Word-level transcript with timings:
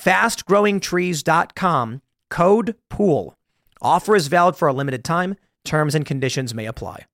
fastgrowingtrees.com, 0.00 2.02
code 2.30 2.74
POOL. 2.88 3.34
Offer 3.82 4.16
is 4.16 4.28
valid 4.28 4.56
for 4.56 4.68
a 4.68 4.72
limited 4.72 5.04
time. 5.04 5.36
Terms 5.64 5.94
and 5.94 6.06
conditions 6.06 6.54
may 6.54 6.66
apply. 6.66 7.04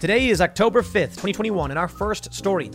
Today 0.00 0.28
is 0.28 0.42
October 0.42 0.82
5th, 0.82 1.12
2021, 1.12 1.70
and 1.70 1.78
our 1.78 1.88
first 1.88 2.34
story. 2.34 2.70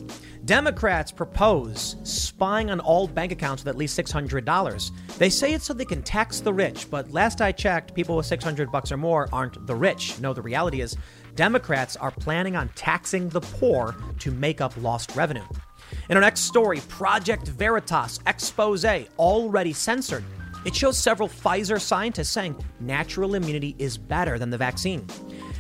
Democrats 0.46 1.12
propose 1.12 1.96
spying 2.04 2.72
on 2.72 2.80
all 2.80 3.08
bank 3.08 3.32
accounts 3.32 3.64
with 3.64 3.68
at 3.68 3.78
least 3.78 4.00
$600. 4.00 4.92
They 5.20 5.30
say 5.30 5.54
it's 5.54 5.66
so 5.66 5.76
they 5.76 5.86
can 5.86 6.02
tax 6.02 6.40
the 6.40 6.52
rich, 6.52 6.90
but 6.90 7.12
last 7.12 7.40
I 7.40 7.52
checked, 7.52 7.94
people 7.94 8.16
with 8.16 8.26
600 8.26 8.72
bucks 8.72 8.92
or 8.92 8.98
more 8.98 9.30
aren't 9.32 9.68
the 9.68 9.76
rich. 9.76 10.20
No, 10.20 10.34
the 10.34 10.42
reality 10.42 10.82
is 10.82 10.98
Democrats 11.36 11.96
are 11.96 12.12
planning 12.12 12.56
on 12.56 12.70
taxing 12.70 13.30
the 13.30 13.42
poor 13.42 13.96
to 14.20 14.32
make 14.32 14.62
up 14.62 14.74
lost 14.78 15.16
revenue. 15.16 15.46
In 16.10 16.18
our 16.18 16.22
next 16.22 16.42
story, 16.42 16.82
Project 16.88 17.48
Veritas 17.48 18.20
expose 18.28 18.86
already 19.18 19.74
censored. 19.74 20.24
It 20.66 20.76
shows 20.76 20.98
several 20.98 21.30
Pfizer 21.30 21.80
scientists 21.80 22.30
saying 22.30 22.56
natural 22.80 23.36
immunity 23.36 23.76
is 23.80 23.98
better 23.98 24.38
than 24.38 24.50
the 24.50 24.58
vaccine. 24.58 25.06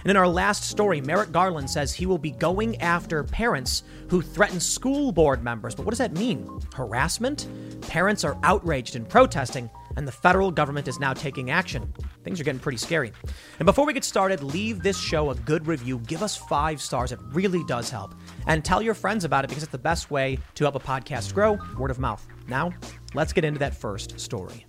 And 0.02 0.12
in 0.12 0.17
our 0.17 0.28
last 0.28 0.64
story, 0.64 1.02
Merrick 1.02 1.31
Garland 1.31 1.70
says 1.70 1.94
he 1.94 2.06
will 2.06 2.17
be 2.17 2.31
going 2.31 2.81
after 2.81 3.23
parents 3.23 3.84
who 4.09 4.22
threaten 4.22 4.59
school 4.59 5.12
board 5.12 5.44
members. 5.44 5.75
But 5.75 5.86
what 5.86 5.92
does 5.92 6.00
that 6.00 6.14
mean? 6.14 6.50
Harassment? 6.73 7.47
Parents 7.81 8.23
are 8.23 8.38
outraged 8.44 8.95
and 8.95 9.08
protesting, 9.08 9.70
and 9.95 10.08
the 10.08 10.12
federal 10.12 10.52
government 10.52 10.88
is 10.88 11.00
now 11.00 11.14
taking 11.14 11.52
action. 11.52 11.94
Things 12.23 12.40
are 12.40 12.44
getting 12.44 12.59
pretty 12.59 12.78
scary. 12.78 13.12
And 13.59 13.66
before 13.66 13.86
we 13.86 13.94
get 13.94 14.04
started, 14.04 14.44
leave 14.44 14.81
this 14.81 15.00
show 15.00 15.31
a 15.31 15.36
good 15.36 15.68
review. 15.68 16.00
Give 16.00 16.23
us 16.23 16.36
five 16.36 16.81
stars. 16.81 17.12
It 17.12 17.20
really 17.31 17.64
does 17.66 17.90
help. 17.90 18.16
And 18.48 18.64
tell 18.64 18.81
your 18.81 18.94
friends 18.94 19.26
about 19.26 19.46
it 19.46 19.48
because 19.50 19.64
it's 19.64 19.72
the 19.72 19.78
best 19.78 20.12
way 20.12 20.38
to 20.56 20.64
help 20.64 20.76
a 20.76 20.80
podcast 20.80 21.34
grow 21.34 21.58
word 21.78 21.92
of 21.92 22.00
mouth. 22.00 22.26
Now, 22.48 22.73
let's 23.14 23.34
get 23.34 23.44
into 23.46 23.59
that 23.59 23.76
first 23.76 24.20
story. 24.20 24.66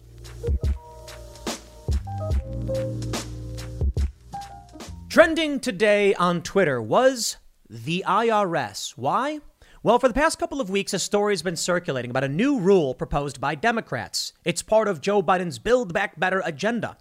Trending 5.09 5.59
today 5.59 6.15
on 6.15 6.41
Twitter 6.43 6.81
was 6.81 7.37
the 7.69 8.05
IRS. 8.07 8.93
Why? 8.97 9.41
Well, 9.83 9.99
for 9.99 10.09
the 10.09 10.15
past 10.15 10.39
couple 10.39 10.61
of 10.61 10.69
weeks, 10.69 10.93
a 10.93 10.99
story 10.99 11.33
has 11.33 11.41
been 11.41 11.57
circulating 11.57 12.11
about 12.11 12.23
a 12.23 12.29
new 12.29 12.61
rule 12.61 12.95
proposed 12.95 13.41
by 13.41 13.55
Democrats. 13.55 14.35
It's 14.45 14.61
part 14.61 14.89
of 14.89 15.01
Joe 15.01 15.23
Biden's 15.23 15.59
Build 15.59 15.95
Back 15.95 16.21
Better 16.21 16.43
agenda. 16.45 16.99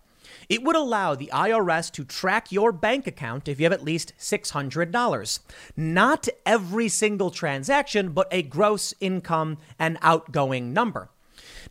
It 0.47 0.63
would 0.63 0.77
allow 0.77 1.13
the 1.13 1.29
IRS 1.33 1.91
to 1.91 2.05
track 2.05 2.53
your 2.53 2.71
bank 2.71 3.05
account 3.05 3.49
if 3.49 3.59
you 3.59 3.65
have 3.65 3.73
at 3.73 3.83
least 3.83 4.13
$600. 4.17 5.39
Not 5.75 6.29
every 6.45 6.87
single 6.87 7.31
transaction, 7.31 8.13
but 8.13 8.29
a 8.31 8.43
gross 8.43 8.93
income 9.01 9.57
and 9.77 9.97
outgoing 10.01 10.71
number. 10.71 11.09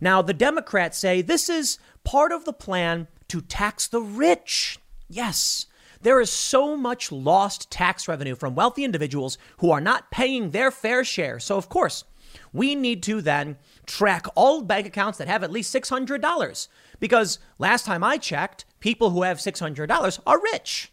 Now, 0.03 0.21
the 0.21 0.35
Democrats 0.35 0.99
say 0.99 1.23
this 1.23 1.49
is 1.49 1.79
part 2.05 2.33
of 2.33 2.45
the 2.45 2.53
plan 2.53 3.09
to 3.29 3.41
tax 3.41 3.89
the 3.89 4.03
rich. 4.03 4.79
Yes. 5.09 5.65
There 6.03 6.20
is 6.20 6.31
so 6.31 6.76
much 6.76 7.10
lost 7.10 7.70
tax 7.70 8.06
revenue 8.09 8.34
from 8.34 8.54
wealthy 8.54 8.84
individuals 8.84 9.38
who 9.59 9.70
are 9.70 9.81
not 9.81 10.10
paying 10.10 10.50
their 10.50 10.70
fair 10.70 11.04
share. 11.04 11.38
So, 11.41 11.56
of 11.56 11.69
course, 11.69 12.04
we 12.53 12.75
need 12.75 13.03
to 13.04 13.20
then 13.20 13.56
track 13.86 14.26
all 14.34 14.62
bank 14.62 14.86
accounts 14.86 15.19
that 15.19 15.28
have 15.28 15.42
at 15.42 15.50
least 15.50 15.75
$600. 15.75 16.69
Because 17.00 17.38
last 17.59 17.84
time 17.86 18.04
I 18.04 18.19
checked, 18.19 18.64
people 18.81 19.10
who 19.10 19.22
have 19.22 19.38
$600 19.38 20.20
are 20.26 20.42
rich. 20.53 20.92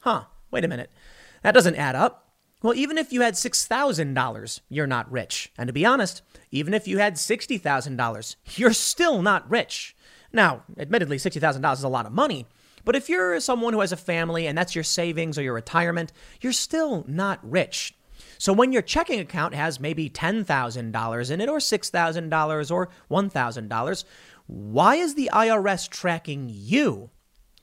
Huh, 0.00 0.24
wait 0.50 0.64
a 0.64 0.68
minute. 0.68 0.90
That 1.42 1.54
doesn't 1.54 1.76
add 1.76 1.96
up. 1.96 2.22
Well, 2.62 2.74
even 2.74 2.98
if 2.98 3.12
you 3.12 3.20
had 3.20 3.34
$6,000, 3.34 4.60
you're 4.68 4.86
not 4.86 5.10
rich. 5.12 5.52
And 5.58 5.66
to 5.66 5.72
be 5.72 5.84
honest, 5.84 6.22
even 6.50 6.74
if 6.74 6.88
you 6.88 6.98
had 6.98 7.14
$60,000, 7.14 8.36
you're 8.56 8.72
still 8.72 9.22
not 9.22 9.48
rich. 9.50 9.94
Now, 10.32 10.64
admittedly, 10.78 11.18
$60,000 11.18 11.72
is 11.74 11.82
a 11.82 11.88
lot 11.88 12.06
of 12.06 12.12
money, 12.12 12.46
but 12.86 12.96
if 12.96 13.10
you're 13.10 13.38
someone 13.40 13.74
who 13.74 13.80
has 13.80 13.92
a 13.92 13.96
family 13.96 14.46
and 14.46 14.56
that's 14.56 14.74
your 14.74 14.84
savings 14.84 15.36
or 15.36 15.42
your 15.42 15.52
retirement, 15.52 16.12
you're 16.40 16.52
still 16.52 17.04
not 17.06 17.38
rich. 17.42 17.92
So 18.38 18.52
when 18.52 18.72
your 18.72 18.82
checking 18.82 19.20
account 19.20 19.54
has 19.54 19.80
maybe 19.80 20.08
$10,000 20.08 21.30
in 21.30 21.40
it 21.40 21.48
or 21.48 21.58
$6,000 21.58 22.70
or 22.70 22.88
$1,000, 23.10 24.04
why 24.46 24.94
is 24.94 25.14
the 25.14 25.30
IRS 25.32 25.88
tracking 25.90 26.48
you? 26.48 27.10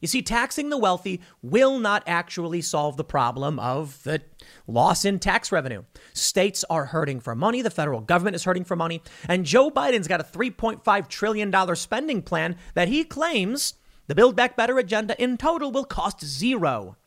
You 0.02 0.08
see, 0.08 0.22
taxing 0.22 0.70
the 0.70 0.78
wealthy 0.78 1.22
will 1.42 1.80
not 1.80 2.04
actually 2.06 2.62
solve 2.62 2.98
the 2.98 3.06
problem 3.06 3.58
of 3.58 4.04
the 4.04 4.22
loss 4.68 5.06
in 5.06 5.18
tax 5.18 5.50
revenue. 5.50 5.84
States 6.14 6.66
are 6.70 6.88
hurting 6.88 7.22
for 7.22 7.36
money, 7.36 7.62
the 7.62 7.70
federal 7.70 8.02
government 8.02 8.36
is 8.36 8.44
hurting 8.44 8.66
for 8.66 8.76
money, 8.76 9.02
and 9.30 9.46
Joe 9.46 9.72
Biden's 9.72 10.10
got 10.10 10.20
a 10.20 10.26
$3.5 10.26 11.08
trillion 11.08 11.76
spending 11.78 12.22
plan 12.22 12.58
that 12.74 12.90
he 12.90 13.06
claims 13.06 13.76
the 14.08 14.16
Build 14.16 14.36
Back 14.36 14.56
Better 14.56 14.78
agenda 14.78 15.22
in 15.22 15.38
total 15.38 15.72
will 15.72 15.86
cost 15.86 16.24
zero. 16.24 16.98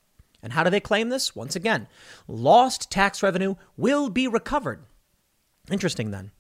And 0.43 0.53
how 0.53 0.65
do 0.65 0.71
they 0.71 0.81
claim 0.81 1.09
this? 1.09 1.35
Once 1.35 1.57
again, 1.57 1.89
lost 2.29 2.91
tax 2.91 3.23
revenue 3.23 3.57
will 3.77 4.09
be 4.09 4.29
recovered. 4.29 4.85
Interesting 5.71 6.11
then. 6.11 6.31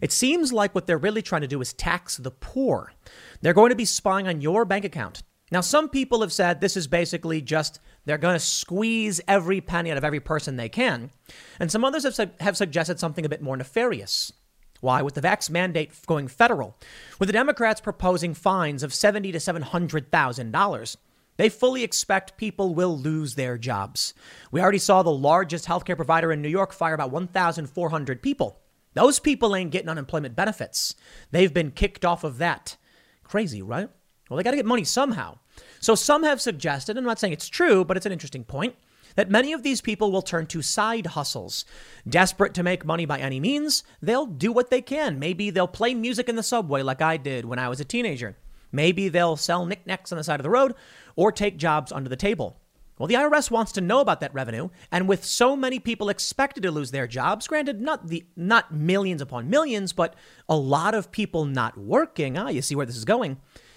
It 0.00 0.12
seems 0.12 0.52
like 0.52 0.74
what 0.74 0.86
they're 0.86 0.98
really 0.98 1.22
trying 1.22 1.40
to 1.40 1.48
do 1.48 1.60
is 1.60 1.72
tax 1.72 2.16
the 2.16 2.30
poor. 2.30 2.92
They're 3.40 3.52
going 3.52 3.70
to 3.70 3.76
be 3.76 3.84
spying 3.84 4.28
on 4.28 4.40
your 4.40 4.64
bank 4.64 4.84
account. 4.84 5.22
Now, 5.50 5.60
some 5.60 5.88
people 5.88 6.20
have 6.22 6.32
said 6.32 6.60
this 6.60 6.76
is 6.76 6.86
basically 6.86 7.40
just 7.40 7.80
they're 8.04 8.18
going 8.18 8.34
to 8.34 8.40
squeeze 8.40 9.20
every 9.28 9.60
penny 9.60 9.90
out 9.90 9.96
of 9.96 10.04
every 10.04 10.20
person 10.20 10.56
they 10.56 10.68
can. 10.68 11.10
And 11.60 11.70
some 11.70 11.84
others 11.84 12.04
have, 12.04 12.14
su- 12.14 12.30
have 12.40 12.56
suggested 12.56 12.98
something 12.98 13.24
a 13.24 13.28
bit 13.28 13.42
more 13.42 13.56
nefarious. 13.56 14.32
Why? 14.80 15.02
With 15.02 15.14
the 15.14 15.22
vax 15.22 15.50
mandate 15.50 15.92
going 16.06 16.28
federal, 16.28 16.76
with 17.18 17.28
the 17.28 17.32
Democrats 17.32 17.80
proposing 17.80 18.34
fines 18.34 18.82
of 18.82 18.94
seventy 18.94 19.32
to 19.32 19.40
seven 19.40 19.62
hundred 19.62 20.10
thousand 20.10 20.52
dollars, 20.52 20.96
they 21.36 21.48
fully 21.48 21.82
expect 21.82 22.36
people 22.36 22.74
will 22.74 22.96
lose 22.98 23.34
their 23.34 23.58
jobs. 23.58 24.14
We 24.50 24.60
already 24.60 24.78
saw 24.78 25.02
the 25.02 25.10
largest 25.10 25.66
healthcare 25.66 25.96
provider 25.96 26.32
in 26.32 26.42
New 26.42 26.48
York 26.48 26.72
fire 26.72 26.94
about 26.94 27.12
1,400 27.12 28.22
people. 28.22 28.60
Those 28.94 29.18
people 29.18 29.54
ain't 29.54 29.70
getting 29.70 29.90
unemployment 29.90 30.34
benefits. 30.34 30.94
They've 31.30 31.52
been 31.52 31.70
kicked 31.70 32.04
off 32.04 32.24
of 32.24 32.38
that. 32.38 32.76
Crazy, 33.22 33.60
right? 33.60 33.90
Well, 34.28 34.36
they 34.38 34.42
got 34.42 34.52
to 34.52 34.56
get 34.56 34.66
money 34.66 34.84
somehow. 34.84 35.38
So 35.80 35.94
some 35.94 36.22
have 36.22 36.40
suggested, 36.40 36.96
I'm 36.96 37.04
not 37.04 37.18
saying 37.18 37.34
it's 37.34 37.48
true, 37.48 37.84
but 37.84 37.96
it's 37.96 38.06
an 38.06 38.12
interesting 38.12 38.44
point, 38.44 38.74
that 39.16 39.30
many 39.30 39.52
of 39.52 39.62
these 39.62 39.80
people 39.80 40.12
will 40.12 40.22
turn 40.22 40.46
to 40.46 40.62
side 40.62 41.06
hustles. 41.06 41.64
Desperate 42.08 42.54
to 42.54 42.62
make 42.62 42.84
money 42.84 43.04
by 43.04 43.18
any 43.18 43.40
means, 43.40 43.82
they'll 44.00 44.26
do 44.26 44.52
what 44.52 44.70
they 44.70 44.80
can. 44.80 45.18
Maybe 45.18 45.50
they'll 45.50 45.66
play 45.66 45.94
music 45.94 46.28
in 46.28 46.36
the 46.36 46.42
subway 46.42 46.82
like 46.82 47.02
I 47.02 47.16
did 47.16 47.44
when 47.44 47.58
I 47.58 47.68
was 47.68 47.80
a 47.80 47.84
teenager. 47.84 48.36
Maybe 48.70 49.08
they'll 49.08 49.36
sell 49.36 49.66
knickknacks 49.66 50.12
on 50.12 50.18
the 50.18 50.24
side 50.24 50.40
of 50.40 50.44
the 50.44 50.50
road 50.50 50.74
or 51.16 51.32
take 51.32 51.56
jobs 51.56 51.92
under 51.92 52.08
the 52.08 52.16
table. 52.16 52.60
Well, 52.98 53.06
the 53.08 53.14
IRS 53.14 53.50
wants 53.50 53.72
to 53.72 53.82
know 53.82 54.00
about 54.00 54.20
that 54.20 54.32
revenue, 54.32 54.70
and 54.90 55.06
with 55.06 55.22
so 55.22 55.54
many 55.54 55.78
people 55.78 56.08
expected 56.08 56.62
to 56.62 56.70
lose 56.70 56.92
their 56.92 57.06
jobs, 57.06 57.46
granted 57.46 57.78
not 57.78 58.08
the 58.08 58.24
not 58.36 58.72
millions 58.72 59.20
upon 59.20 59.50
millions, 59.50 59.92
but 59.92 60.14
a 60.48 60.56
lot 60.56 60.94
of 60.94 61.10
people 61.10 61.44
not 61.44 61.76
working, 61.76 62.38
ah, 62.38 62.48
you 62.48 62.62
see 62.62 62.74
where 62.74 62.86
this 62.86 62.96
is 62.96 63.04
going. 63.04 63.36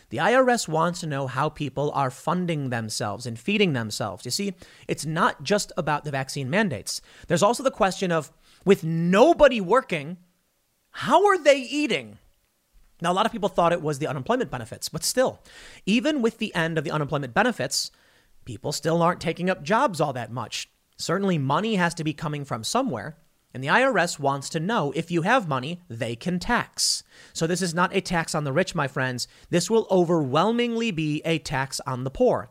The 0.09 0.17
IRS 0.17 0.67
wants 0.67 0.99
to 1.01 1.07
know 1.07 1.27
how 1.27 1.49
people 1.49 1.91
are 1.93 2.09
funding 2.09 2.69
themselves 2.69 3.25
and 3.25 3.37
feeding 3.37 3.73
themselves. 3.73 4.25
You 4.25 4.31
see, 4.31 4.53
it's 4.87 5.05
not 5.05 5.43
just 5.43 5.71
about 5.77 6.03
the 6.03 6.11
vaccine 6.11 6.49
mandates. 6.49 7.01
There's 7.27 7.43
also 7.43 7.63
the 7.63 7.71
question 7.71 8.11
of 8.11 8.31
with 8.65 8.83
nobody 8.83 9.61
working, 9.61 10.17
How 10.91 11.25
are 11.27 11.37
they 11.37 11.57
eating? 11.57 12.17
Now, 13.01 13.11
a 13.11 13.13
lot 13.13 13.25
of 13.25 13.31
people 13.31 13.49
thought 13.49 13.71
it 13.71 13.81
was 13.81 13.99
the 13.99 14.07
unemployment 14.07 14.51
benefits, 14.51 14.89
but 14.89 15.03
still, 15.03 15.39
even 15.85 16.21
with 16.21 16.37
the 16.37 16.53
end 16.53 16.77
of 16.77 16.83
the 16.83 16.91
unemployment 16.91 17.33
benefits, 17.33 17.91
people 18.43 18.71
still 18.71 19.01
aren't 19.01 19.21
taking 19.21 19.49
up 19.49 19.63
jobs 19.63 20.01
all 20.01 20.11
that 20.13 20.31
much. 20.31 20.69
Certainly, 20.97 21.37
money 21.37 21.75
has 21.75 21.93
to 21.93 22.03
be 22.03 22.13
coming 22.13 22.43
from 22.43 22.63
somewhere. 22.63 23.15
And 23.53 23.63
the 23.63 23.67
IRS 23.67 24.19
wants 24.19 24.49
to 24.49 24.59
know 24.59 24.91
if 24.95 25.09
you 25.09 25.23
have 25.23 25.47
money, 25.47 25.81
they 25.89 26.15
can 26.15 26.39
tax. 26.39 27.03
So, 27.33 27.47
this 27.47 27.61
is 27.61 27.73
not 27.73 27.95
a 27.95 28.01
tax 28.01 28.35
on 28.35 28.43
the 28.43 28.53
rich, 28.53 28.75
my 28.75 28.87
friends. 28.87 29.27
This 29.49 29.69
will 29.69 29.87
overwhelmingly 29.89 30.91
be 30.91 31.21
a 31.25 31.39
tax 31.39 31.81
on 31.87 32.03
the 32.03 32.11
poor. 32.11 32.49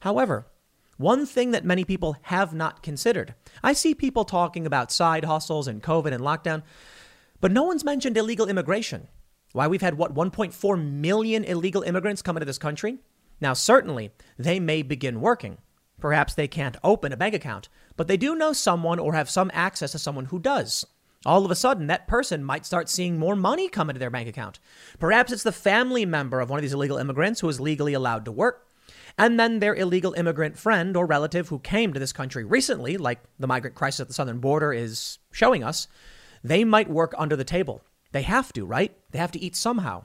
However, 0.00 0.46
one 0.98 1.24
thing 1.24 1.52
that 1.52 1.64
many 1.64 1.84
people 1.84 2.16
have 2.22 2.52
not 2.52 2.82
considered 2.82 3.34
I 3.62 3.72
see 3.72 3.94
people 3.94 4.26
talking 4.26 4.66
about 4.66 4.92
side 4.92 5.24
hustles 5.24 5.66
and 5.66 5.82
COVID 5.82 6.12
and 6.12 6.22
lockdown, 6.22 6.62
but 7.40 7.52
no 7.52 7.62
one's 7.62 7.84
mentioned 7.84 8.18
illegal 8.18 8.48
immigration. 8.48 9.08
Why 9.52 9.66
we've 9.66 9.80
had, 9.80 9.96
what, 9.96 10.14
1.4 10.14 10.84
million 10.84 11.44
illegal 11.44 11.82
immigrants 11.82 12.22
come 12.22 12.36
into 12.36 12.44
this 12.44 12.58
country? 12.58 12.98
Now, 13.40 13.54
certainly, 13.54 14.12
they 14.38 14.60
may 14.60 14.82
begin 14.82 15.20
working. 15.20 15.58
Perhaps 16.00 16.34
they 16.34 16.48
can't 16.48 16.76
open 16.82 17.12
a 17.12 17.16
bank 17.16 17.34
account, 17.34 17.68
but 17.96 18.08
they 18.08 18.16
do 18.16 18.34
know 18.34 18.52
someone 18.52 18.98
or 18.98 19.14
have 19.14 19.30
some 19.30 19.50
access 19.52 19.92
to 19.92 19.98
someone 19.98 20.26
who 20.26 20.38
does. 20.38 20.86
All 21.26 21.44
of 21.44 21.50
a 21.50 21.54
sudden, 21.54 21.86
that 21.88 22.08
person 22.08 22.42
might 22.42 22.64
start 22.64 22.88
seeing 22.88 23.18
more 23.18 23.36
money 23.36 23.68
come 23.68 23.90
into 23.90 24.00
their 24.00 24.08
bank 24.08 24.26
account. 24.26 24.58
Perhaps 24.98 25.32
it's 25.32 25.42
the 25.42 25.52
family 25.52 26.06
member 26.06 26.40
of 26.40 26.48
one 26.48 26.58
of 26.58 26.62
these 26.62 26.72
illegal 26.72 26.96
immigrants 26.96 27.40
who 27.40 27.48
is 27.48 27.60
legally 27.60 27.92
allowed 27.92 28.24
to 28.24 28.32
work, 28.32 28.66
and 29.18 29.38
then 29.38 29.58
their 29.58 29.74
illegal 29.74 30.14
immigrant 30.14 30.56
friend 30.56 30.96
or 30.96 31.04
relative 31.04 31.48
who 31.48 31.58
came 31.58 31.92
to 31.92 32.00
this 32.00 32.12
country 32.12 32.44
recently, 32.44 32.96
like 32.96 33.20
the 33.38 33.46
migrant 33.46 33.76
crisis 33.76 34.00
at 34.00 34.08
the 34.08 34.14
southern 34.14 34.38
border 34.38 34.72
is 34.72 35.18
showing 35.30 35.62
us, 35.62 35.88
they 36.42 36.64
might 36.64 36.88
work 36.88 37.14
under 37.18 37.36
the 37.36 37.44
table. 37.44 37.82
They 38.12 38.22
have 38.22 38.52
to, 38.54 38.64
right? 38.64 38.96
They 39.10 39.18
have 39.18 39.32
to 39.32 39.40
eat 39.40 39.54
somehow. 39.56 40.04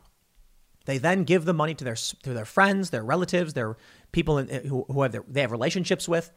They 0.86 0.98
then 0.98 1.24
give 1.24 1.46
the 1.46 1.54
money 1.54 1.74
to 1.76 1.84
their 1.84 1.96
to 1.96 2.34
their 2.34 2.46
friends, 2.46 2.90
their 2.90 3.04
relatives, 3.04 3.54
their 3.54 3.76
people 4.16 4.38
in, 4.38 4.66
who, 4.66 4.86
who 4.88 5.02
have 5.04 5.12
their, 5.12 5.26
they 5.28 5.42
have 5.42 5.52
relationships 5.52 6.08
with, 6.08 6.32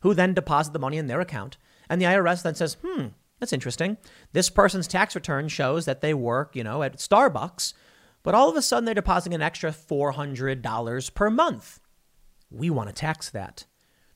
who 0.00 0.12
then 0.12 0.34
deposit 0.34 0.72
the 0.72 0.78
money 0.80 0.98
in 0.98 1.06
their 1.06 1.20
account. 1.20 1.56
And 1.88 2.00
the 2.00 2.06
IRS 2.06 2.42
then 2.42 2.56
says, 2.56 2.76
hmm, 2.84 3.06
that's 3.38 3.52
interesting. 3.52 3.96
This 4.32 4.50
person's 4.50 4.88
tax 4.88 5.14
return 5.14 5.46
shows 5.46 5.84
that 5.84 6.00
they 6.00 6.12
work, 6.12 6.56
you 6.56 6.64
know, 6.64 6.82
at 6.82 6.98
Starbucks, 6.98 7.74
but 8.24 8.34
all 8.34 8.50
of 8.50 8.56
a 8.56 8.62
sudden 8.62 8.84
they're 8.84 8.94
depositing 8.94 9.34
an 9.34 9.42
extra 9.42 9.70
$400 9.70 11.14
per 11.14 11.30
month. 11.30 11.80
We 12.50 12.70
want 12.70 12.88
to 12.88 12.94
tax 12.94 13.30
that. 13.30 13.66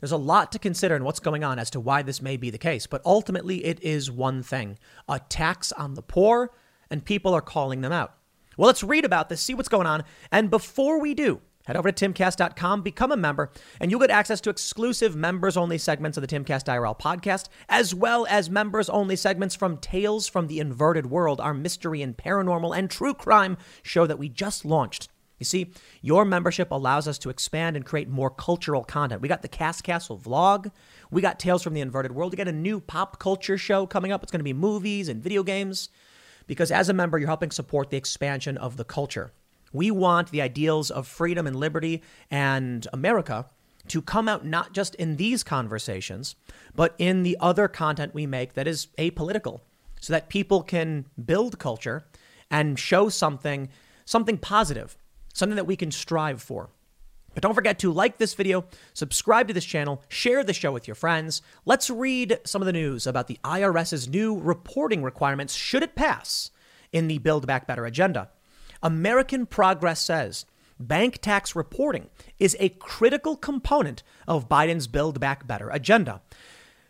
There's 0.01 0.13
a 0.13 0.17
lot 0.17 0.51
to 0.53 0.59
consider 0.59 0.97
in 0.97 1.05
what's 1.05 1.21
going 1.21 1.45
on 1.45 1.61
as 1.61 1.71
to 1.71 1.81
why 1.81 2.03
this 2.03 2.21
may 2.21 2.37
be 2.37 2.51
the 2.51 2.59
case, 2.59 2.89
but 2.89 3.03
ultimately 3.05 3.65
it 3.65 3.83
is 3.83 4.11
one 4.11 4.43
thing 4.43 4.79
a 5.09 5.21
tax 5.21 5.71
on 5.73 5.95
the 5.95 6.03
poor, 6.03 6.51
and 6.91 7.05
people 7.05 7.33
are 7.35 7.41
calling 7.41 7.83
them 7.83 7.93
out. 7.93 8.15
Well, 8.57 8.67
let's 8.67 8.83
read 8.83 9.05
about 9.05 9.29
this, 9.29 9.41
see 9.41 9.55
what's 9.55 9.69
going 9.69 9.87
on. 9.87 10.03
And 10.33 10.51
before 10.51 11.01
we 11.01 11.15
do, 11.15 11.41
head 11.67 11.77
over 11.77 11.93
to 11.93 12.09
timcast.com, 12.09 12.83
become 12.83 13.13
a 13.13 13.17
member, 13.17 13.51
and 13.81 13.91
you'll 13.91 14.01
get 14.01 14.11
access 14.11 14.41
to 14.41 14.51
exclusive 14.51 15.15
members 15.15 15.57
only 15.57 15.79
segments 15.79 16.17
of 16.17 16.27
the 16.27 16.29
Timcast 16.29 16.65
IRL 16.65 16.99
podcast, 16.99 17.49
as 17.69 17.95
well 17.95 18.27
as 18.29 18.49
members 18.49 18.89
only 18.89 19.17
segments 19.17 19.55
from 19.55 19.77
Tales 19.77 20.27
from 20.27 20.47
the 20.47 20.61
Inverted 20.61 21.07
World, 21.07 21.41
our 21.41 21.55
mystery 21.55 22.03
and 22.03 22.17
paranormal 22.17 22.77
and 22.77 22.91
true 22.91 23.15
crime 23.15 23.57
show 23.83 24.07
that 24.07 24.19
we 24.19 24.29
just 24.29 24.65
launched. 24.65 25.09
You 25.39 25.45
see, 25.45 25.73
your 26.01 26.25
membership 26.25 26.71
allows 26.71 27.07
us 27.07 27.19
to 27.19 27.31
expand 27.31 27.77
and 27.77 27.85
create 27.85 28.09
more 28.09 28.31
cultural 28.31 28.85
content. 28.85 29.21
We 29.21 29.29
got 29.29 29.43
the 29.43 29.49
Cast 29.49 29.85
Castle 29.85 30.19
vlog. 30.19 30.71
We 31.11 31.21
got 31.21 31.39
Tales 31.39 31.63
from 31.63 31.75
the 31.75 31.83
Inverted 31.83 32.13
World. 32.13 32.33
We 32.33 32.37
got 32.37 32.49
a 32.49 32.53
new 32.53 32.81
pop 32.81 33.19
culture 33.19 33.59
show 33.59 33.87
coming 33.87 34.13
up. 34.13 34.23
It's 34.23 34.33
going 34.33 34.41
to 34.41 34.45
be 34.45 34.55
movies 34.55 35.09
and 35.09 35.23
video 35.23 35.43
games 35.43 35.91
because 36.47 36.71
as 36.71 36.89
a 36.89 36.95
member, 36.95 37.19
you're 37.19 37.29
helping 37.29 37.51
support 37.51 37.91
the 37.91 37.99
expansion 37.99 38.57
of 38.57 38.77
the 38.77 38.85
culture. 38.85 39.33
We 39.73 39.91
want 39.91 40.31
the 40.31 40.43
ideals 40.43 40.91
of 40.91 41.07
freedom 41.07 41.47
and 41.47 41.57
liberty 41.57 42.03
and 42.31 42.87
America 42.93 43.47
to 43.89 44.03
come 44.03 44.29
out 44.29 44.45
not 44.45 44.73
just 44.73 44.95
in 44.97 45.17
these 45.17 45.43
conversations, 45.43 46.35
but 46.75 46.95
in 46.99 47.23
the 47.23 47.37
other 47.41 47.69
content 47.69 48.15
we 48.15 48.27
make 48.27 48.55
that 48.55 48.67
is 48.67 48.89
apolitical, 48.99 49.61
so 50.01 50.13
that 50.13 50.29
people 50.29 50.63
can 50.63 51.07
build 51.25 51.59
culture 51.59 52.07
and 52.51 52.79
show 52.79 53.09
something, 53.09 53.69
something 54.05 54.39
positive, 54.39 54.97
something 55.35 55.57
that 55.57 55.67
we 55.67 55.77
can 55.77 55.91
strive 55.91 56.43
for. 56.43 56.71
But 57.35 57.43
don't 57.43 57.55
forget 57.55 57.79
to 57.81 57.93
like 57.93 58.17
this 58.17 58.33
video, 58.33 58.65
subscribe 58.95 59.49
to 59.49 59.55
this 59.55 59.65
channel, 59.65 60.03
share 60.09 60.43
the 60.43 60.55
show 60.55 60.73
with 60.73 60.89
your 60.89 60.95
friends. 60.95 61.43
Let's 61.67 61.91
read 61.91 62.41
some 62.45 62.63
of 62.63 62.67
the 62.67 62.73
news 62.73 63.07
about 63.07 63.27
the 63.27 63.39
IRS's 63.45 64.09
new 64.09 64.39
reporting 64.39 65.03
requirements 65.03 65.55
should 65.55 65.83
it 65.83 65.95
pass 65.95 66.51
in 66.93 67.09
the 67.09 67.19
Build 67.19 67.47
Back 67.47 67.67
Better 67.67 67.85
agenda. 67.85 68.31
American 68.87 69.47
Progress 69.47 70.01
says 70.01 70.47
bank 70.79 71.19
tax 71.19 71.57
reporting 71.57 72.09
is 72.39 72.57
a 72.61 72.69
critical 72.69 73.35
component 73.35 74.05
of 74.29 74.49
Biden's 74.49 74.87
Build 74.87 75.19
Back 75.19 75.45
Better 75.45 75.69
agenda. 75.71 76.23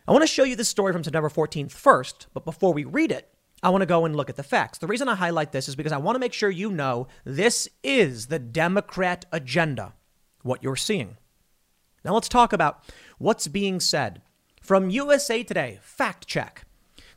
I 0.07 0.11
want 0.11 0.21
to 0.21 0.27
show 0.27 0.43
you 0.43 0.55
this 0.55 0.69
story 0.69 0.93
from 0.93 1.03
September 1.03 1.29
14th 1.29 1.71
first, 1.71 2.27
but 2.35 2.45
before 2.45 2.71
we 2.71 2.85
read 2.85 3.11
it, 3.11 3.33
I 3.63 3.71
want 3.71 3.81
to 3.81 3.87
go 3.87 4.05
and 4.05 4.15
look 4.15 4.29
at 4.29 4.35
the 4.35 4.43
facts. 4.43 4.77
The 4.77 4.85
reason 4.85 5.09
I 5.09 5.15
highlight 5.15 5.53
this 5.53 5.67
is 5.67 5.75
because 5.75 5.91
I 5.91 5.97
want 5.97 6.13
to 6.13 6.19
make 6.19 6.33
sure 6.33 6.51
you 6.51 6.69
know 6.69 7.07
this 7.23 7.67
is 7.81 8.27
the 8.27 8.37
Democrat 8.37 9.25
agenda 9.31 9.93
what 10.43 10.61
you're 10.61 10.75
seeing. 10.75 11.17
Now 12.05 12.13
let's 12.13 12.29
talk 12.29 12.53
about 12.53 12.83
what's 13.17 13.47
being 13.47 13.79
said. 13.79 14.21
From 14.61 14.91
USA 14.91 15.41
Today, 15.41 15.79
fact 15.81 16.27
check. 16.27 16.66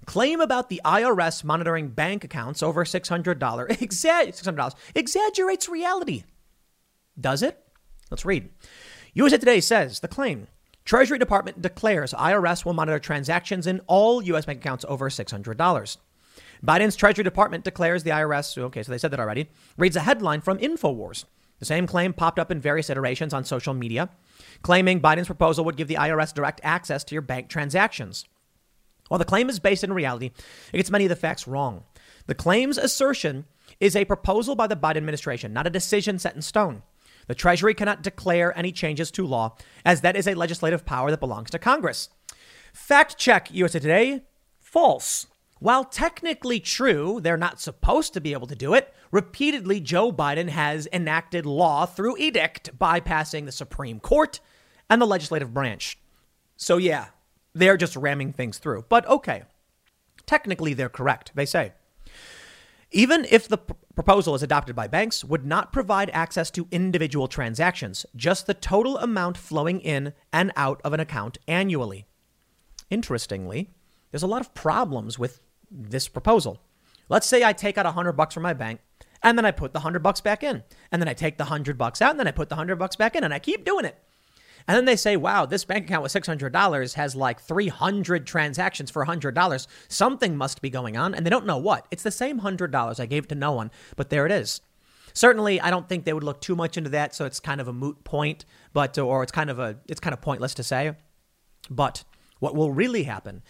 Claim 0.06 0.40
about 0.40 0.68
the 0.68 0.80
IRS 0.84 1.44
monitoring 1.44 1.88
bank 1.88 2.24
accounts 2.24 2.62
over 2.62 2.84
$600, 2.84 3.38
$600 3.38 4.74
exaggerates 4.94 5.68
reality. 5.68 6.24
Does 7.20 7.42
it? 7.42 7.62
Let's 8.10 8.24
read. 8.24 8.48
USA 9.14 9.38
Today 9.38 9.60
says 9.60 10.00
the 10.00 10.08
claim 10.08 10.48
Treasury 10.84 11.18
Department 11.18 11.62
declares 11.62 12.12
IRS 12.12 12.64
will 12.64 12.72
monitor 12.72 12.98
transactions 12.98 13.66
in 13.66 13.80
all 13.86 14.22
U.S. 14.22 14.46
bank 14.46 14.60
accounts 14.60 14.84
over 14.88 15.08
$600. 15.08 15.96
Biden's 16.64 16.96
Treasury 16.96 17.24
Department 17.24 17.64
declares 17.64 18.02
the 18.02 18.10
IRS, 18.10 18.58
okay, 18.58 18.82
so 18.82 18.90
they 18.90 18.98
said 18.98 19.10
that 19.12 19.20
already, 19.20 19.48
reads 19.76 19.96
a 19.96 20.00
headline 20.00 20.40
from 20.40 20.58
InfoWars. 20.58 21.24
The 21.58 21.64
same 21.64 21.86
claim 21.86 22.12
popped 22.12 22.38
up 22.38 22.50
in 22.50 22.60
various 22.60 22.90
iterations 22.90 23.34
on 23.34 23.44
social 23.44 23.74
media, 23.74 24.08
claiming 24.62 25.00
Biden's 25.00 25.26
proposal 25.26 25.64
would 25.64 25.76
give 25.76 25.88
the 25.88 25.94
IRS 25.94 26.34
direct 26.34 26.60
access 26.64 27.04
to 27.04 27.14
your 27.14 27.22
bank 27.22 27.48
transactions. 27.48 28.24
While 29.10 29.18
the 29.18 29.24
claim 29.24 29.50
is 29.50 29.58
based 29.58 29.82
in 29.82 29.92
reality, 29.92 30.30
it 30.72 30.76
gets 30.76 30.88
many 30.88 31.04
of 31.04 31.08
the 31.08 31.16
facts 31.16 31.48
wrong. 31.48 31.82
The 32.26 32.34
claim's 32.36 32.78
assertion 32.78 33.44
is 33.80 33.96
a 33.96 34.04
proposal 34.04 34.54
by 34.54 34.68
the 34.68 34.76
Biden 34.76 34.98
administration, 34.98 35.52
not 35.52 35.66
a 35.66 35.70
decision 35.70 36.20
set 36.20 36.36
in 36.36 36.42
stone. 36.42 36.84
The 37.26 37.34
Treasury 37.34 37.74
cannot 37.74 38.04
declare 38.04 38.56
any 38.56 38.70
changes 38.70 39.10
to 39.10 39.26
law, 39.26 39.56
as 39.84 40.02
that 40.02 40.14
is 40.14 40.28
a 40.28 40.34
legislative 40.34 40.86
power 40.86 41.10
that 41.10 41.18
belongs 41.18 41.50
to 41.50 41.58
Congress. 41.58 42.08
Fact 42.72 43.18
check 43.18 43.52
USA 43.52 43.80
Today 43.80 44.22
false. 44.60 45.26
While 45.58 45.82
technically 45.82 46.60
true, 46.60 47.18
they're 47.20 47.36
not 47.36 47.60
supposed 47.60 48.14
to 48.14 48.20
be 48.20 48.32
able 48.32 48.46
to 48.46 48.54
do 48.54 48.74
it. 48.74 48.94
Repeatedly, 49.10 49.80
Joe 49.80 50.12
Biden 50.12 50.50
has 50.50 50.86
enacted 50.92 51.46
law 51.46 51.84
through 51.84 52.16
edict, 52.18 52.78
bypassing 52.78 53.44
the 53.44 53.52
Supreme 53.52 53.98
Court 53.98 54.38
and 54.88 55.02
the 55.02 55.06
legislative 55.06 55.52
branch. 55.52 55.98
So, 56.56 56.76
yeah, 56.76 57.08
they're 57.54 57.76
just 57.76 57.96
ramming 57.96 58.32
things 58.32 58.58
through. 58.58 58.84
But 58.88 59.06
okay, 59.06 59.44
technically, 60.26 60.74
they're 60.74 60.88
correct, 60.88 61.32
they 61.34 61.46
say. 61.46 61.72
Even 62.92 63.24
if 63.30 63.46
the 63.46 63.58
p- 63.58 63.74
proposal 63.94 64.34
is 64.34 64.42
adopted 64.42 64.74
by 64.74 64.88
banks, 64.88 65.24
would 65.24 65.46
not 65.46 65.72
provide 65.72 66.10
access 66.10 66.50
to 66.50 66.66
individual 66.72 67.28
transactions, 67.28 68.04
just 68.16 68.46
the 68.46 68.54
total 68.54 68.98
amount 68.98 69.38
flowing 69.38 69.80
in 69.80 70.12
and 70.32 70.50
out 70.56 70.80
of 70.82 70.92
an 70.92 71.00
account 71.00 71.38
annually. 71.46 72.06
Interestingly, 72.90 73.70
there's 74.10 74.24
a 74.24 74.28
lot 74.28 74.40
of 74.40 74.54
problems 74.54 75.18
with 75.18 75.40
this 75.70 76.08
proposal. 76.08 76.60
Let's 77.08 77.26
say 77.26 77.44
I 77.44 77.52
take 77.52 77.78
out 77.78 77.86
a 77.86 77.92
hundred 77.92 78.12
bucks 78.12 78.34
from 78.34 78.42
my 78.42 78.54
bank 78.54 78.80
and 79.22 79.38
then 79.38 79.44
I 79.44 79.50
put 79.50 79.72
the 79.72 79.80
hundred 79.80 80.02
bucks 80.02 80.20
back 80.20 80.42
in. 80.42 80.62
And 80.90 81.00
then 81.00 81.08
I 81.08 81.14
take 81.14 81.38
the 81.38 81.44
hundred 81.44 81.78
bucks 81.78 82.02
out 82.02 82.10
and 82.10 82.18
then 82.18 82.28
I 82.28 82.32
put 82.32 82.48
the 82.48 82.56
hundred 82.56 82.76
bucks 82.76 82.96
back 82.96 83.14
in 83.14 83.24
and 83.24 83.34
I 83.34 83.38
keep 83.38 83.64
doing 83.64 83.84
it. 83.84 83.96
And 84.66 84.76
then 84.76 84.84
they 84.84 84.96
say, 84.96 85.16
wow, 85.16 85.46
this 85.46 85.64
bank 85.64 85.86
account 85.86 86.02
with 86.02 86.12
$600 86.12 86.94
has 86.94 87.16
like 87.16 87.40
300 87.40 88.26
transactions 88.26 88.90
for 88.90 89.04
$100. 89.04 89.66
Something 89.88 90.36
must 90.36 90.62
be 90.62 90.70
going 90.70 90.96
on. 90.96 91.14
And 91.14 91.24
they 91.24 91.30
don't 91.30 91.46
know 91.46 91.58
what. 91.58 91.86
It's 91.90 92.02
the 92.02 92.10
same 92.10 92.40
$100 92.40 93.00
I 93.00 93.06
gave 93.06 93.24
it 93.24 93.28
to 93.30 93.34
no 93.34 93.52
one, 93.52 93.70
but 93.96 94.10
there 94.10 94.26
it 94.26 94.32
is. 94.32 94.60
Certainly, 95.12 95.60
I 95.60 95.70
don't 95.70 95.88
think 95.88 96.04
they 96.04 96.12
would 96.12 96.22
look 96.22 96.40
too 96.40 96.54
much 96.54 96.76
into 96.76 96.90
that. 96.90 97.14
So 97.14 97.24
it's 97.24 97.40
kind 97.40 97.60
of 97.60 97.68
a 97.68 97.72
moot 97.72 98.04
point, 98.04 98.44
but, 98.72 98.96
or 98.98 99.22
it's 99.22 99.32
kind 99.32 99.50
of 99.50 99.58
a, 99.58 99.76
it's 99.88 100.00
kind 100.00 100.14
of 100.14 100.20
pointless 100.20 100.54
to 100.54 100.62
say. 100.62 100.94
But 101.68 102.04
what 102.38 102.54
will 102.54 102.72
really 102.72 103.04
happen 103.04 103.42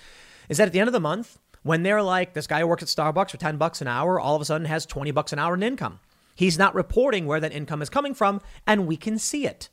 is 0.48 0.58
that 0.58 0.66
at 0.66 0.72
the 0.72 0.80
end 0.80 0.88
of 0.88 0.92
the 0.92 1.00
month, 1.00 1.38
when 1.62 1.82
they're 1.82 2.02
like, 2.02 2.32
this 2.32 2.46
guy 2.46 2.60
who 2.60 2.66
works 2.66 2.82
at 2.82 2.88
Starbucks 2.88 3.30
for 3.30 3.36
10 3.36 3.58
bucks 3.58 3.80
an 3.80 3.88
hour, 3.88 4.18
all 4.18 4.34
of 4.34 4.42
a 4.42 4.44
sudden 4.44 4.66
has 4.66 4.86
20 4.86 5.10
bucks 5.10 5.32
an 5.32 5.38
hour 5.38 5.54
in 5.54 5.62
income. 5.62 6.00
He's 6.34 6.58
not 6.58 6.74
reporting 6.74 7.26
where 7.26 7.40
that 7.40 7.52
income 7.52 7.82
is 7.82 7.90
coming 7.90 8.14
from, 8.14 8.40
and 8.66 8.86
we 8.86 8.96
can 8.96 9.18
see 9.18 9.46
it. 9.46 9.68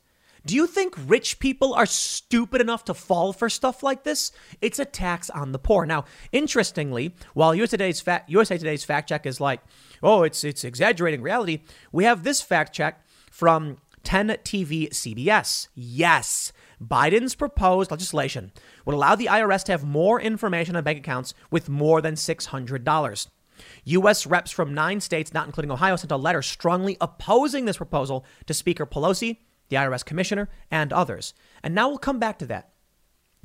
Do 0.46 0.54
you 0.54 0.66
think 0.66 0.94
rich 1.06 1.38
people 1.38 1.74
are 1.74 1.86
stupid 1.86 2.60
enough 2.60 2.84
to 2.84 2.94
fall 2.94 3.32
for 3.32 3.48
stuff 3.48 3.82
like 3.82 4.04
this? 4.04 4.32
It's 4.60 4.78
a 4.78 4.84
tax 4.84 5.30
on 5.30 5.52
the 5.52 5.58
poor. 5.58 5.86
Now, 5.86 6.04
interestingly, 6.32 7.14
while 7.34 7.54
USA 7.54 7.76
Today's 7.76 8.00
fact, 8.00 8.30
USA 8.30 8.58
Today's 8.58 8.84
fact 8.84 9.08
check 9.08 9.26
is 9.26 9.40
like, 9.40 9.60
oh, 10.02 10.22
it's 10.22 10.44
it's 10.44 10.64
exaggerating 10.64 11.22
reality, 11.22 11.62
we 11.92 12.04
have 12.04 12.22
this 12.22 12.40
fact 12.40 12.74
check 12.74 13.04
from 13.30 13.78
10 14.04 14.28
TV 14.44 14.88
CBS. 14.90 15.68
Yes, 15.74 16.52
Biden's 16.82 17.34
proposed 17.34 17.90
legislation 17.90 18.52
would 18.84 18.94
allow 18.94 19.14
the 19.14 19.26
IRS 19.26 19.64
to 19.64 19.72
have 19.72 19.84
more 19.84 20.20
information 20.20 20.76
on 20.76 20.84
bank 20.84 20.98
accounts 20.98 21.34
with 21.50 21.68
more 21.68 22.00
than 22.00 22.14
$600. 22.14 23.26
U.S. 23.84 24.26
reps 24.26 24.50
from 24.50 24.72
nine 24.72 25.00
states, 25.00 25.34
not 25.34 25.46
including 25.46 25.70
Ohio, 25.70 25.96
sent 25.96 26.12
a 26.12 26.16
letter 26.16 26.42
strongly 26.42 26.96
opposing 27.00 27.64
this 27.64 27.76
proposal 27.76 28.24
to 28.46 28.54
Speaker 28.54 28.86
Pelosi, 28.86 29.38
the 29.68 29.76
IRS 29.76 30.04
commissioner, 30.04 30.48
and 30.70 30.92
others. 30.92 31.34
And 31.62 31.74
now 31.74 31.88
we'll 31.88 31.98
come 31.98 32.18
back 32.18 32.38
to 32.38 32.46
that. 32.46 32.72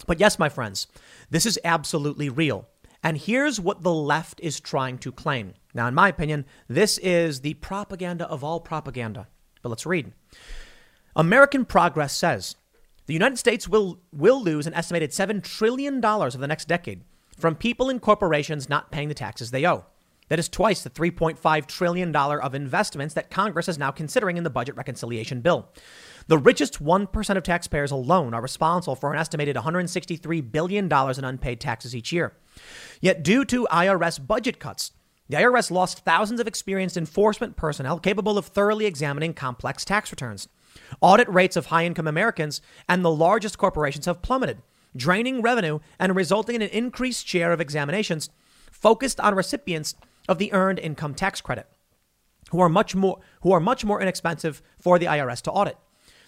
But 0.08 0.20
yes, 0.20 0.40
my 0.40 0.50
friends, 0.50 0.88
this 1.30 1.46
is 1.46 1.60
absolutely 1.64 2.30
real. 2.30 2.68
And 3.04 3.18
here's 3.18 3.60
what 3.60 3.84
the 3.84 3.94
left 3.94 4.40
is 4.42 4.60
trying 4.60 4.98
to 5.00 5.12
claim. 5.12 5.54
Now, 5.74 5.88
in 5.88 5.94
my 5.94 6.08
opinion, 6.08 6.46
this 6.68 6.98
is 7.00 7.42
the 7.42 7.56
propaganda 7.56 8.28
of 8.28 8.44
all 8.44 8.60
propaganda. 8.60 9.28
But 9.62 9.70
let's 9.70 9.86
read. 9.86 10.14
American 11.16 11.66
Progress 11.66 12.16
says 12.16 12.56
the 13.06 13.14
United 13.14 13.38
States 13.38 13.68
will, 13.68 14.00
will 14.12 14.42
lose 14.42 14.68
an 14.68 14.74
estimated 14.74 15.12
$7 15.12 15.44
trillion 15.44 16.04
over 16.04 16.38
the 16.38 16.48
next 16.48 16.68
decade 16.68 17.04
from 17.38 17.56
people 17.56 17.90
and 17.90 18.02
corporations 18.02 18.70
not 18.70 18.92
paying 18.92 19.10
the 19.10 19.14
taxes 19.14 19.52
they 19.52 19.68
owe. 19.68 19.86
That 20.30 20.40
is 20.40 20.48
twice 20.48 20.84
the 20.84 20.90
$3.5 20.90 21.66
trillion 21.68 22.16
of 22.16 22.56
investments 22.56 23.14
that 23.16 23.30
Congress 23.30 23.68
is 23.68 23.78
now 23.78 23.92
considering 23.92 24.38
in 24.38 24.44
the 24.44 24.50
budget 24.50 24.76
reconciliation 24.76 25.42
bill. 25.42 25.70
The 26.28 26.38
richest 26.38 26.84
1% 26.84 27.38
of 27.38 27.44
taxpayers 27.44 27.92
alone 27.92 28.34
are 28.34 28.42
responsible 28.42 28.96
for 28.96 29.14
an 29.14 29.20
estimated 29.20 29.56
$163 29.56 30.52
billion 30.52 30.86
in 30.86 31.24
unpaid 31.24 31.60
taxes 31.60 31.96
each 31.96 32.12
year. 32.12 32.34
Yet, 33.02 33.24
due 33.24 33.44
to 33.46 33.68
IRS 33.72 34.26
budget 34.26 34.60
cuts, 34.60 34.92
the 35.30 35.38
IRS 35.38 35.72
lost 35.72 36.00
thousands 36.00 36.40
of 36.40 36.48
experienced 36.48 36.98
enforcement 36.98 37.56
personnel 37.56 38.00
capable 38.00 38.38
of 38.38 38.46
thoroughly 38.46 38.86
examining 38.86 39.34
complex 39.34 39.84
tax 39.86 40.12
returns. 40.12 40.48
Audit 41.02 41.30
rates 41.30 41.56
of 41.56 41.68
high 41.68 41.86
income 41.86 42.08
Americans 42.08 42.62
and 42.88 43.04
the 43.04 43.12
largest 43.12 43.58
corporations 43.58 44.06
have 44.06 44.22
plummeted, 44.22 44.62
draining 44.96 45.42
revenue 45.42 45.80
and 46.00 46.16
resulting 46.16 46.56
in 46.56 46.62
an 46.62 46.70
increased 46.70 47.28
share 47.28 47.52
of 47.52 47.62
examinations 47.62 48.30
focused 48.72 49.20
on 49.20 49.36
recipients 49.36 49.96
of 50.28 50.38
the 50.38 50.52
earned 50.54 50.80
income 50.80 51.14
tax 51.14 51.42
credit, 51.42 51.68
who 52.52 52.60
are 52.60 52.70
much 52.70 52.96
more 52.96 53.20
who 53.42 53.52
are 53.52 53.60
much 53.60 53.86
more 53.86 54.02
inexpensive 54.02 54.62
for 54.80 55.00
the 55.00 55.06
IRS 55.06 55.42
to 55.42 55.52
audit. 55.52 55.78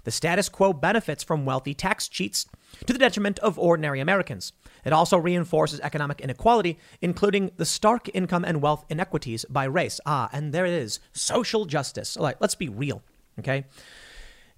The 0.05 0.12
status 0.12 0.50
quo 0.50 0.71
benefits 0.71 1.24
from 1.24 1.45
wealthy 1.45 1.74
tax 1.74 2.07
cheats 2.07 2.45
to 2.85 2.93
the 2.93 3.00
detriment 3.00 3.39
of 3.39 3.59
ordinary 3.59 4.00
Americans. 4.00 4.53
It 4.85 4.93
also 4.93 5.17
reinforces 5.17 5.79
economic 5.79 6.21
inequality, 6.21 6.77
including 7.01 7.51
the 7.57 7.65
stark 7.65 8.07
income 8.13 8.45
and 8.45 8.62
wealth 8.62 8.85
inequities 8.88 9.45
by 9.50 9.65
race. 9.65 10.00
Ah, 10.05 10.29
and 10.31 10.53
there 10.53 10.65
it 10.65 10.74
is 10.74 11.00
social 11.12 11.65
justice. 11.65 12.15
Like, 12.17 12.38
let's 12.39 12.55
be 12.55 12.69
real, 12.69 13.01
okay? 13.39 13.65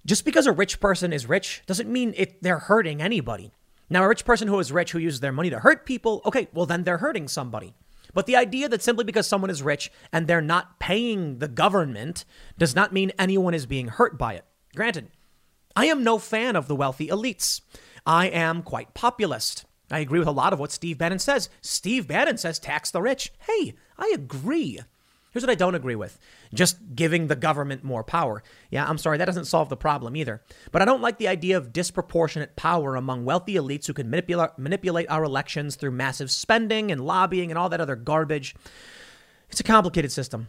Just 0.04 0.26
because 0.26 0.46
a 0.46 0.52
rich 0.52 0.80
person 0.80 1.14
is 1.14 1.26
rich 1.26 1.62
doesn't 1.66 1.90
mean 1.90 2.12
it, 2.16 2.42
they're 2.42 2.58
hurting 2.58 3.00
anybody. 3.00 3.50
Now, 3.88 4.04
a 4.04 4.08
rich 4.08 4.26
person 4.26 4.48
who 4.48 4.58
is 4.58 4.70
rich 4.70 4.92
who 4.92 4.98
uses 4.98 5.20
their 5.20 5.32
money 5.32 5.48
to 5.48 5.60
hurt 5.60 5.86
people, 5.86 6.20
okay, 6.26 6.48
well, 6.52 6.66
then 6.66 6.84
they're 6.84 6.98
hurting 6.98 7.26
somebody. 7.26 7.74
But 8.12 8.26
the 8.26 8.36
idea 8.36 8.68
that 8.68 8.82
simply 8.82 9.04
because 9.04 9.26
someone 9.26 9.50
is 9.50 9.62
rich 9.62 9.90
and 10.12 10.26
they're 10.26 10.42
not 10.42 10.78
paying 10.78 11.38
the 11.38 11.48
government 11.48 12.26
does 12.58 12.74
not 12.74 12.92
mean 12.92 13.12
anyone 13.18 13.54
is 13.54 13.64
being 13.64 13.88
hurt 13.88 14.18
by 14.18 14.34
it. 14.34 14.44
Granted, 14.74 15.08
I 15.78 15.84
am 15.84 16.02
no 16.02 16.18
fan 16.18 16.56
of 16.56 16.66
the 16.66 16.74
wealthy 16.74 17.06
elites. 17.06 17.60
I 18.04 18.26
am 18.26 18.64
quite 18.64 18.94
populist. 18.94 19.64
I 19.92 20.00
agree 20.00 20.18
with 20.18 20.26
a 20.26 20.32
lot 20.32 20.52
of 20.52 20.58
what 20.58 20.72
Steve 20.72 20.98
Bannon 20.98 21.20
says. 21.20 21.48
Steve 21.60 22.08
Bannon 22.08 22.36
says 22.36 22.58
tax 22.58 22.90
the 22.90 23.00
rich. 23.00 23.32
Hey, 23.46 23.74
I 23.96 24.10
agree. 24.12 24.80
Here's 25.30 25.44
what 25.44 25.52
I 25.52 25.54
don't 25.54 25.76
agree 25.76 25.94
with 25.94 26.18
just 26.52 26.78
giving 26.96 27.28
the 27.28 27.36
government 27.36 27.84
more 27.84 28.02
power. 28.02 28.42
Yeah, 28.72 28.88
I'm 28.88 28.98
sorry, 28.98 29.18
that 29.18 29.26
doesn't 29.26 29.44
solve 29.44 29.68
the 29.68 29.76
problem 29.76 30.16
either. 30.16 30.42
But 30.72 30.82
I 30.82 30.84
don't 30.84 31.00
like 31.00 31.18
the 31.18 31.28
idea 31.28 31.56
of 31.56 31.72
disproportionate 31.72 32.56
power 32.56 32.96
among 32.96 33.24
wealthy 33.24 33.54
elites 33.54 33.86
who 33.86 33.92
can 33.92 34.10
manipulate, 34.10 34.58
manipulate 34.58 35.08
our 35.08 35.22
elections 35.22 35.76
through 35.76 35.92
massive 35.92 36.32
spending 36.32 36.90
and 36.90 37.06
lobbying 37.06 37.52
and 37.52 37.58
all 37.58 37.68
that 37.68 37.80
other 37.80 37.94
garbage. 37.94 38.56
It's 39.48 39.60
a 39.60 39.64
complicated 39.64 40.10
system. 40.10 40.48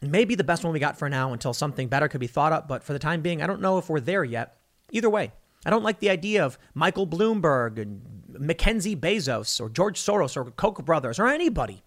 maybe 0.00 0.34
the 0.34 0.44
best 0.44 0.64
one 0.64 0.72
we 0.72 0.78
got 0.78 0.98
for 0.98 1.08
now 1.08 1.32
until 1.32 1.52
something 1.52 1.88
better 1.88 2.08
could 2.08 2.20
be 2.20 2.26
thought 2.26 2.52
up. 2.52 2.68
But 2.68 2.82
for 2.82 2.92
the 2.92 2.98
time 2.98 3.22
being, 3.22 3.42
I 3.42 3.46
don't 3.46 3.60
know 3.60 3.78
if 3.78 3.88
we're 3.88 4.00
there 4.00 4.24
yet. 4.24 4.56
Either 4.92 5.10
way, 5.10 5.32
I 5.64 5.70
don't 5.70 5.82
like 5.82 6.00
the 6.00 6.10
idea 6.10 6.44
of 6.44 6.58
Michael 6.74 7.06
Bloomberg 7.06 7.80
and 7.80 8.24
Mackenzie 8.28 8.96
Bezos 8.96 9.60
or 9.60 9.68
George 9.68 10.00
Soros 10.00 10.36
or 10.36 10.50
Koch 10.50 10.84
brothers 10.84 11.18
or 11.18 11.26
anybody 11.26 11.82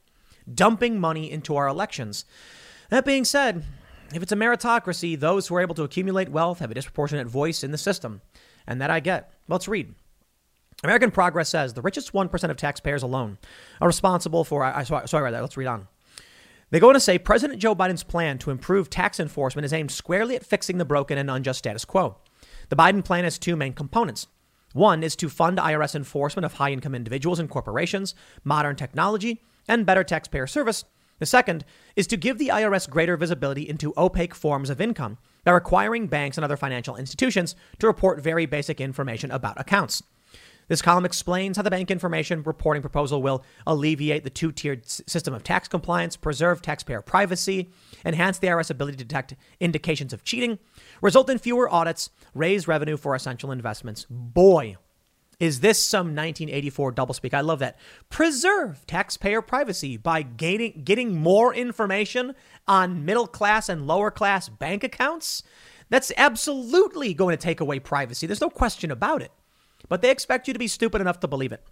dumping 0.51 0.99
money 0.99 1.31
into 1.31 1.55
our 1.55 1.67
elections. 1.67 2.25
That 2.89 3.05
being 3.05 3.23
said, 3.23 3.63
if 4.13 4.23
it's 4.23 4.31
a 4.31 4.35
meritocracy, 4.35 5.19
those 5.19 5.47
who 5.47 5.55
are 5.55 5.61
able 5.61 5.75
to 5.75 5.83
accumulate 5.83 6.29
wealth 6.29 6.59
have 6.59 6.71
a 6.71 6.73
disproportionate 6.73 7.27
voice 7.27 7.63
in 7.63 7.71
the 7.71 7.77
system. 7.77 8.21
And 8.67 8.81
that 8.81 8.91
I 8.91 8.99
get. 8.99 9.33
Let's 9.47 9.67
read. 9.67 9.93
American 10.83 11.11
Progress 11.11 11.49
says 11.49 11.73
the 11.73 11.81
richest 11.81 12.13
1% 12.13 12.49
of 12.49 12.57
taxpayers 12.57 13.03
alone 13.03 13.37
are 13.81 13.87
responsible 13.87 14.43
for. 14.43 14.63
I, 14.63 14.83
sorry, 14.83 15.07
sorry 15.07 15.27
about 15.27 15.35
that. 15.35 15.41
Let's 15.41 15.57
read 15.57 15.67
on. 15.67 15.87
They 16.71 16.79
go 16.79 16.89
on 16.89 16.93
to 16.93 16.99
say 16.99 17.17
President 17.17 17.59
Joe 17.59 17.75
Biden's 17.75 18.03
plan 18.03 18.37
to 18.39 18.51
improve 18.51 18.89
tax 18.89 19.19
enforcement 19.19 19.65
is 19.65 19.73
aimed 19.73 19.91
squarely 19.91 20.35
at 20.35 20.45
fixing 20.45 20.77
the 20.77 20.85
broken 20.85 21.17
and 21.17 21.29
unjust 21.29 21.59
status 21.59 21.83
quo. 21.83 22.17
The 22.69 22.75
Biden 22.75 23.03
plan 23.03 23.23
has 23.23 23.39
two 23.39 23.55
main 23.55 23.73
components. 23.73 24.27
One 24.73 25.01
is 25.01 25.15
to 25.15 25.29
fund 25.29 25.57
IRS 25.57 25.95
enforcement 25.95 26.45
of 26.45 26.53
high 26.53 26.71
income 26.71 26.93
individuals 26.93 27.39
and 27.39 27.49
corporations, 27.49 28.13
modern 28.43 28.75
technology, 28.75 29.41
and 29.67 29.85
better 29.85 30.03
taxpayer 30.03 30.45
service. 30.45 30.85
The 31.17 31.25
second 31.25 31.65
is 31.95 32.05
to 32.07 32.17
give 32.17 32.37
the 32.37 32.49
IRS 32.49 32.87
greater 32.87 33.17
visibility 33.17 33.67
into 33.67 33.93
opaque 33.97 34.35
forms 34.35 34.69
of 34.69 34.79
income 34.79 35.17
by 35.43 35.51
requiring 35.51 36.07
banks 36.07 36.37
and 36.37 36.45
other 36.45 36.55
financial 36.55 36.95
institutions 36.95 37.55
to 37.79 37.87
report 37.87 38.21
very 38.21 38.45
basic 38.45 38.79
information 38.79 39.31
about 39.31 39.59
accounts. 39.59 40.03
This 40.69 40.81
column 40.81 41.03
explains 41.03 41.57
how 41.57 41.63
the 41.63 41.71
bank 41.71 41.91
information 41.91 42.43
reporting 42.43 42.81
proposal 42.81 43.21
will 43.21 43.43
alleviate 43.67 44.23
the 44.23 44.29
two 44.29 44.51
tiered 44.51 44.87
system 44.87 45.33
of 45.33 45.43
tax 45.43 45.67
compliance, 45.67 46.15
preserve 46.15 46.61
taxpayer 46.61 47.01
privacy, 47.01 47.69
enhance 48.05 48.37
the 48.37 48.47
IRS 48.47 48.69
ability 48.69 48.97
to 48.97 49.03
detect 49.03 49.35
indications 49.59 50.13
of 50.13 50.23
cheating, 50.23 50.59
result 51.01 51.29
in 51.29 51.39
fewer 51.39 51.69
audits, 51.69 52.11
raise 52.33 52.67
revenue 52.67 52.97
for 52.97 53.15
essential 53.15 53.51
investments. 53.51 54.05
Boy, 54.09 54.77
is 55.39 55.61
this 55.61 55.81
some 55.81 56.07
1984 56.07 56.93
doublespeak? 56.93 57.33
I 57.33 57.41
love 57.41 57.59
that. 57.59 57.79
Preserve 58.09 58.85
taxpayer 58.85 59.41
privacy 59.41 59.97
by 59.97 60.21
gaining, 60.21 60.81
getting 60.83 61.15
more 61.15 61.53
information 61.53 62.35
on 62.67 63.05
middle 63.05 63.27
class 63.27 63.69
and 63.69 63.87
lower 63.87 64.11
class 64.11 64.49
bank 64.49 64.83
accounts. 64.83 65.41
That's 65.89 66.11
absolutely 66.15 67.15
going 67.15 67.35
to 67.35 67.41
take 67.41 67.59
away 67.59 67.79
privacy. 67.79 68.27
There's 68.27 68.41
no 68.41 68.49
question 68.49 68.91
about 68.91 69.23
it. 69.23 69.31
But 69.87 70.01
they 70.01 70.11
expect 70.11 70.47
you 70.47 70.53
to 70.53 70.59
be 70.59 70.67
stupid 70.67 71.01
enough 71.01 71.19
to 71.21 71.27
believe 71.27 71.51
it. 71.51 71.63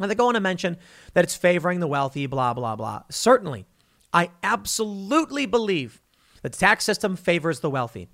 And 0.00 0.10
they 0.10 0.14
go 0.14 0.28
on 0.28 0.34
to 0.34 0.40
mention 0.40 0.76
that 1.14 1.24
it's 1.24 1.36
favoring 1.36 1.80
the 1.80 1.86
wealthy, 1.86 2.26
blah, 2.26 2.54
blah, 2.54 2.76
blah. 2.76 3.02
Certainly, 3.10 3.66
I 4.12 4.30
absolutely 4.42 5.46
believe 5.46 6.00
that 6.42 6.52
the 6.52 6.58
tax 6.58 6.84
system 6.84 7.16
favors 7.16 7.60
the 7.60 7.70
wealthy. 7.70 8.08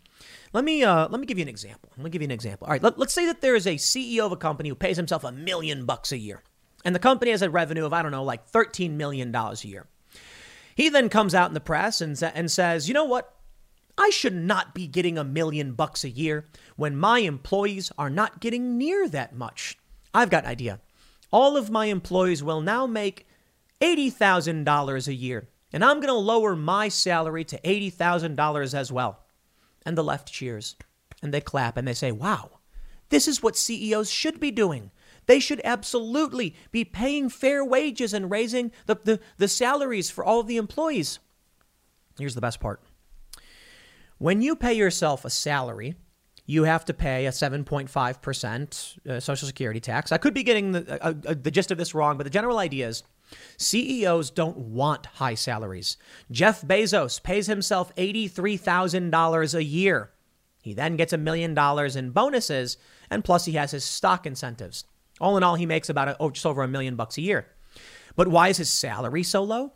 Let 0.53 0.65
me 0.65 0.83
uh, 0.83 1.09
let 1.09 1.21
me 1.21 1.27
give 1.27 1.39
you 1.39 1.43
an 1.43 1.49
example. 1.49 1.91
Let 1.97 2.05
me 2.05 2.11
give 2.11 2.23
you 2.23 2.27
an 2.27 2.33
example. 2.33 2.67
All 2.67 2.73
right, 2.73 2.83
let, 2.83 2.99
let's 2.99 3.13
say 3.13 3.27
that 3.27 3.41
there 3.41 3.55
is 3.55 3.67
a 3.67 3.75
CEO 3.75 4.21
of 4.21 4.33
a 4.33 4.37
company 4.37 4.69
who 4.69 4.75
pays 4.75 4.97
himself 4.97 5.25
a 5.25 5.33
million 5.33 5.85
bucks 5.85 6.13
a 6.13 6.19
year, 6.19 6.43
and 6.85 6.95
the 6.95 7.01
company 7.01 7.31
has 7.31 7.43
a 7.43 7.51
revenue 7.51 7.85
of 7.85 7.93
I 7.93 8.03
don't 8.03 8.13
know, 8.13 8.25
like 8.25 8.47
thirteen 8.47 8.97
million 8.97 9.31
dollars 9.31 9.65
a 9.65 9.69
year. 9.69 9.87
He 10.75 10.89
then 10.89 11.09
comes 11.09 11.35
out 11.35 11.49
in 11.49 11.55
the 11.55 11.61
press 11.61 12.01
and 12.01 12.21
and 12.35 12.51
says, 12.51 12.89
you 12.89 12.95
know 12.95 13.05
what? 13.05 13.36
I 13.99 14.11
should 14.11 14.35
not 14.35 14.75
be 14.75 14.87
getting 14.87 15.17
a 15.17 15.25
million 15.25 15.73
bucks 15.73 16.05
a 16.05 16.11
year 16.11 16.45
when 16.77 16.97
my 16.97 17.21
employees 17.21 17.91
are 17.97 18.11
not 18.11 18.41
getting 18.41 18.77
near 18.77 19.09
that 19.09 19.35
much. 19.35 19.79
I've 20.13 20.31
got 20.31 20.45
an 20.45 20.51
idea. 20.51 20.81
All 21.33 21.57
of 21.57 21.71
my 21.71 21.87
employees 21.87 22.43
will 22.43 22.61
now 22.61 22.87
make 22.87 23.27
$80,000 23.81 25.09
a 25.09 25.15
year, 25.15 25.49
and 25.73 25.85
I'm 25.85 25.97
going 25.97 26.13
to 26.13 26.15
lower 26.15 26.55
my 26.55 26.89
salary 26.89 27.45
to 27.45 27.61
$80,000 27.61 28.75
as 28.75 28.93
well. 28.93 29.25
And 29.85 29.97
the 29.97 30.05
left 30.05 30.33
cheers, 30.33 30.77
and 31.23 31.33
they 31.33 31.41
clap, 31.41 31.77
and 31.77 31.87
they 31.87 31.95
say, 31.95 32.13
wow, 32.13 32.61
this 33.09 33.29
is 33.29 33.43
what 33.43 33.57
CEOs 33.57 34.11
should 34.11 34.41
be 34.41 34.51
doing. 34.51 34.91
They 35.27 35.41
should 35.41 35.61
absolutely 35.65 36.55
be 36.71 36.85
paying 36.85 37.29
fair 37.29 37.65
wages 37.65 38.13
and 38.13 38.31
raising 38.31 38.73
the, 38.87 38.97
the, 39.03 39.21
the 39.39 39.49
salaries 39.49 40.11
for 40.11 40.25
all 40.25 40.43
the 40.43 40.57
employees. 40.57 41.19
Here's 42.19 42.35
the 42.35 42.41
best 42.41 42.61
part 42.61 42.81
when 44.19 44.43
you 44.43 44.57
pay 44.57 44.73
yourself 44.73 45.25
a 45.25 45.31
salary, 45.31 45.95
you 46.47 46.63
have 46.65 46.85
to 46.85 46.95
pay 46.95 47.27
a 47.27 47.31
7.5% 47.31 49.09
uh, 49.09 49.21
Social 49.21 49.47
Security 49.47 49.81
tax. 49.81 50.13
I 50.13 50.19
could 50.19 50.35
be 50.35 50.45
getting 50.45 50.73
the, 50.73 51.05
uh, 51.05 51.15
uh, 51.27 51.35
the 51.41 51.51
gist 51.51 51.71
of 51.71 51.79
this 51.79 51.95
wrong, 51.95 52.17
but 52.17 52.25
the 52.25 52.31
general 52.31 52.59
idea 52.59 52.89
is 52.89 53.03
CEOs 53.59 54.31
don't 54.31 54.57
want 54.57 55.07
high 55.07 55.35
salaries. 55.35 55.97
Jeff 56.31 56.63
Bezos 56.63 57.21
pays 57.21 57.49
himself 57.49 57.95
$83,000 57.97 59.55
a 59.55 59.65
year. 59.65 60.13
He 60.63 60.73
then 60.73 60.97
gets 60.97 61.13
a 61.13 61.19
million 61.19 61.55
dollars 61.55 61.97
in 61.97 62.11
bonuses, 62.11 62.77
and 63.11 63.25
plus 63.25 63.45
he 63.45 63.53
has 63.53 63.73
his 63.73 63.85
stock 63.85 64.27
incentives. 64.27 64.85
All 65.21 65.37
in 65.37 65.43
all, 65.43 65.55
he 65.57 65.67
makes 65.67 65.89
about 65.89 66.09
a, 66.09 66.17
oh, 66.21 66.31
just 66.31 66.47
over 66.47 66.63
a 66.63 66.69
million 66.69 66.97
bucks 66.97 67.19
a 67.19 67.23
year. 67.23 67.47
But 68.15 68.29
why 68.29 68.49
is 68.49 68.59
his 68.59 68.71
salary 68.71 69.23
so 69.23 69.43
low? 69.43 69.73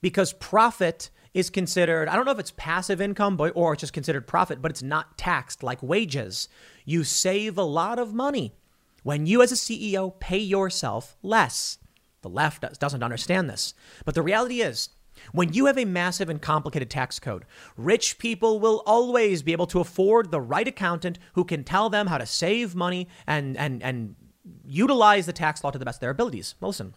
Because 0.00 0.32
profit 0.32 1.10
is 1.34 1.50
considered, 1.50 2.08
I 2.08 2.14
don't 2.14 2.24
know 2.24 2.32
if 2.32 2.38
it's 2.38 2.54
passive 2.56 3.00
income 3.00 3.38
or 3.54 3.72
it's 3.72 3.80
just 3.80 3.92
considered 3.92 4.26
profit, 4.26 4.62
but 4.62 4.70
it's 4.70 4.82
not 4.82 5.18
taxed 5.18 5.62
like 5.62 5.82
wages. 5.82 6.48
You 6.84 7.02
save 7.02 7.58
a 7.58 7.62
lot 7.62 7.98
of 7.98 8.14
money 8.14 8.54
when 9.02 9.26
you, 9.26 9.42
as 9.42 9.52
a 9.52 9.56
CEO, 9.56 10.18
pay 10.18 10.38
yourself 10.38 11.16
less. 11.22 11.78
The 12.22 12.28
left 12.30 12.64
doesn't 12.78 13.02
understand 13.02 13.50
this. 13.50 13.74
But 14.04 14.14
the 14.14 14.22
reality 14.22 14.62
is, 14.62 14.90
when 15.32 15.52
you 15.52 15.66
have 15.66 15.78
a 15.78 15.84
massive 15.84 16.28
and 16.28 16.40
complicated 16.40 16.88
tax 16.88 17.18
code, 17.18 17.44
rich 17.76 18.18
people 18.18 18.60
will 18.60 18.82
always 18.86 19.42
be 19.42 19.52
able 19.52 19.66
to 19.68 19.80
afford 19.80 20.30
the 20.30 20.40
right 20.40 20.66
accountant 20.66 21.18
who 21.34 21.44
can 21.44 21.64
tell 21.64 21.90
them 21.90 22.06
how 22.06 22.18
to 22.18 22.26
save 22.26 22.74
money 22.74 23.08
and, 23.26 23.56
and, 23.56 23.82
and 23.82 24.16
utilize 24.64 25.26
the 25.26 25.32
tax 25.32 25.62
law 25.62 25.70
to 25.70 25.78
the 25.78 25.84
best 25.84 25.96
of 25.96 26.00
their 26.00 26.10
abilities. 26.10 26.54
Listen, 26.60 26.94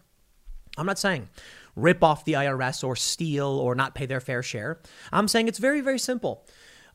I'm 0.76 0.86
not 0.86 0.98
saying 0.98 1.28
rip 1.80 2.02
off 2.02 2.24
the 2.24 2.34
IRS 2.34 2.84
or 2.84 2.96
steal 2.96 3.46
or 3.46 3.74
not 3.74 3.94
pay 3.94 4.06
their 4.06 4.20
fair 4.20 4.42
share. 4.42 4.80
I'm 5.12 5.28
saying 5.28 5.48
it's 5.48 5.58
very, 5.58 5.80
very 5.80 5.98
simple. 5.98 6.44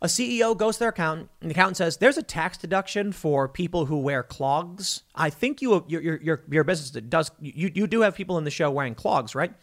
A 0.02 0.08
CEO 0.08 0.58
goes 0.58 0.76
to 0.76 0.80
their 0.82 0.90
accountant, 0.90 1.30
and 1.40 1.50
the 1.50 1.54
accountant 1.54 1.78
says, 1.78 1.96
"There's 1.96 2.18
a 2.18 2.24
tax 2.24 2.58
deduction 2.58 3.14
for 3.14 3.48
people 3.48 3.86
who 3.86 3.98
wear 3.98 4.22
clogs. 4.22 5.04
I 5.16 5.30
think 5.30 5.62
you 5.62 5.86
your 5.88 6.02
your 6.02 6.44
your 6.50 6.64
business 6.66 6.92
does 6.92 7.32
you 7.40 7.72
you 7.74 7.88
do 7.88 8.02
have 8.02 8.14
people 8.14 8.38
in 8.38 8.44
the 8.44 8.52
show 8.52 8.70
wearing 8.70 8.96
clogs, 8.96 9.34
right? 9.34 9.54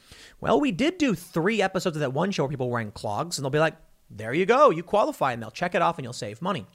Well, 0.41 0.59
we 0.59 0.73
did 0.73 0.97
do 0.97 1.15
three 1.15 1.61
episodes 1.61 1.97
of 1.97 2.01
that 2.01 2.15
one 2.15 2.31
show 2.31 2.45
where 2.45 2.49
people 2.49 2.69
were 2.69 2.73
wearing 2.73 2.91
clogs, 2.93 3.37
and 3.37 3.45
they'll 3.45 3.51
be 3.51 3.59
like, 3.59 3.77
"There 4.09 4.33
you 4.33 4.47
go, 4.47 4.71
you 4.71 4.83
qualify," 4.83 5.35
and 5.35 5.43
they'll 5.43 5.51
check 5.51 5.75
it 5.75 5.83
off, 5.83 5.99
and 5.99 6.05
you'll 6.05 6.15
save 6.15 6.41
money. 6.41 6.67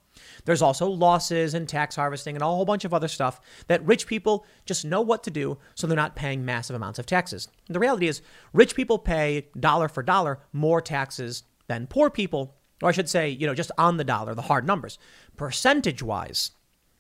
There's 0.46 0.62
also 0.62 0.88
losses 0.88 1.54
and 1.54 1.68
tax 1.68 1.96
harvesting 1.96 2.36
and 2.36 2.44
a 2.44 2.46
whole 2.46 2.66
bunch 2.66 2.86
of 2.86 2.94
other 2.94 3.08
stuff 3.08 3.42
that 3.68 3.86
rich 3.86 4.08
people 4.08 4.46
just 4.66 4.86
know 4.86 5.02
what 5.02 5.24
to 5.24 5.32
do 5.32 5.58
so 5.74 5.88
they're 5.88 5.96
not 5.96 6.16
paying 6.16 6.46
massive 6.46 6.76
amounts 6.76 7.00
of 7.00 7.06
taxes. 7.06 7.48
And 7.68 7.76
the 7.76 7.80
reality 7.80 8.08
is, 8.08 8.22
rich 8.54 8.76
people 8.76 9.00
pay 9.00 9.48
dollar 9.60 9.88
for 9.88 10.04
dollar 10.04 10.40
more 10.54 10.82
taxes 10.82 11.44
than 11.68 11.88
poor 11.88 12.10
people, 12.10 12.56
or 12.82 12.90
I 12.90 12.92
should 12.92 13.10
say, 13.10 13.30
you 13.30 13.48
know, 13.48 13.56
just 13.56 13.72
on 13.78 13.98
the 13.98 14.04
dollar, 14.04 14.36
the 14.36 14.44
hard 14.44 14.66
numbers. 14.66 14.98
Percentage 15.38 16.04
wise, 16.04 16.52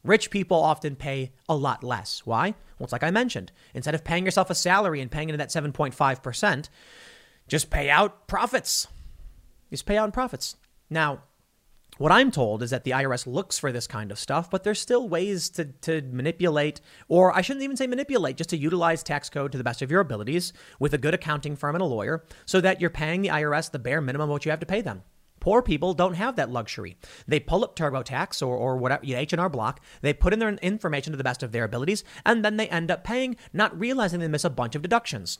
rich 0.03 0.29
people 0.29 0.57
often 0.57 0.95
pay 0.95 1.33
a 1.47 1.55
lot 1.55 1.83
less. 1.83 2.25
Why? 2.25 2.55
Well, 2.77 2.85
it's 2.85 2.93
like 2.93 3.03
I 3.03 3.11
mentioned. 3.11 3.51
Instead 3.73 3.95
of 3.95 4.03
paying 4.03 4.25
yourself 4.25 4.49
a 4.49 4.55
salary 4.55 5.01
and 5.01 5.11
paying 5.11 5.29
into 5.29 5.37
that 5.37 5.49
7.5%, 5.49 6.69
just 7.47 7.69
pay 7.69 7.89
out 7.89 8.27
profits. 8.27 8.87
Just 9.69 9.85
pay 9.85 9.97
out 9.97 10.13
profits. 10.13 10.55
Now, 10.89 11.23
what 11.97 12.11
I'm 12.11 12.31
told 12.31 12.61
is 12.61 12.71
that 12.71 12.83
the 12.83 12.91
IRS 12.91 13.25
looks 13.25 13.57
for 13.57 13.71
this 13.71 13.87
kind 13.87 14.11
of 14.11 14.19
stuff, 14.19 14.49
but 14.49 14.63
there's 14.63 14.79
still 14.79 15.07
ways 15.07 15.49
to, 15.51 15.65
to 15.65 16.01
manipulate, 16.11 16.81
or 17.07 17.35
I 17.35 17.41
shouldn't 17.41 17.63
even 17.63 17.77
say 17.77 17.87
manipulate, 17.87 18.37
just 18.37 18.49
to 18.49 18.57
utilize 18.57 19.03
tax 19.03 19.29
code 19.29 19.51
to 19.53 19.57
the 19.57 19.63
best 19.63 19.81
of 19.81 19.89
your 19.89 20.01
abilities 20.01 20.53
with 20.79 20.93
a 20.93 20.97
good 20.97 21.13
accounting 21.13 21.55
firm 21.55 21.75
and 21.75 21.81
a 21.81 21.85
lawyer 21.85 22.25
so 22.45 22.59
that 22.61 22.81
you're 22.81 22.89
paying 22.89 23.21
the 23.21 23.29
IRS 23.29 23.71
the 23.71 23.79
bare 23.79 24.01
minimum 24.01 24.29
of 24.29 24.33
what 24.33 24.45
you 24.45 24.51
have 24.51 24.59
to 24.59 24.65
pay 24.65 24.81
them. 24.81 25.03
Poor 25.39 25.61
people 25.61 25.93
don't 25.93 26.15
have 26.15 26.35
that 26.37 26.49
luxury. 26.49 26.97
They 27.27 27.39
pull 27.39 27.63
up 27.63 27.75
TurboTax 27.75 28.41
or, 28.41 28.57
or 28.57 28.77
whatever, 28.77 29.05
H&R 29.05 29.49
Block, 29.49 29.79
they 30.01 30.11
put 30.11 30.33
in 30.33 30.39
their 30.39 30.49
information 30.49 31.13
to 31.13 31.17
the 31.17 31.23
best 31.23 31.43
of 31.43 31.51
their 31.51 31.63
abilities, 31.63 32.03
and 32.25 32.43
then 32.43 32.57
they 32.57 32.67
end 32.69 32.89
up 32.89 33.03
paying, 33.03 33.35
not 33.53 33.79
realizing 33.79 34.19
they 34.19 34.27
miss 34.27 34.43
a 34.43 34.49
bunch 34.49 34.75
of 34.75 34.81
deductions. 34.81 35.37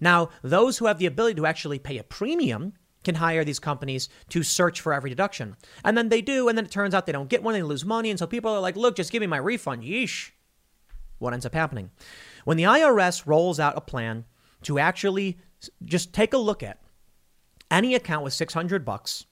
Now, 0.00 0.30
those 0.42 0.78
who 0.78 0.86
have 0.86 0.98
the 0.98 1.06
ability 1.06 1.34
to 1.34 1.46
actually 1.46 1.78
pay 1.78 1.98
a 1.98 2.04
premium 2.04 2.72
can 3.04 3.16
hire 3.16 3.44
these 3.44 3.58
companies 3.58 4.08
to 4.30 4.42
search 4.42 4.80
for 4.80 4.92
every 4.92 5.10
deduction. 5.10 5.56
And 5.84 5.96
then 5.96 6.08
they 6.08 6.22
do, 6.22 6.48
and 6.48 6.58
then 6.58 6.64
it 6.64 6.70
turns 6.70 6.94
out 6.94 7.06
they 7.06 7.12
don't 7.12 7.28
get 7.28 7.42
one, 7.42 7.54
they 7.54 7.62
lose 7.62 7.84
money. 7.84 8.10
And 8.10 8.18
so 8.18 8.26
people 8.26 8.50
are 8.50 8.60
like, 8.60 8.76
look, 8.76 8.96
just 8.96 9.12
give 9.12 9.20
me 9.20 9.26
my 9.26 9.36
refund. 9.36 9.82
Yeesh. 9.82 10.30
What 11.18 11.32
ends 11.32 11.46
up 11.46 11.54
happening? 11.54 11.90
When 12.44 12.56
the 12.56 12.64
IRS 12.64 13.26
rolls 13.26 13.60
out 13.60 13.76
a 13.76 13.80
plan 13.80 14.24
to 14.62 14.78
actually 14.78 15.38
just 15.84 16.12
take 16.12 16.32
a 16.32 16.38
look 16.38 16.62
at 16.62 16.80
any 17.70 17.94
account 17.94 18.24
with 18.24 18.32
600 18.32 18.84
bucks, 18.84 19.26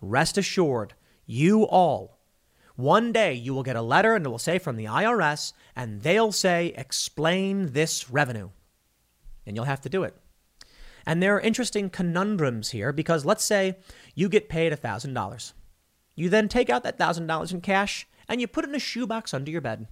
rest 0.00 0.38
assured, 0.38 0.94
you 1.26 1.64
all, 1.64 2.20
one 2.76 3.12
day 3.12 3.34
you 3.34 3.54
will 3.54 3.62
get 3.62 3.76
a 3.76 3.82
letter 3.82 4.14
and 4.14 4.24
it 4.24 4.28
will 4.28 4.38
say 4.38 4.58
from 4.58 4.76
the 4.76 4.84
IRS, 4.84 5.52
and 5.76 6.02
they'll 6.02 6.32
say, 6.32 6.72
explain 6.76 7.72
this 7.72 8.10
revenue. 8.10 8.50
And 9.46 9.56
you'll 9.56 9.64
have 9.64 9.80
to 9.82 9.88
do 9.88 10.04
it. 10.04 10.16
And 11.06 11.22
there 11.22 11.34
are 11.36 11.40
interesting 11.40 11.90
conundrums 11.90 12.70
here 12.70 12.92
because 12.92 13.24
let's 13.24 13.44
say 13.44 13.76
you 14.14 14.28
get 14.28 14.48
paid 14.48 14.72
$1,000. 14.72 15.52
You 16.14 16.28
then 16.28 16.48
take 16.48 16.70
out 16.70 16.82
that 16.84 16.98
$1,000 16.98 17.52
in 17.52 17.60
cash 17.60 18.06
and 18.28 18.40
you 18.40 18.46
put 18.46 18.64
it 18.64 18.68
in 18.68 18.74
a 18.74 18.80
shoebox 18.80 19.34
under 19.34 19.50
your 19.50 19.60
bed. 19.60 19.88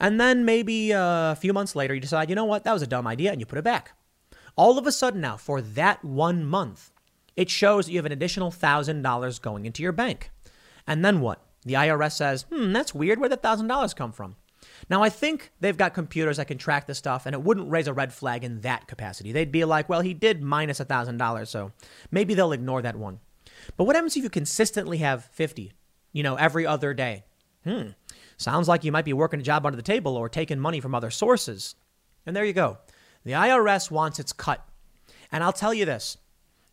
And 0.00 0.18
then 0.18 0.44
maybe 0.46 0.94
uh, 0.94 1.32
a 1.32 1.36
few 1.36 1.52
months 1.52 1.76
later, 1.76 1.94
you 1.94 2.00
decide, 2.00 2.30
you 2.30 2.34
know 2.34 2.46
what, 2.46 2.64
that 2.64 2.72
was 2.72 2.82
a 2.82 2.86
dumb 2.86 3.06
idea, 3.06 3.30
and 3.30 3.38
you 3.38 3.44
put 3.44 3.58
it 3.58 3.64
back. 3.64 3.92
All 4.56 4.78
of 4.78 4.86
a 4.86 4.92
sudden, 4.92 5.20
now, 5.20 5.36
for 5.36 5.60
that 5.60 6.02
one 6.02 6.44
month, 6.44 6.90
it 7.36 7.50
shows 7.50 7.84
that 7.84 7.92
you 7.92 7.98
have 7.98 8.06
an 8.06 8.12
additional 8.12 8.50
$1,000 8.50 9.42
going 9.42 9.66
into 9.66 9.82
your 9.82 9.92
bank. 9.92 10.30
And 10.86 11.04
then 11.04 11.20
what? 11.20 11.44
The 11.64 11.74
IRS 11.74 12.12
says, 12.12 12.46
hmm, 12.50 12.72
that's 12.72 12.94
weird. 12.94 13.20
Where'd 13.20 13.32
that 13.32 13.42
$1,000 13.42 13.94
come 13.94 14.12
from? 14.12 14.36
Now, 14.90 15.04
I 15.04 15.08
think 15.08 15.52
they've 15.60 15.76
got 15.76 15.94
computers 15.94 16.38
that 16.38 16.48
can 16.48 16.58
track 16.58 16.88
this 16.88 16.98
stuff, 16.98 17.24
and 17.24 17.32
it 17.32 17.42
wouldn't 17.42 17.70
raise 17.70 17.86
a 17.86 17.92
red 17.92 18.12
flag 18.12 18.42
in 18.42 18.60
that 18.62 18.88
capacity. 18.88 19.30
They'd 19.30 19.52
be 19.52 19.64
like, 19.64 19.88
well, 19.88 20.00
he 20.00 20.12
did 20.12 20.42
minus 20.42 20.80
$1,000, 20.80 21.46
so 21.46 21.70
maybe 22.10 22.34
they'll 22.34 22.50
ignore 22.50 22.82
that 22.82 22.96
one. 22.96 23.20
But 23.76 23.84
what 23.84 23.94
happens 23.94 24.16
if 24.16 24.24
you 24.24 24.30
consistently 24.30 24.98
have 24.98 25.26
50, 25.26 25.72
you 26.12 26.24
know, 26.24 26.34
every 26.34 26.66
other 26.66 26.92
day? 26.92 27.22
Hmm, 27.62 27.90
sounds 28.36 28.66
like 28.66 28.82
you 28.82 28.90
might 28.90 29.04
be 29.04 29.12
working 29.12 29.38
a 29.38 29.44
job 29.44 29.64
under 29.64 29.76
the 29.76 29.82
table 29.82 30.16
or 30.16 30.28
taking 30.28 30.58
money 30.58 30.80
from 30.80 30.94
other 30.94 31.10
sources. 31.10 31.76
And 32.26 32.34
there 32.34 32.44
you 32.44 32.52
go. 32.52 32.78
The 33.22 33.32
IRS 33.32 33.92
wants 33.92 34.18
its 34.18 34.32
cut. 34.32 34.66
And 35.30 35.44
I'll 35.44 35.52
tell 35.52 35.72
you 35.72 35.84
this 35.84 36.16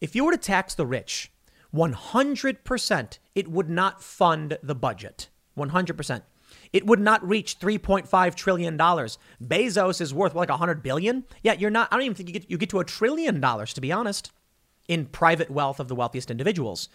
if 0.01 0.15
you 0.15 0.25
were 0.25 0.31
to 0.31 0.37
tax 0.37 0.73
the 0.73 0.87
rich, 0.87 1.31
100% 1.71 3.19
it 3.35 3.47
would 3.47 3.69
not 3.69 4.01
fund 4.01 4.57
the 4.63 4.75
budget. 4.75 5.29
100% 5.57 6.21
it 6.73 6.85
would 6.85 6.99
not 6.99 7.27
reach 7.27 7.59
3.5 7.59 8.35
trillion 8.35 8.77
dollars. 8.77 9.17
Bezos 9.43 10.01
is 10.01 10.13
worth 10.13 10.35
like 10.35 10.49
100 10.49 10.83
billion. 10.83 11.25
Yeah, 11.43 11.53
you're 11.53 11.69
not 11.69 11.87
I 11.91 11.95
don't 11.95 12.05
even 12.05 12.15
think 12.15 12.29
you 12.29 12.33
get 12.33 12.49
you 12.49 12.57
get 12.57 12.69
to 12.69 12.79
a 12.79 12.85
trillion 12.85 13.39
dollars 13.39 13.73
to 13.73 13.81
be 13.81 13.91
honest 13.91 14.31
in 14.87 15.05
private 15.05 15.49
wealth 15.49 15.79
of 15.79 15.87
the 15.87 15.95
wealthiest 15.95 16.31
individuals. 16.31 16.89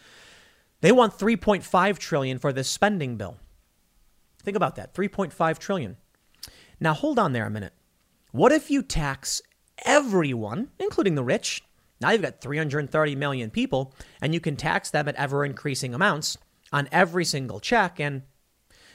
They 0.80 0.92
want 0.92 1.18
3.5 1.18 1.98
trillion 1.98 2.38
for 2.38 2.52
this 2.52 2.68
spending 2.68 3.16
bill. 3.16 3.36
Think 4.42 4.56
about 4.56 4.76
that. 4.76 4.94
3.5 4.94 5.58
trillion. 5.58 5.96
Now 6.80 6.94
hold 6.94 7.18
on 7.18 7.32
there 7.32 7.46
a 7.46 7.50
minute. 7.50 7.74
What 8.32 8.50
if 8.50 8.70
you 8.70 8.82
tax 8.82 9.42
everyone, 9.84 10.70
including 10.78 11.14
the 11.14 11.22
rich? 11.22 11.62
Now 12.00 12.10
you've 12.10 12.22
got 12.22 12.40
330 12.40 13.14
million 13.14 13.50
people 13.50 13.94
and 14.20 14.34
you 14.34 14.40
can 14.40 14.56
tax 14.56 14.90
them 14.90 15.06
at 15.06 15.14
ever 15.14 15.44
increasing 15.44 15.94
amounts 15.94 16.36
on 16.72 16.88
every 16.90 17.24
single 17.24 17.60
check 17.60 18.00
and 18.00 18.22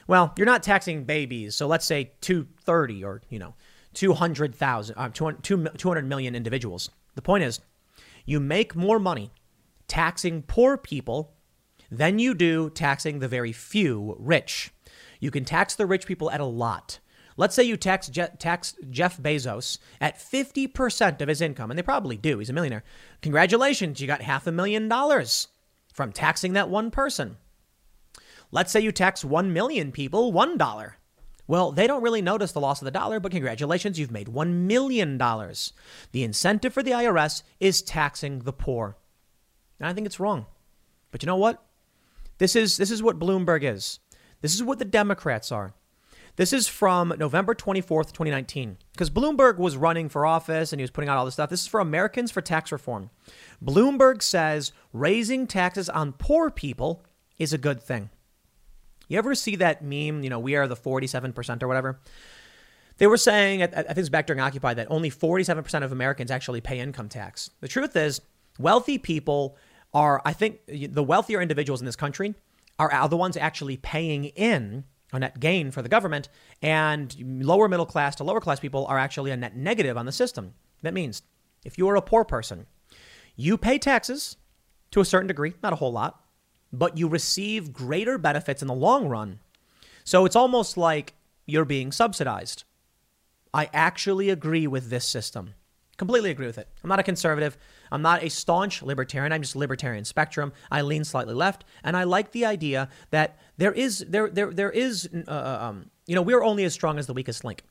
well, 0.07 0.33
you're 0.37 0.45
not 0.45 0.63
taxing 0.63 1.03
babies, 1.03 1.55
so 1.55 1.67
let's 1.67 1.85
say 1.85 2.11
230 2.21 3.03
or, 3.03 3.21
you 3.29 3.39
know, 3.39 3.53
200,000, 3.93 4.95
uh, 4.97 5.09
200 5.09 6.05
million 6.05 6.35
individuals. 6.35 6.89
The 7.15 7.21
point 7.21 7.43
is, 7.43 7.59
you 8.25 8.39
make 8.39 8.75
more 8.75 8.99
money 8.99 9.31
taxing 9.87 10.43
poor 10.43 10.77
people 10.77 11.33
than 11.89 12.19
you 12.19 12.33
do 12.33 12.69
taxing 12.69 13.19
the 13.19 13.27
very 13.27 13.51
few 13.51 14.15
rich. 14.19 14.71
You 15.19 15.31
can 15.31 15.45
tax 15.45 15.75
the 15.75 15.85
rich 15.85 16.05
people 16.05 16.29
at 16.31 16.41
a 16.41 16.45
lot. 16.45 16.99
Let's 17.37 17.55
say 17.55 17.63
you 17.63 17.77
tax, 17.77 18.07
Je- 18.07 18.27
tax 18.39 18.75
Jeff 18.89 19.17
Bezos 19.17 19.77
at 20.01 20.17
50% 20.17 21.21
of 21.21 21.27
his 21.27 21.41
income, 21.41 21.69
and 21.69 21.77
they 21.77 21.83
probably 21.83 22.17
do. 22.17 22.39
He's 22.39 22.49
a 22.49 22.53
millionaire. 22.53 22.83
Congratulations, 23.21 24.01
you 24.01 24.07
got 24.07 24.21
half 24.21 24.47
a 24.47 24.51
million 24.51 24.87
dollars 24.87 25.47
from 25.93 26.11
taxing 26.11 26.53
that 26.53 26.69
one 26.69 26.91
person. 26.91 27.37
Let's 28.51 28.71
say 28.71 28.79
you 28.79 28.91
tax 28.91 29.25
1 29.25 29.51
million 29.51 29.91
people 29.91 30.31
$1. 30.31 30.93
Well, 31.47 31.71
they 31.71 31.87
don't 31.87 32.03
really 32.03 32.21
notice 32.21 32.51
the 32.51 32.59
loss 32.59 32.81
of 32.81 32.85
the 32.85 32.91
dollar, 32.91 33.19
but 33.19 33.31
congratulations, 33.31 33.97
you've 33.97 34.11
made 34.11 34.27
$1 34.27 34.53
million. 34.53 35.17
The 35.17 36.23
incentive 36.23 36.73
for 36.73 36.83
the 36.83 36.91
IRS 36.91 37.43
is 37.59 37.81
taxing 37.81 38.39
the 38.39 38.53
poor. 38.53 38.97
And 39.79 39.87
I 39.87 39.93
think 39.93 40.05
it's 40.05 40.19
wrong. 40.19 40.45
But 41.11 41.23
you 41.23 41.27
know 41.27 41.37
what? 41.37 41.63
This 42.37 42.55
is, 42.55 42.77
this 42.77 42.91
is 42.91 43.01
what 43.01 43.19
Bloomberg 43.19 43.63
is. 43.63 43.99
This 44.41 44.53
is 44.53 44.63
what 44.63 44.79
the 44.79 44.85
Democrats 44.85 45.51
are. 45.51 45.73
This 46.35 46.53
is 46.53 46.67
from 46.67 47.13
November 47.17 47.55
24th, 47.55 48.11
2019, 48.11 48.77
because 48.91 49.09
Bloomberg 49.09 49.57
was 49.57 49.75
running 49.75 50.07
for 50.07 50.23
office 50.23 50.71
and 50.71 50.79
he 50.79 50.83
was 50.83 50.91
putting 50.91 51.09
out 51.09 51.17
all 51.17 51.25
this 51.25 51.33
stuff. 51.33 51.49
This 51.49 51.61
is 51.61 51.67
for 51.67 51.79
Americans 51.79 52.29
for 52.29 52.41
Tax 52.41 52.71
Reform. 52.71 53.09
Bloomberg 53.63 54.21
says 54.21 54.71
raising 54.93 55.47
taxes 55.47 55.89
on 55.89 56.13
poor 56.13 56.51
people 56.51 57.03
is 57.39 57.53
a 57.53 57.57
good 57.57 57.81
thing. 57.81 58.11
You 59.07 59.17
ever 59.17 59.35
see 59.35 59.55
that 59.57 59.81
meme, 59.81 60.23
you 60.23 60.29
know, 60.29 60.39
we 60.39 60.55
are 60.55 60.67
the 60.67 60.75
47% 60.75 61.63
or 61.63 61.67
whatever? 61.67 61.99
They 62.97 63.07
were 63.07 63.17
saying, 63.17 63.61
I 63.61 63.67
think 63.67 63.97
it's 63.97 64.09
back 64.09 64.27
during 64.27 64.39
Occupy, 64.39 64.73
that 64.73 64.87
only 64.89 65.11
47% 65.11 65.83
of 65.83 65.91
Americans 65.91 66.31
actually 66.31 66.61
pay 66.61 66.79
income 66.79 67.09
tax. 67.09 67.51
The 67.61 67.67
truth 67.67 67.95
is, 67.95 68.21
wealthy 68.57 68.97
people 68.97 69.55
are, 69.93 70.21
I 70.25 70.33
think, 70.33 70.61
the 70.67 71.03
wealthier 71.03 71.41
individuals 71.41 71.79
in 71.79 71.85
this 71.85 71.95
country 71.95 72.33
are, 72.79 72.91
are 72.91 73.07
the 73.07 73.17
ones 73.17 73.37
actually 73.37 73.77
paying 73.77 74.25
in 74.25 74.83
a 75.13 75.19
net 75.19 75.39
gain 75.39 75.71
for 75.71 75.81
the 75.81 75.89
government, 75.89 76.27
and 76.61 77.15
lower 77.45 77.67
middle 77.67 77.85
class 77.85 78.15
to 78.15 78.23
lower 78.23 78.41
class 78.41 78.59
people 78.59 78.85
are 78.87 78.97
actually 78.97 79.31
a 79.31 79.37
net 79.37 79.55
negative 79.55 79.95
on 79.97 80.05
the 80.05 80.11
system. 80.11 80.53
That 80.81 80.93
means 80.93 81.21
if 81.63 81.77
you 81.77 81.87
are 81.87 81.95
a 81.95 82.01
poor 82.01 82.25
person, 82.25 82.65
you 83.35 83.57
pay 83.57 83.77
taxes 83.77 84.35
to 84.91 84.99
a 84.99 85.05
certain 85.05 85.27
degree, 85.27 85.53
not 85.63 85.71
a 85.71 85.77
whole 85.77 85.91
lot, 85.91 86.21
but 86.71 86.97
you 86.97 87.07
receive 87.07 87.73
greater 87.73 88.17
benefits 88.17 88.61
in 88.61 88.67
the 88.67 88.73
long 88.73 89.07
run. 89.07 89.39
So 90.03 90.25
it's 90.25 90.35
almost 90.35 90.77
like 90.77 91.13
you're 91.45 91.65
being 91.65 91.91
subsidized. 91.91 92.63
I 93.53 93.69
actually 93.73 94.29
agree 94.29 94.67
with 94.67 94.89
this 94.89 95.07
system. 95.07 95.53
Completely 95.97 96.29
agree 96.29 96.45
with 96.45 96.59
it. 96.59 96.67
I'm 96.83 96.89
not 96.89 96.99
a 96.99 97.03
conservative. 97.03 97.57
I'm 97.91 98.03
not 98.03 98.23
a 98.23 98.29
staunch 98.29 98.83
libertarian. 98.83 99.33
I'm 99.33 99.41
just 99.41 99.55
libertarian 99.55 100.05
spectrum. 100.05 100.53
I 100.69 100.81
lean 100.81 101.03
slightly 101.03 101.33
left, 101.33 101.65
and 101.83 101.97
I 101.97 102.03
like 102.03 102.31
the 102.31 102.45
idea 102.45 102.89
that 103.09 103.39
there 103.57 103.71
is 103.71 104.05
there 104.07 104.29
there 104.29 104.51
there 104.53 104.69
is 104.69 105.09
uh, 105.27 105.31
uh, 105.31 105.57
um, 105.61 105.89
you 106.05 106.13
know 106.13 106.21
we're 106.21 106.43
only 106.43 106.65
as 106.65 106.73
strong 106.73 106.99
as 106.99 107.07
the 107.07 107.13
weakest 107.13 107.43
link. 107.43 107.63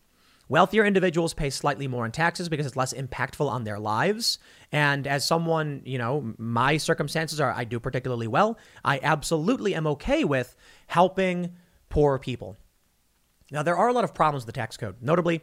Wealthier 0.49 0.85
individuals 0.85 1.35
pay 1.35 1.51
slightly 1.51 1.89
more 1.89 2.07
in 2.07 2.13
taxes 2.13 2.49
because 2.49 2.67
it's 2.67 2.77
less 2.77 2.93
impactful 2.93 3.49
on 3.49 3.65
their 3.65 3.81
lives. 3.81 4.39
And 4.71 5.07
as 5.07 5.25
someone, 5.25 5.83
you 5.85 5.99
know, 5.99 6.35
my 6.39 6.77
circumstances 6.77 7.41
are 7.41 7.53
I 7.53 7.65
do 7.65 7.81
particularly 7.81 8.29
well. 8.29 8.57
I 8.85 9.01
absolutely 9.03 9.75
am 9.75 9.87
okay 9.89 10.23
with 10.23 10.55
helping 10.87 11.55
poor 11.89 12.19
people. 12.19 12.57
Now, 13.51 13.63
there 13.63 13.77
are 13.77 13.89
a 13.89 13.93
lot 13.93 14.05
of 14.05 14.15
problems 14.15 14.45
with 14.47 14.55
the 14.55 14.61
tax 14.61 14.77
code, 14.77 14.97
notably 15.01 15.43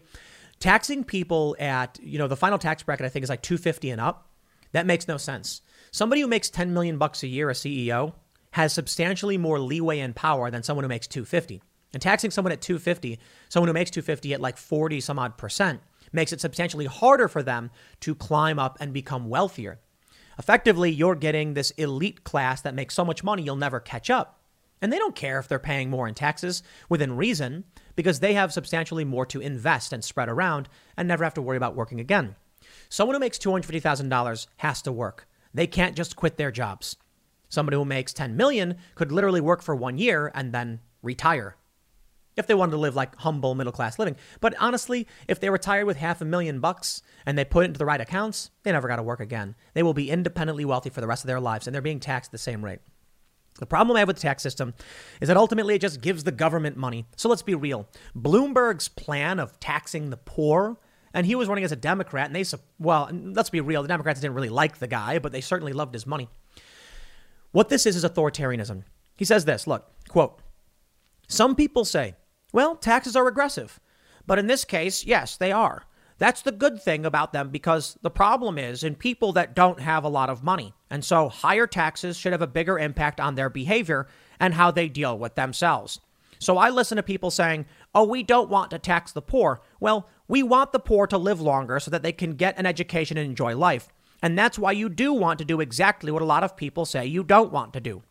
taxing 0.60 1.04
people 1.04 1.56
at, 1.60 2.00
you 2.02 2.18
know, 2.18 2.28
the 2.28 2.38
final 2.38 2.58
tax 2.58 2.84
bracket, 2.84 3.06
I 3.06 3.10
think 3.10 3.24
is 3.24 3.30
like 3.30 3.42
250 3.42 3.90
and 3.90 4.00
up. 4.00 4.30
That 4.72 4.86
makes 4.86 5.08
no 5.08 5.18
sense. 5.18 5.62
Somebody 5.92 6.22
who 6.22 6.28
makes 6.28 6.50
10 6.50 6.74
million 6.74 6.98
bucks 6.98 7.24
a 7.24 7.28
year, 7.28 7.50
a 7.50 7.54
CEO, 7.54 8.14
has 8.52 8.72
substantially 8.72 9.38
more 9.38 9.60
leeway 9.60 10.00
and 10.00 10.16
power 10.16 10.50
than 10.50 10.64
someone 10.64 10.84
who 10.84 10.90
makes 10.90 11.08
250. 11.08 11.62
And 11.94 12.02
taxing 12.02 12.32
someone 12.32 12.52
at 12.52 12.62
250, 12.62 13.20
someone 13.50 13.68
who 13.68 13.74
makes 13.74 13.92
250 13.92 14.34
at 14.34 14.42
like 14.42 14.58
40 14.58 15.00
some 15.00 15.20
odd 15.20 15.38
percent, 15.38 15.80
makes 16.12 16.34
it 16.34 16.42
substantially 16.42 16.86
harder 16.86 17.28
for 17.28 17.44
them 17.44 17.72
to 18.02 18.16
climb 18.16 18.60
up 18.60 18.78
and 18.80 18.94
become 18.94 19.30
wealthier. 19.30 19.80
Effectively, 20.40 20.90
you're 20.90 21.16
getting 21.16 21.54
this 21.54 21.72
elite 21.72 22.24
class 22.24 22.62
that 22.62 22.74
makes 22.74 22.96
so 22.96 23.06
much 23.06 23.24
money 23.24 23.44
you'll 23.44 23.56
never 23.56 23.80
catch 23.80 24.10
up. 24.10 24.40
And 24.82 24.92
they 24.92 24.98
don't 24.98 25.16
care 25.16 25.40
if 25.40 25.48
they're 25.48 25.60
paying 25.60 25.90
more 25.90 26.08
in 26.08 26.14
taxes 26.14 26.64
within 26.90 27.16
reason 27.16 27.64
because 27.96 28.20
they 28.20 28.34
have 28.34 28.52
substantially 28.52 29.06
more 29.06 29.26
to 29.28 29.40
invest 29.40 29.94
and 29.94 30.04
spread 30.04 30.28
around 30.28 30.68
and 30.98 31.08
never 31.08 31.24
have 31.24 31.36
to 31.36 31.42
worry 31.42 31.58
about 31.58 31.76
working 31.76 32.00
again. 32.00 32.36
Someone 32.90 33.16
who 33.16 33.20
makes 33.20 33.38
$250,000 33.38 34.48
has 34.58 34.82
to 34.82 34.92
work. 34.92 35.28
They 35.54 35.68
can't 35.68 35.96
just 35.96 36.16
quit 36.16 36.38
their 36.38 36.52
jobs. 36.52 36.98
Somebody 37.48 37.78
who 37.78 37.86
makes 37.86 38.14
10 38.14 38.36
million 38.36 38.78
could 38.96 39.12
literally 39.12 39.42
work 39.42 39.62
for 39.62 39.76
1 39.76 40.00
year 40.00 40.32
and 40.34 40.52
then 40.52 40.80
retire 41.02 41.56
if 42.36 42.48
they 42.48 42.54
wanted 42.54 42.72
to 42.72 42.78
live 42.78 42.96
like 42.96 43.16
humble 43.18 43.56
middle 43.56 43.74
class 43.74 44.00
living. 44.00 44.16
But 44.42 44.56
honestly, 44.60 45.08
if 45.28 45.40
they 45.40 45.50
retired 45.50 45.86
with 45.86 45.98
half 45.98 46.22
a 46.22 46.26
million 46.26 46.60
bucks 46.60 47.02
and 47.26 47.38
they 47.38 47.46
put 47.46 47.64
it 47.64 47.68
into 47.68 47.78
the 47.78 47.86
right 47.86 48.02
accounts, 48.02 48.50
they 48.64 48.72
never 48.72 48.88
got 48.88 48.98
to 48.98 49.04
work 49.04 49.20
again. 49.20 49.56
They 49.74 49.84
will 49.84 49.94
be 49.94 50.10
independently 50.10 50.66
wealthy 50.66 50.90
for 50.90 51.02
the 51.02 51.08
rest 51.08 51.24
of 51.24 51.28
their 51.28 51.40
lives 51.40 51.68
and 51.68 51.74
they're 51.74 51.82
being 51.82 52.00
taxed 52.00 52.32
the 52.32 52.38
same 52.38 52.64
rate. 52.64 52.80
The 53.60 53.66
problem 53.66 53.96
I 53.96 54.00
have 54.00 54.08
with 54.08 54.18
the 54.18 54.22
tax 54.24 54.42
system 54.42 54.74
is 55.22 55.28
that 55.28 55.38
ultimately 55.38 55.76
it 55.76 55.82
just 55.82 56.02
gives 56.02 56.24
the 56.24 56.32
government 56.32 56.76
money. 56.76 57.06
So 57.16 57.30
let's 57.30 57.44
be 57.44 57.56
real. 57.56 57.88
Bloomberg's 58.18 58.88
plan 58.88 59.40
of 59.40 59.60
taxing 59.60 60.10
the 60.10 60.18
poor, 60.18 60.80
and 61.14 61.26
he 61.28 61.36
was 61.36 61.48
running 61.48 61.64
as 61.64 61.72
a 61.72 61.76
Democrat, 61.76 62.28
and 62.28 62.36
they, 62.36 62.44
well, 62.80 63.10
let's 63.12 63.52
be 63.52 63.62
real, 63.62 63.84
the 63.84 63.88
Democrats 63.88 64.20
didn't 64.20 64.34
really 64.34 64.50
like 64.50 64.80
the 64.80 64.88
guy, 64.88 65.20
but 65.20 65.32
they 65.32 65.42
certainly 65.42 65.72
loved 65.72 65.94
his 65.94 66.08
money. 66.08 66.30
What 67.52 67.70
this 67.70 67.86
is 67.86 67.96
is 67.96 68.04
authoritarianism. 68.04 68.84
He 69.16 69.26
says 69.26 69.46
this 69.46 69.68
look, 69.68 69.92
quote, 70.10 70.42
some 71.28 71.56
people 71.56 71.86
say 71.86 72.16
well, 72.54 72.78
taxes 72.78 73.18
are 73.18 73.26
regressive. 73.26 73.82
But 74.26 74.40
in 74.40 74.48
this 74.48 74.64
case, 74.64 75.06
yes, 75.06 75.36
they 75.36 75.52
are. 75.52 75.84
That's 76.20 76.42
the 76.42 76.52
good 76.52 76.82
thing 76.82 77.06
about 77.06 77.34
them 77.34 77.50
because 77.50 77.98
the 78.02 78.10
problem 78.10 78.58
is 78.58 78.84
in 78.84 78.96
people 78.96 79.34
that 79.34 79.56
don't 79.56 79.82
have 79.82 80.06
a 80.06 80.10
lot 80.10 80.30
of 80.30 80.44
money. 80.44 80.74
And 80.90 81.04
so 81.04 81.28
higher 81.28 81.68
taxes 81.68 82.16
should 82.16 82.32
have 82.32 82.42
a 82.42 82.48
bigger 82.48 82.80
impact 82.80 83.20
on 83.20 83.36
their 83.36 83.50
behavior 83.50 84.08
and 84.40 84.54
how 84.54 84.72
they 84.72 84.88
deal 84.88 85.18
with 85.18 85.36
themselves. 85.36 86.00
So 86.40 86.58
I 86.58 86.70
listen 86.70 86.98
to 86.98 87.04
people 87.04 87.32
saying, 87.32 87.66
oh, 87.96 88.04
we 88.04 88.22
don't 88.22 88.50
want 88.50 88.70
to 88.72 88.80
tax 88.80 89.12
the 89.12 89.22
poor. 89.22 89.62
Well, 89.80 90.08
we 90.28 90.44
want 90.44 90.72
the 90.72 90.80
poor 90.80 91.08
to 91.08 91.18
live 91.18 91.42
longer 91.42 91.80
so 91.80 91.90
that 91.92 92.04
they 92.04 92.12
can 92.12 92.36
get 92.36 92.58
an 92.58 92.66
education 92.66 93.18
and 93.18 93.28
enjoy 93.28 93.56
life. 93.56 93.90
And 94.22 94.38
that's 94.38 94.60
why 94.60 94.72
you 94.72 94.88
do 94.88 95.14
want 95.14 95.40
to 95.40 95.46
do 95.46 95.60
exactly 95.60 96.12
what 96.12 96.22
a 96.22 96.26
lot 96.26 96.44
of 96.44 96.56
people 96.56 96.86
say 96.86 97.06
you 97.06 97.24
don't 97.24 97.52
want 97.52 97.74
to 97.74 97.82
do. 97.82 98.04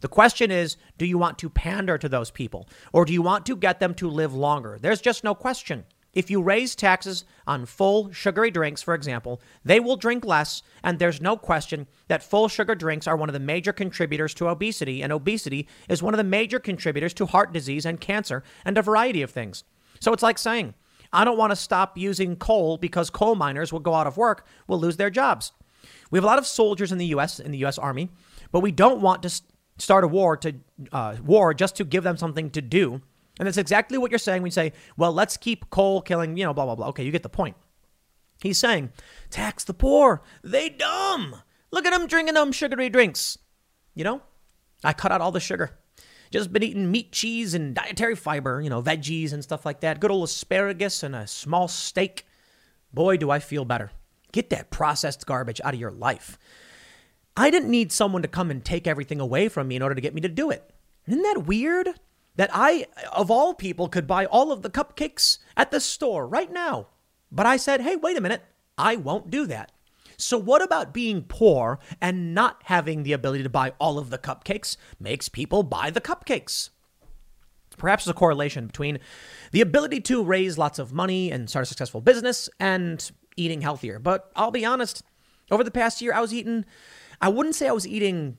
The 0.00 0.08
question 0.08 0.50
is 0.50 0.76
do 0.98 1.06
you 1.06 1.18
want 1.18 1.38
to 1.38 1.50
pander 1.50 1.98
to 1.98 2.08
those 2.08 2.30
people 2.30 2.68
or 2.92 3.04
do 3.04 3.12
you 3.12 3.22
want 3.22 3.46
to 3.46 3.56
get 3.56 3.80
them 3.80 3.94
to 3.94 4.08
live 4.08 4.34
longer? 4.34 4.78
There's 4.80 5.00
just 5.00 5.24
no 5.24 5.34
question. 5.34 5.84
If 6.16 6.30
you 6.30 6.40
raise 6.40 6.74
taxes 6.74 7.26
on 7.46 7.66
full 7.66 8.10
sugary 8.10 8.50
drinks, 8.50 8.80
for 8.80 8.94
example, 8.94 9.38
they 9.66 9.80
will 9.80 9.96
drink 9.96 10.24
less, 10.24 10.62
and 10.82 10.98
there's 10.98 11.20
no 11.20 11.36
question 11.36 11.86
that 12.08 12.22
full 12.22 12.48
sugar 12.48 12.74
drinks 12.74 13.06
are 13.06 13.18
one 13.18 13.28
of 13.28 13.34
the 13.34 13.38
major 13.38 13.70
contributors 13.70 14.32
to 14.34 14.48
obesity, 14.48 15.02
and 15.02 15.12
obesity 15.12 15.68
is 15.90 16.02
one 16.02 16.14
of 16.14 16.18
the 16.18 16.24
major 16.24 16.58
contributors 16.58 17.12
to 17.12 17.26
heart 17.26 17.52
disease 17.52 17.84
and 17.84 18.00
cancer 18.00 18.42
and 18.64 18.78
a 18.78 18.82
variety 18.82 19.20
of 19.20 19.30
things. 19.30 19.64
So 20.00 20.14
it's 20.14 20.22
like 20.22 20.38
saying, 20.38 20.72
I 21.12 21.26
don't 21.26 21.36
want 21.36 21.50
to 21.52 21.56
stop 21.56 21.98
using 21.98 22.36
coal 22.36 22.78
because 22.78 23.10
coal 23.10 23.34
miners 23.34 23.70
will 23.70 23.80
go 23.80 23.92
out 23.92 24.06
of 24.06 24.16
work, 24.16 24.46
will 24.66 24.80
lose 24.80 24.96
their 24.96 25.10
jobs. 25.10 25.52
We 26.10 26.16
have 26.16 26.24
a 26.24 26.28
lot 26.28 26.38
of 26.38 26.46
soldiers 26.46 26.92
in 26.92 26.98
the 26.98 27.06
U.S. 27.06 27.40
in 27.40 27.50
the 27.50 27.58
U.S. 27.58 27.76
Army, 27.76 28.08
but 28.52 28.60
we 28.60 28.72
don't 28.72 29.02
want 29.02 29.22
to 29.24 29.30
start 29.78 30.04
a 30.04 30.08
war 30.08 30.36
to 30.38 30.54
uh, 30.92 31.16
war 31.24 31.54
just 31.54 31.76
to 31.76 31.84
give 31.84 32.04
them 32.04 32.16
something 32.16 32.50
to 32.50 32.62
do. 32.62 33.00
And 33.38 33.46
that's 33.46 33.58
exactly 33.58 33.98
what 33.98 34.10
you're 34.10 34.18
saying 34.18 34.42
when 34.42 34.48
you 34.48 34.52
say, 34.52 34.72
well, 34.96 35.12
let's 35.12 35.36
keep 35.36 35.68
coal 35.70 36.00
killing, 36.00 36.36
you 36.36 36.44
know, 36.44 36.54
blah, 36.54 36.64
blah, 36.64 36.74
blah. 36.74 36.88
Okay, 36.88 37.04
you 37.04 37.12
get 37.12 37.22
the 37.22 37.28
point. 37.28 37.56
He's 38.40 38.58
saying, 38.58 38.92
tax 39.30 39.64
the 39.64 39.74
poor. 39.74 40.22
They 40.42 40.68
dumb. 40.68 41.36
Look 41.70 41.86
at 41.86 41.90
them 41.90 42.06
drinking 42.06 42.34
them 42.34 42.52
sugary 42.52 42.88
drinks. 42.88 43.38
You 43.94 44.04
know, 44.04 44.22
I 44.84 44.92
cut 44.92 45.12
out 45.12 45.20
all 45.20 45.32
the 45.32 45.40
sugar. 45.40 45.78
Just 46.30 46.52
been 46.52 46.62
eating 46.62 46.90
meat, 46.90 47.12
cheese, 47.12 47.54
and 47.54 47.74
dietary 47.74 48.16
fiber, 48.16 48.60
you 48.60 48.68
know, 48.68 48.82
veggies 48.82 49.32
and 49.32 49.42
stuff 49.42 49.64
like 49.64 49.80
that. 49.80 50.00
Good 50.00 50.10
old 50.10 50.24
asparagus 50.24 51.02
and 51.02 51.14
a 51.14 51.26
small 51.26 51.68
steak. 51.68 52.26
Boy, 52.92 53.16
do 53.16 53.30
I 53.30 53.38
feel 53.38 53.64
better. 53.64 53.90
Get 54.32 54.50
that 54.50 54.70
processed 54.70 55.26
garbage 55.26 55.60
out 55.64 55.74
of 55.74 55.80
your 55.80 55.92
life. 55.92 56.38
I 57.36 57.50
didn't 57.50 57.70
need 57.70 57.92
someone 57.92 58.22
to 58.22 58.28
come 58.28 58.50
and 58.50 58.64
take 58.64 58.86
everything 58.86 59.20
away 59.20 59.48
from 59.48 59.68
me 59.68 59.76
in 59.76 59.82
order 59.82 59.94
to 59.94 60.00
get 60.00 60.14
me 60.14 60.20
to 60.22 60.28
do 60.28 60.50
it. 60.50 60.70
Isn't 61.06 61.22
that 61.22 61.46
weird? 61.46 61.88
That 62.36 62.50
I, 62.52 62.86
of 63.12 63.30
all 63.30 63.54
people, 63.54 63.88
could 63.88 64.06
buy 64.06 64.26
all 64.26 64.52
of 64.52 64.62
the 64.62 64.70
cupcakes 64.70 65.38
at 65.56 65.70
the 65.70 65.80
store 65.80 66.26
right 66.26 66.52
now. 66.52 66.88
But 67.32 67.46
I 67.46 67.56
said, 67.56 67.80
hey, 67.80 67.96
wait 67.96 68.16
a 68.16 68.20
minute, 68.20 68.42
I 68.76 68.96
won't 68.96 69.30
do 69.30 69.46
that. 69.46 69.72
So, 70.18 70.38
what 70.38 70.62
about 70.62 70.94
being 70.94 71.22
poor 71.22 71.78
and 72.00 72.34
not 72.34 72.62
having 72.64 73.02
the 73.02 73.12
ability 73.12 73.42
to 73.42 73.50
buy 73.50 73.72
all 73.78 73.98
of 73.98 74.10
the 74.10 74.18
cupcakes 74.18 74.76
makes 74.98 75.28
people 75.28 75.62
buy 75.62 75.90
the 75.90 76.00
cupcakes? 76.00 76.70
Perhaps 77.76 78.04
there's 78.04 78.12
a 78.12 78.18
correlation 78.18 78.66
between 78.66 78.98
the 79.52 79.60
ability 79.60 80.00
to 80.02 80.24
raise 80.24 80.56
lots 80.56 80.78
of 80.78 80.92
money 80.92 81.30
and 81.30 81.50
start 81.50 81.64
a 81.64 81.66
successful 81.66 82.00
business 82.00 82.48
and 82.58 83.10
eating 83.36 83.60
healthier. 83.60 83.98
But 83.98 84.30
I'll 84.34 84.50
be 84.50 84.64
honest, 84.64 85.02
over 85.50 85.62
the 85.62 85.70
past 85.70 86.00
year, 86.00 86.14
I 86.14 86.20
was 86.20 86.32
eating 86.32 86.64
I 87.20 87.28
wouldn't 87.28 87.54
say 87.54 87.68
I 87.68 87.72
was 87.72 87.86
eating. 87.86 88.38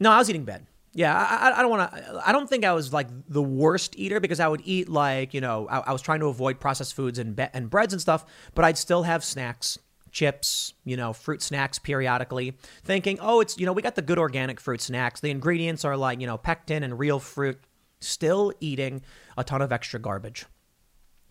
No, 0.00 0.10
I 0.10 0.18
was 0.18 0.28
eating 0.30 0.44
bad. 0.44 0.66
Yeah, 0.96 1.12
I, 1.12 1.58
I 1.58 1.62
don't 1.62 1.70
want 1.70 1.92
to. 1.92 2.22
I 2.24 2.30
don't 2.30 2.48
think 2.48 2.64
I 2.64 2.72
was 2.72 2.92
like 2.92 3.08
the 3.28 3.42
worst 3.42 3.98
eater 3.98 4.20
because 4.20 4.38
I 4.38 4.46
would 4.46 4.62
eat 4.64 4.88
like 4.88 5.34
you 5.34 5.40
know 5.40 5.66
I, 5.68 5.80
I 5.80 5.92
was 5.92 6.02
trying 6.02 6.20
to 6.20 6.26
avoid 6.26 6.60
processed 6.60 6.94
foods 6.94 7.18
and 7.18 7.34
be- 7.34 7.48
and 7.52 7.68
breads 7.68 7.92
and 7.92 8.00
stuff, 8.00 8.24
but 8.54 8.64
I'd 8.64 8.78
still 8.78 9.02
have 9.02 9.24
snacks, 9.24 9.76
chips, 10.12 10.72
you 10.84 10.96
know, 10.96 11.12
fruit 11.12 11.42
snacks 11.42 11.80
periodically, 11.80 12.56
thinking, 12.84 13.18
oh, 13.20 13.40
it's 13.40 13.58
you 13.58 13.66
know 13.66 13.72
we 13.72 13.82
got 13.82 13.96
the 13.96 14.02
good 14.02 14.18
organic 14.18 14.60
fruit 14.60 14.80
snacks. 14.80 15.20
The 15.20 15.30
ingredients 15.30 15.84
are 15.84 15.96
like 15.96 16.20
you 16.20 16.28
know 16.28 16.38
pectin 16.38 16.84
and 16.84 16.96
real 16.98 17.18
fruit. 17.18 17.58
Still 18.00 18.52
eating 18.60 19.02
a 19.36 19.42
ton 19.42 19.62
of 19.62 19.72
extra 19.72 19.98
garbage, 19.98 20.46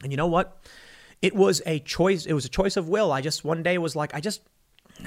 and 0.01 0.11
you 0.11 0.17
know 0.17 0.27
what? 0.27 0.61
It 1.21 1.33
was 1.33 1.61
a 1.65 1.79
choice. 1.79 2.25
It 2.25 2.33
was 2.33 2.43
a 2.43 2.49
choice 2.49 2.75
of 2.75 2.89
will. 2.89 3.13
I 3.13 3.21
just 3.21 3.45
one 3.45 3.63
day 3.63 3.77
was 3.77 3.95
like, 3.95 4.13
I 4.13 4.19
just 4.19 4.41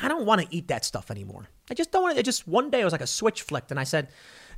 I 0.02 0.08
don't 0.08 0.26
want 0.26 0.40
to 0.40 0.48
eat 0.50 0.68
that 0.68 0.84
stuff 0.84 1.10
anymore. 1.10 1.48
I 1.70 1.74
just 1.74 1.90
don't 1.90 2.02
want 2.02 2.16
to. 2.16 2.22
Just 2.22 2.46
one 2.46 2.70
day, 2.70 2.80
it 2.80 2.84
was 2.84 2.92
like 2.92 3.00
a 3.00 3.06
switch 3.06 3.42
flicked, 3.42 3.70
and 3.70 3.80
I 3.80 3.84
said, 3.84 4.08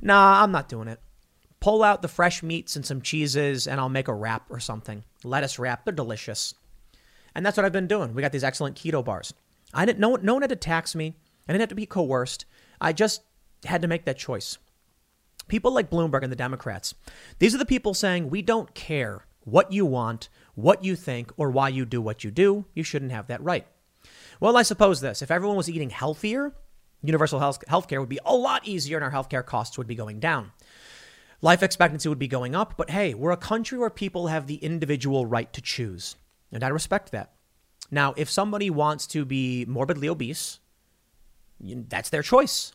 Nah, 0.01 0.43
I'm 0.43 0.51
not 0.51 0.69
doing 0.69 0.87
it. 0.87 0.99
Pull 1.59 1.83
out 1.83 2.01
the 2.01 2.07
fresh 2.07 2.41
meats 2.41 2.75
and 2.75 2.85
some 2.85 3.01
cheeses, 3.01 3.67
and 3.67 3.79
I'll 3.79 3.89
make 3.89 4.07
a 4.07 4.13
wrap 4.13 4.45
or 4.49 4.59
something. 4.59 5.03
Lettuce 5.23 5.59
wrap. 5.59 5.83
They're 5.83 5.93
delicious. 5.93 6.53
And 7.35 7.45
that's 7.45 7.57
what 7.57 7.65
I've 7.65 7.71
been 7.71 7.87
doing. 7.87 8.13
We 8.13 8.21
got 8.21 8.31
these 8.31 8.43
excellent 8.43 8.75
keto 8.75 9.03
bars. 9.03 9.33
I 9.73 9.85
didn't. 9.85 9.99
No, 9.99 10.15
no 10.15 10.33
one 10.33 10.41
had 10.41 10.49
to 10.49 10.55
tax 10.55 10.95
me. 10.95 11.15
I 11.47 11.53
didn't 11.53 11.61
have 11.61 11.69
to 11.69 11.75
be 11.75 11.85
coerced. 11.85 12.45
I 12.79 12.93
just 12.93 13.21
had 13.65 13.81
to 13.81 13.87
make 13.87 14.05
that 14.05 14.17
choice. 14.17 14.57
People 15.47 15.73
like 15.73 15.89
Bloomberg 15.89 16.23
and 16.23 16.31
the 16.31 16.37
Democrats. 16.37 16.93
These 17.39 17.55
are 17.55 17.57
the 17.57 17.65
people 17.65 17.93
saying 17.93 18.29
we 18.29 18.41
don't 18.41 18.73
care 18.73 19.25
what 19.43 19.73
you 19.73 19.85
want, 19.85 20.29
what 20.55 20.83
you 20.83 20.95
think, 20.95 21.31
or 21.37 21.49
why 21.49 21.69
you 21.69 21.85
do 21.85 22.01
what 22.01 22.23
you 22.23 22.31
do. 22.31 22.65
You 22.73 22.83
shouldn't 22.83 23.11
have 23.11 23.27
that 23.27 23.43
right. 23.43 23.67
Well, 24.39 24.57
I 24.57 24.63
suppose 24.63 25.01
this 25.01 25.21
if 25.21 25.31
everyone 25.31 25.57
was 25.57 25.69
eating 25.69 25.89
healthier, 25.89 26.53
universal 27.03 27.39
health 27.39 27.87
care 27.87 27.99
would 27.99 28.09
be 28.09 28.19
a 28.25 28.35
lot 28.35 28.67
easier 28.67 28.97
and 28.97 29.03
our 29.03 29.11
healthcare 29.11 29.45
costs 29.45 29.77
would 29.77 29.87
be 29.87 29.95
going 29.95 30.19
down. 30.19 30.51
Life 31.41 31.63
expectancy 31.63 32.09
would 32.09 32.19
be 32.19 32.27
going 32.27 32.55
up, 32.55 32.75
but 32.75 32.89
hey, 32.89 33.13
we're 33.13 33.31
a 33.31 33.37
country 33.37 33.77
where 33.77 33.89
people 33.89 34.27
have 34.27 34.47
the 34.47 34.55
individual 34.55 35.25
right 35.25 35.51
to 35.53 35.61
choose. 35.61 36.15
And 36.51 36.63
I 36.63 36.67
respect 36.67 37.11
that. 37.11 37.33
Now, 37.91 38.13
if 38.17 38.29
somebody 38.29 38.69
wants 38.69 39.07
to 39.07 39.23
be 39.23 39.65
morbidly 39.65 40.09
obese, 40.09 40.59
that's 41.61 42.09
their 42.09 42.23
choice. 42.23 42.73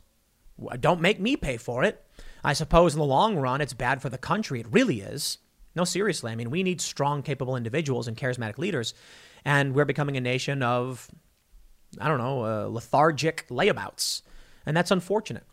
Don't 0.81 1.01
make 1.01 1.21
me 1.21 1.37
pay 1.37 1.57
for 1.57 1.85
it. 1.85 2.05
I 2.43 2.53
suppose 2.53 2.95
in 2.95 2.99
the 2.99 3.05
long 3.05 3.37
run, 3.37 3.61
it's 3.61 3.73
bad 3.73 4.01
for 4.01 4.09
the 4.09 4.19
country. 4.19 4.61
It 4.61 4.67
really 4.71 5.01
is. 5.01 5.39
No, 5.77 5.85
seriously. 5.85 6.31
I 6.33 6.37
mean, 6.37 6.51
we 6.51 6.63
need 6.63 6.81
strong, 6.81 7.23
capable 7.23 7.57
individuals 7.57 8.09
and 8.09 8.17
charismatic 8.17 8.59
leaders. 8.59 8.95
And 9.45 9.75
we're 9.75 9.85
becoming 9.85 10.17
a 10.17 10.21
nation 10.21 10.63
of 10.63 11.11
I 12.01 12.09
don't 12.09 12.19
know, 12.19 12.45
uh, 12.45 12.69
lethargic 12.69 13.47
layabouts. 13.49 14.23
And 14.67 14.77
that's 14.77 14.91
unfortunate. 14.91 15.45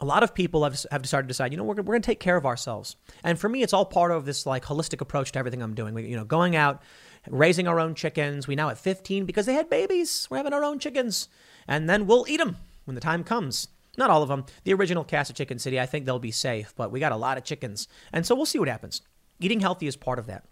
A 0.00 0.04
lot 0.04 0.24
of 0.24 0.34
people 0.34 0.64
have, 0.64 0.84
have 0.90 1.02
decided 1.02 1.24
to 1.24 1.28
decide, 1.28 1.52
you 1.52 1.56
know, 1.56 1.64
we're, 1.64 1.76
we're 1.76 1.82
going 1.82 2.02
to 2.02 2.06
take 2.06 2.20
care 2.20 2.36
of 2.36 2.46
ourselves. 2.46 2.96
And 3.22 3.38
for 3.38 3.48
me, 3.48 3.62
it's 3.62 3.72
all 3.72 3.84
part 3.84 4.10
of 4.10 4.24
this 4.24 4.44
like 4.44 4.64
holistic 4.64 5.00
approach 5.00 5.32
to 5.32 5.38
everything 5.38 5.62
I'm 5.62 5.74
doing. 5.74 5.94
We, 5.94 6.08
you 6.08 6.16
know, 6.16 6.24
going 6.24 6.56
out, 6.56 6.82
raising 7.28 7.68
our 7.68 7.78
own 7.78 7.94
chickens. 7.94 8.48
We 8.48 8.56
now 8.56 8.68
have 8.68 8.80
15 8.80 9.24
because 9.24 9.46
they 9.46 9.54
had 9.54 9.70
babies. 9.70 10.26
We're 10.30 10.38
having 10.38 10.52
our 10.52 10.64
own 10.64 10.80
chickens. 10.80 11.28
And 11.68 11.88
then 11.88 12.06
we'll 12.06 12.26
eat 12.28 12.38
them 12.38 12.56
when 12.84 12.96
the 12.96 13.00
time 13.00 13.22
comes. 13.22 13.68
Not 13.96 14.10
all 14.10 14.22
of 14.22 14.28
them. 14.28 14.44
The 14.64 14.74
original 14.74 15.04
cast 15.04 15.30
of 15.30 15.36
Chicken 15.36 15.58
City, 15.58 15.80
I 15.80 15.86
think 15.86 16.04
they'll 16.04 16.18
be 16.18 16.32
safe, 16.32 16.74
but 16.76 16.90
we 16.90 17.00
got 17.00 17.12
a 17.12 17.16
lot 17.16 17.38
of 17.38 17.44
chickens. 17.44 17.86
And 18.12 18.26
so 18.26 18.34
we'll 18.34 18.46
see 18.46 18.58
what 18.58 18.68
happens. 18.68 19.02
Eating 19.38 19.60
healthy 19.60 19.86
is 19.86 19.96
part 19.96 20.18
of 20.18 20.26
that. 20.26 20.44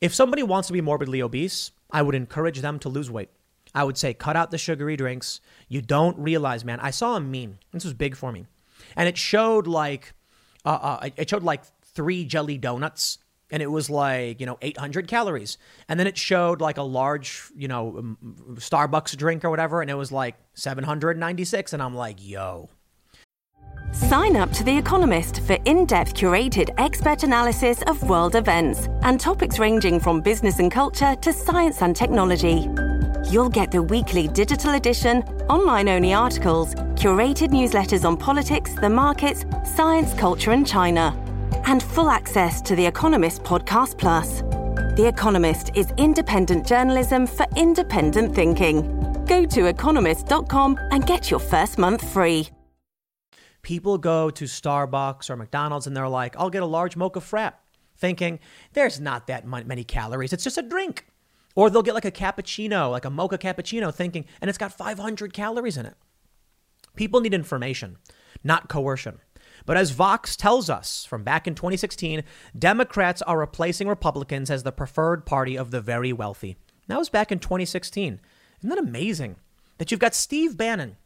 If 0.00 0.14
somebody 0.14 0.42
wants 0.42 0.68
to 0.68 0.72
be 0.72 0.80
morbidly 0.80 1.22
obese, 1.22 1.70
I 1.90 2.02
would 2.02 2.14
encourage 2.14 2.60
them 2.60 2.78
to 2.80 2.88
lose 2.88 3.10
weight. 3.10 3.30
I 3.74 3.84
would 3.84 3.98
say 3.98 4.14
cut 4.14 4.36
out 4.36 4.50
the 4.50 4.58
sugary 4.58 4.96
drinks. 4.96 5.40
You 5.68 5.82
don't 5.82 6.18
realize, 6.18 6.64
man. 6.64 6.80
I 6.80 6.90
saw 6.90 7.16
a 7.16 7.20
meme. 7.20 7.58
This 7.72 7.84
was 7.84 7.94
big 7.94 8.16
for 8.16 8.32
me, 8.32 8.46
and 8.96 9.08
it 9.08 9.16
showed 9.16 9.66
like, 9.66 10.14
uh, 10.64 10.98
uh, 11.00 11.10
it 11.16 11.28
showed 11.28 11.42
like 11.42 11.62
three 11.82 12.24
jelly 12.24 12.58
donuts, 12.58 13.18
and 13.50 13.62
it 13.62 13.70
was 13.70 13.90
like 13.90 14.40
you 14.40 14.46
know 14.46 14.58
800 14.62 15.08
calories, 15.08 15.58
and 15.88 16.00
then 16.00 16.06
it 16.06 16.16
showed 16.16 16.60
like 16.60 16.78
a 16.78 16.82
large 16.82 17.44
you 17.56 17.68
know 17.68 18.16
Starbucks 18.54 19.16
drink 19.16 19.44
or 19.44 19.50
whatever, 19.50 19.80
and 19.80 19.90
it 19.90 19.94
was 19.94 20.12
like 20.12 20.36
796, 20.54 21.72
and 21.72 21.82
I'm 21.82 21.94
like, 21.94 22.16
yo. 22.20 22.70
Sign 23.92 24.36
up 24.36 24.52
to 24.52 24.64
The 24.64 24.76
Economist 24.76 25.40
for 25.42 25.56
in 25.64 25.86
depth 25.86 26.14
curated 26.14 26.74
expert 26.76 27.22
analysis 27.22 27.82
of 27.86 28.02
world 28.08 28.34
events 28.34 28.88
and 29.02 29.18
topics 29.18 29.58
ranging 29.58 30.00
from 30.00 30.20
business 30.20 30.58
and 30.58 30.70
culture 30.70 31.14
to 31.16 31.32
science 31.32 31.82
and 31.82 31.94
technology 31.94 32.68
you'll 33.30 33.48
get 33.48 33.70
the 33.70 33.82
weekly 33.82 34.28
digital 34.28 34.74
edition, 34.74 35.22
online 35.48 35.88
only 35.88 36.14
articles, 36.14 36.74
curated 36.94 37.50
newsletters 37.50 38.04
on 38.04 38.16
politics, 38.16 38.74
the 38.74 38.88
markets, 38.88 39.44
science, 39.64 40.14
culture, 40.14 40.52
and 40.52 40.66
China, 40.66 41.14
and 41.66 41.82
full 41.82 42.10
access 42.10 42.60
to 42.62 42.76
The 42.76 42.86
Economist 42.86 43.42
Podcast 43.42 43.98
Plus. 43.98 44.40
The 44.96 45.06
Economist 45.06 45.70
is 45.74 45.92
independent 45.96 46.66
journalism 46.66 47.26
for 47.26 47.46
independent 47.56 48.34
thinking. 48.34 49.24
Go 49.26 49.44
to 49.44 49.66
economist.com 49.66 50.78
and 50.90 51.06
get 51.06 51.30
your 51.30 51.40
first 51.40 51.78
month 51.78 52.08
free. 52.12 52.48
People 53.62 53.98
go 53.98 54.30
to 54.30 54.44
Starbucks 54.44 55.28
or 55.28 55.36
McDonald's 55.36 55.88
and 55.88 55.96
they're 55.96 56.08
like, 56.08 56.36
I'll 56.38 56.50
get 56.50 56.62
a 56.62 56.66
large 56.66 56.96
mocha 56.96 57.18
frap, 57.18 57.54
thinking 57.96 58.38
there's 58.74 59.00
not 59.00 59.26
that 59.26 59.44
many 59.44 59.82
calories. 59.82 60.32
It's 60.32 60.44
just 60.44 60.56
a 60.56 60.62
drink. 60.62 61.04
Or 61.56 61.68
they'll 61.68 61.82
get 61.82 61.94
like 61.94 62.04
a 62.04 62.12
cappuccino, 62.12 62.88
like 62.90 63.04
a 63.04 63.10
mocha 63.10 63.38
cappuccino, 63.38 63.92
thinking, 63.92 64.26
and 64.40 64.48
it's 64.48 64.58
got 64.58 64.72
500 64.72 65.32
calories 65.32 65.76
in 65.76 65.86
it. 65.86 65.96
People 66.94 67.20
need 67.20 67.34
information, 67.34 67.96
not 68.44 68.68
coercion. 68.68 69.18
But 69.64 69.76
as 69.76 69.90
Vox 69.90 70.36
tells 70.36 70.70
us 70.70 71.04
from 71.04 71.24
back 71.24 71.48
in 71.48 71.56
2016, 71.56 72.22
Democrats 72.56 73.22
are 73.22 73.38
replacing 73.38 73.88
Republicans 73.88 74.50
as 74.50 74.62
the 74.62 74.70
preferred 74.70 75.26
party 75.26 75.56
of 75.56 75.72
the 75.72 75.80
very 75.80 76.12
wealthy. 76.12 76.56
That 76.86 76.98
was 76.98 77.08
back 77.08 77.32
in 77.32 77.40
2016. 77.40 78.20
Isn't 78.60 78.70
that 78.70 78.78
amazing? 78.78 79.36
That 79.78 79.90
you've 79.90 80.00
got 80.00 80.14
Steve 80.14 80.56
Bannon, 80.56 80.96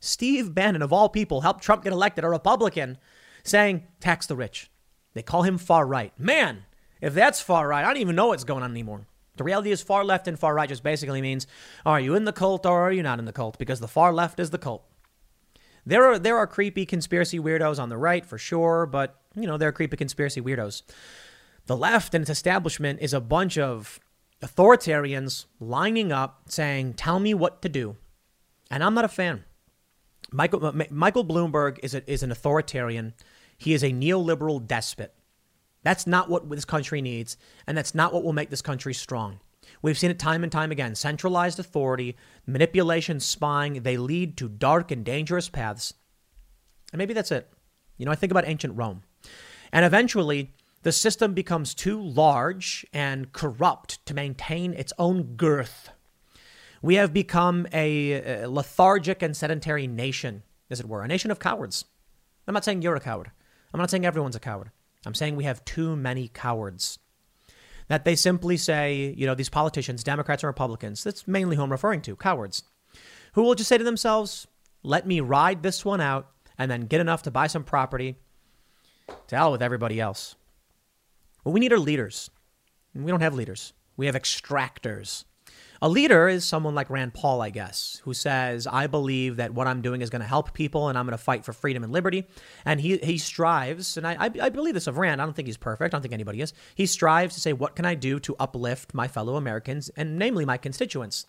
Steve 0.00 0.54
Bannon, 0.54 0.82
of 0.82 0.92
all 0.92 1.08
people, 1.08 1.40
helped 1.40 1.64
Trump 1.64 1.82
get 1.82 1.92
elected, 1.92 2.24
a 2.24 2.28
Republican, 2.28 2.98
saying, 3.42 3.84
tax 4.00 4.26
the 4.26 4.36
rich. 4.36 4.70
They 5.14 5.22
call 5.22 5.42
him 5.42 5.56
far 5.56 5.86
right. 5.86 6.12
Man, 6.18 6.64
if 7.00 7.14
that's 7.14 7.40
far 7.40 7.68
right, 7.68 7.84
I 7.84 7.88
don't 7.88 8.00
even 8.00 8.14
know 8.14 8.28
what's 8.28 8.44
going 8.44 8.62
on 8.62 8.70
anymore. 8.70 9.06
The 9.36 9.44
reality 9.44 9.70
is 9.70 9.82
far 9.82 10.04
left 10.04 10.28
and 10.28 10.38
far 10.38 10.54
right 10.54 10.68
just 10.68 10.82
basically 10.82 11.20
means 11.20 11.46
are 11.84 12.00
you 12.00 12.14
in 12.14 12.24
the 12.24 12.32
cult 12.32 12.66
or 12.66 12.82
are 12.82 12.92
you 12.92 13.02
not 13.02 13.18
in 13.18 13.24
the 13.24 13.32
cult? 13.32 13.58
Because 13.58 13.80
the 13.80 13.88
far 13.88 14.12
left 14.12 14.38
is 14.38 14.50
the 14.50 14.58
cult. 14.58 14.84
There 15.86 16.04
are 16.04 16.18
there 16.18 16.38
are 16.38 16.46
creepy 16.46 16.86
conspiracy 16.86 17.38
weirdos 17.38 17.78
on 17.78 17.88
the 17.88 17.98
right 17.98 18.24
for 18.24 18.38
sure, 18.38 18.86
but 18.86 19.20
you 19.34 19.46
know, 19.46 19.58
there 19.58 19.68
are 19.68 19.72
creepy 19.72 19.96
conspiracy 19.96 20.40
weirdos. 20.40 20.82
The 21.66 21.76
left 21.76 22.14
and 22.14 22.22
its 22.22 22.30
establishment 22.30 23.00
is 23.00 23.12
a 23.12 23.20
bunch 23.20 23.58
of 23.58 24.00
authoritarians 24.42 25.46
lining 25.60 26.12
up 26.12 26.42
saying, 26.48 26.94
"Tell 26.94 27.18
me 27.20 27.34
what 27.34 27.60
to 27.62 27.68
do." 27.68 27.96
And 28.70 28.82
I'm 28.82 28.94
not 28.94 29.04
a 29.04 29.08
fan. 29.08 29.44
Michael 30.32 30.72
Michael 30.90 31.24
Bloomberg 31.24 31.78
is 31.82 31.94
a, 31.94 32.10
is 32.10 32.22
an 32.22 32.30
authoritarian. 32.30 33.14
He 33.58 33.74
is 33.74 33.82
a 33.82 33.90
neoliberal 33.90 34.66
despot. 34.66 35.14
That's 35.84 36.06
not 36.06 36.28
what 36.28 36.50
this 36.50 36.64
country 36.64 37.00
needs, 37.00 37.36
and 37.66 37.78
that's 37.78 37.94
not 37.94 38.12
what 38.12 38.24
will 38.24 38.32
make 38.32 38.50
this 38.50 38.62
country 38.62 38.94
strong. 38.94 39.38
We've 39.82 39.98
seen 39.98 40.10
it 40.10 40.18
time 40.18 40.42
and 40.42 40.50
time 40.50 40.72
again. 40.72 40.94
Centralized 40.94 41.58
authority, 41.58 42.16
manipulation, 42.46 43.20
spying, 43.20 43.82
they 43.82 43.96
lead 43.96 44.36
to 44.38 44.48
dark 44.48 44.90
and 44.90 45.04
dangerous 45.04 45.48
paths. 45.48 45.94
And 46.92 46.98
maybe 46.98 47.14
that's 47.14 47.30
it. 47.30 47.50
You 47.96 48.06
know, 48.06 48.12
I 48.12 48.16
think 48.16 48.32
about 48.32 48.48
ancient 48.48 48.76
Rome. 48.76 49.02
And 49.72 49.84
eventually, 49.84 50.52
the 50.82 50.92
system 50.92 51.34
becomes 51.34 51.74
too 51.74 52.00
large 52.00 52.86
and 52.92 53.32
corrupt 53.32 54.04
to 54.06 54.14
maintain 54.14 54.74
its 54.74 54.92
own 54.98 55.34
girth. 55.36 55.90
We 56.82 56.96
have 56.96 57.14
become 57.14 57.66
a, 57.72 58.46
lethargic 58.46 59.22
and 59.22 59.36
sedentary 59.36 59.86
nation, 59.86 60.42
as 60.70 60.80
it 60.80 60.88
were, 60.88 61.02
a 61.02 61.08
nation 61.08 61.30
of 61.30 61.38
cowards. 61.38 61.86
I'm 62.46 62.54
not 62.54 62.64
saying 62.64 62.82
you're 62.82 62.96
a 62.96 63.00
coward. 63.00 63.30
I'm 63.72 63.80
not 63.80 63.90
saying 63.90 64.04
everyone's 64.04 64.36
a 64.36 64.40
coward. 64.40 64.70
I'm 65.06 65.14
saying 65.14 65.36
we 65.36 65.44
have 65.44 65.64
too 65.64 65.96
many 65.96 66.28
cowards. 66.28 66.98
That 67.88 68.04
they 68.04 68.16
simply 68.16 68.56
say, 68.56 69.14
you 69.16 69.26
know, 69.26 69.34
these 69.34 69.50
politicians, 69.50 70.02
Democrats 70.02 70.42
and 70.42 70.48
Republicans, 70.48 71.04
that's 71.04 71.28
mainly 71.28 71.56
who 71.56 71.62
I'm 71.62 71.70
referring 71.70 72.00
to, 72.02 72.16
cowards, 72.16 72.62
who 73.34 73.42
will 73.42 73.54
just 73.54 73.68
say 73.68 73.76
to 73.76 73.84
themselves, 73.84 74.46
let 74.82 75.06
me 75.06 75.20
ride 75.20 75.62
this 75.62 75.84
one 75.84 76.00
out 76.00 76.30
and 76.56 76.70
then 76.70 76.82
get 76.82 77.00
enough 77.00 77.22
to 77.22 77.30
buy 77.30 77.46
some 77.46 77.64
property 77.64 78.16
to 79.26 79.36
hell 79.36 79.52
with 79.52 79.62
everybody 79.62 80.00
else. 80.00 80.36
What 81.42 81.52
we 81.52 81.60
need 81.60 81.72
are 81.72 81.78
leaders. 81.78 82.30
We 82.94 83.10
don't 83.10 83.20
have 83.20 83.34
leaders, 83.34 83.72
we 83.96 84.06
have 84.06 84.14
extractors. 84.14 85.24
A 85.84 85.88
leader 85.88 86.28
is 86.28 86.46
someone 86.46 86.74
like 86.74 86.88
Rand 86.88 87.12
Paul, 87.12 87.42
I 87.42 87.50
guess, 87.50 88.00
who 88.04 88.14
says, 88.14 88.66
I 88.66 88.86
believe 88.86 89.36
that 89.36 89.52
what 89.52 89.66
I'm 89.66 89.82
doing 89.82 90.00
is 90.00 90.08
going 90.08 90.22
to 90.22 90.26
help 90.26 90.54
people 90.54 90.88
and 90.88 90.96
I'm 90.96 91.04
going 91.04 91.12
to 91.12 91.22
fight 91.22 91.44
for 91.44 91.52
freedom 91.52 91.84
and 91.84 91.92
liberty. 91.92 92.26
And 92.64 92.80
he, 92.80 92.96
he 92.96 93.18
strives, 93.18 93.98
and 93.98 94.06
I, 94.06 94.14
I, 94.14 94.30
I 94.44 94.48
believe 94.48 94.72
this 94.72 94.86
of 94.86 94.96
Rand. 94.96 95.20
I 95.20 95.26
don't 95.26 95.36
think 95.36 95.46
he's 95.46 95.58
perfect. 95.58 95.92
I 95.92 95.94
don't 95.94 96.00
think 96.00 96.14
anybody 96.14 96.40
is. 96.40 96.54
He 96.74 96.86
strives 96.86 97.34
to 97.34 97.40
say, 97.42 97.52
what 97.52 97.76
can 97.76 97.84
I 97.84 97.96
do 97.96 98.18
to 98.20 98.34
uplift 98.40 98.94
my 98.94 99.08
fellow 99.08 99.36
Americans 99.36 99.90
and 99.90 100.18
namely 100.18 100.46
my 100.46 100.56
constituents? 100.56 101.26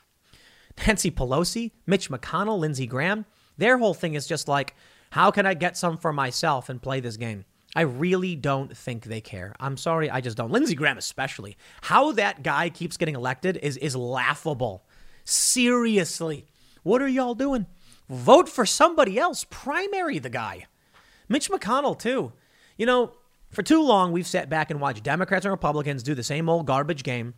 Nancy 0.88 1.12
Pelosi, 1.12 1.74
Mitch 1.86 2.10
McConnell, 2.10 2.58
Lindsey 2.58 2.88
Graham, 2.88 3.26
their 3.58 3.78
whole 3.78 3.94
thing 3.94 4.14
is 4.14 4.26
just 4.26 4.48
like, 4.48 4.74
How 5.10 5.32
can 5.32 5.46
I 5.46 5.54
get 5.54 5.76
some 5.76 5.98
for 5.98 6.14
myself 6.14 6.70
and 6.70 6.82
play 6.82 7.02
this 7.02 7.18
game? 7.18 7.44
I 7.76 7.82
really 7.82 8.36
don't 8.36 8.76
think 8.76 9.04
they 9.04 9.20
care. 9.20 9.54
I'm 9.60 9.76
sorry, 9.76 10.10
I 10.10 10.22
just 10.22 10.38
don't. 10.38 10.52
Lindsey 10.52 10.76
Graham, 10.76 10.98
especially. 10.98 11.58
How 11.82 12.14
that 12.14 12.42
guy 12.42 12.70
keeps 12.70 12.96
getting 12.96 13.16
elected 13.16 13.58
is, 13.58 13.76
is 13.78 13.96
laughable. 13.96 14.86
Seriously. 15.26 16.46
What 16.84 17.02
are 17.02 17.08
y'all 17.08 17.36
doing? 17.36 17.66
Vote 18.10 18.48
for 18.48 18.66
somebody 18.66 19.20
else. 19.20 19.46
Primary 19.50 20.20
the 20.20 20.30
guy. 20.30 20.68
Mitch 21.28 21.50
McConnell, 21.50 22.00
too. 22.00 22.32
You 22.78 22.86
know, 22.86 23.12
for 23.52 23.64
too 23.64 23.82
long, 23.84 24.12
we've 24.12 24.28
sat 24.28 24.50
back 24.50 24.72
and 24.72 24.80
watched 24.80 25.04
Democrats 25.04 25.46
and 25.46 25.52
Republicans 25.52 26.04
do 26.04 26.16
the 26.16 26.24
same 26.24 26.48
old 26.48 26.68
garbage 26.68 27.04
game. 27.04 27.34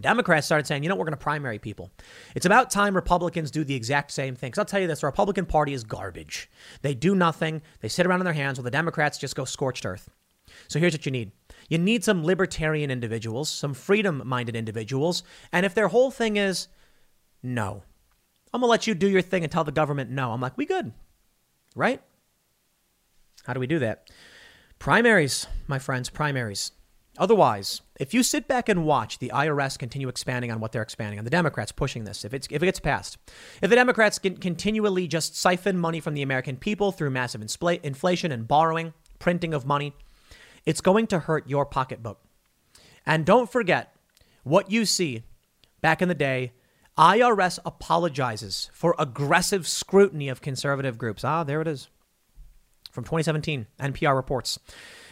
Democrats 0.00 0.46
started 0.46 0.66
saying, 0.66 0.82
you 0.82 0.88
know, 0.88 0.94
we're 0.94 1.04
going 1.04 1.12
to 1.12 1.16
primary 1.16 1.58
people. 1.58 1.90
It's 2.34 2.46
about 2.46 2.70
time 2.70 2.94
Republicans 2.94 3.50
do 3.50 3.64
the 3.64 3.74
exact 3.74 4.10
same 4.10 4.34
thing. 4.34 4.50
Because 4.50 4.58
I'll 4.58 4.64
tell 4.64 4.80
you 4.80 4.86
this 4.86 5.00
the 5.00 5.06
Republican 5.06 5.46
Party 5.46 5.72
is 5.72 5.84
garbage. 5.84 6.50
They 6.82 6.94
do 6.94 7.14
nothing, 7.14 7.62
they 7.80 7.88
sit 7.88 8.06
around 8.06 8.20
on 8.20 8.24
their 8.24 8.34
hands, 8.34 8.58
while 8.58 8.64
the 8.64 8.70
Democrats 8.70 9.18
just 9.18 9.36
go 9.36 9.44
scorched 9.44 9.84
earth. 9.84 10.08
So 10.68 10.78
here's 10.78 10.94
what 10.94 11.06
you 11.06 11.12
need 11.12 11.32
you 11.68 11.78
need 11.78 12.02
some 12.02 12.24
libertarian 12.24 12.90
individuals, 12.90 13.50
some 13.50 13.74
freedom 13.74 14.22
minded 14.24 14.56
individuals. 14.56 15.22
And 15.52 15.66
if 15.66 15.74
their 15.74 15.88
whole 15.88 16.10
thing 16.10 16.36
is, 16.36 16.68
no, 17.42 17.82
I'm 18.52 18.60
going 18.60 18.68
to 18.68 18.70
let 18.70 18.86
you 18.86 18.94
do 18.94 19.08
your 19.08 19.22
thing 19.22 19.42
and 19.42 19.52
tell 19.52 19.64
the 19.64 19.72
government 19.72 20.10
no, 20.10 20.32
I'm 20.32 20.40
like, 20.40 20.56
we 20.56 20.64
good. 20.64 20.92
Right? 21.76 22.00
How 23.44 23.52
do 23.52 23.60
we 23.60 23.66
do 23.66 23.78
that? 23.80 24.10
Primaries, 24.78 25.46
my 25.66 25.78
friends, 25.78 26.08
primaries. 26.08 26.72
Otherwise, 27.18 27.82
if 27.98 28.14
you 28.14 28.22
sit 28.22 28.46
back 28.46 28.68
and 28.68 28.84
watch 28.84 29.18
the 29.18 29.32
IRS 29.34 29.78
continue 29.78 30.08
expanding 30.08 30.50
on 30.50 30.60
what 30.60 30.72
they're 30.72 30.82
expanding 30.82 31.18
on, 31.18 31.24
the 31.24 31.30
Democrats 31.30 31.72
pushing 31.72 32.04
this, 32.04 32.24
if, 32.24 32.32
it's, 32.32 32.46
if 32.50 32.62
it 32.62 32.66
gets 32.66 32.80
passed, 32.80 33.18
if 33.60 33.68
the 33.68 33.76
Democrats 33.76 34.18
can 34.18 34.36
continually 34.36 35.08
just 35.08 35.36
siphon 35.36 35.76
money 35.76 36.00
from 36.00 36.14
the 36.14 36.22
American 36.22 36.56
people 36.56 36.92
through 36.92 37.10
massive 37.10 37.42
inflation 37.42 38.30
and 38.30 38.46
borrowing, 38.46 38.94
printing 39.18 39.52
of 39.52 39.66
money, 39.66 39.94
it's 40.64 40.80
going 40.80 41.06
to 41.08 41.18
hurt 41.20 41.48
your 41.48 41.66
pocketbook. 41.66 42.20
And 43.04 43.26
don't 43.26 43.50
forget 43.50 43.94
what 44.44 44.70
you 44.70 44.84
see 44.84 45.24
back 45.80 46.00
in 46.00 46.08
the 46.08 46.14
day. 46.14 46.52
IRS 46.96 47.58
apologizes 47.64 48.70
for 48.72 48.94
aggressive 48.98 49.68
scrutiny 49.68 50.28
of 50.28 50.40
conservative 50.40 50.98
groups. 50.98 51.24
Ah, 51.24 51.44
there 51.44 51.60
it 51.60 51.68
is. 51.68 51.88
From 52.90 53.04
2017, 53.04 53.66
NPR 53.80 54.16
reports. 54.16 54.58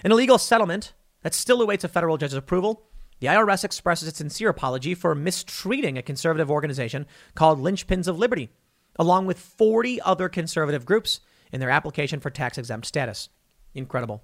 An 0.03 0.11
illegal 0.11 0.39
settlement 0.39 0.93
that 1.27 1.35
still 1.35 1.61
awaits 1.61 1.83
a 1.83 1.89
federal 1.89 2.17
judge's 2.19 2.37
approval. 2.37 2.85
The 3.19 3.27
IRS 3.27 3.65
expresses 3.65 4.07
its 4.07 4.19
sincere 4.19 4.49
apology 4.49 4.95
for 4.95 5.13
mistreating 5.13 5.99
a 5.99 6.03
conservative 6.03 6.53
organization 6.53 7.05
called 7.35 7.59
Linchpins 7.59 8.07
of 8.07 8.17
Liberty, 8.17 8.51
along 8.97 9.27
with 9.27 9.37
40 9.37 10.01
other 10.03 10.29
conservative 10.29 10.87
groups 10.87 11.19
in 11.51 11.59
their 11.59 11.69
application 11.69 12.21
for 12.21 12.31
tax 12.31 12.59
exempt 12.59 12.87
status. 12.87 13.29
Incredible. 13.75 14.23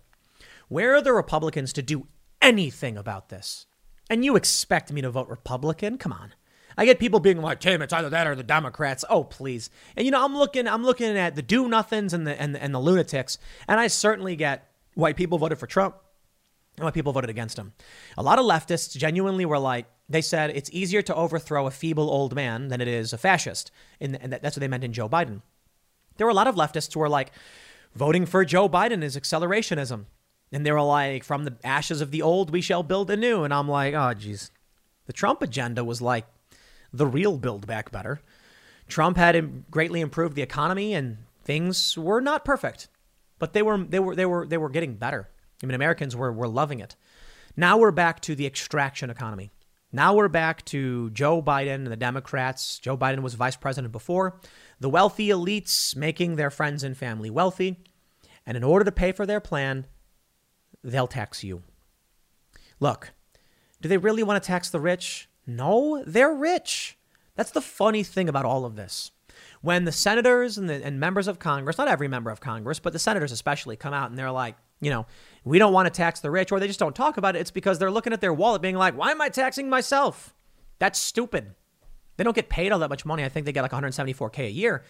Where 0.68 0.94
are 0.94 1.02
the 1.02 1.12
Republicans 1.12 1.72
to 1.72 1.82
do 1.82 2.06
anything 2.40 2.96
about 2.96 3.30
this? 3.30 3.66
And 4.08 4.24
you 4.24 4.36
expect 4.36 4.92
me 4.92 5.00
to 5.00 5.10
vote 5.10 5.28
Republican? 5.28 5.98
Come 5.98 6.12
on. 6.12 6.34
I 6.78 6.84
get 6.84 7.00
people 7.00 7.18
being 7.18 7.42
like, 7.42 7.58
Tim, 7.58 7.82
it's 7.82 7.92
either 7.92 8.10
that 8.10 8.28
or 8.28 8.36
the 8.36 8.44
Democrats. 8.44 9.04
Oh, 9.10 9.24
please. 9.24 9.70
And 9.96 10.04
you 10.04 10.12
know, 10.12 10.24
I'm 10.24 10.36
looking, 10.36 10.68
I'm 10.68 10.84
looking 10.84 11.18
at 11.18 11.34
the 11.34 11.42
do 11.42 11.66
nothings 11.66 12.12
and 12.12 12.28
the 12.28 12.40
and, 12.40 12.56
and 12.56 12.72
the 12.72 12.78
lunatics, 12.78 13.38
and 13.66 13.80
I 13.80 13.88
certainly 13.88 14.36
get 14.36 14.68
why 14.94 15.12
people 15.12 15.38
voted 15.38 15.58
for 15.58 15.66
Trump 15.66 15.96
why 16.78 16.90
people 16.90 17.12
voted 17.12 17.30
against 17.30 17.58
him. 17.58 17.72
A 18.16 18.22
lot 18.22 18.38
of 18.38 18.44
leftists 18.44 18.96
genuinely 18.96 19.44
were 19.44 19.58
like, 19.58 19.86
they 20.08 20.22
said 20.22 20.50
it's 20.50 20.70
easier 20.72 21.02
to 21.02 21.14
overthrow 21.14 21.66
a 21.66 21.70
feeble 21.70 22.10
old 22.10 22.34
man 22.34 22.68
than 22.68 22.80
it 22.80 22.88
is 22.88 23.12
a 23.12 23.18
fascist. 23.18 23.70
And, 24.00 24.14
that's 24.14 24.56
what 24.56 24.60
they 24.60 24.68
meant 24.68 24.84
in 24.84 24.92
Joe 24.92 25.08
Biden. 25.08 25.42
There 26.16 26.26
were 26.26 26.30
a 26.32 26.34
lot 26.34 26.48
of 26.48 26.54
leftists 26.54 26.92
who 26.92 27.00
were 27.00 27.08
like, 27.08 27.32
voting 27.94 28.26
for 28.26 28.44
Joe 28.44 28.68
Biden 28.68 29.02
is 29.02 29.16
accelerationism. 29.16 30.06
And 30.50 30.66
they 30.66 30.72
were 30.72 30.82
like, 30.82 31.24
from 31.24 31.44
the 31.44 31.56
ashes 31.64 32.00
of 32.00 32.10
the 32.10 32.22
old, 32.22 32.50
we 32.50 32.60
shall 32.60 32.82
build 32.82 33.10
a 33.10 33.16
new. 33.16 33.44
And 33.44 33.54
I'm 33.54 33.68
like, 33.68 33.94
oh, 33.94 34.12
geez. 34.14 34.50
The 35.06 35.12
Trump 35.12 35.42
agenda 35.42 35.84
was 35.84 36.02
like 36.02 36.26
the 36.92 37.06
real 37.06 37.38
build 37.38 37.66
back 37.66 37.90
better. 37.90 38.20
Trump 38.88 39.16
had 39.16 39.70
greatly 39.70 40.00
improved 40.00 40.36
the 40.36 40.42
economy 40.42 40.94
and 40.94 41.18
things 41.44 41.96
were 41.96 42.20
not 42.20 42.44
perfect, 42.44 42.88
but 43.38 43.54
they 43.54 43.62
were, 43.62 43.78
they 43.78 43.98
were, 43.98 44.14
they 44.14 44.26
were, 44.26 44.46
they 44.46 44.58
were 44.58 44.68
getting 44.68 44.94
better. 44.94 45.28
I 45.62 45.66
mean, 45.66 45.74
Americans 45.74 46.16
were, 46.16 46.32
were 46.32 46.48
loving 46.48 46.80
it. 46.80 46.96
Now 47.56 47.76
we're 47.76 47.90
back 47.92 48.20
to 48.20 48.34
the 48.34 48.46
extraction 48.46 49.10
economy. 49.10 49.50
Now 49.92 50.14
we're 50.14 50.28
back 50.28 50.64
to 50.66 51.10
Joe 51.10 51.42
Biden 51.42 51.74
and 51.74 51.86
the 51.86 51.96
Democrats. 51.96 52.78
Joe 52.78 52.96
Biden 52.96 53.20
was 53.20 53.34
vice 53.34 53.56
president 53.56 53.92
before. 53.92 54.40
The 54.80 54.88
wealthy 54.88 55.28
elites 55.28 55.94
making 55.94 56.36
their 56.36 56.50
friends 56.50 56.82
and 56.82 56.96
family 56.96 57.28
wealthy. 57.28 57.78
And 58.46 58.56
in 58.56 58.64
order 58.64 58.84
to 58.86 58.92
pay 58.92 59.12
for 59.12 59.26
their 59.26 59.40
plan, 59.40 59.86
they'll 60.82 61.06
tax 61.06 61.44
you. 61.44 61.62
Look, 62.80 63.12
do 63.82 63.88
they 63.88 63.98
really 63.98 64.22
want 64.22 64.42
to 64.42 64.46
tax 64.46 64.70
the 64.70 64.80
rich? 64.80 65.28
No, 65.46 66.02
they're 66.06 66.34
rich. 66.34 66.96
That's 67.36 67.50
the 67.50 67.60
funny 67.60 68.02
thing 68.02 68.28
about 68.28 68.44
all 68.44 68.64
of 68.64 68.76
this. 68.76 69.10
When 69.60 69.84
the 69.84 69.92
senators 69.92 70.58
and, 70.58 70.68
the, 70.68 70.84
and 70.84 70.98
members 70.98 71.28
of 71.28 71.38
Congress, 71.38 71.78
not 71.78 71.88
every 71.88 72.08
member 72.08 72.30
of 72.30 72.40
Congress, 72.40 72.78
but 72.78 72.92
the 72.92 72.98
senators 72.98 73.30
especially, 73.30 73.76
come 73.76 73.94
out 73.94 74.10
and 74.10 74.18
they're 74.18 74.32
like, 74.32 74.56
you 74.82 74.90
know, 74.90 75.06
we 75.44 75.58
don't 75.58 75.72
want 75.72 75.86
to 75.86 75.90
tax 75.90 76.20
the 76.20 76.30
rich, 76.30 76.52
or 76.52 76.60
they 76.60 76.66
just 76.66 76.80
don't 76.80 76.94
talk 76.94 77.16
about 77.16 77.36
it. 77.36 77.38
It's 77.38 77.52
because 77.52 77.78
they're 77.78 77.90
looking 77.90 78.12
at 78.12 78.20
their 78.20 78.34
wallet 78.34 78.60
being 78.60 78.76
like, 78.76 78.96
why 78.96 79.12
am 79.12 79.22
I 79.22 79.28
taxing 79.28 79.70
myself? 79.70 80.34
That's 80.80 80.98
stupid. 80.98 81.54
They 82.16 82.24
don't 82.24 82.34
get 82.34 82.48
paid 82.48 82.72
all 82.72 82.80
that 82.80 82.90
much 82.90 83.06
money. 83.06 83.24
I 83.24 83.28
think 83.28 83.46
they 83.46 83.52
get 83.52 83.62
like 83.62 83.70
174K 83.70 84.40
a 84.40 84.50
year. 84.50 84.82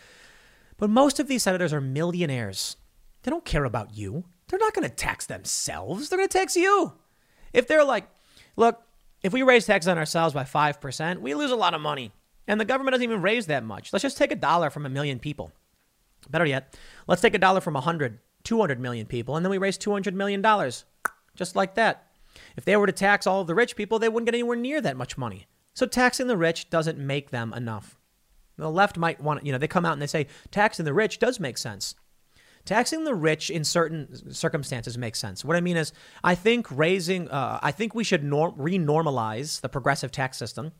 But 0.79 0.89
most 0.89 1.21
of 1.21 1.29
these 1.29 1.43
senators 1.43 1.75
are 1.75 1.81
millionaires. 1.81 2.79
They 3.23 3.31
don't 3.31 3.45
care 3.45 3.65
about 3.65 3.95
you. 3.95 4.25
They're 4.49 4.59
not 4.59 4.73
going 4.75 4.89
to 4.89 4.95
tax 4.95 5.27
themselves. 5.27 6.09
They're 6.09 6.19
going 6.19 6.29
to 6.29 6.39
tax 6.39 6.57
you. 6.57 6.95
If 7.53 7.69
they're 7.69 7.85
like, 7.85 8.09
look, 8.57 8.83
if 9.23 9.35
we 9.35 9.43
raise 9.43 9.67
taxes 9.67 9.89
on 9.89 9.99
ourselves 9.99 10.35
by 10.35 10.45
5%, 10.45 11.21
we 11.21 11.35
lose 11.35 11.51
a 11.51 11.57
lot 11.57 11.75
of 11.75 11.83
money. 11.83 12.13
And 12.49 12.59
the 12.59 12.65
government 12.65 12.93
doesn't 12.93 13.05
even 13.05 13.23
raise 13.23 13.47
that 13.47 13.63
much. 13.63 13.93
Let's 13.93 14.03
just 14.03 14.17
take 14.17 14.33
a 14.33 14.37
dollar 14.37 14.71
from 14.71 14.87
a 14.87 14.91
million 14.91 15.19
people. 15.19 15.53
Better 16.31 16.47
yet, 16.47 16.77
let's 17.07 17.23
take 17.23 17.35
a 17.35 17.39
dollar 17.39 17.61
from 17.61 17.75
100 17.75 18.19
200 18.45 18.81
million 18.81 19.07
people, 19.07 19.37
and 19.37 19.45
then 19.45 19.51
we 19.51 19.59
raise 19.59 19.79
$200 19.79 20.15
million. 20.15 20.43
Just 21.35 21.57
like 21.57 21.75
that. 21.75 22.09
If 22.57 22.65
they 22.65 22.77
were 22.77 22.87
to 22.87 22.93
tax 22.93 23.27
all 23.27 23.41
of 23.41 23.47
the 23.47 23.55
rich 23.55 23.77
people, 23.77 23.99
they 23.99 24.09
wouldn't 24.09 24.27
get 24.27 24.35
anywhere 24.35 24.57
near 24.57 24.81
that 24.81 24.97
much 24.97 25.19
money. 25.19 25.47
So 25.75 25.87
taxing 25.87 26.27
the 26.27 26.37
rich 26.37 26.71
doesn't 26.71 26.99
make 26.99 27.31
them 27.31 27.53
enough. 27.55 27.99
The 28.59 28.71
left 28.71 28.99
might 28.99 29.21
want, 29.21 29.47
you 29.47 29.53
know, 29.53 29.59
they 29.59 29.69
come 29.69 29.87
out 29.87 29.95
and 29.95 30.03
they 30.03 30.07
say 30.07 30.27
taxing 30.51 30.85
the 30.85 30.93
rich 30.93 31.19
does 31.19 31.41
make 31.41 31.57
sense. 31.57 31.95
Taxing 32.65 33.03
the 33.03 33.15
rich 33.15 33.51
in 33.51 33.65
certain 33.65 34.33
circumstances 34.33 34.97
makes 34.97 35.19
sense. 35.19 35.45
What 35.45 35.57
I 35.57 35.61
mean 35.61 35.77
is, 35.77 35.93
I 36.23 36.37
think 36.37 36.69
raising, 36.71 37.29
uh, 37.29 37.59
I 37.61 37.73
think 37.73 37.95
we 37.95 38.05
should 38.05 38.23
norm- 38.23 38.55
renormalize 38.55 39.61
the 39.63 39.69
progressive 39.69 40.13
tax 40.13 40.39
system. 40.39 40.71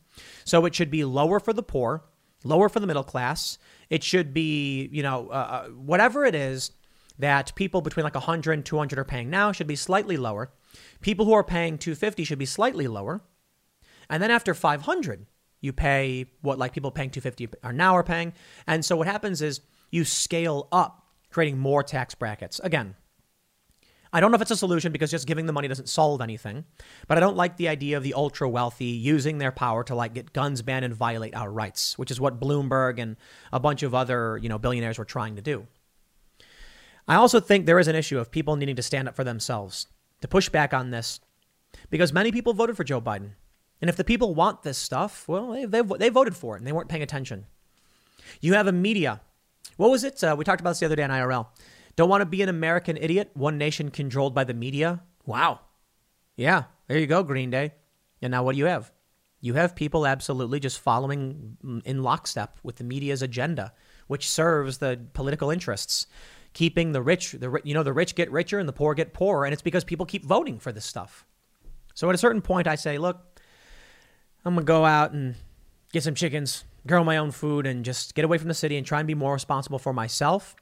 So 0.45 0.65
it 0.65 0.73
should 0.73 0.89
be 0.89 1.03
lower 1.03 1.41
for 1.41 1.51
the 1.51 1.63
poor, 1.63 2.05
lower 2.45 2.69
for 2.69 2.79
the 2.79 2.87
middle 2.87 3.03
class. 3.03 3.57
It 3.89 4.01
should 4.01 4.33
be, 4.33 4.87
you 4.93 5.03
know, 5.03 5.27
uh, 5.29 5.33
uh 5.33 5.63
whatever 5.71 6.23
it 6.23 6.35
is 6.35 6.71
that 7.19 7.53
people 7.55 7.81
between 7.81 8.03
like 8.03 8.15
100 8.15 8.53
and 8.53 8.65
200 8.65 8.99
are 8.99 9.03
paying 9.03 9.29
now 9.29 9.51
should 9.51 9.67
be 9.67 9.75
slightly 9.75 10.17
lower. 10.17 10.51
People 11.01 11.25
who 11.25 11.33
are 11.33 11.43
paying 11.43 11.77
250 11.77 12.23
should 12.23 12.39
be 12.39 12.45
slightly 12.45 12.87
lower. 12.87 13.21
And 14.09 14.21
then 14.21 14.31
after 14.31 14.53
500, 14.53 15.25
you 15.61 15.73
pay 15.73 16.25
what 16.41 16.59
like 16.59 16.73
people 16.73 16.91
paying 16.91 17.09
250 17.09 17.57
are 17.63 17.73
now 17.73 17.95
are 17.95 18.03
paying. 18.03 18.33
And 18.67 18.83
so 18.83 18.95
what 18.97 19.07
happens 19.07 19.41
is 19.41 19.61
you 19.91 20.03
scale 20.03 20.67
up, 20.71 21.07
creating 21.29 21.57
more 21.57 21.83
tax 21.83 22.15
brackets. 22.15 22.59
Again, 22.63 22.95
I 24.11 24.19
don't 24.19 24.29
know 24.29 24.35
if 24.35 24.41
it's 24.43 24.51
a 24.51 24.55
solution 24.55 24.91
because 24.91 25.09
just 25.09 25.25
giving 25.25 25.47
the 25.47 25.53
money 25.53 25.67
doesn't 25.67 25.89
solve 25.89 26.21
anything, 26.21 26.65
but 27.07 27.17
I 27.17 27.21
don't 27.21 27.35
like 27.35 27.57
the 27.57 27.67
idea 27.67 27.97
of 27.97 28.03
the 28.03 28.13
ultra 28.13 28.47
wealthy 28.47 28.85
using 28.85 29.39
their 29.39 29.51
power 29.51 29.83
to 29.85 29.95
like 29.95 30.13
get 30.13 30.33
guns 30.33 30.61
banned 30.61 30.85
and 30.85 30.93
violate 30.93 31.35
our 31.35 31.51
rights, 31.51 31.97
which 31.97 32.11
is 32.11 32.21
what 32.21 32.39
Bloomberg 32.39 32.99
and 32.99 33.15
a 33.51 33.59
bunch 33.59 33.81
of 33.81 33.95
other, 33.95 34.37
you 34.37 34.49
know, 34.49 34.59
billionaires 34.59 34.99
were 34.99 35.05
trying 35.05 35.35
to 35.37 35.41
do. 35.41 35.65
I 37.07 37.15
also 37.15 37.39
think 37.39 37.65
there 37.65 37.79
is 37.79 37.87
an 37.87 37.95
issue 37.95 38.17
of 38.17 38.31
people 38.31 38.55
needing 38.55 38.75
to 38.75 38.81
stand 38.81 39.07
up 39.07 39.15
for 39.15 39.23
themselves, 39.23 39.87
to 40.21 40.27
push 40.27 40.49
back 40.49 40.73
on 40.73 40.91
this, 40.91 41.19
because 41.89 42.13
many 42.13 42.31
people 42.31 42.53
voted 42.53 42.77
for 42.77 42.83
Joe 42.83 43.01
Biden. 43.01 43.31
And 43.81 43.89
if 43.89 43.97
the 43.97 44.05
people 44.05 44.33
want 44.33 44.63
this 44.63 44.77
stuff, 44.77 45.27
well, 45.27 45.51
they, 45.51 45.65
they, 45.65 45.81
they 45.81 46.09
voted 46.09 46.37
for 46.37 46.55
it 46.55 46.59
and 46.59 46.67
they 46.67 46.71
weren't 46.71 46.87
paying 46.87 47.03
attention. 47.03 47.45
You 48.39 48.53
have 48.53 48.67
a 48.67 48.71
media. 48.71 49.19
What 49.75 49.91
was 49.91 50.03
it? 50.03 50.23
Uh, 50.23 50.35
we 50.37 50.45
talked 50.45 50.61
about 50.61 50.71
this 50.71 50.79
the 50.79 50.85
other 50.85 50.95
day 50.95 51.03
on 51.03 51.09
IRL. 51.09 51.47
Don't 51.95 52.09
want 52.09 52.21
to 52.21 52.25
be 52.25 52.41
an 52.41 52.49
American 52.49 52.97
idiot, 52.97 53.31
one 53.33 53.57
nation 53.57 53.91
controlled 53.91 54.33
by 54.33 54.45
the 54.45 54.53
media. 54.53 55.03
Wow. 55.25 55.59
Yeah, 56.35 56.63
there 56.87 56.97
you 56.97 57.07
go, 57.07 57.23
Green 57.23 57.49
Day. 57.49 57.73
And 58.21 58.31
now 58.31 58.43
what 58.43 58.53
do 58.53 58.59
you 58.59 58.65
have? 58.65 58.91
You 59.41 59.55
have 59.55 59.75
people 59.75 60.07
absolutely 60.07 60.61
just 60.61 60.79
following 60.79 61.81
in 61.83 62.01
lockstep 62.01 62.59
with 62.63 62.77
the 62.77 62.85
media's 62.85 63.21
agenda, 63.21 63.73
which 64.07 64.29
serves 64.29 64.77
the 64.77 65.01
political 65.13 65.49
interests 65.49 66.07
keeping 66.53 66.91
the 66.91 67.01
rich, 67.01 67.31
the 67.33 67.59
you 67.63 67.73
know, 67.73 67.83
the 67.83 67.93
rich 67.93 68.15
get 68.15 68.31
richer 68.31 68.59
and 68.59 68.69
the 68.69 68.73
poor 68.73 68.93
get 68.93 69.13
poorer, 69.13 69.45
and 69.45 69.53
it's 69.53 69.61
because 69.61 69.83
people 69.83 70.05
keep 70.05 70.23
voting 70.23 70.59
for 70.59 70.71
this 70.71 70.85
stuff. 70.85 71.25
So 71.93 72.09
at 72.09 72.15
a 72.15 72.17
certain 72.17 72.41
point, 72.41 72.67
I 72.67 72.75
say, 72.75 72.97
look, 72.97 73.19
I'm 74.45 74.55
gonna 74.55 74.65
go 74.65 74.85
out 74.85 75.11
and 75.11 75.35
get 75.91 76.03
some 76.03 76.15
chickens, 76.15 76.63
grow 76.87 77.03
my 77.03 77.17
own 77.17 77.31
food, 77.31 77.65
and 77.65 77.85
just 77.85 78.15
get 78.15 78.25
away 78.25 78.37
from 78.37 78.47
the 78.47 78.53
city 78.53 78.77
and 78.77 78.85
try 78.85 78.99
and 78.99 79.07
be 79.07 79.15
more 79.15 79.33
responsible 79.33 79.79
for 79.79 79.93
myself 79.93 80.55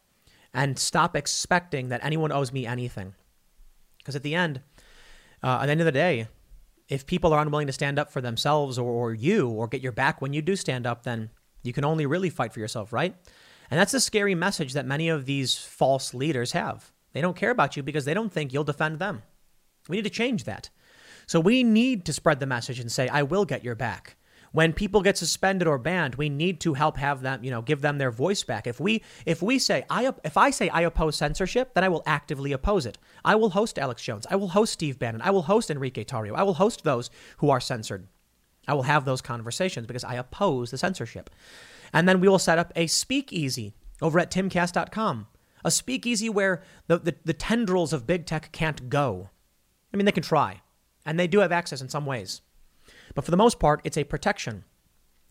and 0.54 0.78
stop 0.78 1.16
expecting 1.16 1.90
that 1.90 2.04
anyone 2.04 2.32
owes 2.32 2.52
me 2.52 2.66
anything. 2.66 3.14
Because 3.98 4.16
at 4.16 4.24
the 4.24 4.36
end, 4.36 4.62
uh, 5.44 5.60
at 5.62 5.68
the 5.68 5.72
end 5.72 5.82
of 5.82 5.86
the 5.86 5.92
day, 5.92 6.28
if 6.90 7.06
people 7.06 7.32
are 7.34 7.42
unwilling 7.42 7.68
to 7.68 7.74
stand 7.74 7.98
up 7.98 8.12
for 8.12 8.20
themselves 8.20 8.78
or, 8.78 8.92
or 8.92 9.14
you 9.14 9.50
or 9.50 9.68
get 9.68 9.82
your 9.82 9.94
back 9.94 10.22
when 10.22 10.34
you 10.34 10.42
do 10.42 10.56
stand 10.56 10.86
up, 10.86 11.04
then 11.04 11.30
you 11.64 11.72
can 11.72 11.86
only 11.86 12.06
really 12.06 12.30
fight 12.30 12.52
for 12.52 12.60
yourself, 12.60 12.92
right? 12.92 13.16
And 13.72 13.80
that's 13.80 13.94
the 13.94 14.02
scary 14.02 14.36
message 14.36 14.74
that 14.74 14.86
many 14.86 15.08
of 15.08 15.26
these 15.26 15.56
false 15.56 16.14
leaders 16.14 16.52
have. 16.52 16.92
They 17.14 17.22
don't 17.22 17.38
care 17.38 17.52
about 17.52 17.78
you 17.78 17.84
because 17.84 18.04
they 18.04 18.14
don't 18.14 18.32
think 18.32 18.52
you'll 18.52 18.66
defend 18.66 19.00
them. 19.00 19.24
We 19.88 19.96
need 19.96 20.04
to 20.04 20.10
change 20.10 20.44
that. 20.44 20.70
So 21.26 21.40
we 21.40 21.64
need 21.64 22.06
to 22.06 22.14
spread 22.14 22.42
the 22.42 22.46
message 22.46 22.80
and 22.80 22.92
say, 22.92 23.08
I 23.08 23.24
will 23.24 23.46
get 23.46 23.64
your 23.64 23.76
back. 23.76 24.18
When 24.52 24.74
people 24.74 25.02
get 25.02 25.18
suspended 25.18 25.66
or 25.66 25.78
banned, 25.78 26.16
we 26.16 26.28
need 26.28 26.60
to 26.62 26.74
help 26.74 26.98
have 26.98 27.22
them, 27.22 27.42
you 27.42 27.52
know, 27.52 27.62
give 27.62 27.80
them 27.80 27.98
their 27.98 28.12
voice 28.12 28.44
back. 28.44 28.68
If 28.68 28.82
we 28.82 29.02
if 29.26 29.42
we 29.42 29.58
say 29.58 29.86
I 29.90 30.12
if 30.26 30.36
I 30.36 30.50
say 30.50 30.68
I 30.68 30.82
oppose 30.82 31.16
censorship, 31.16 31.74
then 31.74 31.86
I 31.86 31.90
will 31.90 32.04
actively 32.06 32.52
oppose 32.52 32.86
it. 32.86 32.98
I 33.24 33.36
will 33.36 33.52
host 33.52 33.80
Alex 33.80 34.04
Jones. 34.04 34.28
I 34.30 34.36
will 34.36 34.50
host 34.50 34.74
Steve 34.74 35.00
Bannon. 35.00 35.22
I 35.22 35.32
will 35.32 35.44
host 35.44 35.72
Enrique 35.72 36.04
Tarrio. 36.04 36.36
I 36.36 36.44
will 36.44 36.56
host 36.56 36.84
those 36.84 37.10
who 37.38 37.50
are 37.50 37.62
censored. 37.62 38.10
I 38.68 38.74
will 38.74 38.84
have 38.84 39.06
those 39.06 39.22
conversations 39.22 39.88
because 39.88 40.04
I 40.04 40.16
oppose 40.16 40.72
the 40.72 40.78
censorship. 40.78 41.30
And 41.94 42.08
then 42.08 42.20
we 42.20 42.28
will 42.28 42.40
set 42.40 42.60
up 42.60 42.72
a 42.76 42.88
speakeasy 42.88 43.74
over 44.02 44.20
at 44.20 44.32
timcast.com. 44.32 45.28
A 45.64 45.72
speakeasy 45.72 46.30
where 46.30 46.64
the, 46.88 46.98
the, 46.98 47.16
the 47.24 47.34
tendrils 47.34 47.94
of 47.94 48.08
big 48.08 48.26
tech 48.26 48.52
can't 48.52 48.90
go. 48.90 49.30
I 49.94 49.98
mean, 49.98 50.06
they 50.06 50.12
can 50.12 50.24
try, 50.24 50.62
and 51.06 51.20
they 51.20 51.28
do 51.28 51.40
have 51.40 51.52
access 51.52 51.82
in 51.82 51.90
some 51.90 52.06
ways. 52.06 52.42
But 53.14 53.26
for 53.26 53.32
the 53.32 53.38
most 53.38 53.60
part, 53.60 53.82
it's 53.84 53.98
a 53.98 54.04
protection. 54.04 54.64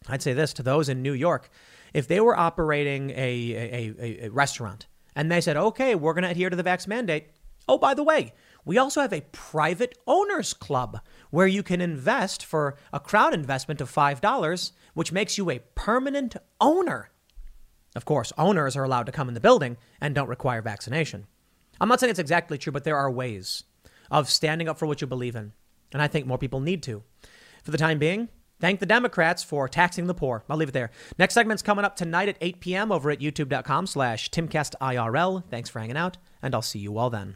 I'd 0.09 0.23
say 0.23 0.33
this 0.33 0.53
to 0.55 0.63
those 0.63 0.89
in 0.89 1.03
New 1.03 1.13
York 1.13 1.51
if 1.93 2.07
they 2.07 2.21
were 2.21 2.39
operating 2.39 3.11
a, 3.11 3.15
a, 3.17 3.95
a, 3.99 4.27
a 4.27 4.29
restaurant 4.31 4.87
and 5.17 5.31
they 5.31 5.41
said, 5.41 5.57
okay, 5.57 5.95
we're 5.95 6.15
going 6.15 6.25
to 6.25 6.31
adhere 6.31 6.51
to 6.51 6.57
the 6.57 6.65
vax 6.65 6.87
mandate. 6.87 7.31
Oh, 7.69 7.79
by 7.79 7.95
the 7.95 8.05
way, 8.05 8.33
we 8.71 8.79
also 8.79 9.01
have 9.01 9.13
a 9.13 9.25
private 9.33 9.99
owners 10.07 10.55
club 10.55 11.01
where 11.31 11.49
you 11.49 11.61
can 11.61 11.81
invest 11.81 12.45
for 12.45 12.77
a 12.93 13.01
crowd 13.01 13.35
investment 13.35 13.81
of 13.81 13.91
$5, 13.91 14.71
which 14.95 15.11
makes 15.11 15.37
you 15.37 15.51
a 15.51 15.59
permanent 15.75 16.37
owner. 16.61 17.11
Of 17.97 18.05
course, 18.05 18.33
owners 18.39 18.77
are 18.77 18.85
allowed 18.85 19.07
to 19.07 19.13
come 19.13 19.27
in 19.27 19.35
the 19.35 19.41
building 19.41 19.77
and 20.01 20.15
don't 20.15 20.29
require 20.29 20.63
vaccination. 20.63 21.27
I'm 21.81 21.89
not 21.89 21.99
saying 21.99 22.11
it's 22.13 22.21
exactly 22.21 22.59
true, 22.59 22.73
but 22.73 22.85
there 22.85 22.97
are 22.97 23.11
ways 23.11 23.65
of 24.09 24.31
standing 24.31 24.69
up 24.69 24.79
for 24.79 24.87
what 24.87 25.01
you 25.01 25.09
believe 25.09 25.35
in. 25.35 25.51
And 25.93 26.01
I 26.01 26.07
think 26.07 26.29
more 26.29 26.39
people 26.39 26.61
need 26.61 26.85
to. 26.85 27.03
For 27.65 27.73
the 27.73 27.77
time 27.77 27.99
being, 27.99 28.29
thank 28.61 28.79
the 28.79 28.87
Democrats 28.87 29.43
for 29.43 29.67
taxing 29.67 30.07
the 30.07 30.15
poor. 30.15 30.45
I'll 30.49 30.57
leave 30.57 30.69
it 30.69 30.75
there. 30.75 30.93
Next 31.19 31.35
segment's 31.35 31.65
coming 31.65 31.85
up 31.85 31.97
tonight 31.97 32.29
at 32.29 32.39
8 32.41 32.61
p.m. 32.61 32.93
over 32.93 33.11
at 33.11 33.19
youtube.com 33.19 33.89
slash 33.89 34.31
timcastirl. 34.31 35.43
Thanks 35.51 35.69
for 35.69 35.81
hanging 35.81 35.97
out, 35.97 36.19
and 36.41 36.55
I'll 36.55 36.63
see 36.63 36.79
you 36.79 36.99
all 36.99 37.11
then. 37.11 37.35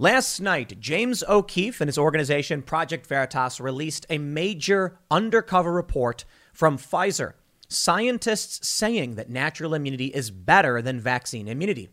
Last 0.00 0.38
night, 0.40 0.78
James 0.78 1.24
O'Keefe 1.28 1.80
and 1.80 1.88
his 1.88 1.98
organization 1.98 2.62
Project 2.62 3.04
Veritas 3.04 3.58
released 3.58 4.06
a 4.08 4.18
major 4.18 5.00
undercover 5.10 5.72
report 5.72 6.24
from 6.52 6.78
Pfizer. 6.78 7.32
Scientists 7.68 8.68
saying 8.68 9.16
that 9.16 9.28
natural 9.28 9.74
immunity 9.74 10.06
is 10.06 10.30
better 10.30 10.80
than 10.80 11.00
vaccine 11.00 11.48
immunity. 11.48 11.88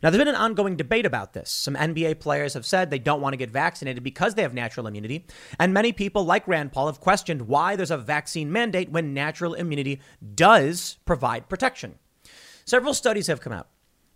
Now, 0.00 0.10
there's 0.10 0.20
been 0.20 0.32
an 0.32 0.40
ongoing 0.40 0.76
debate 0.76 1.04
about 1.04 1.32
this. 1.32 1.50
Some 1.50 1.74
NBA 1.74 2.20
players 2.20 2.54
have 2.54 2.64
said 2.64 2.90
they 2.90 3.00
don't 3.00 3.20
want 3.20 3.32
to 3.32 3.38
get 3.38 3.50
vaccinated 3.50 4.04
because 4.04 4.36
they 4.36 4.42
have 4.42 4.54
natural 4.54 4.86
immunity. 4.86 5.26
And 5.58 5.74
many 5.74 5.92
people, 5.92 6.24
like 6.24 6.46
Rand 6.46 6.70
Paul, 6.70 6.86
have 6.86 7.00
questioned 7.00 7.48
why 7.48 7.74
there's 7.74 7.90
a 7.90 7.98
vaccine 7.98 8.52
mandate 8.52 8.92
when 8.92 9.14
natural 9.14 9.54
immunity 9.54 10.00
does 10.36 10.98
provide 11.04 11.48
protection. 11.48 11.98
Several 12.64 12.94
studies 12.94 13.26
have 13.26 13.40
come 13.40 13.52
out, 13.52 13.66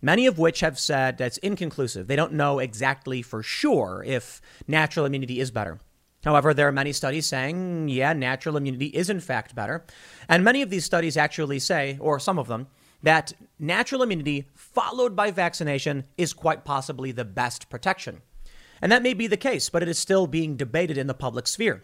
many 0.03 0.27
of 0.27 0.37
which 0.37 0.59
have 0.59 0.77
said 0.77 1.17
that's 1.17 1.39
inconclusive. 1.39 2.05
They 2.05 2.15
don't 2.15 2.33
know 2.33 2.59
exactly 2.59 3.23
for 3.23 3.41
sure 3.41 4.03
if 4.05 4.41
natural 4.67 5.07
immunity 5.07 5.39
is 5.39 5.49
better. 5.49 5.79
However, 6.23 6.53
there 6.53 6.67
are 6.67 6.73
many 6.73 6.93
studies 6.93 7.25
saying, 7.25 7.89
yeah, 7.89 8.13
natural 8.13 8.57
immunity 8.57 8.87
is 8.87 9.09
in 9.09 9.19
fact 9.19 9.55
better. 9.55 9.85
And 10.29 10.43
many 10.43 10.61
of 10.61 10.69
these 10.69 10.85
studies 10.85 11.17
actually 11.17 11.59
say, 11.59 11.97
or 11.99 12.19
some 12.19 12.37
of 12.37 12.47
them, 12.47 12.67
that 13.01 13.33
natural 13.59 14.03
immunity 14.03 14.47
followed 14.53 15.15
by 15.15 15.31
vaccination 15.31 16.05
is 16.17 16.33
quite 16.33 16.63
possibly 16.63 17.11
the 17.11 17.25
best 17.25 17.69
protection. 17.69 18.21
And 18.81 18.91
that 18.91 19.03
may 19.03 19.13
be 19.13 19.27
the 19.27 19.37
case, 19.37 19.69
but 19.69 19.81
it 19.81 19.89
is 19.89 19.97
still 19.97 20.27
being 20.27 20.55
debated 20.55 20.97
in 20.97 21.07
the 21.07 21.13
public 21.13 21.47
sphere. 21.47 21.83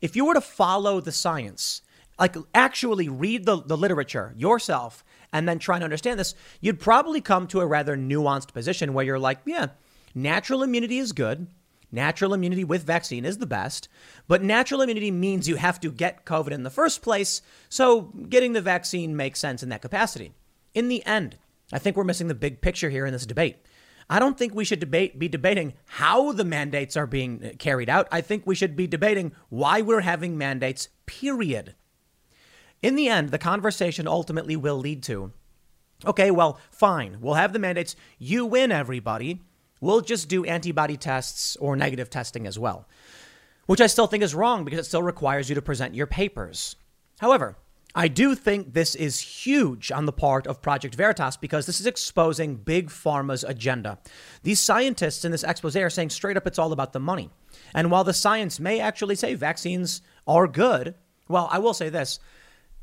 If 0.00 0.16
you 0.16 0.24
were 0.24 0.34
to 0.34 0.40
follow 0.40 1.00
the 1.00 1.12
science, 1.12 1.82
like 2.18 2.36
actually 2.54 3.08
read 3.08 3.44
the, 3.44 3.62
the 3.62 3.76
literature 3.76 4.32
yourself 4.36 5.04
and 5.32 5.48
then 5.48 5.58
try 5.58 5.78
to 5.78 5.84
understand 5.84 6.18
this, 6.18 6.34
you'd 6.60 6.80
probably 6.80 7.20
come 7.20 7.46
to 7.48 7.60
a 7.60 7.66
rather 7.66 7.96
nuanced 7.96 8.52
position 8.52 8.94
where 8.94 9.04
you're 9.04 9.18
like, 9.18 9.38
yeah, 9.44 9.68
natural 10.14 10.62
immunity 10.62 10.98
is 10.98 11.12
good. 11.12 11.46
Natural 11.92 12.34
immunity 12.34 12.64
with 12.64 12.82
vaccine 12.82 13.24
is 13.24 13.38
the 13.38 13.46
best, 13.46 13.88
but 14.26 14.42
natural 14.42 14.82
immunity 14.82 15.12
means 15.12 15.48
you 15.48 15.54
have 15.54 15.78
to 15.80 15.92
get 15.92 16.26
COVID 16.26 16.50
in 16.50 16.64
the 16.64 16.68
first 16.68 17.00
place, 17.00 17.42
so 17.68 18.12
getting 18.28 18.54
the 18.54 18.60
vaccine 18.60 19.16
makes 19.16 19.38
sense 19.38 19.62
in 19.62 19.68
that 19.68 19.82
capacity. 19.82 20.32
In 20.74 20.88
the 20.88 21.06
end, 21.06 21.38
I 21.72 21.78
think 21.78 21.96
we're 21.96 22.04
missing 22.04 22.26
the 22.26 22.34
big 22.34 22.60
picture 22.60 22.90
here 22.90 23.06
in 23.06 23.12
this 23.12 23.24
debate. 23.24 23.58
I 24.10 24.18
don't 24.18 24.36
think 24.36 24.54
we 24.54 24.64
should 24.64 24.80
debate 24.80 25.18
be 25.18 25.28
debating 25.28 25.74
how 25.86 26.32
the 26.32 26.44
mandates 26.44 26.96
are 26.96 27.06
being 27.06 27.54
carried 27.58 27.88
out. 27.88 28.08
I 28.12 28.20
think 28.20 28.46
we 28.46 28.54
should 28.54 28.76
be 28.76 28.86
debating 28.86 29.32
why 29.48 29.80
we're 29.80 30.00
having 30.00 30.36
mandates, 30.36 30.88
period. 31.06 31.74
In 32.82 32.94
the 32.94 33.08
end, 33.08 33.30
the 33.30 33.38
conversation 33.38 34.06
ultimately 34.06 34.56
will 34.56 34.76
lead 34.76 35.02
to 35.04 35.32
okay, 36.04 36.30
well, 36.30 36.58
fine. 36.70 37.18
We'll 37.20 37.34
have 37.34 37.52
the 37.52 37.58
mandates. 37.58 37.96
You 38.18 38.46
win, 38.46 38.72
everybody. 38.72 39.40
We'll 39.80 40.00
just 40.00 40.28
do 40.28 40.44
antibody 40.44 40.96
tests 40.96 41.56
or 41.56 41.76
negative 41.76 42.10
testing 42.10 42.46
as 42.46 42.58
well, 42.58 42.88
which 43.66 43.80
I 43.80 43.86
still 43.86 44.06
think 44.06 44.22
is 44.22 44.34
wrong 44.34 44.64
because 44.64 44.80
it 44.80 44.84
still 44.84 45.02
requires 45.02 45.48
you 45.48 45.54
to 45.54 45.62
present 45.62 45.94
your 45.94 46.06
papers. 46.06 46.76
However, 47.18 47.56
I 47.94 48.08
do 48.08 48.34
think 48.34 48.72
this 48.72 48.94
is 48.94 49.20
huge 49.20 49.90
on 49.90 50.04
the 50.04 50.12
part 50.12 50.46
of 50.46 50.60
Project 50.60 50.94
Veritas 50.94 51.36
because 51.36 51.64
this 51.64 51.80
is 51.80 51.86
exposing 51.86 52.56
Big 52.56 52.88
Pharma's 52.88 53.44
agenda. 53.44 53.98
These 54.42 54.60
scientists 54.60 55.24
in 55.24 55.32
this 55.32 55.44
expose 55.44 55.76
are 55.76 55.88
saying 55.88 56.10
straight 56.10 56.36
up 56.36 56.46
it's 56.46 56.58
all 56.58 56.72
about 56.72 56.92
the 56.92 57.00
money. 57.00 57.30
And 57.74 57.90
while 57.90 58.04
the 58.04 58.12
science 58.12 58.60
may 58.60 58.80
actually 58.80 59.14
say 59.14 59.34
vaccines 59.34 60.02
are 60.26 60.46
good, 60.46 60.94
well, 61.28 61.48
I 61.50 61.58
will 61.58 61.74
say 61.74 61.88
this 61.88 62.18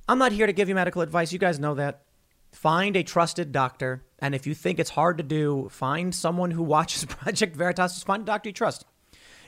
I'm 0.08 0.18
not 0.20 0.32
here 0.32 0.48
to 0.48 0.54
give 0.54 0.70
you 0.70 0.76
medical 0.76 1.02
advice. 1.02 1.32
You 1.32 1.40
guys 1.40 1.60
know 1.60 1.76
that. 1.76 2.04
Find 2.52 2.96
a 2.96 3.04
trusted 3.04 3.52
doctor. 3.52 4.04
And 4.20 4.36
if 4.36 4.46
you 4.46 4.54
think 4.54 4.80
it's 4.80 4.92
hard 4.92 5.18
to 5.18 5.24
do, 5.24 5.70
find 5.72 6.14
someone 6.14 6.52
who 6.52 6.64
watches 6.64 7.06
Project 7.10 7.56
Veritas. 7.56 7.94
Just 7.94 8.06
find 8.06 8.24
a 8.24 8.26
doctor 8.26 8.50
you 8.50 8.54
trust. 8.54 8.86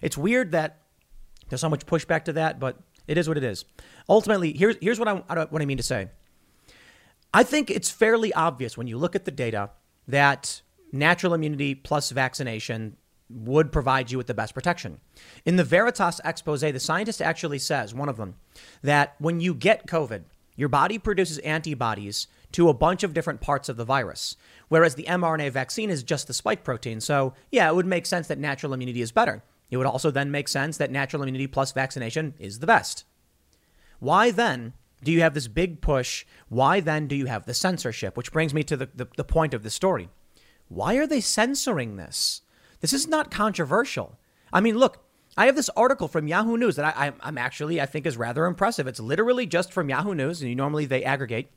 It's 0.02 0.18
weird 0.18 0.52
that 0.52 0.82
there's 1.50 1.62
so 1.62 1.70
much 1.70 1.86
pushback 1.86 2.26
to 2.26 2.34
that, 2.34 2.60
but 2.60 2.78
it 3.08 3.18
is 3.18 3.28
what 3.28 3.38
it 3.38 3.44
is. 3.44 3.66
Ultimately, 4.10 4.54
here's, 4.54 4.78
here's 4.82 5.00
what, 5.00 5.08
I, 5.08 5.46
what 5.46 5.62
I 5.62 5.66
mean 5.66 5.78
to 5.78 5.84
say. 5.84 6.10
I 7.34 7.44
think 7.44 7.70
it's 7.70 7.92
fairly 7.92 8.34
obvious 8.34 8.78
when 8.78 8.88
you 8.88 8.98
look 8.98 9.16
at 9.16 9.26
the 9.26 9.32
data 9.32 9.72
that 10.08 10.62
natural 10.92 11.34
immunity 11.34 11.76
plus 11.76 12.12
vaccination 12.12 12.96
would 13.30 13.72
provide 13.72 14.12
you 14.12 14.18
with 14.18 14.28
the 14.28 14.34
best 14.34 14.54
protection. 14.54 15.00
In 15.46 15.56
the 15.56 15.64
Veritas 15.64 16.22
expose, 16.24 16.62
the 16.62 16.80
scientist 16.80 17.22
actually 17.22 17.60
says, 17.60 17.94
one 17.94 18.08
of 18.08 18.18
them, 18.18 18.36
that 18.84 19.16
when 19.20 19.40
you 19.40 19.54
get 19.54 19.88
COVID, 19.88 20.24
your 20.56 20.70
body 20.70 20.98
produces 20.98 21.38
antibodies 21.40 22.28
to 22.54 22.70
a 22.70 22.74
bunch 22.74 23.04
of 23.04 23.14
different 23.14 23.42
parts 23.42 23.68
of 23.68 23.78
the 23.78 23.86
virus, 23.86 24.38
whereas 24.70 24.96
the 24.96 25.04
mRNA 25.04 25.52
vaccine 25.52 25.90
is 25.90 26.04
just 26.04 26.28
the 26.28 26.34
spike 26.34 26.64
protein. 26.64 27.02
So, 27.02 27.34
yeah, 27.52 27.70
it 27.70 27.76
would 27.76 27.86
make 27.86 28.06
sense 28.06 28.28
that 28.28 28.40
natural 28.40 28.74
immunity 28.74 29.02
is 29.02 29.12
better. 29.12 29.44
It 29.70 29.78
would 29.78 29.88
also 29.88 30.12
then 30.12 30.32
make 30.32 30.48
sense 30.48 30.78
that 30.78 30.92
natural 30.92 31.24
immunity 31.24 31.48
plus 31.48 31.72
vaccination 31.72 32.34
is 32.40 32.60
the 32.60 32.68
best. 32.68 33.04
Why 34.00 34.32
then 34.32 34.74
do 35.04 35.12
you 35.12 35.22
have 35.22 35.34
this 35.34 35.48
big 35.48 35.82
push? 35.82 36.26
Why 36.50 36.80
then 36.80 37.08
do 37.08 37.16
you 37.16 37.26
have 37.26 37.46
the 37.46 37.54
censorship? 37.54 38.16
Which 38.16 38.32
brings 38.32 38.54
me 38.54 38.64
to 38.64 38.78
the, 38.78 38.90
the, 38.96 39.08
the 39.18 39.24
point 39.24 39.54
of 39.54 39.64
the 39.64 39.70
story. 39.70 40.10
Why 40.68 40.96
are 40.96 41.08
they 41.08 41.22
censoring 41.22 41.96
this? 41.96 42.42
This 42.82 42.94
is 42.94 43.08
not 43.08 43.32
controversial. 43.32 44.18
I 44.54 44.62
mean, 44.62 44.78
look, 44.78 45.05
I 45.38 45.48
have 45.48 45.56
this 45.56 45.70
article 45.76 46.08
from 46.08 46.28
Yahoo 46.28 46.58
News 46.58 46.78
that 46.78 46.96
I, 46.98 47.12
am 47.22 47.38
actually, 47.38 47.82
I 47.82 47.86
think, 47.86 48.06
is 48.06 48.16
rather 48.16 48.46
impressive. 48.46 48.88
It's 48.88 49.02
literally 49.02 49.46
just 49.46 49.74
from 49.74 49.90
Yahoo 49.90 50.16
News, 50.16 50.42
and 50.42 50.56
normally 50.56 50.86
they 50.86 51.04
aggregate. 51.04 51.52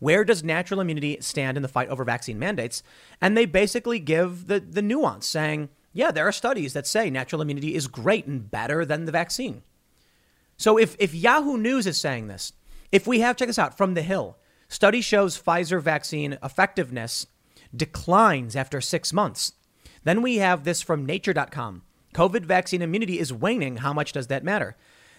Where 0.00 0.24
does 0.24 0.42
natural 0.42 0.80
immunity 0.80 1.18
stand 1.20 1.56
in 1.56 1.62
the 1.62 1.68
fight 1.68 1.88
over 1.88 2.04
vaccine 2.04 2.38
mandates? 2.38 2.82
And 3.20 3.36
they 3.36 3.46
basically 3.46 4.00
give 4.00 4.48
the, 4.48 4.58
the 4.58 4.82
nuance, 4.82 5.28
saying, 5.28 5.68
yeah, 5.92 6.10
there 6.10 6.26
are 6.26 6.32
studies 6.32 6.72
that 6.72 6.86
say 6.86 7.08
natural 7.08 7.42
immunity 7.42 7.74
is 7.74 7.86
great 7.86 8.26
and 8.26 8.50
better 8.50 8.84
than 8.84 9.04
the 9.04 9.12
vaccine. 9.12 9.62
So 10.56 10.76
if, 10.76 10.96
if 10.98 11.14
Yahoo 11.14 11.56
News 11.56 11.86
is 11.86 12.00
saying 12.00 12.26
this, 12.26 12.52
if 12.90 13.06
we 13.06 13.20
have, 13.20 13.36
check 13.36 13.46
this 13.46 13.58
out, 13.58 13.76
from 13.76 13.94
The 13.94 14.02
Hill, 14.02 14.38
study 14.68 15.00
shows 15.00 15.40
Pfizer 15.40 15.80
vaccine 15.80 16.36
effectiveness 16.42 17.26
declines 17.74 18.56
after 18.56 18.80
six 18.80 19.12
months. 19.12 19.52
Then 20.02 20.22
we 20.22 20.36
have 20.36 20.64
this 20.64 20.82
from 20.82 21.06
nature.com. 21.06 21.82
COVID 22.14 22.44
vaccine 22.44 22.82
immunity 22.82 23.18
is 23.18 23.32
waning. 23.32 23.78
How 23.78 23.92
much 23.92 24.12
does 24.12 24.26
that 24.28 24.44
matter? 24.44 24.76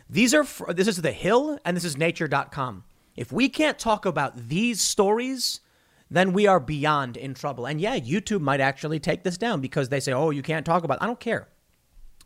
These 0.09 0.33
are, 0.33 0.45
this 0.69 0.87
is 0.87 1.01
The 1.01 1.11
Hill 1.11 1.57
and 1.63 1.77
this 1.77 1.85
is 1.85 1.97
nature.com. 1.97 2.83
If 3.15 3.31
we 3.31 3.49
can't 3.49 3.79
talk 3.79 4.05
about 4.05 4.49
these 4.49 4.81
stories, 4.81 5.61
then 6.09 6.33
we 6.33 6.45
are 6.47 6.59
beyond 6.59 7.17
in 7.17 7.33
trouble. 7.33 7.65
And 7.65 7.79
yeah, 7.79 7.97
YouTube 7.97 8.41
might 8.41 8.59
actually 8.59 8.99
take 8.99 9.23
this 9.23 9.37
down 9.37 9.61
because 9.61 9.89
they 9.89 9.99
say, 9.99 10.11
"Oh, 10.11 10.29
you 10.29 10.41
can't 10.41 10.65
talk 10.65 10.83
about." 10.83 10.97
It. 10.97 11.03
I 11.03 11.07
don't 11.07 11.19
care. 11.19 11.47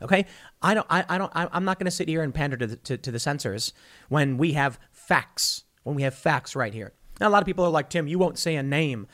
Okay, 0.02 0.26
I 0.62 0.74
don't. 0.74 0.88
I, 0.90 1.06
I 1.08 1.18
don't. 1.18 1.32
I, 1.36 1.48
am 1.54 1.66
not 1.66 1.80
going 1.80 1.86
to 1.86 1.92
sit 1.92 2.10
here 2.10 2.24
and 2.24 2.34
pander 2.34 2.58
to 2.58 2.68
the, 2.68 2.76
to, 2.78 2.98
to 2.98 3.12
the 3.12 3.20
censors 3.20 3.74
when 4.10 4.38
we 4.38 4.54
have 4.54 4.80
facts. 4.92 5.64
When 5.84 5.96
we 5.96 6.02
have 6.02 6.16
facts 6.16 6.56
right 6.56 6.74
here. 6.74 6.94
Now, 7.20 7.28
a 7.28 7.30
lot 7.30 7.44
of 7.44 7.46
people 7.46 7.64
are 7.64 7.70
like, 7.70 7.90
Tim, 7.90 8.08
you 8.08 8.18
won't 8.18 8.40
say 8.40 8.56
a 8.56 8.64
name. 8.64 9.08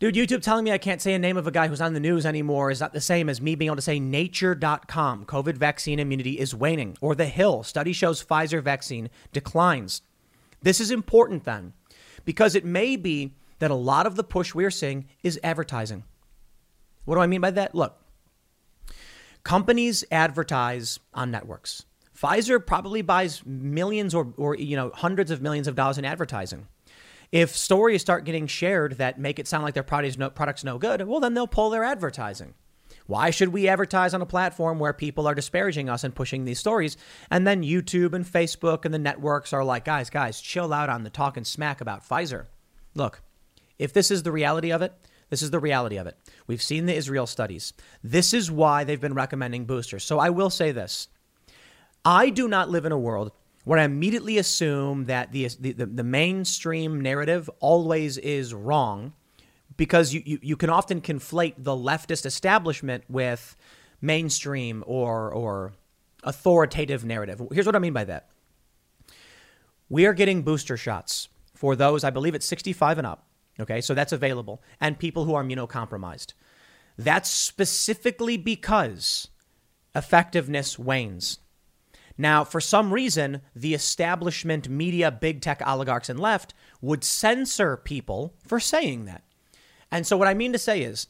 Dude, 0.00 0.14
YouTube 0.14 0.42
telling 0.42 0.64
me 0.64 0.70
I 0.70 0.78
can't 0.78 1.02
say 1.02 1.12
a 1.14 1.18
name 1.18 1.36
of 1.36 1.48
a 1.48 1.50
guy 1.50 1.66
who's 1.66 1.80
on 1.80 1.92
the 1.92 1.98
news 1.98 2.24
anymore 2.24 2.70
is 2.70 2.78
not 2.78 2.92
the 2.92 3.00
same 3.00 3.28
as 3.28 3.40
me 3.40 3.56
being 3.56 3.66
able 3.66 3.76
to 3.76 3.82
say 3.82 3.98
nature.com, 3.98 5.24
COVID 5.24 5.56
vaccine 5.56 5.98
immunity 5.98 6.38
is 6.38 6.54
waning, 6.54 6.96
or 7.00 7.16
The 7.16 7.26
Hill, 7.26 7.64
study 7.64 7.92
shows 7.92 8.24
Pfizer 8.24 8.62
vaccine 8.62 9.10
declines. 9.32 10.02
This 10.62 10.80
is 10.80 10.92
important 10.92 11.42
then, 11.42 11.72
because 12.24 12.54
it 12.54 12.64
may 12.64 12.94
be 12.94 13.34
that 13.58 13.72
a 13.72 13.74
lot 13.74 14.06
of 14.06 14.14
the 14.14 14.22
push 14.22 14.54
we're 14.54 14.70
seeing 14.70 15.08
is 15.24 15.40
advertising. 15.42 16.04
What 17.04 17.16
do 17.16 17.20
I 17.20 17.26
mean 17.26 17.40
by 17.40 17.50
that? 17.50 17.74
Look, 17.74 18.00
companies 19.42 20.04
advertise 20.12 21.00
on 21.12 21.32
networks. 21.32 21.84
Pfizer 22.16 22.64
probably 22.64 23.02
buys 23.02 23.44
millions 23.44 24.14
or, 24.14 24.32
or 24.36 24.54
you 24.54 24.76
know 24.76 24.92
hundreds 24.94 25.32
of 25.32 25.42
millions 25.42 25.66
of 25.66 25.74
dollars 25.74 25.98
in 25.98 26.04
advertising. 26.04 26.68
If 27.30 27.56
stories 27.56 28.00
start 28.00 28.24
getting 28.24 28.46
shared 28.46 28.98
that 28.98 29.18
make 29.18 29.38
it 29.38 29.46
sound 29.46 29.62
like 29.62 29.74
their 29.74 29.82
product's 29.82 30.18
no, 30.18 30.30
product's 30.30 30.64
no 30.64 30.78
good, 30.78 31.06
well 31.06 31.20
then 31.20 31.34
they'll 31.34 31.46
pull 31.46 31.70
their 31.70 31.84
advertising. 31.84 32.54
Why 33.06 33.30
should 33.30 33.48
we 33.48 33.68
advertise 33.68 34.12
on 34.12 34.20
a 34.20 34.26
platform 34.26 34.78
where 34.78 34.92
people 34.92 35.26
are 35.26 35.34
disparaging 35.34 35.88
us 35.88 36.04
and 36.04 36.14
pushing 36.14 36.44
these 36.44 36.58
stories? 36.58 36.98
And 37.30 37.46
then 37.46 37.62
YouTube 37.62 38.12
and 38.12 38.24
Facebook 38.24 38.84
and 38.84 38.92
the 38.92 38.98
networks 38.98 39.54
are 39.54 39.64
like, 39.64 39.86
guys, 39.86 40.10
guys, 40.10 40.40
chill 40.42 40.74
out 40.74 40.90
on 40.90 41.04
the 41.04 41.10
talking 41.10 41.44
smack 41.44 41.80
about 41.80 42.06
Pfizer. 42.06 42.46
Look, 42.94 43.22
if 43.78 43.94
this 43.94 44.10
is 44.10 44.24
the 44.24 44.32
reality 44.32 44.72
of 44.72 44.82
it, 44.82 44.92
this 45.30 45.40
is 45.40 45.50
the 45.50 45.58
reality 45.58 45.96
of 45.96 46.06
it. 46.06 46.18
We've 46.46 46.62
seen 46.62 46.84
the 46.84 46.94
Israel 46.94 47.26
studies. 47.26 47.72
This 48.02 48.34
is 48.34 48.50
why 48.50 48.84
they've 48.84 49.00
been 49.00 49.14
recommending 49.14 49.64
boosters. 49.64 50.04
So 50.04 50.18
I 50.18 50.30
will 50.30 50.50
say 50.50 50.72
this 50.72 51.08
I 52.04 52.30
do 52.30 52.48
not 52.48 52.70
live 52.70 52.84
in 52.84 52.92
a 52.92 52.98
world 52.98 53.32
where 53.68 53.78
I 53.78 53.84
immediately 53.84 54.38
assume 54.38 55.04
that 55.04 55.30
the, 55.32 55.46
the, 55.60 55.72
the 55.72 56.02
mainstream 56.02 57.02
narrative 57.02 57.50
always 57.60 58.16
is 58.16 58.54
wrong 58.54 59.12
because 59.76 60.14
you, 60.14 60.22
you, 60.24 60.38
you 60.40 60.56
can 60.56 60.70
often 60.70 61.02
conflate 61.02 61.52
the 61.58 61.72
leftist 61.72 62.24
establishment 62.24 63.04
with 63.10 63.58
mainstream 64.00 64.82
or, 64.86 65.30
or 65.30 65.74
authoritative 66.24 67.04
narrative. 67.04 67.42
Here's 67.52 67.66
what 67.66 67.76
I 67.76 67.78
mean 67.78 67.92
by 67.92 68.04
that 68.04 68.30
we 69.90 70.06
are 70.06 70.14
getting 70.14 70.40
booster 70.40 70.78
shots 70.78 71.28
for 71.54 71.76
those, 71.76 72.04
I 72.04 72.10
believe 72.10 72.34
it's 72.34 72.46
65 72.46 72.96
and 72.96 73.06
up. 73.06 73.26
Okay, 73.60 73.82
so 73.82 73.92
that's 73.92 74.14
available, 74.14 74.62
and 74.80 74.98
people 74.98 75.26
who 75.26 75.34
are 75.34 75.44
immunocompromised. 75.44 76.32
That's 76.96 77.28
specifically 77.28 78.38
because 78.38 79.28
effectiveness 79.94 80.78
wanes. 80.78 81.40
Now, 82.20 82.42
for 82.42 82.60
some 82.60 82.92
reason, 82.92 83.42
the 83.54 83.74
establishment, 83.74 84.68
media, 84.68 85.12
big 85.12 85.40
tech 85.40 85.62
oligarchs, 85.64 86.08
and 86.08 86.18
left 86.18 86.52
would 86.80 87.04
censor 87.04 87.76
people 87.76 88.34
for 88.44 88.58
saying 88.58 89.04
that. 89.04 89.22
And 89.90 90.04
so, 90.04 90.16
what 90.16 90.28
I 90.28 90.34
mean 90.34 90.52
to 90.52 90.58
say 90.58 90.82
is, 90.82 91.06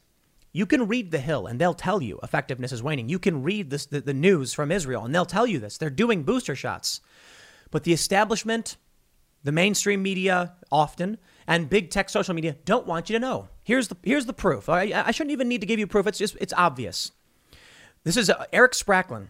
you 0.53 0.67
can 0.67 0.87
read 0.87 1.11
The 1.11 1.19
Hill 1.19 1.47
and 1.47 1.61
they'll 1.61 1.75
tell 1.75 2.03
you 2.03 2.19
effectiveness 2.23 2.73
is 2.73 2.83
waning. 2.83 3.09
You 3.09 3.19
can 3.19 3.43
read 3.43 3.71
this, 3.71 3.87
the, 3.87 4.01
the 4.01 4.15
news 4.15 4.53
from 4.53 4.73
Israel 4.73 5.05
and 5.05 5.15
they'll 5.15 5.27
tell 5.27 5.47
you 5.47 5.59
this. 5.59 5.79
They're 5.79 5.91
doing 5.91 6.23
booster 6.23 6.57
shots. 6.57 7.01
But 7.71 7.85
the 7.85 7.93
establishment, 7.93 8.77
the 9.45 9.53
mainstream 9.53 10.03
media 10.03 10.55
often, 10.73 11.19
and 11.47 11.69
big 11.69 11.91
tech 11.91 12.09
social 12.09 12.35
media 12.35 12.57
don't 12.65 12.87
want 12.87 13.11
you 13.11 13.15
to 13.15 13.21
know. 13.21 13.49
Here's 13.63 13.89
the, 13.89 13.97
here's 14.03 14.27
the 14.27 14.33
proof. 14.33 14.69
I, 14.69 14.91
I 15.07 15.11
shouldn't 15.11 15.33
even 15.33 15.49
need 15.49 15.61
to 15.61 15.67
give 15.67 15.79
you 15.79 15.87
proof. 15.87 16.07
It's 16.07 16.19
just, 16.19 16.37
it's 16.41 16.55
obvious. 16.57 17.13
This 18.05 18.17
is 18.17 18.31
uh, 18.31 18.47
Eric 18.53 18.73
Spracklin 18.73 19.29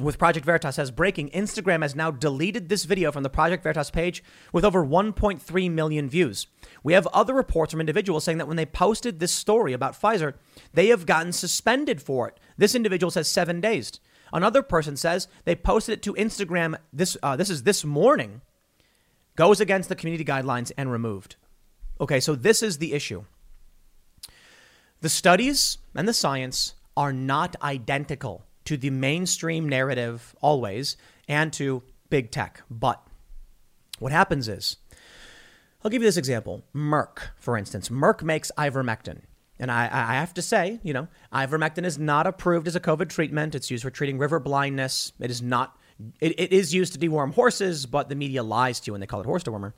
with 0.00 0.18
Project 0.18 0.44
Veritas 0.44 0.76
says 0.76 0.90
breaking 0.90 1.30
Instagram 1.30 1.82
has 1.82 1.94
now 1.94 2.10
deleted 2.10 2.68
this 2.68 2.84
video 2.84 3.10
from 3.10 3.22
the 3.22 3.30
Project 3.30 3.62
Veritas 3.62 3.90
page 3.90 4.22
with 4.52 4.64
over 4.64 4.84
1.3 4.84 5.70
million 5.70 6.08
views. 6.08 6.46
We 6.82 6.92
have 6.92 7.06
other 7.08 7.34
reports 7.34 7.72
from 7.72 7.80
individuals 7.80 8.24
saying 8.24 8.38
that 8.38 8.48
when 8.48 8.58
they 8.58 8.66
posted 8.66 9.18
this 9.18 9.32
story 9.32 9.72
about 9.72 9.98
Pfizer, 9.98 10.34
they 10.74 10.88
have 10.88 11.06
gotten 11.06 11.32
suspended 11.32 12.02
for 12.02 12.28
it. 12.28 12.38
This 12.58 12.74
individual 12.74 13.10
says 13.10 13.28
seven 13.28 13.60
days. 13.60 14.00
Another 14.32 14.62
person 14.62 14.96
says 14.96 15.28
they 15.44 15.54
posted 15.54 15.94
it 15.94 16.02
to 16.02 16.14
Instagram. 16.14 16.76
This 16.92 17.16
uh, 17.22 17.36
this 17.36 17.48
is 17.48 17.62
this 17.62 17.84
morning. 17.84 18.42
Goes 19.34 19.60
against 19.60 19.88
the 19.88 19.96
community 19.96 20.24
guidelines 20.24 20.72
and 20.76 20.90
removed. 20.90 21.36
Okay, 22.00 22.20
so 22.20 22.34
this 22.34 22.62
is 22.62 22.78
the 22.78 22.92
issue. 22.92 23.24
The 25.00 25.08
studies 25.08 25.78
and 25.94 26.08
the 26.08 26.14
science 26.14 26.74
are 26.96 27.12
not 27.12 27.54
identical 27.62 28.45
to 28.66 28.76
the 28.76 28.90
mainstream 28.90 29.68
narrative 29.68 30.34
always 30.40 30.96
and 31.28 31.52
to 31.54 31.82
big 32.10 32.30
tech. 32.30 32.62
But 32.70 33.02
what 33.98 34.12
happens 34.12 34.48
is, 34.48 34.76
I'll 35.82 35.90
give 35.90 36.02
you 36.02 36.08
this 36.08 36.16
example. 36.16 36.64
Merck, 36.74 37.30
for 37.36 37.56
instance, 37.56 37.88
Merck 37.88 38.22
makes 38.22 38.50
ivermectin. 38.58 39.22
And 39.58 39.70
I, 39.70 39.84
I 39.84 40.14
have 40.14 40.34
to 40.34 40.42
say, 40.42 40.80
you 40.82 40.92
know, 40.92 41.08
ivermectin 41.32 41.84
is 41.84 41.98
not 41.98 42.26
approved 42.26 42.68
as 42.68 42.76
a 42.76 42.80
COVID 42.80 43.08
treatment. 43.08 43.54
It's 43.54 43.70
used 43.70 43.84
for 43.84 43.90
treating 43.90 44.18
river 44.18 44.38
blindness. 44.38 45.12
It 45.18 45.30
is 45.30 45.40
not, 45.40 45.78
it, 46.20 46.38
it 46.38 46.52
is 46.52 46.74
used 46.74 46.92
to 46.92 46.98
deworm 46.98 47.32
horses, 47.32 47.86
but 47.86 48.08
the 48.08 48.16
media 48.16 48.42
lies 48.42 48.80
to 48.80 48.88
you 48.88 48.92
when 48.92 49.00
they 49.00 49.06
call 49.06 49.20
it 49.20 49.26
horse 49.26 49.44
dewormer. 49.44 49.72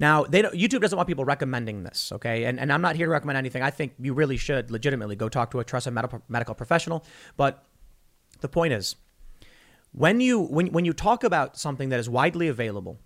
Now, 0.00 0.24
they 0.24 0.40
don't, 0.40 0.54
YouTube 0.54 0.80
doesn't 0.80 0.96
want 0.96 1.08
people 1.08 1.24
recommending 1.24 1.82
this, 1.82 2.12
okay? 2.12 2.44
And, 2.44 2.60
and 2.60 2.72
I'm 2.72 2.80
not 2.80 2.96
here 2.96 3.06
to 3.06 3.12
recommend 3.12 3.36
anything. 3.36 3.62
I 3.62 3.70
think 3.70 3.94
you 3.98 4.14
really 4.14 4.36
should 4.36 4.70
legitimately 4.70 5.16
go 5.16 5.28
talk 5.28 5.50
to 5.50 5.60
a 5.60 5.64
trusted 5.64 5.92
medical, 5.92 6.22
medical 6.28 6.54
professional. 6.54 7.04
But 7.36 7.64
the 8.40 8.48
point 8.48 8.72
is, 8.72 8.96
when 9.92 10.20
you 10.20 10.40
when, 10.40 10.68
when 10.68 10.84
you 10.84 10.92
talk 10.92 11.24
about 11.24 11.58
something 11.58 11.88
that 11.88 12.00
is 12.00 12.08
widely 12.08 12.48
available, 12.48 12.98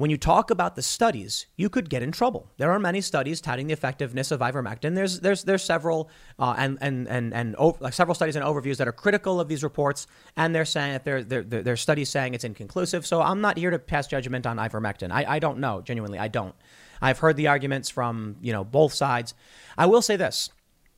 when 0.00 0.10
you 0.10 0.16
talk 0.16 0.50
about 0.50 0.76
the 0.76 0.82
studies, 0.82 1.46
you 1.56 1.68
could 1.68 1.90
get 1.90 2.02
in 2.02 2.10
trouble. 2.10 2.50
There 2.56 2.72
are 2.72 2.78
many 2.78 3.02
studies 3.02 3.40
touting 3.40 3.66
the 3.66 3.74
effectiveness 3.74 4.30
of 4.30 4.40
ivermectin. 4.40 4.94
There's 4.94 5.20
there's 5.20 5.44
there's 5.44 5.62
several 5.62 6.08
uh, 6.38 6.54
and 6.56 6.78
and 6.80 7.06
and 7.08 7.34
and 7.34 7.54
like 7.80 7.92
several 7.92 8.14
studies 8.14 8.34
and 8.36 8.44
overviews 8.44 8.78
that 8.78 8.88
are 8.88 8.92
critical 8.92 9.40
of 9.40 9.48
these 9.48 9.62
reports, 9.62 10.06
and 10.36 10.54
they're 10.54 10.64
saying 10.64 10.92
that 10.92 11.04
there 11.04 11.22
there 11.22 11.72
are 11.72 11.76
studies 11.76 12.08
saying 12.08 12.34
it's 12.34 12.44
inconclusive. 12.44 13.06
So 13.06 13.20
I'm 13.20 13.40
not 13.40 13.58
here 13.58 13.70
to 13.70 13.78
pass 13.78 14.06
judgment 14.06 14.46
on 14.46 14.56
ivermectin. 14.56 15.10
I, 15.10 15.36
I 15.36 15.38
don't 15.38 15.58
know 15.58 15.82
genuinely. 15.82 16.18
I 16.18 16.28
don't. 16.28 16.54
I've 17.02 17.18
heard 17.18 17.36
the 17.36 17.48
arguments 17.48 17.90
from 17.90 18.36
you 18.40 18.52
know 18.52 18.64
both 18.64 18.94
sides. 18.94 19.34
I 19.76 19.84
will 19.84 20.02
say 20.02 20.16
this: 20.16 20.50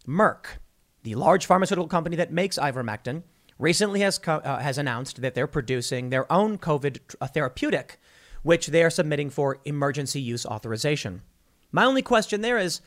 Merck, 0.07 0.59
the 1.03 1.17
large 1.17 1.47
pharmaceutical 1.47 1.89
company 1.89 2.17
that 2.17 2.33
makes 2.33 2.57
ivermectin, 2.57 3.25
recently 3.59 4.01
has, 4.01 4.21
uh, 4.27 4.59
has 4.59 4.79
announced 4.79 5.23
that 5.23 5.35
they're 5.35 5.47
producing 5.47 6.11
their 6.11 6.31
own 6.33 6.59
COVID 6.59 6.99
uh, 7.21 7.27
therapeutic, 7.27 7.99
which 8.43 8.69
they 8.69 8.83
are 8.83 8.91
submitting 8.91 9.31
for 9.31 9.59
emergency 9.65 10.21
use 10.21 10.45
authorization. 10.47 11.23
My 11.71 11.85
only 11.85 12.03
question 12.03 12.41
there 12.41 12.59
is 12.59 12.81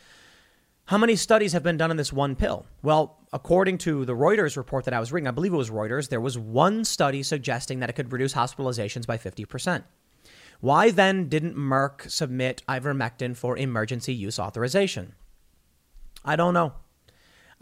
how 0.86 0.98
many 1.00 1.16
studies 1.16 1.54
have 1.54 1.64
been 1.64 1.78
done 1.78 1.90
on 1.90 1.98
this 1.98 2.14
one 2.14 2.36
pill? 2.36 2.68
Well, 2.84 3.18
according 3.34 3.80
to 3.80 4.06
the 4.06 4.14
Reuters 4.14 4.56
report 4.56 4.86
that 4.86 4.94
I 4.94 5.00
was 5.00 5.12
reading, 5.12 5.28
I 5.28 5.32
believe 5.32 5.54
it 5.54 5.58
was 5.58 5.72
Reuters, 5.72 6.10
there 6.10 6.22
was 6.22 6.38
one 6.38 6.86
study 6.86 7.24
suggesting 7.24 7.80
that 7.80 7.90
it 7.90 7.94
could 7.94 8.12
reduce 8.12 8.34
hospitalizations 8.36 9.08
by 9.08 9.18
50%. 9.18 9.84
Why 10.62 10.92
then 10.92 11.28
didn't 11.28 11.56
Merck 11.56 12.10
submit 12.10 12.62
ivermectin 12.70 13.36
for 13.36 13.58
emergency 13.58 14.14
use 14.14 14.38
authorization? 14.38 15.16
I 16.24 16.36
don't 16.36 16.54
know. 16.54 16.74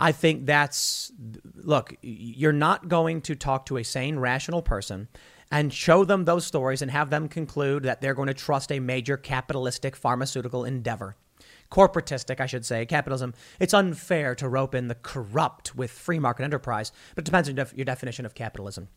I 0.03 0.11
think 0.11 0.45
that's 0.45 1.13
look, 1.55 1.95
you're 2.01 2.51
not 2.51 2.89
going 2.89 3.21
to 3.21 3.35
talk 3.35 3.65
to 3.67 3.77
a 3.77 3.83
sane, 3.83 4.19
rational 4.19 4.61
person 4.61 5.07
and 5.49 5.71
show 5.73 6.03
them 6.03 6.25
those 6.25 6.45
stories 6.45 6.81
and 6.81 6.91
have 6.91 7.09
them 7.09 7.29
conclude 7.29 7.83
that 7.83 8.01
they're 8.01 8.13
going 8.13 8.27
to 8.27 8.33
trust 8.33 8.69
a 8.69 8.81
major 8.81 9.15
capitalistic 9.15 9.95
pharmaceutical 9.95 10.65
endeavor. 10.65 11.15
Corporatistic, 11.71 12.41
I 12.41 12.47
should 12.47 12.65
say, 12.65 12.85
capitalism. 12.85 13.33
It's 13.61 13.73
unfair 13.73 14.35
to 14.35 14.49
rope 14.49 14.75
in 14.75 14.89
the 14.89 14.95
corrupt 14.95 15.73
with 15.73 15.89
free 15.89 16.19
market 16.19 16.43
enterprise, 16.43 16.91
but 17.15 17.21
it 17.21 17.25
depends 17.25 17.47
on 17.47 17.55
your 17.55 17.85
definition 17.85 18.25
of 18.25 18.35
capitalism. 18.35 18.89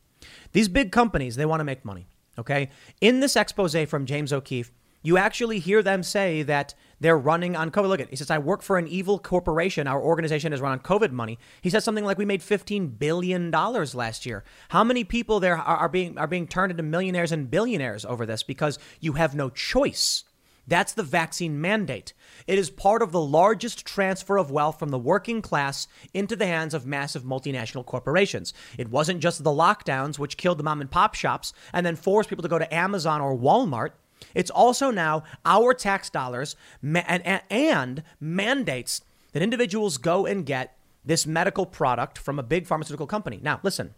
These 0.51 0.67
big 0.67 0.91
companies, 0.91 1.37
they 1.37 1.47
want 1.47 1.61
to 1.61 1.65
make 1.65 1.85
money. 1.85 2.09
Okay? 2.37 2.71
In 3.01 3.21
this 3.21 3.37
expose 3.37 3.77
from 3.89 4.07
James 4.07 4.33
O'Keefe, 4.33 4.73
you 5.03 5.19
actually 5.19 5.61
hear 5.61 5.85
them 5.85 6.03
say 6.03 6.43
that 6.43 6.75
they're 7.01 7.19
running 7.19 7.57
on 7.57 7.71
COVID. 7.71 7.89
Look 7.89 8.01
at 8.01 8.11
he 8.11 8.17
says, 8.17 8.31
I 8.31 8.39
work 8.39 8.63
for 8.63 8.79
an 8.79 8.89
evil 8.89 9.19
corporation. 9.19 9.87
Our 9.87 10.01
organization 10.01 10.53
is 10.53 10.61
run 10.61 10.73
on 10.73 10.81
COVID 10.81 11.13
money. 11.13 11.39
He 11.61 11.71
says 11.71 11.85
something 11.85 12.05
like 12.05 12.19
we 12.19 12.25
made 12.25 12.41
$15 12.41 12.99
billion 12.99 13.51
last 13.51 14.27
year. 14.27 14.45
How 14.71 14.85
many 14.85 15.05
people 15.05 15.41
there 15.41 15.57
are, 15.57 15.77
are 15.77 15.89
being 15.89 16.19
are 16.19 16.27
being 16.27 16.47
turned 16.47 16.71
into 16.71 16.83
millionaires 16.83 17.33
and 17.33 17.51
billionaires 17.51 18.05
over 18.05 18.27
this 18.27 18.43
because 18.43 18.79
you 19.01 19.15
have 19.15 19.35
no 19.35 19.51
choice? 19.51 20.25
That's 20.69 20.95
the 20.95 21.05
vaccine 21.05 21.61
mandate. 21.61 22.13
It 22.47 22.59
is 22.59 22.71
part 22.71 23.01
of 23.01 23.13
the 23.13 23.21
largest 23.21 23.87
transfer 23.87 24.37
of 24.37 24.51
wealth 24.51 24.79
from 24.79 24.89
the 24.89 24.99
working 24.99 25.41
class 25.41 25.87
into 26.13 26.35
the 26.35 26.47
hands 26.47 26.75
of 26.75 26.85
massive 26.85 27.23
multinational 27.23 27.87
corporations. 27.87 28.53
It 28.77 28.91
wasn't 28.91 29.21
just 29.21 29.45
the 29.45 29.51
lockdowns, 29.51 30.19
which 30.19 30.37
killed 30.37 30.59
the 30.59 30.65
mom 30.65 30.81
and 30.81 30.91
pop 30.91 31.15
shops 31.15 31.53
and 31.73 31.87
then 31.87 31.95
forced 31.95 32.29
people 32.29 32.43
to 32.43 32.49
go 32.49 32.59
to 32.59 32.75
Amazon 32.75 33.21
or 33.21 33.37
Walmart. 33.39 33.91
It's 34.35 34.51
also 34.51 34.91
now 34.91 35.25
our 35.45 35.75
tax 35.75 36.11
dollars 36.11 36.57
and, 36.83 36.97
and, 37.27 37.43
and 37.51 38.03
mandates 38.21 39.03
that 39.33 39.43
individuals 39.43 39.99
go 39.99 40.27
and 40.27 40.47
get 40.47 40.77
this 41.05 41.27
medical 41.27 41.67
product 41.67 42.19
from 42.19 42.39
a 42.39 42.43
big 42.43 42.67
pharmaceutical 42.67 43.07
company. 43.07 43.39
Now, 43.43 43.61
listen, 43.63 43.95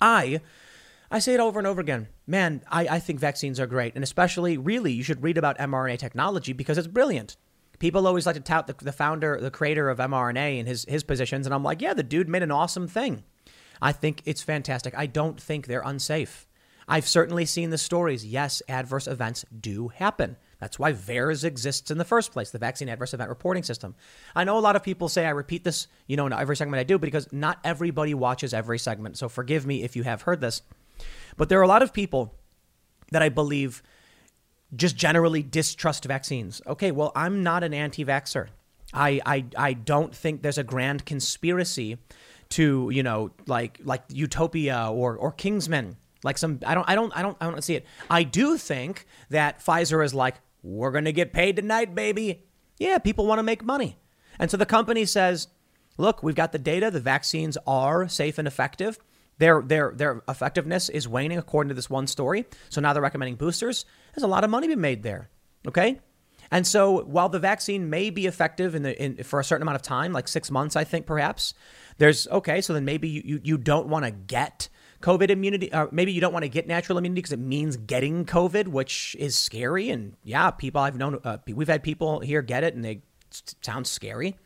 I 0.00 0.40
I 1.10 1.18
say 1.18 1.34
it 1.34 1.40
over 1.40 1.58
and 1.58 1.66
over 1.66 1.80
again. 1.80 2.06
Man, 2.26 2.62
I, 2.70 2.86
I 2.86 2.98
think 3.00 3.18
vaccines 3.18 3.58
are 3.58 3.66
great. 3.66 3.96
And 3.96 4.04
especially, 4.04 4.56
really, 4.56 4.92
you 4.92 5.02
should 5.02 5.24
read 5.24 5.36
about 5.36 5.58
mRNA 5.58 5.98
technology 5.98 6.52
because 6.52 6.78
it's 6.78 6.86
brilliant. 6.86 7.36
People 7.80 8.06
always 8.06 8.26
like 8.26 8.36
to 8.36 8.40
tout 8.40 8.68
the, 8.68 8.74
the 8.74 8.92
founder, 8.92 9.40
the 9.40 9.50
creator 9.50 9.88
of 9.88 9.98
mRNA 9.98 10.60
and 10.60 10.68
his, 10.68 10.84
his 10.84 11.02
positions. 11.02 11.46
And 11.46 11.54
I'm 11.54 11.64
like, 11.64 11.80
yeah, 11.80 11.94
the 11.94 12.04
dude 12.04 12.28
made 12.28 12.44
an 12.44 12.52
awesome 12.52 12.86
thing. 12.86 13.24
I 13.82 13.90
think 13.90 14.22
it's 14.24 14.42
fantastic. 14.42 14.94
I 14.96 15.06
don't 15.06 15.40
think 15.40 15.66
they're 15.66 15.82
unsafe. 15.84 16.46
I've 16.90 17.08
certainly 17.08 17.46
seen 17.46 17.70
the 17.70 17.78
stories. 17.78 18.26
Yes, 18.26 18.62
adverse 18.68 19.06
events 19.06 19.44
do 19.58 19.88
happen. 19.88 20.36
That's 20.58 20.78
why 20.78 20.92
VAERS 20.92 21.44
exists 21.44 21.90
in 21.90 21.98
the 21.98 22.04
first 22.04 22.32
place, 22.32 22.50
the 22.50 22.58
Vaccine 22.58 22.88
Adverse 22.88 23.14
Event 23.14 23.30
Reporting 23.30 23.62
System. 23.62 23.94
I 24.36 24.44
know 24.44 24.58
a 24.58 24.60
lot 24.60 24.76
of 24.76 24.82
people 24.82 25.08
say 25.08 25.24
I 25.24 25.30
repeat 25.30 25.64
this, 25.64 25.86
you 26.06 26.16
know, 26.16 26.26
in 26.26 26.32
every 26.32 26.56
segment 26.56 26.80
I 26.80 26.84
do 26.84 26.98
because 26.98 27.32
not 27.32 27.58
everybody 27.64 28.12
watches 28.12 28.52
every 28.52 28.78
segment. 28.78 29.16
So 29.16 29.28
forgive 29.28 29.64
me 29.64 29.82
if 29.82 29.96
you 29.96 30.02
have 30.02 30.22
heard 30.22 30.40
this. 30.40 30.62
But 31.36 31.48
there 31.48 31.58
are 31.60 31.62
a 31.62 31.68
lot 31.68 31.82
of 31.82 31.94
people 31.94 32.34
that 33.10 33.22
I 33.22 33.30
believe 33.30 33.82
just 34.74 34.96
generally 34.96 35.42
distrust 35.42 36.04
vaccines. 36.04 36.60
Okay, 36.66 36.90
well, 36.90 37.12
I'm 37.14 37.42
not 37.42 37.64
an 37.64 37.72
anti 37.72 38.04
vaxxer. 38.04 38.48
I, 38.92 39.20
I, 39.24 39.44
I 39.56 39.72
don't 39.72 40.14
think 40.14 40.42
there's 40.42 40.58
a 40.58 40.64
grand 40.64 41.06
conspiracy 41.06 41.98
to, 42.50 42.90
you 42.92 43.02
know, 43.02 43.30
like 43.46 43.78
like 43.84 44.02
Utopia 44.08 44.90
or, 44.90 45.16
or 45.16 45.30
Kingsman. 45.30 45.96
Like 46.22 46.38
some 46.38 46.60
I 46.66 46.74
don't 46.74 46.88
I 46.88 46.94
don't 46.94 47.16
I 47.16 47.22
don't 47.22 47.36
I 47.40 47.50
don't 47.50 47.62
see 47.62 47.76
it. 47.76 47.86
I 48.08 48.22
do 48.22 48.58
think 48.58 49.06
that 49.30 49.64
Pfizer 49.64 50.04
is 50.04 50.14
like, 50.14 50.36
we're 50.62 50.90
gonna 50.90 51.12
get 51.12 51.32
paid 51.32 51.56
tonight, 51.56 51.94
baby. 51.94 52.44
Yeah, 52.78 52.98
people 52.98 53.26
want 53.26 53.38
to 53.38 53.42
make 53.42 53.64
money. 53.64 53.98
And 54.38 54.50
so 54.50 54.56
the 54.56 54.66
company 54.66 55.04
says, 55.04 55.48
look, 55.98 56.22
we've 56.22 56.34
got 56.34 56.52
the 56.52 56.58
data, 56.58 56.90
the 56.90 57.00
vaccines 57.00 57.58
are 57.66 58.08
safe 58.08 58.38
and 58.38 58.48
effective. 58.48 58.98
Their, 59.36 59.62
their, 59.62 59.92
their 59.94 60.22
effectiveness 60.28 60.88
is 60.88 61.08
waning 61.08 61.38
according 61.38 61.68
to 61.68 61.74
this 61.74 61.88
one 61.88 62.06
story. 62.06 62.46
So 62.68 62.80
now 62.80 62.92
they're 62.92 63.02
recommending 63.02 63.36
boosters. 63.36 63.86
There's 64.14 64.22
a 64.22 64.28
lot 64.28 64.44
of 64.44 64.50
money 64.50 64.66
being 64.66 64.80
made 64.80 65.02
there. 65.02 65.30
Okay. 65.66 66.00
And 66.50 66.66
so 66.66 67.04
while 67.04 67.28
the 67.28 67.38
vaccine 67.38 67.90
may 67.90 68.10
be 68.10 68.26
effective 68.26 68.74
in 68.74 68.82
the, 68.82 69.02
in, 69.02 69.22
for 69.22 69.40
a 69.40 69.44
certain 69.44 69.62
amount 69.62 69.76
of 69.76 69.82
time, 69.82 70.12
like 70.12 70.28
six 70.28 70.50
months, 70.50 70.74
I 70.76 70.84
think 70.84 71.06
perhaps, 71.06 71.54
there's 71.98 72.26
okay. 72.28 72.60
So 72.60 72.72
then 72.72 72.84
maybe 72.84 73.08
you, 73.08 73.22
you, 73.24 73.40
you 73.42 73.58
don't 73.58 73.88
want 73.88 74.04
to 74.04 74.10
get 74.10 74.68
COVID 75.00 75.30
immunity, 75.30 75.72
or 75.72 75.88
maybe 75.92 76.12
you 76.12 76.20
don't 76.20 76.32
want 76.32 76.44
to 76.44 76.48
get 76.48 76.66
natural 76.66 76.98
immunity 76.98 77.20
because 77.20 77.32
it 77.32 77.38
means 77.38 77.76
getting 77.76 78.24
COVID, 78.24 78.68
which 78.68 79.16
is 79.18 79.36
scary. 79.36 79.90
And 79.90 80.16
yeah, 80.24 80.50
people 80.50 80.80
I've 80.80 80.96
known, 80.96 81.20
uh, 81.24 81.38
we've 81.46 81.68
had 81.68 81.82
people 81.82 82.20
here 82.20 82.42
get 82.42 82.64
it 82.64 82.74
and 82.74 82.84
they 82.84 83.02
sound 83.62 83.86
scary. 83.86 84.36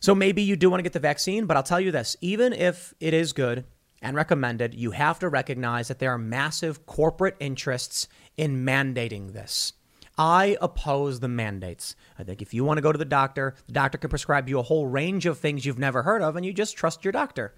So 0.00 0.14
maybe 0.14 0.42
you 0.42 0.56
do 0.56 0.68
want 0.68 0.80
to 0.80 0.82
get 0.82 0.92
the 0.92 1.00
vaccine, 1.00 1.46
but 1.46 1.56
I'll 1.56 1.62
tell 1.62 1.80
you 1.80 1.90
this 1.90 2.16
even 2.20 2.52
if 2.52 2.92
it 3.00 3.14
is 3.14 3.32
good, 3.32 3.64
and 4.04 4.14
recommended, 4.14 4.74
you 4.74 4.90
have 4.90 5.18
to 5.20 5.30
recognize 5.30 5.88
that 5.88 5.98
there 5.98 6.12
are 6.12 6.18
massive 6.18 6.84
corporate 6.84 7.36
interests 7.40 8.06
in 8.36 8.64
mandating 8.64 9.32
this. 9.32 9.72
I 10.18 10.58
oppose 10.60 11.20
the 11.20 11.28
mandates. 11.28 11.96
I 12.18 12.22
think 12.22 12.42
if 12.42 12.52
you 12.52 12.64
want 12.64 12.76
to 12.76 12.82
go 12.82 12.92
to 12.92 12.98
the 12.98 13.06
doctor, 13.06 13.54
the 13.66 13.72
doctor 13.72 13.96
can 13.96 14.10
prescribe 14.10 14.48
you 14.48 14.58
a 14.58 14.62
whole 14.62 14.86
range 14.86 15.24
of 15.24 15.38
things 15.38 15.64
you've 15.64 15.78
never 15.78 16.02
heard 16.02 16.20
of, 16.20 16.36
and 16.36 16.44
you 16.44 16.52
just 16.52 16.76
trust 16.76 17.02
your 17.02 17.12
doctor. 17.12 17.54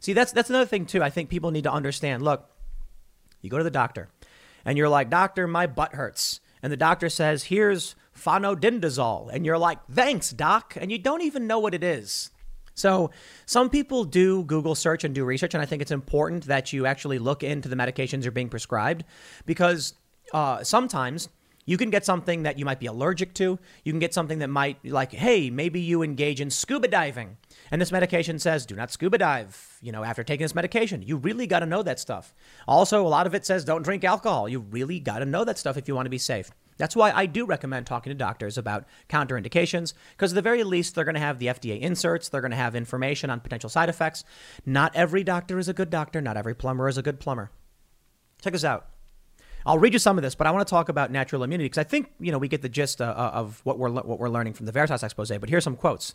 See, 0.00 0.14
that's 0.14 0.32
that's 0.32 0.50
another 0.50 0.66
thing 0.66 0.86
too. 0.86 1.02
I 1.02 1.10
think 1.10 1.28
people 1.28 1.50
need 1.50 1.64
to 1.64 1.72
understand. 1.72 2.22
Look, 2.22 2.48
you 3.40 3.50
go 3.50 3.58
to 3.58 3.64
the 3.64 3.70
doctor, 3.70 4.08
and 4.64 4.76
you're 4.76 4.88
like, 4.88 5.10
"Doctor, 5.10 5.46
my 5.46 5.66
butt 5.66 5.94
hurts," 5.94 6.40
and 6.62 6.72
the 6.72 6.76
doctor 6.76 7.08
says, 7.08 7.44
"Here's 7.44 7.94
phenodindazole," 8.16 9.30
and 9.32 9.44
you're 9.44 9.58
like, 9.58 9.78
"Thanks, 9.90 10.30
doc," 10.30 10.76
and 10.80 10.90
you 10.90 10.98
don't 10.98 11.22
even 11.22 11.46
know 11.46 11.58
what 11.58 11.74
it 11.74 11.84
is. 11.84 12.30
So, 12.74 13.10
some 13.44 13.68
people 13.68 14.04
do 14.04 14.42
Google 14.44 14.74
search 14.74 15.04
and 15.04 15.14
do 15.14 15.24
research, 15.24 15.52
and 15.52 15.62
I 15.62 15.66
think 15.66 15.82
it's 15.82 15.90
important 15.90 16.46
that 16.46 16.72
you 16.72 16.86
actually 16.86 17.18
look 17.18 17.42
into 17.42 17.68
the 17.68 17.76
medications 17.76 18.22
you're 18.22 18.32
being 18.32 18.48
prescribed 18.48 19.04
because 19.44 19.92
uh, 20.32 20.64
sometimes 20.64 21.28
you 21.66 21.76
can 21.76 21.90
get 21.90 22.06
something 22.06 22.44
that 22.44 22.58
you 22.58 22.64
might 22.64 22.80
be 22.80 22.86
allergic 22.86 23.34
to. 23.34 23.58
You 23.84 23.92
can 23.92 23.98
get 23.98 24.14
something 24.14 24.38
that 24.38 24.48
might, 24.48 24.82
like, 24.84 25.12
hey, 25.12 25.50
maybe 25.50 25.80
you 25.80 26.02
engage 26.02 26.40
in 26.40 26.48
scuba 26.48 26.88
diving, 26.88 27.36
and 27.70 27.80
this 27.80 27.92
medication 27.92 28.38
says, 28.38 28.66
do 28.66 28.74
not 28.74 28.90
scuba 28.90 29.18
dive, 29.18 29.78
you 29.80 29.92
know, 29.92 30.02
after 30.02 30.24
taking 30.24 30.44
this 30.44 30.54
medication. 30.54 31.02
You 31.02 31.16
really 31.16 31.46
got 31.46 31.60
to 31.60 31.66
know 31.66 31.82
that 31.82 32.00
stuff. 32.00 32.34
Also, 32.66 33.06
a 33.06 33.08
lot 33.08 33.26
of 33.26 33.34
it 33.34 33.46
says, 33.46 33.64
don't 33.64 33.82
drink 33.82 34.04
alcohol. 34.04 34.48
You 34.48 34.60
really 34.60 34.98
got 34.98 35.20
to 35.20 35.24
know 35.24 35.44
that 35.44 35.58
stuff 35.58 35.76
if 35.76 35.86
you 35.86 35.94
want 35.94 36.06
to 36.06 36.10
be 36.10 36.18
safe. 36.18 36.50
That's 36.78 36.96
why 36.96 37.12
I 37.12 37.26
do 37.26 37.44
recommend 37.44 37.86
talking 37.86 38.10
to 38.10 38.14
doctors 38.14 38.56
about 38.56 38.86
counterindications, 39.08 39.92
because 40.12 40.32
at 40.32 40.34
the 40.34 40.42
very 40.42 40.64
least, 40.64 40.94
they're 40.94 41.04
going 41.04 41.14
to 41.14 41.20
have 41.20 41.38
the 41.38 41.46
FDA 41.46 41.78
inserts, 41.78 42.28
they're 42.28 42.40
going 42.40 42.52
to 42.52 42.56
have 42.56 42.74
information 42.74 43.28
on 43.28 43.40
potential 43.40 43.68
side 43.68 43.90
effects. 43.90 44.24
Not 44.64 44.96
every 44.96 45.22
doctor 45.22 45.58
is 45.58 45.68
a 45.68 45.74
good 45.74 45.90
doctor, 45.90 46.22
not 46.22 46.38
every 46.38 46.54
plumber 46.54 46.88
is 46.88 46.96
a 46.96 47.02
good 47.02 47.20
plumber. 47.20 47.50
Check 48.40 48.54
this 48.54 48.64
out. 48.64 48.86
I'll 49.66 49.78
read 49.78 49.92
you 49.92 49.98
some 49.98 50.16
of 50.16 50.22
this, 50.22 50.34
but 50.34 50.46
I 50.46 50.50
want 50.52 50.66
to 50.66 50.70
talk 50.70 50.88
about 50.88 51.10
natural 51.10 51.42
immunity 51.42 51.66
because 51.66 51.78
I 51.78 51.84
think 51.84 52.10
you 52.18 52.32
know 52.32 52.38
we 52.38 52.48
get 52.48 52.62
the 52.62 52.68
gist 52.68 53.02
uh, 53.02 53.04
uh 53.04 53.30
of 53.34 53.60
what 53.64 53.78
we're 53.78 53.90
what 53.90 54.18
we're 54.18 54.30
learning 54.30 54.54
from 54.54 54.64
the 54.64 54.72
Veritas 54.72 55.02
expose. 55.02 55.30
But 55.30 55.50
here's 55.50 55.64
some 55.64 55.76
quotes. 55.76 56.14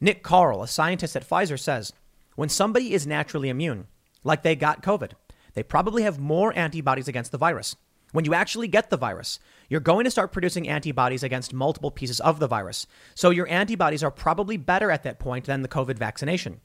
Nick 0.00 0.22
Karl, 0.22 0.62
a 0.62 0.68
scientist 0.68 1.14
at 1.16 1.28
Pfizer, 1.28 1.58
says, 1.58 1.92
"When 2.36 2.48
somebody 2.48 2.94
is 2.94 3.06
naturally 3.06 3.48
immune, 3.48 3.86
like 4.24 4.42
they 4.42 4.56
got 4.56 4.82
COVID, 4.82 5.12
they 5.54 5.62
probably 5.62 6.02
have 6.02 6.18
more 6.18 6.56
antibodies 6.56 7.08
against 7.08 7.32
the 7.32 7.38
virus. 7.38 7.76
When 8.12 8.24
you 8.24 8.34
actually 8.34 8.66
get 8.66 8.90
the 8.90 8.96
virus, 8.96 9.38
you're 9.68 9.80
going 9.80 10.04
to 10.04 10.10
start 10.10 10.32
producing 10.32 10.68
antibodies 10.68 11.22
against 11.22 11.54
multiple 11.54 11.92
pieces 11.92 12.20
of 12.20 12.40
the 12.40 12.48
virus. 12.48 12.86
So 13.14 13.30
your 13.30 13.48
antibodies 13.48 14.02
are 14.02 14.10
probably 14.10 14.56
better 14.56 14.90
at 14.90 15.04
that 15.04 15.20
point 15.20 15.44
than 15.44 15.62
the 15.62 15.68
COVID 15.68 15.96
vaccination. 15.96 16.60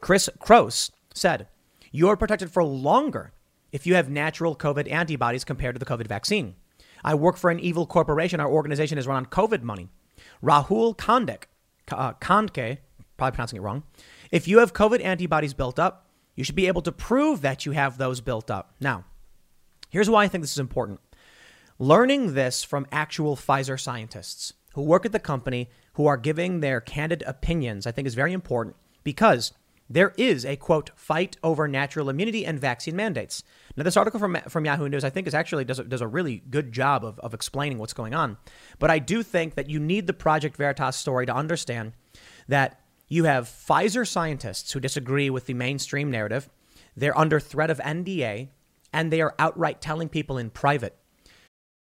Chris 0.00 0.30
Croce 0.38 0.90
said, 1.12 1.48
You're 1.92 2.16
protected 2.16 2.50
for 2.50 2.64
longer 2.64 3.32
if 3.72 3.86
you 3.86 3.94
have 3.94 4.08
natural 4.08 4.56
COVID 4.56 4.90
antibodies 4.90 5.44
compared 5.44 5.74
to 5.74 5.78
the 5.78 5.84
COVID 5.84 6.06
vaccine. 6.06 6.54
I 7.04 7.14
work 7.14 7.36
for 7.36 7.50
an 7.50 7.60
evil 7.60 7.86
corporation. 7.86 8.40
Our 8.40 8.50
organization 8.50 8.96
is 8.96 9.06
run 9.06 9.16
on 9.16 9.26
COVID 9.26 9.62
money. 9.62 9.90
Rahul 10.42 10.96
Kandek, 10.96 11.44
uh, 11.90 12.12
Khandke, 12.14 12.78
probably 13.16 13.34
pronouncing 13.34 13.58
it 13.58 13.62
wrong. 13.62 13.82
If 14.30 14.48
you 14.48 14.58
have 14.58 14.72
COVID 14.72 15.02
antibodies 15.02 15.54
built 15.54 15.78
up, 15.78 16.08
you 16.34 16.44
should 16.44 16.54
be 16.54 16.66
able 16.66 16.82
to 16.82 16.92
prove 16.92 17.40
that 17.42 17.64
you 17.64 17.72
have 17.72 17.98
those 17.98 18.20
built 18.20 18.50
up. 18.50 18.74
Now, 18.80 19.04
Here's 19.90 20.10
why 20.10 20.24
I 20.24 20.28
think 20.28 20.42
this 20.42 20.52
is 20.52 20.58
important. 20.58 21.00
Learning 21.78 22.34
this 22.34 22.62
from 22.64 22.86
actual 22.90 23.36
Pfizer 23.36 23.78
scientists 23.78 24.52
who 24.74 24.82
work 24.82 25.06
at 25.06 25.12
the 25.12 25.18
company, 25.18 25.70
who 25.94 26.06
are 26.06 26.16
giving 26.16 26.60
their 26.60 26.80
candid 26.80 27.22
opinions, 27.26 27.86
I 27.86 27.92
think 27.92 28.06
is 28.06 28.14
very 28.14 28.32
important 28.32 28.76
because 29.04 29.52
there 29.88 30.12
is 30.16 30.44
a 30.44 30.56
quote 30.56 30.90
fight 30.96 31.36
over 31.42 31.68
natural 31.68 32.08
immunity 32.08 32.44
and 32.44 32.58
vaccine 32.58 32.96
mandates. 32.96 33.42
Now, 33.76 33.84
this 33.84 33.96
article 33.96 34.18
from, 34.18 34.36
from 34.48 34.64
Yahoo 34.64 34.88
News, 34.88 35.04
I 35.04 35.10
think, 35.10 35.26
is 35.26 35.34
actually 35.34 35.64
does 35.64 35.78
a, 35.78 35.84
does 35.84 36.00
a 36.00 36.06
really 36.06 36.42
good 36.50 36.72
job 36.72 37.04
of, 37.04 37.18
of 37.20 37.34
explaining 37.34 37.78
what's 37.78 37.92
going 37.92 38.14
on. 38.14 38.36
But 38.78 38.90
I 38.90 38.98
do 38.98 39.22
think 39.22 39.54
that 39.54 39.70
you 39.70 39.78
need 39.78 40.06
the 40.06 40.12
Project 40.12 40.56
Veritas 40.56 40.96
story 40.96 41.26
to 41.26 41.34
understand 41.34 41.92
that 42.48 42.80
you 43.08 43.24
have 43.24 43.44
Pfizer 43.44 44.06
scientists 44.06 44.72
who 44.72 44.80
disagree 44.80 45.30
with 45.30 45.46
the 45.46 45.54
mainstream 45.54 46.10
narrative. 46.10 46.48
They're 46.96 47.16
under 47.16 47.38
threat 47.38 47.70
of 47.70 47.78
NDA 47.78 48.48
and 48.92 49.12
they 49.12 49.20
are 49.20 49.34
outright 49.38 49.80
telling 49.80 50.08
people 50.08 50.38
in 50.38 50.50
private. 50.50 50.96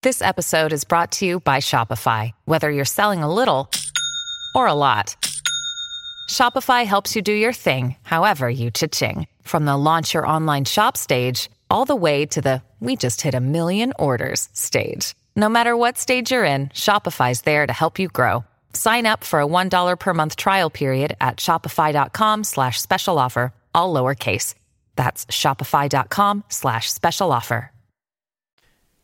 This 0.03 0.21
episode 0.21 0.73
is 0.73 0.83
brought 0.83 1.11
to 1.13 1.25
you 1.25 1.39
by 1.39 1.57
Shopify. 1.57 2.31
Whether 2.45 2.69
you're 2.69 2.85
selling 2.85 3.23
a 3.23 3.33
little 3.33 3.69
or 4.53 4.67
a 4.67 4.73
lot, 4.73 5.15
Shopify 6.27 6.85
helps 6.85 7.15
you 7.15 7.21
do 7.21 7.31
your 7.31 7.53
thing, 7.53 7.95
however 8.03 8.49
you 8.49 8.69
cha-ching. 8.69 9.27
From 9.43 9.65
the 9.65 9.77
launch 9.77 10.13
your 10.13 10.27
online 10.27 10.65
shop 10.65 10.97
stage, 10.97 11.49
all 11.71 11.85
the 11.85 11.95
way 11.95 12.25
to 12.27 12.41
the 12.41 12.61
we 12.79 12.95
just 12.95 13.21
hit 13.21 13.33
a 13.33 13.39
million 13.39 13.91
orders 13.97 14.47
stage. 14.53 15.15
No 15.35 15.49
matter 15.49 15.75
what 15.75 15.97
stage 15.97 16.31
you're 16.31 16.43
in, 16.43 16.67
Shopify's 16.67 17.41
there 17.41 17.65
to 17.65 17.73
help 17.73 17.97
you 17.97 18.07
grow. 18.07 18.45
Sign 18.73 19.05
up 19.07 19.23
for 19.23 19.41
a 19.41 19.47
$1 19.47 19.99
per 19.99 20.13
month 20.13 20.35
trial 20.35 20.69
period 20.69 21.15
at 21.19 21.37
shopify.com 21.37 22.43
slash 22.43 22.79
special 22.79 23.17
offer, 23.17 23.51
all 23.73 23.91
lowercase. 23.93 24.53
That's 24.95 25.25
shopify.com 25.27 26.43
slash 26.49 26.91
special 26.91 27.31
offer. 27.31 27.71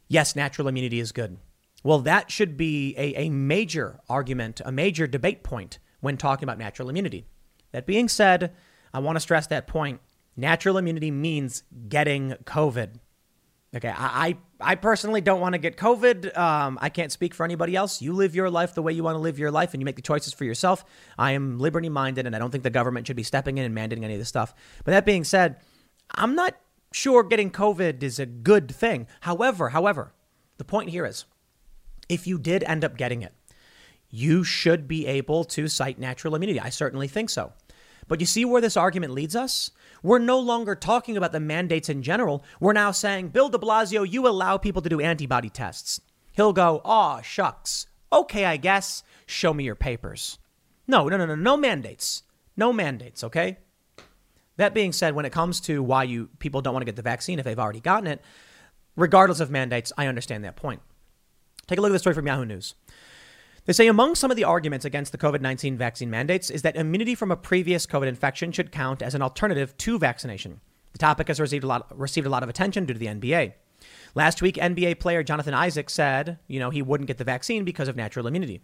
Yes, 0.08 0.36
natural 0.36 0.68
immunity 0.68 1.00
is 1.00 1.12
good. 1.12 1.38
Well, 1.84 2.00
that 2.00 2.30
should 2.30 2.56
be 2.58 2.94
a, 2.98 3.16
a 3.16 3.30
major 3.30 4.00
argument, 4.10 4.62
a 4.64 4.72
major 4.72 5.08
debate 5.08 5.42
point 5.42 5.80
when 6.04 6.18
talking 6.18 6.44
about 6.44 6.58
natural 6.58 6.90
immunity. 6.90 7.26
That 7.72 7.86
being 7.86 8.10
said, 8.10 8.54
I 8.94 9.00
want 9.00 9.16
to 9.16 9.22
stress 9.22 9.48
that 9.48 9.68
point. 9.68 10.02
Natural 10.36 10.78
immunity 10.78 11.12
means 11.12 11.64
getting 11.88 12.32
COVID. 12.44 12.96
Okay, 13.76 13.88
I, 13.88 14.38
I, 14.60 14.72
I 14.74 14.76
personally 14.76 15.22
don't 15.22 15.40
want 15.40 15.54
to 15.54 15.60
get 15.60 15.78
COVID. 15.78 16.38
Um, 16.38 16.78
I 16.82 16.90
can't 16.90 17.12
speak 17.12 17.34
for 17.34 17.46
anybody 17.46 17.76
else. 17.76 18.02
You 18.02 18.12
live 18.12 18.36
your 18.36 18.50
life 18.50 18.76
the 18.76 18.82
way 18.82 18.92
you 18.92 19.02
want 19.02 19.16
to 19.16 19.20
live 19.20 19.40
your 19.40 19.50
life 19.50 19.74
and 19.74 19.82
you 19.82 19.86
make 19.86 19.96
the 19.96 20.02
choices 20.02 20.34
for 20.34 20.44
yourself. 20.44 20.84
I 21.18 21.32
am 21.32 21.58
liberty 21.58 21.90
minded 21.90 22.28
and 22.28 22.36
I 22.36 22.40
don't 22.40 22.52
think 22.52 22.66
the 22.66 22.70
government 22.70 23.08
should 23.08 23.16
be 23.16 23.24
stepping 23.24 23.58
in 23.58 23.66
and 23.66 23.76
mandating 23.76 24.04
any 24.04 24.14
of 24.14 24.20
this 24.20 24.28
stuff. 24.28 24.54
But 24.84 24.92
that 24.92 25.06
being 25.06 25.24
said, 25.24 25.56
I'm 26.12 26.36
not 26.36 26.56
sure 26.92 27.24
getting 27.24 27.50
COVID 27.50 28.04
is 28.04 28.20
a 28.20 28.26
good 28.26 28.70
thing. 28.70 29.08
However, 29.22 29.70
however, 29.70 30.14
the 30.58 30.66
point 30.66 30.90
here 30.90 31.06
is 31.06 31.24
if 32.10 32.28
you 32.28 32.38
did 32.38 32.64
end 32.66 32.84
up 32.84 32.98
getting 32.98 33.22
it, 33.22 33.34
you 34.16 34.44
should 34.44 34.88
be 34.88 35.08
able 35.08 35.44
to 35.44 35.68
cite 35.68 35.98
natural 35.98 36.36
immunity. 36.36 36.60
I 36.60 36.70
certainly 36.70 37.08
think 37.08 37.32
so. 37.32 37.52
But 38.08 38.20
you 38.20 38.28
see 38.28 38.46
where 38.46 38.62
this 38.62 38.78
argument 38.78 39.14
leads 39.14 39.36
us? 39.36 39.72
We're 40.04 40.20
no 40.20 40.40
longer 40.40 40.76
talking 40.76 41.18
about 41.18 41.32
the 41.32 41.40
mandates 41.40 41.90
in 41.90 42.04
general. 42.04 42.46
We're 42.60 42.74
now 42.74 42.92
saying, 42.92 43.30
Bill 43.30 43.50
de 43.50 43.58
Blasio, 43.58 44.08
you 44.08 44.28
allow 44.28 44.58
people 44.58 44.84
to 44.84 44.90
do 44.90 45.02
antibody 45.02 45.50
tests. 45.50 46.00
He'll 46.34 46.54
go, 46.54 46.80
aw, 46.86 47.22
shucks. 47.22 47.88
Okay, 48.12 48.46
I 48.46 48.58
guess. 48.58 49.02
Show 49.26 49.52
me 49.52 49.64
your 49.64 49.74
papers. 49.74 50.38
No, 50.88 51.10
no, 51.10 51.18
no, 51.18 51.26
no, 51.26 51.34
no 51.34 51.58
mandates. 51.58 52.22
No 52.56 52.72
mandates, 52.72 53.24
okay? 53.24 53.58
That 54.58 54.76
being 54.76 54.92
said, 54.92 55.16
when 55.16 55.26
it 55.26 55.32
comes 55.32 55.60
to 55.62 55.82
why 55.82 56.04
you 56.04 56.30
people 56.38 56.62
don't 56.62 56.74
want 56.74 56.84
to 56.84 56.86
get 56.86 56.98
the 56.98 57.02
vaccine 57.02 57.40
if 57.40 57.46
they've 57.46 57.58
already 57.58 57.80
gotten 57.80 58.06
it, 58.06 58.22
regardless 58.96 59.40
of 59.40 59.50
mandates, 59.50 59.92
I 59.98 60.06
understand 60.06 60.44
that 60.44 60.56
point. 60.56 60.82
Take 61.66 61.80
a 61.80 61.82
look 61.82 61.90
at 61.90 61.94
the 61.94 62.00
story 62.00 62.14
from 62.14 62.28
Yahoo 62.28 62.46
News. 62.46 62.76
They 63.66 63.74
say 63.74 63.88
among 63.88 64.16
some 64.16 64.30
of 64.30 64.36
the 64.36 64.44
arguments 64.44 64.84
against 64.84 65.14
the 65.14 65.18
COVID 65.18 65.40
19 65.40 65.78
vaccine 65.78 66.10
mandates 66.10 66.50
is 66.50 66.64
that 66.64 66.76
immunity 66.76 67.16
from 67.16 67.32
a 67.32 67.38
previous 67.38 67.86
COVID 67.86 68.08
infection 68.08 68.52
should 68.52 68.74
count 68.74 69.02
as 69.02 69.16
an 69.16 69.22
alternative 69.22 69.78
to 69.78 69.98
vaccination. 69.98 70.60
The 70.92 70.98
topic 70.98 71.30
has 71.30 71.40
received 71.40 71.64
a 71.64 71.68
lot, 71.68 71.98
received 71.98 72.28
a 72.28 72.30
lot 72.30 72.44
of 72.44 72.50
attention 72.50 72.86
due 72.86 72.94
to 72.94 73.00
the 73.00 73.08
NBA. 73.08 73.54
Last 74.16 74.42
week, 74.42 74.56
NBA 74.56 75.00
player 75.00 75.24
Jonathan 75.24 75.54
Isaac 75.54 75.90
said, 75.90 76.40
you 76.48 76.60
know, 76.60 76.72
he 76.72 76.82
wouldn't 76.82 77.08
get 77.08 77.18
the 77.20 77.24
vaccine 77.24 77.64
because 77.64 77.88
of 77.88 77.96
natural 77.96 78.28
immunity. 78.28 78.62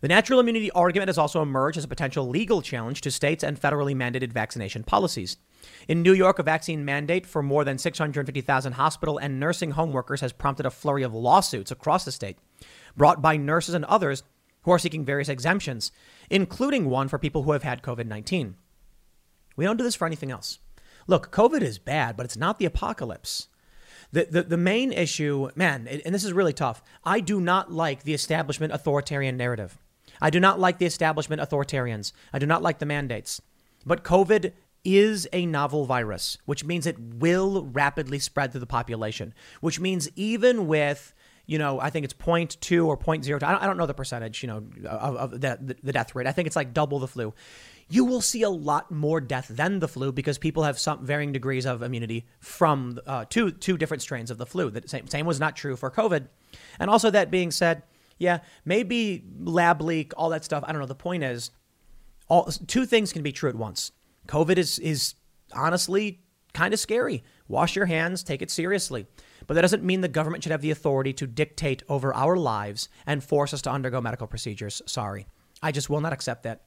The 0.00 0.08
natural 0.08 0.40
immunity 0.40 0.70
argument 0.70 1.08
has 1.08 1.18
also 1.18 1.42
emerged 1.42 1.76
as 1.76 1.84
a 1.84 1.88
potential 1.88 2.28
legal 2.28 2.62
challenge 2.62 3.00
to 3.02 3.10
states 3.10 3.44
and 3.44 3.60
federally 3.60 3.94
mandated 3.94 4.32
vaccination 4.32 4.84
policies. 4.84 5.36
In 5.88 6.02
New 6.02 6.14
York, 6.14 6.38
a 6.38 6.44
vaccine 6.44 6.84
mandate 6.84 7.26
for 7.26 7.42
more 7.42 7.64
than 7.64 7.78
650,000 7.78 8.72
hospital 8.74 9.18
and 9.18 9.38
nursing 9.40 9.72
home 9.72 9.92
workers 9.92 10.20
has 10.20 10.32
prompted 10.32 10.66
a 10.66 10.70
flurry 10.70 11.02
of 11.02 11.14
lawsuits 11.14 11.70
across 11.70 12.04
the 12.04 12.12
state, 12.12 12.38
brought 12.96 13.22
by 13.22 13.36
nurses 13.36 13.74
and 13.74 13.84
others 13.86 14.22
who 14.62 14.70
are 14.70 14.78
seeking 14.78 15.04
various 15.04 15.28
exemptions, 15.28 15.92
including 16.28 16.88
one 16.88 17.08
for 17.08 17.18
people 17.18 17.42
who 17.42 17.52
have 17.52 17.62
had 17.62 17.82
COVID 17.82 18.06
19. 18.06 18.56
We 19.56 19.64
don't 19.64 19.76
do 19.76 19.84
this 19.84 19.94
for 19.94 20.06
anything 20.06 20.30
else. 20.30 20.58
Look, 21.06 21.32
COVID 21.32 21.62
is 21.62 21.78
bad, 21.78 22.16
but 22.16 22.24
it's 22.24 22.36
not 22.36 22.58
the 22.58 22.66
apocalypse. 22.66 23.48
The, 24.12 24.26
the, 24.30 24.42
the 24.42 24.56
main 24.56 24.92
issue, 24.92 25.50
man, 25.54 25.86
and 25.86 26.14
this 26.14 26.24
is 26.24 26.32
really 26.32 26.52
tough, 26.52 26.82
I 27.04 27.20
do 27.20 27.40
not 27.40 27.72
like 27.72 28.02
the 28.02 28.14
establishment 28.14 28.72
authoritarian 28.72 29.36
narrative. 29.36 29.78
I 30.20 30.30
do 30.30 30.40
not 30.40 30.58
like 30.58 30.78
the 30.78 30.86
establishment 30.86 31.40
authoritarians. 31.40 32.12
I 32.32 32.38
do 32.38 32.46
not 32.46 32.62
like 32.62 32.78
the 32.78 32.86
mandates. 32.86 33.40
But 33.86 34.04
COVID 34.04 34.52
is 34.84 35.28
a 35.32 35.46
novel 35.46 35.84
virus, 35.84 36.38
which 36.44 36.64
means 36.64 36.86
it 36.86 36.98
will 36.98 37.64
rapidly 37.66 38.18
spread 38.18 38.50
through 38.50 38.60
the 38.60 38.66
population, 38.66 39.34
which 39.60 39.78
means 39.78 40.08
even 40.16 40.66
with 40.66 41.14
you 41.50 41.58
know, 41.58 41.80
I 41.80 41.90
think 41.90 42.04
it's 42.04 42.14
0.2 42.14 42.86
or 42.86 42.96
0.02. 42.96 43.42
I 43.42 43.50
don't, 43.50 43.62
I 43.64 43.66
don't 43.66 43.76
know 43.76 43.86
the 43.86 43.92
percentage, 43.92 44.40
you 44.40 44.46
know, 44.46 44.58
of, 44.88 45.16
of 45.16 45.30
the, 45.32 45.76
the 45.82 45.92
death 45.92 46.14
rate. 46.14 46.28
I 46.28 46.32
think 46.32 46.46
it's 46.46 46.54
like 46.54 46.72
double 46.72 47.00
the 47.00 47.08
flu. 47.08 47.34
You 47.88 48.04
will 48.04 48.20
see 48.20 48.42
a 48.42 48.48
lot 48.48 48.92
more 48.92 49.20
death 49.20 49.48
than 49.48 49.80
the 49.80 49.88
flu 49.88 50.12
because 50.12 50.38
people 50.38 50.62
have 50.62 50.78
some 50.78 51.04
varying 51.04 51.32
degrees 51.32 51.66
of 51.66 51.82
immunity 51.82 52.24
from 52.38 53.00
uh, 53.04 53.24
two 53.28 53.50
two 53.50 53.76
different 53.76 54.00
strains 54.00 54.30
of 54.30 54.38
the 54.38 54.46
flu. 54.46 54.70
The 54.70 54.86
same 54.86 55.08
same 55.08 55.26
was 55.26 55.40
not 55.40 55.56
true 55.56 55.74
for 55.74 55.90
COVID. 55.90 56.28
And 56.78 56.88
also 56.88 57.10
that 57.10 57.32
being 57.32 57.50
said, 57.50 57.82
yeah, 58.16 58.38
maybe 58.64 59.24
lab 59.40 59.82
leak, 59.82 60.12
all 60.16 60.28
that 60.28 60.44
stuff. 60.44 60.62
I 60.68 60.70
don't 60.70 60.80
know. 60.80 60.86
The 60.86 60.94
point 60.94 61.24
is, 61.24 61.50
all 62.28 62.44
two 62.44 62.86
things 62.86 63.12
can 63.12 63.24
be 63.24 63.32
true 63.32 63.50
at 63.50 63.56
once. 63.56 63.90
COVID 64.28 64.56
is 64.56 64.78
is 64.78 65.16
honestly 65.52 66.20
kind 66.52 66.72
of 66.72 66.78
scary. 66.78 67.24
Wash 67.48 67.74
your 67.74 67.86
hands, 67.86 68.22
take 68.22 68.40
it 68.40 68.52
seriously. 68.52 69.08
But 69.50 69.54
that 69.54 69.62
doesn't 69.62 69.82
mean 69.82 70.00
the 70.00 70.06
government 70.06 70.44
should 70.44 70.52
have 70.52 70.60
the 70.60 70.70
authority 70.70 71.12
to 71.14 71.26
dictate 71.26 71.82
over 71.88 72.14
our 72.14 72.36
lives 72.36 72.88
and 73.04 73.20
force 73.20 73.52
us 73.52 73.60
to 73.62 73.70
undergo 73.72 74.00
medical 74.00 74.28
procedures. 74.28 74.80
Sorry. 74.86 75.26
I 75.60 75.72
just 75.72 75.90
will 75.90 76.00
not 76.00 76.12
accept 76.12 76.44
that. 76.44 76.66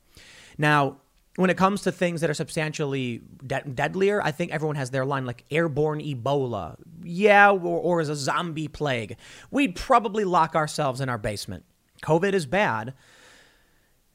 Now, 0.57 0.97
when 1.37 1.49
it 1.49 1.55
comes 1.55 1.83
to 1.83 1.93
things 1.93 2.19
that 2.19 2.29
are 2.29 2.33
substantially 2.33 3.21
de- 3.47 3.61
deadlier, 3.61 4.21
I 4.21 4.31
think 4.31 4.51
everyone 4.51 4.75
has 4.75 4.89
their 4.89 5.05
line 5.05 5.25
like 5.25 5.45
airborne 5.49 6.01
Ebola. 6.01 6.75
Yeah, 7.01 7.51
or, 7.51 7.79
or 7.79 8.01
as 8.01 8.09
a 8.09 8.17
zombie 8.17 8.67
plague. 8.67 9.15
We'd 9.49 9.77
probably 9.77 10.25
lock 10.25 10.53
ourselves 10.53 10.99
in 10.99 11.07
our 11.07 11.17
basement. 11.17 11.63
COVID 12.01 12.33
is 12.33 12.45
bad. 12.45 12.95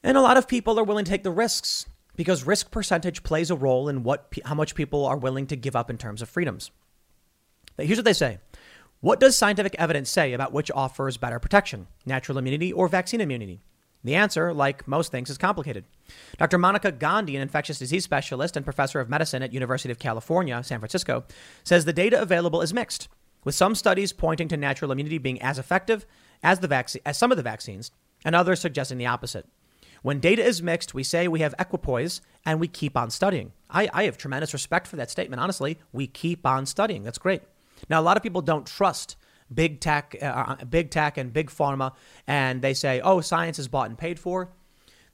And 0.03 0.15
a 0.15 0.21
lot 0.21 0.37
of 0.37 0.47
people 0.47 0.79
are 0.79 0.83
willing 0.83 1.05
to 1.05 1.11
take 1.11 1.23
the 1.23 1.31
risks 1.31 1.87
because 2.15 2.43
risk 2.43 2.69
percentage 2.69 3.23
plays 3.23 3.49
a 3.49 3.55
role 3.55 3.89
in 3.89 4.03
what 4.03 4.31
how 4.45 4.53
much 4.53 4.75
people 4.75 5.07
are 5.07 5.17
willing 5.17 5.47
to 5.47 5.55
give 5.55 5.75
up 5.75 5.89
in 5.89 5.97
terms 5.97 6.21
of 6.21 6.29
freedoms. 6.29 6.69
But 7.79 7.85
here's 7.85 7.97
what 7.97 8.03
they 8.03 8.13
say. 8.13 8.39
What 9.01 9.21
does 9.21 9.37
scientific 9.37 9.75
evidence 9.79 10.09
say 10.09 10.33
about 10.33 10.51
which 10.51 10.69
offers 10.71 11.15
better 11.15 11.39
protection, 11.39 11.87
natural 12.05 12.37
immunity 12.37 12.73
or 12.73 12.89
vaccine 12.89 13.21
immunity? 13.21 13.61
The 14.03 14.15
answer, 14.15 14.53
like 14.53 14.89
most 14.89 15.09
things, 15.09 15.29
is 15.29 15.37
complicated. 15.37 15.85
Dr. 16.37 16.57
Monica 16.57 16.91
Gandhi, 16.91 17.37
an 17.37 17.41
infectious 17.41 17.79
disease 17.79 18.03
specialist 18.03 18.57
and 18.57 18.65
professor 18.65 18.99
of 18.99 19.09
medicine 19.09 19.41
at 19.41 19.53
University 19.53 19.89
of 19.89 19.99
California, 19.99 20.61
San 20.65 20.79
Francisco, 20.79 21.23
says 21.63 21.85
the 21.85 21.93
data 21.93 22.21
available 22.21 22.61
is 22.61 22.73
mixed, 22.73 23.07
with 23.45 23.55
some 23.55 23.73
studies 23.73 24.11
pointing 24.11 24.49
to 24.49 24.57
natural 24.57 24.91
immunity 24.91 25.17
being 25.17 25.41
as 25.41 25.57
effective 25.57 26.05
as 26.43 26.59
the 26.59 26.99
as 27.05 27.17
some 27.17 27.31
of 27.31 27.37
the 27.37 27.43
vaccines, 27.43 27.91
and 28.25 28.35
others 28.35 28.59
suggesting 28.59 28.97
the 28.97 29.05
opposite. 29.05 29.45
When 30.01 30.19
data 30.19 30.43
is 30.43 30.61
mixed, 30.61 30.93
we 30.93 31.03
say 31.03 31.29
we 31.29 31.39
have 31.39 31.55
equipoise 31.57 32.19
and 32.45 32.59
we 32.59 32.67
keep 32.67 32.97
on 32.97 33.11
studying. 33.11 33.53
I, 33.69 33.89
I 33.93 34.03
have 34.03 34.17
tremendous 34.17 34.51
respect 34.51 34.87
for 34.87 34.97
that 34.97 35.09
statement. 35.09 35.41
Honestly, 35.41 35.79
we 35.93 36.05
keep 36.05 36.45
on 36.45 36.65
studying. 36.65 37.03
That's 37.03 37.17
great. 37.17 37.43
Now, 37.89 37.99
a 37.99 38.03
lot 38.03 38.17
of 38.17 38.23
people 38.23 38.41
don't 38.41 38.65
trust 38.65 39.15
big 39.53 39.79
tech, 39.79 40.15
uh, 40.21 40.25
uh, 40.25 40.65
big 40.65 40.91
tech 40.91 41.17
and 41.17 41.33
big 41.33 41.49
pharma, 41.49 41.93
and 42.27 42.61
they 42.61 42.73
say, 42.73 43.01
"Oh, 43.01 43.21
science 43.21 43.59
is 43.59 43.67
bought 43.67 43.89
and 43.89 43.97
paid 43.97 44.19
for." 44.19 44.51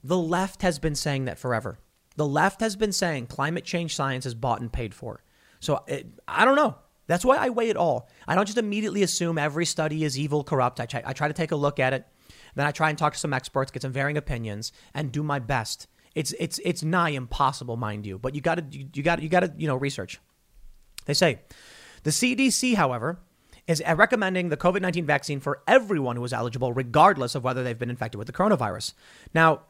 The 0.04 0.18
left 0.18 0.62
has 0.62 0.80
been 0.80 0.96
saying 0.96 1.26
that 1.26 1.40
forever. 1.40 1.80
The 2.16 2.28
left 2.28 2.62
has 2.62 2.76
been 2.76 2.92
saying 2.92 3.28
climate 3.28 3.66
change 3.66 3.96
science 3.96 4.26
is 4.26 4.36
bought 4.36 4.62
and 4.62 4.72
paid 4.72 4.94
for. 4.94 5.24
So 5.60 5.84
it, 5.88 6.08
I 6.28 6.46
don't 6.46 6.56
know. 6.56 6.76
That's 7.08 7.26
why 7.26 7.38
I 7.38 7.50
weigh 7.50 7.70
it 7.70 7.78
all. 7.78 8.10
I 8.28 8.36
don't 8.36 8.46
just 8.46 8.58
immediately 8.58 9.04
assume 9.04 9.38
every 9.38 9.66
study 9.66 10.04
is 10.04 10.18
evil, 10.18 10.44
corrupt. 10.44 10.80
I 10.80 10.86
try, 10.86 11.04
I 11.06 11.14
try 11.14 11.28
to 11.28 11.34
take 11.34 11.52
a 11.52 11.56
look 11.56 11.80
at 11.80 11.94
it. 11.94 12.06
Then 12.56 12.66
I 12.66 12.72
try 12.72 12.90
and 12.90 12.98
talk 12.98 13.14
to 13.14 13.20
some 13.20 13.34
experts, 13.34 13.72
get 13.72 13.82
some 13.82 13.92
varying 13.92 14.18
opinions, 14.18 14.72
and 14.94 15.12
do 15.12 15.22
my 15.22 15.40
best. 15.40 15.88
It's 16.16 16.34
it's 16.40 16.60
it's 16.64 16.82
nigh 16.82 17.10
impossible, 17.10 17.76
mind 17.76 18.06
you, 18.06 18.18
but 18.18 18.34
you 18.34 18.42
got 18.42 18.56
to 18.56 18.66
you 18.72 19.04
got 19.04 19.22
you 19.22 19.28
got 19.28 19.42
to 19.42 19.54
you 19.58 19.68
know 19.68 19.76
research. 19.76 20.20
They 21.06 21.14
say 21.14 21.40
the 22.06 22.12
CDC, 22.12 22.76
however, 22.76 23.18
is 23.66 23.82
uh, 23.86 23.96
recommending 23.96 24.50
the 24.50 24.58
COVID 24.58 24.80
19 24.80 25.08
vaccine 25.08 25.40
for 25.40 25.64
everyone 25.68 26.16
who 26.16 26.24
is 26.24 26.34
eligible, 26.34 26.72
regardless 26.72 27.34
of 27.34 27.44
whether 27.44 27.64
they've 27.64 27.80
been 27.80 27.90
infected 27.90 28.20
with 28.20 28.28
the 28.28 28.34
coronavirus. 28.34 28.94
Now, 29.34 29.62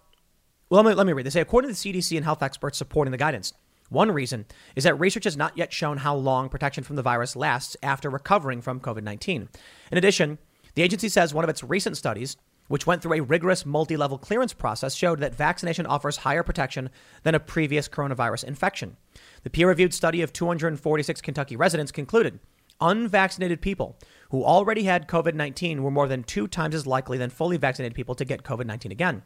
well, 0.70 0.84
let 0.84 0.90
me, 0.90 0.96
let 0.96 1.08
me 1.08 1.14
read. 1.14 1.26
They 1.26 1.30
say, 1.30 1.40
according 1.40 1.74
to 1.74 1.82
the 1.82 1.94
CDC 1.94 2.18
and 2.18 2.26
health 2.26 2.44
experts 2.44 2.78
supporting 2.78 3.14
the 3.14 3.18
guidance, 3.18 3.54
one 3.88 4.12
reason 4.12 4.46
is 4.76 4.84
that 4.84 5.00
research 5.00 5.24
has 5.24 5.38
not 5.38 5.58
yet 5.58 5.72
shown 5.72 5.98
how 5.98 6.14
long 6.14 6.50
protection 6.50 6.84
from 6.84 6.98
the 6.98 7.02
virus 7.02 7.38
lasts 7.38 7.78
after 7.82 8.10
recovering 8.10 8.62
from 8.62 8.82
COVID 8.82 9.04
19. 9.04 9.48
In 9.94 9.98
addition, 9.98 10.38
the 10.74 10.82
agency 10.82 11.08
says 11.08 11.34
one 11.34 11.46
of 11.46 11.50
its 11.50 11.64
recent 11.64 11.96
studies, 11.96 12.36
which 12.68 12.88
went 12.88 13.02
through 13.02 13.14
a 13.14 13.22
rigorous 13.22 13.66
multi 13.66 13.98
level 13.98 14.18
clearance 14.18 14.54
process, 14.54 14.96
showed 14.96 15.20
that 15.20 15.36
vaccination 15.36 15.86
offers 15.86 16.18
higher 16.18 16.44
protection 16.44 16.90
than 17.24 17.36
a 17.36 17.40
previous 17.40 17.88
coronavirus 17.88 18.44
infection. 18.46 18.98
The 19.44 19.50
peer 19.50 19.68
reviewed 19.68 19.94
study 19.94 20.22
of 20.22 20.34
246 20.34 21.22
Kentucky 21.22 21.56
residents 21.56 21.92
concluded 21.92 22.40
unvaccinated 22.82 23.62
people 23.62 23.98
who 24.30 24.44
already 24.44 24.84
had 24.84 25.08
COVID 25.08 25.34
19 25.34 25.82
were 25.84 25.92
more 25.92 26.08
than 26.08 26.24
two 26.24 26.48
times 26.48 26.76
as 26.76 26.86
likely 26.86 27.18
than 27.18 27.30
fully 27.30 27.58
vaccinated 27.58 27.96
people 27.96 28.16
to 28.16 28.26
get 28.26 28.44
COVID 28.44 28.66
19 28.66 28.92
again. 28.92 29.24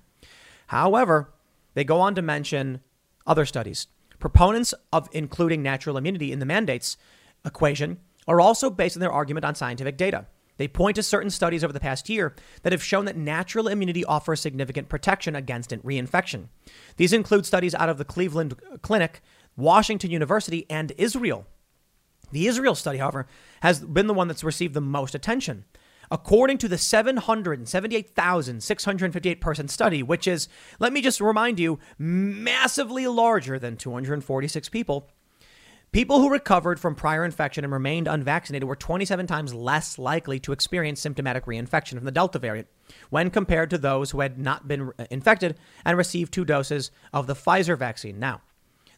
However, 0.68 1.34
they 1.74 1.84
go 1.84 2.00
on 2.00 2.16
to 2.16 2.22
mention 2.22 2.82
other 3.26 3.46
studies. 3.46 3.88
Proponents 4.20 4.74
of 4.92 5.08
including 5.12 5.64
natural 5.64 5.98
immunity 5.98 6.32
in 6.32 6.40
the 6.40 6.46
mandates 6.46 6.98
equation 7.46 8.00
are 8.28 8.42
also 8.42 8.70
basing 8.70 9.00
their 9.00 9.12
argument 9.12 9.46
on 9.46 9.56
scientific 9.56 9.98
data. 9.98 10.28
They 10.60 10.68
point 10.68 10.97
to 10.97 11.03
certain 11.03 11.30
studies 11.30 11.64
over 11.64 11.72
the 11.72 11.80
past 11.80 12.10
year 12.10 12.36
that 12.64 12.74
have 12.74 12.84
shown 12.84 13.05
that 13.05 13.16
natural 13.16 13.70
immunity 13.70 14.03
offers 14.03 14.41
significant 14.41 14.89
protection 14.89 15.34
against 15.34 15.70
reinfection. 15.70 16.49
These 16.97 17.14
include 17.14 17.45
studies 17.45 17.74
out 17.74 17.88
of 17.88 17.97
the 17.97 18.03
Cleveland 18.03 18.55
Clinic, 18.82 19.22
Washington 19.55 20.12
University, 20.12 20.66
and 20.70 20.91
Israel. 20.97 21.47
The 22.34 22.45
Israel 22.45 22.76
study, 22.76 22.97
however, 22.97 23.26
has 23.62 23.80
been 23.80 24.07
the 24.07 24.14
one 24.14 24.28
that's 24.28 24.43
received 24.43 24.74
the 24.74 24.82
most 24.82 25.16
attention. 25.16 25.64
According 26.12 26.57
to 26.57 26.68
the 26.68 26.78
778,658 26.78 29.39
person 29.39 29.70
study, 29.70 30.03
which 30.03 30.28
is, 30.28 30.49
let 30.78 30.91
me 30.91 31.01
just 31.01 31.22
remind 31.22 31.57
you, 31.57 31.80
massively 31.97 33.07
larger 33.07 33.57
than 33.57 33.78
246 33.78 34.68
people, 34.68 35.10
people 35.92 36.20
who 36.20 36.30
recovered 36.30 36.80
from 36.80 36.96
prior 36.96 37.26
infection 37.26 37.64
and 37.64 37.74
remained 37.74 38.08
unvaccinated 38.08 38.68
were 38.68 38.76
27 38.76 39.28
times 39.28 39.54
less 39.54 39.98
likely 39.98 40.40
to 40.40 40.52
experience 40.52 41.00
symptomatic 41.00 41.46
reinfection 41.46 41.96
from 41.96 42.06
the 42.06 42.12
Delta 42.12 42.40
variant 42.40 42.68
when 43.10 43.30
compared 43.30 43.70
to 43.70 43.78
those 43.78 44.12
who 44.12 44.22
had 44.22 44.38
not 44.38 44.68
been 44.68 44.92
uh, 45.00 45.06
infected 45.10 45.58
and 45.86 45.98
received 45.98 46.34
two 46.34 46.46
doses 46.46 46.92
of 47.14 47.28
the 47.28 47.36
Pfizer 47.36 47.78
vaccine. 47.78 48.20
Now, 48.20 48.42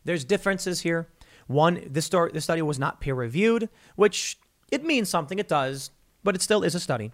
there's 0.03 0.23
differences 0.23 0.81
here. 0.81 1.07
One, 1.47 1.81
this, 1.85 2.05
story, 2.05 2.31
this 2.33 2.43
study 2.43 2.61
was 2.61 2.79
not 2.79 3.01
peer 3.01 3.15
reviewed, 3.15 3.69
which 3.95 4.37
it 4.71 4.85
means 4.85 5.09
something. 5.09 5.39
It 5.39 5.47
does, 5.47 5.91
but 6.23 6.35
it 6.35 6.41
still 6.41 6.63
is 6.63 6.75
a 6.75 6.79
study. 6.79 7.11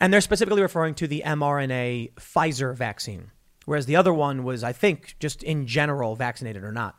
And 0.00 0.12
they're 0.12 0.20
specifically 0.20 0.62
referring 0.62 0.94
to 0.94 1.08
the 1.08 1.22
mRNA 1.26 2.14
Pfizer 2.14 2.74
vaccine, 2.76 3.32
whereas 3.64 3.86
the 3.86 3.96
other 3.96 4.14
one 4.14 4.44
was, 4.44 4.62
I 4.62 4.72
think, 4.72 5.16
just 5.18 5.42
in 5.42 5.66
general, 5.66 6.14
vaccinated 6.14 6.62
or 6.62 6.70
not. 6.70 6.96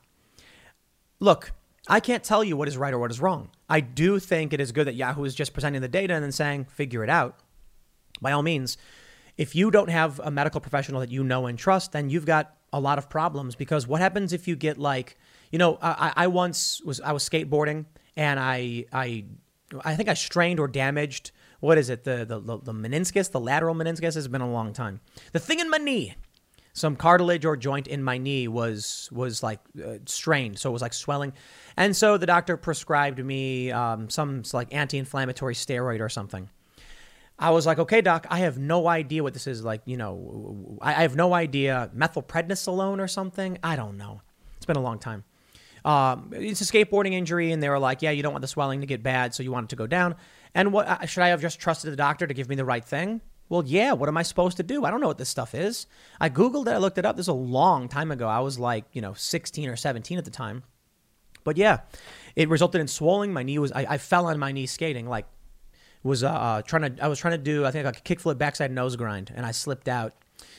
Look, 1.22 1.52
I 1.90 2.00
can't 2.00 2.24
tell 2.24 2.44
you 2.44 2.56
what 2.56 2.68
is 2.68 2.78
right 2.78 2.94
or 2.94 3.00
what 3.00 3.12
is 3.12 3.20
wrong. 3.20 3.50
I 3.68 3.80
do 3.82 4.20
think 4.20 4.54
it 4.54 4.62
is 4.62 4.72
good 4.72 4.86
that 4.88 4.96
Yahoo 4.96 5.24
is 5.24 5.34
just 5.34 5.54
presenting 5.54 5.82
the 5.82 5.88
data 5.88 6.14
and 6.14 6.24
then 6.24 6.32
saying, 6.32 6.66
figure 6.66 7.04
it 7.04 7.10
out. 7.10 7.40
By 8.22 8.32
all 8.32 8.44
means, 8.44 8.78
if 9.38 9.56
you 9.56 9.72
don't 9.72 9.90
have 9.90 10.20
a 10.24 10.30
medical 10.30 10.62
professional 10.62 11.00
that 11.00 11.12
you 11.12 11.24
know 11.24 11.48
and 11.48 11.58
trust, 11.58 11.92
then 11.92 12.10
you've 12.10 12.26
got 12.26 12.56
a 12.72 12.80
lot 12.80 12.98
of 12.98 13.10
problems 13.10 13.56
because 13.56 13.88
what 13.88 14.02
happens 14.02 14.34
if 14.34 14.48
you 14.48 14.56
get 14.56 14.78
like, 14.78 15.18
you 15.52 15.58
know, 15.58 15.80
I, 15.82 16.14
I 16.16 16.28
once 16.28 16.82
was 16.84 17.02
I 17.02 17.12
was 17.12 17.28
skateboarding 17.28 17.86
and 18.16 18.40
I 18.40 18.86
I 18.94 19.26
I 19.84 19.96
think 19.96 20.10
I 20.10 20.14
strained 20.14 20.60
or 20.60 20.68
damaged 20.68 21.32
what 21.60 21.78
is 21.78 21.90
it 21.90 22.04
the 22.04 22.26
the 22.26 22.40
the 22.40 22.74
meniscus 22.74 23.32
the 23.32 23.40
lateral 23.40 23.76
meniscus 23.76 24.16
has 24.16 24.28
been 24.28 24.42
a 24.42 24.52
long 24.52 24.74
time 24.74 25.02
the 25.34 25.40
thing 25.40 25.60
in 25.60 25.70
my 25.70 25.78
knee 25.78 26.16
some 26.80 26.96
cartilage 26.96 27.46
or 27.46 27.58
joint 27.58 27.88
in 27.88 28.04
my 28.04 28.18
knee 28.18 28.48
was 28.48 29.10
was 29.12 29.44
like 29.44 29.60
uh, 29.86 29.96
strained 30.06 30.58
so 30.58 30.70
it 30.70 30.74
was 30.74 30.82
like 30.82 30.94
swelling 30.94 31.34
and 31.78 31.96
so 31.96 32.18
the 32.18 32.26
doctor 32.26 32.58
prescribed 32.58 33.24
me 33.24 33.72
um, 33.72 34.10
some 34.10 34.44
like 34.54 34.74
anti-inflammatory 34.74 35.54
steroid 35.54 36.00
or 36.00 36.10
something 36.10 36.50
I 37.42 37.52
was 37.52 37.66
like, 37.66 37.80
okay, 37.80 38.02
doc, 38.02 38.28
I 38.30 38.40
have 38.40 38.58
no 38.58 38.88
idea 38.88 39.24
what 39.24 39.34
this 39.34 39.48
is. 39.48 39.64
Like, 39.64 39.82
you 39.86 39.96
know, 39.96 40.78
I, 40.82 40.90
I 40.90 41.02
have 41.04 41.16
no 41.16 41.34
idea. 41.34 41.90
Methylprednisolone 41.96 43.00
or 43.00 43.08
something? 43.08 43.58
I 43.64 43.78
don't 43.78 43.98
know. 43.98 44.22
It's 44.58 44.66
been 44.66 44.76
a 44.76 44.82
long 44.82 45.00
time. 45.00 45.24
Um, 45.86 46.32
it's 46.34 46.60
a 46.60 46.66
skateboarding 46.66 47.14
injury, 47.14 47.54
and 47.54 47.64
they 47.64 47.70
were 47.70 47.80
like, 47.80 48.02
yeah, 48.02 48.12
you 48.12 48.22
don't 48.22 48.34
want 48.34 48.42
the 48.42 48.50
swelling 48.50 48.82
to 48.82 48.88
get 48.88 49.02
bad, 49.02 49.34
so 49.34 49.42
you 49.42 49.54
want 49.54 49.66
it 49.66 49.70
to 49.70 49.78
go 49.78 49.88
down. 49.88 50.16
And 50.54 50.74
what 50.74 50.88
uh, 50.88 51.06
should 51.06 51.24
I 51.24 51.30
have 51.30 51.40
just 51.40 51.60
trusted 51.60 51.94
the 51.94 51.96
doctor 51.96 52.28
to 52.28 52.34
give 52.34 52.50
me 52.50 52.56
the 52.56 52.66
right 52.66 52.84
thing? 52.84 53.22
Well, 53.50 53.64
yeah, 53.66 53.94
what 53.94 54.08
am 54.08 54.18
I 54.18 54.24
supposed 54.24 54.58
to 54.58 54.64
do? 54.64 54.86
I 54.86 54.92
don't 54.92 55.02
know 55.02 55.08
what 55.08 55.18
this 55.18 55.30
stuff 55.30 55.56
is. 55.56 55.88
I 56.22 56.30
Googled 56.30 56.68
it, 56.68 56.72
I 56.72 56.78
looked 56.78 56.98
it 57.00 57.06
up. 57.06 57.18
This 57.18 57.26
is 57.26 57.30
a 57.30 57.34
long 57.34 57.90
time 57.90 58.12
ago. 58.12 58.28
I 58.28 58.40
was 58.40 58.60
like, 58.60 58.86
you 58.94 59.02
know, 59.02 59.14
16 59.14 59.68
or 59.68 59.76
17 59.76 60.18
at 60.18 60.26
the 60.26 60.32
time. 60.32 60.64
But 61.44 61.58
yeah, 61.58 61.80
it 62.36 62.48
resulted 62.48 62.80
in 62.80 62.88
swelling. 62.88 63.34
My 63.34 63.44
knee 63.44 63.58
was, 63.58 63.72
I, 63.72 63.86
I 63.90 63.98
fell 63.98 64.28
on 64.28 64.38
my 64.38 64.52
knee 64.52 64.68
skating, 64.68 65.08
like 65.08 65.26
was 66.04 66.24
uh, 66.24 66.30
uh, 66.30 66.62
trying 66.62 66.96
to 66.96 67.04
I 67.04 67.08
was 67.08 67.20
trying 67.20 67.34
to 67.34 67.38
do 67.38 67.66
I 67.66 67.72
think 67.72 67.86
like 67.86 67.98
a 67.98 68.02
kickflip 68.02 68.38
backside 68.38 68.72
nose 68.72 68.96
grind 68.96 69.32
and 69.36 69.46
I 69.46 69.52
slipped 69.52 69.88
out 69.88 70.14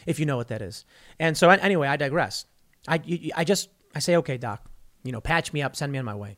if 0.06 0.18
you 0.20 0.26
know 0.26 0.36
what 0.36 0.48
that 0.48 0.62
is. 0.62 0.84
And 1.18 1.36
so 1.36 1.48
anyway, 1.48 1.88
I 1.88 1.96
digress. 1.96 2.46
I 2.86 3.00
I 3.34 3.44
just 3.44 3.70
I 3.94 3.98
say 4.00 4.16
okay, 4.16 4.36
doc, 4.36 4.62
you 5.02 5.12
know, 5.12 5.20
patch 5.20 5.52
me 5.52 5.62
up, 5.62 5.76
send 5.76 5.92
me 5.92 5.98
on 5.98 6.04
my 6.04 6.14
way. 6.14 6.36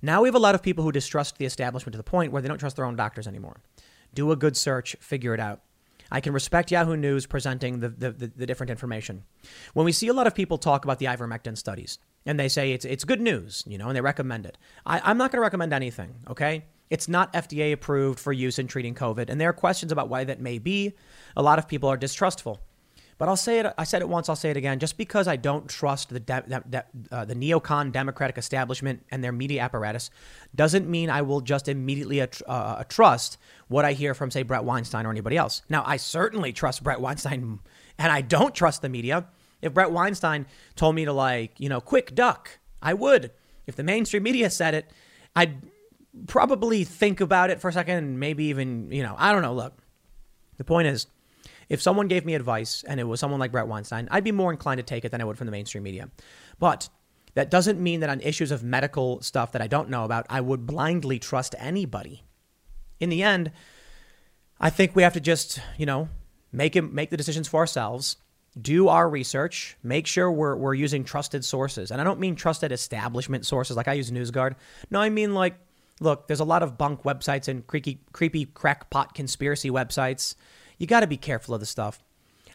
Now 0.00 0.22
we 0.22 0.28
have 0.28 0.36
a 0.36 0.40
lot 0.40 0.54
of 0.54 0.62
people 0.62 0.84
who 0.84 0.92
distrust 0.92 1.38
the 1.38 1.44
establishment 1.44 1.92
to 1.94 1.96
the 1.96 2.04
point 2.04 2.32
where 2.32 2.40
they 2.40 2.48
don't 2.48 2.58
trust 2.58 2.76
their 2.76 2.84
own 2.84 2.96
doctors 2.96 3.26
anymore. 3.26 3.60
Do 4.14 4.30
a 4.30 4.36
good 4.36 4.56
search, 4.56 4.96
figure 5.00 5.34
it 5.34 5.40
out. 5.40 5.60
I 6.10 6.20
can 6.20 6.32
respect 6.32 6.70
Yahoo 6.70 6.96
News 6.96 7.26
presenting 7.26 7.80
the, 7.80 7.88
the, 7.88 8.10
the, 8.12 8.26
the 8.28 8.46
different 8.46 8.70
information. 8.70 9.24
When 9.74 9.84
we 9.84 9.92
see 9.92 10.08
a 10.08 10.12
lot 10.12 10.26
of 10.26 10.34
people 10.34 10.58
talk 10.58 10.84
about 10.84 10.98
the 10.98 11.06
ivermectin 11.06 11.56
studies 11.56 11.98
and 12.24 12.38
they 12.38 12.48
say 12.48 12.72
it's, 12.72 12.84
it's 12.84 13.04
good 13.04 13.20
news, 13.20 13.64
you 13.66 13.78
know, 13.78 13.88
and 13.88 13.96
they 13.96 14.00
recommend 14.00 14.46
it, 14.46 14.58
I, 14.86 15.00
I'm 15.04 15.18
not 15.18 15.30
going 15.30 15.38
to 15.38 15.42
recommend 15.42 15.72
anything, 15.72 16.14
okay? 16.28 16.64
It's 16.90 17.08
not 17.08 17.32
FDA 17.34 17.72
approved 17.72 18.18
for 18.18 18.32
use 18.32 18.58
in 18.58 18.66
treating 18.66 18.94
COVID, 18.94 19.28
and 19.28 19.40
there 19.40 19.50
are 19.50 19.54
questions 19.54 19.92
about 19.92 20.08
why 20.08 20.24
that 20.24 20.40
may 20.40 20.58
be. 20.58 20.94
A 21.36 21.42
lot 21.42 21.58
of 21.58 21.68
people 21.68 21.88
are 21.90 21.98
distrustful. 21.98 22.62
But 23.18 23.28
I'll 23.28 23.36
say 23.36 23.58
it. 23.58 23.66
I 23.76 23.82
said 23.82 24.00
it 24.00 24.08
once. 24.08 24.28
I'll 24.28 24.36
say 24.36 24.50
it 24.50 24.56
again. 24.56 24.78
Just 24.78 24.96
because 24.96 25.26
I 25.26 25.34
don't 25.34 25.68
trust 25.68 26.10
the 26.10 26.20
de- 26.20 26.62
de- 26.70 26.84
uh, 27.10 27.24
the 27.24 27.34
neocon 27.34 27.90
Democratic 27.90 28.38
establishment 28.38 29.04
and 29.10 29.22
their 29.22 29.32
media 29.32 29.60
apparatus, 29.62 30.10
doesn't 30.54 30.88
mean 30.88 31.10
I 31.10 31.22
will 31.22 31.40
just 31.40 31.66
immediately 31.66 32.20
uh, 32.20 32.28
uh, 32.46 32.84
trust 32.84 33.36
what 33.66 33.84
I 33.84 33.92
hear 33.92 34.14
from, 34.14 34.30
say, 34.30 34.44
Bret 34.44 34.62
Weinstein 34.62 35.04
or 35.04 35.10
anybody 35.10 35.36
else. 35.36 35.62
Now, 35.68 35.82
I 35.84 35.96
certainly 35.96 36.52
trust 36.52 36.84
Bret 36.84 37.00
Weinstein, 37.00 37.58
and 37.98 38.12
I 38.12 38.20
don't 38.20 38.54
trust 38.54 38.82
the 38.82 38.88
media. 38.88 39.26
If 39.60 39.74
Brett 39.74 39.90
Weinstein 39.90 40.46
told 40.76 40.94
me 40.94 41.04
to 41.04 41.12
like, 41.12 41.58
you 41.58 41.68
know, 41.68 41.80
quick 41.80 42.14
duck, 42.14 42.60
I 42.80 42.94
would. 42.94 43.32
If 43.66 43.74
the 43.74 43.82
mainstream 43.82 44.22
media 44.22 44.48
said 44.48 44.74
it, 44.74 44.90
I'd 45.34 45.56
probably 46.28 46.84
think 46.84 47.20
about 47.20 47.50
it 47.50 47.60
for 47.60 47.68
a 47.68 47.72
second 47.72 47.96
and 47.96 48.20
maybe 48.20 48.44
even, 48.44 48.92
you 48.92 49.02
know, 49.02 49.16
I 49.18 49.32
don't 49.32 49.42
know. 49.42 49.54
Look, 49.54 49.76
the 50.56 50.64
point 50.64 50.86
is, 50.86 51.08
if 51.68 51.82
someone 51.82 52.08
gave 52.08 52.24
me 52.24 52.34
advice 52.34 52.84
and 52.86 52.98
it 52.98 53.04
was 53.04 53.20
someone 53.20 53.40
like 53.40 53.52
Bret 53.52 53.66
Weinstein, 53.66 54.08
I'd 54.10 54.24
be 54.24 54.32
more 54.32 54.50
inclined 54.50 54.78
to 54.78 54.82
take 54.82 55.04
it 55.04 55.10
than 55.10 55.20
I 55.20 55.24
would 55.24 55.38
from 55.38 55.46
the 55.46 55.52
mainstream 55.52 55.82
media. 55.82 56.10
But 56.58 56.88
that 57.34 57.50
doesn't 57.50 57.80
mean 57.80 58.00
that 58.00 58.10
on 58.10 58.20
issues 58.20 58.50
of 58.50 58.62
medical 58.62 59.20
stuff 59.22 59.52
that 59.52 59.62
I 59.62 59.66
don't 59.66 59.90
know 59.90 60.04
about, 60.04 60.26
I 60.30 60.40
would 60.40 60.66
blindly 60.66 61.18
trust 61.18 61.54
anybody. 61.58 62.24
In 63.00 63.10
the 63.10 63.22
end, 63.22 63.52
I 64.60 64.70
think 64.70 64.96
we 64.96 65.02
have 65.02 65.12
to 65.12 65.20
just, 65.20 65.60
you 65.76 65.86
know, 65.86 66.08
make 66.52 66.74
it, 66.74 66.92
make 66.92 67.10
the 67.10 67.16
decisions 67.16 67.46
for 67.46 67.60
ourselves, 67.60 68.16
do 68.60 68.88
our 68.88 69.08
research, 69.08 69.76
make 69.82 70.06
sure 70.06 70.32
we're, 70.32 70.56
we're 70.56 70.74
using 70.74 71.04
trusted 71.04 71.44
sources. 71.44 71.90
And 71.90 72.00
I 72.00 72.04
don't 72.04 72.18
mean 72.18 72.34
trusted 72.34 72.72
establishment 72.72 73.46
sources 73.46 73.76
like 73.76 73.88
I 73.88 73.92
use 73.92 74.10
NewsGuard. 74.10 74.56
No, 74.90 75.00
I 75.00 75.10
mean 75.10 75.34
like 75.34 75.54
look, 76.00 76.26
there's 76.26 76.40
a 76.40 76.44
lot 76.44 76.62
of 76.62 76.78
bunk 76.78 77.02
websites 77.02 77.48
and 77.48 77.66
creaky, 77.66 78.00
creepy 78.12 78.46
crackpot 78.46 79.14
conspiracy 79.14 79.70
websites. 79.70 80.34
You 80.78 80.86
got 80.86 81.00
to 81.00 81.06
be 81.06 81.16
careful 81.16 81.54
of 81.54 81.60
the 81.60 81.66
stuff. 81.66 82.02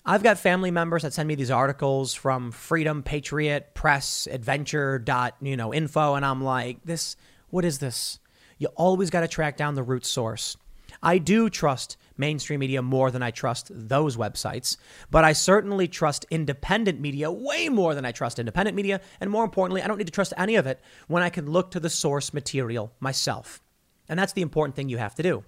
I've 0.05 0.23
got 0.23 0.37
family 0.37 0.71
members 0.71 1.03
that 1.03 1.13
send 1.13 1.27
me 1.27 1.35
these 1.35 1.51
articles 1.51 2.13
from 2.13 2.51
Freedom, 2.51 3.03
Patriot, 3.03 3.73
Press, 3.73 4.27
Adventure, 4.29 4.99
dot, 4.99 5.35
you 5.41 5.55
know, 5.55 5.73
info, 5.73 6.15
and 6.15 6.25
I'm 6.25 6.43
like, 6.43 6.83
this, 6.83 7.15
what 7.49 7.63
is 7.63 7.79
this? 7.79 8.19
You 8.57 8.67
always 8.75 9.09
got 9.09 9.21
to 9.21 9.27
track 9.27 9.55
down 9.55 9.75
the 9.75 9.83
root 9.83 10.05
source. 10.05 10.57
I 11.01 11.17
do 11.17 11.49
trust 11.49 11.97
mainstream 12.17 12.59
media 12.59 12.81
more 12.81 13.11
than 13.11 13.23
I 13.23 13.31
trust 13.31 13.71
those 13.73 14.15
websites, 14.15 14.77
but 15.09 15.23
I 15.23 15.33
certainly 15.33 15.87
trust 15.87 16.25
independent 16.29 16.99
media 16.99 17.31
way 17.31 17.67
more 17.67 17.95
than 17.95 18.05
I 18.05 18.11
trust 18.11 18.39
independent 18.39 18.75
media. 18.75 19.01
And 19.19 19.29
more 19.29 19.43
importantly, 19.43 19.81
I 19.81 19.87
don't 19.87 19.97
need 19.97 20.07
to 20.07 20.13
trust 20.13 20.33
any 20.37 20.55
of 20.55 20.67
it 20.67 20.81
when 21.07 21.23
I 21.23 21.29
can 21.29 21.49
look 21.49 21.71
to 21.71 21.79
the 21.79 21.89
source 21.89 22.33
material 22.33 22.93
myself. 22.99 23.61
And 24.07 24.17
that's 24.17 24.33
the 24.33 24.41
important 24.41 24.75
thing 24.75 24.89
you 24.89 24.97
have 24.97 25.15
to 25.15 25.23
do. 25.23 25.43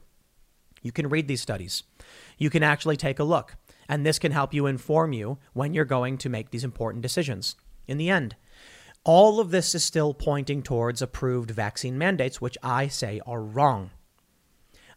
You 0.81 0.91
can 0.91 1.09
read 1.09 1.27
these 1.27 1.41
studies, 1.41 1.83
you 2.37 2.49
can 2.49 2.63
actually 2.63 2.97
take 2.97 3.19
a 3.19 3.23
look, 3.23 3.55
and 3.87 4.05
this 4.05 4.19
can 4.19 4.31
help 4.31 4.53
you 4.53 4.65
inform 4.65 5.13
you 5.13 5.37
when 5.53 5.73
you're 5.73 5.85
going 5.85 6.17
to 6.19 6.29
make 6.29 6.51
these 6.51 6.63
important 6.63 7.01
decisions. 7.01 7.55
In 7.87 7.97
the 7.97 8.09
end, 8.09 8.35
all 9.03 9.39
of 9.39 9.51
this 9.51 9.75
is 9.75 9.83
still 9.83 10.13
pointing 10.13 10.63
towards 10.63 11.01
approved 11.01 11.51
vaccine 11.51 11.97
mandates, 11.97 12.41
which 12.41 12.57
I 12.63 12.87
say 12.87 13.21
are 13.25 13.41
wrong. 13.41 13.91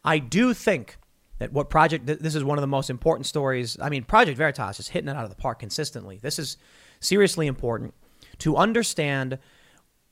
I 0.03 0.17
do 0.17 0.53
think 0.53 0.97
that 1.37 1.53
what 1.53 1.69
Project, 1.69 2.05
this 2.05 2.35
is 2.35 2.43
one 2.43 2.57
of 2.57 2.61
the 2.61 2.67
most 2.67 2.89
important 2.89 3.25
stories. 3.25 3.77
I 3.79 3.89
mean, 3.89 4.03
Project 4.03 4.37
Veritas 4.37 4.79
is 4.79 4.89
hitting 4.89 5.07
it 5.07 5.15
out 5.15 5.23
of 5.23 5.29
the 5.29 5.35
park 5.35 5.59
consistently. 5.59 6.19
This 6.21 6.39
is 6.39 6.57
seriously 6.99 7.47
important 7.47 7.93
to 8.39 8.57
understand. 8.57 9.37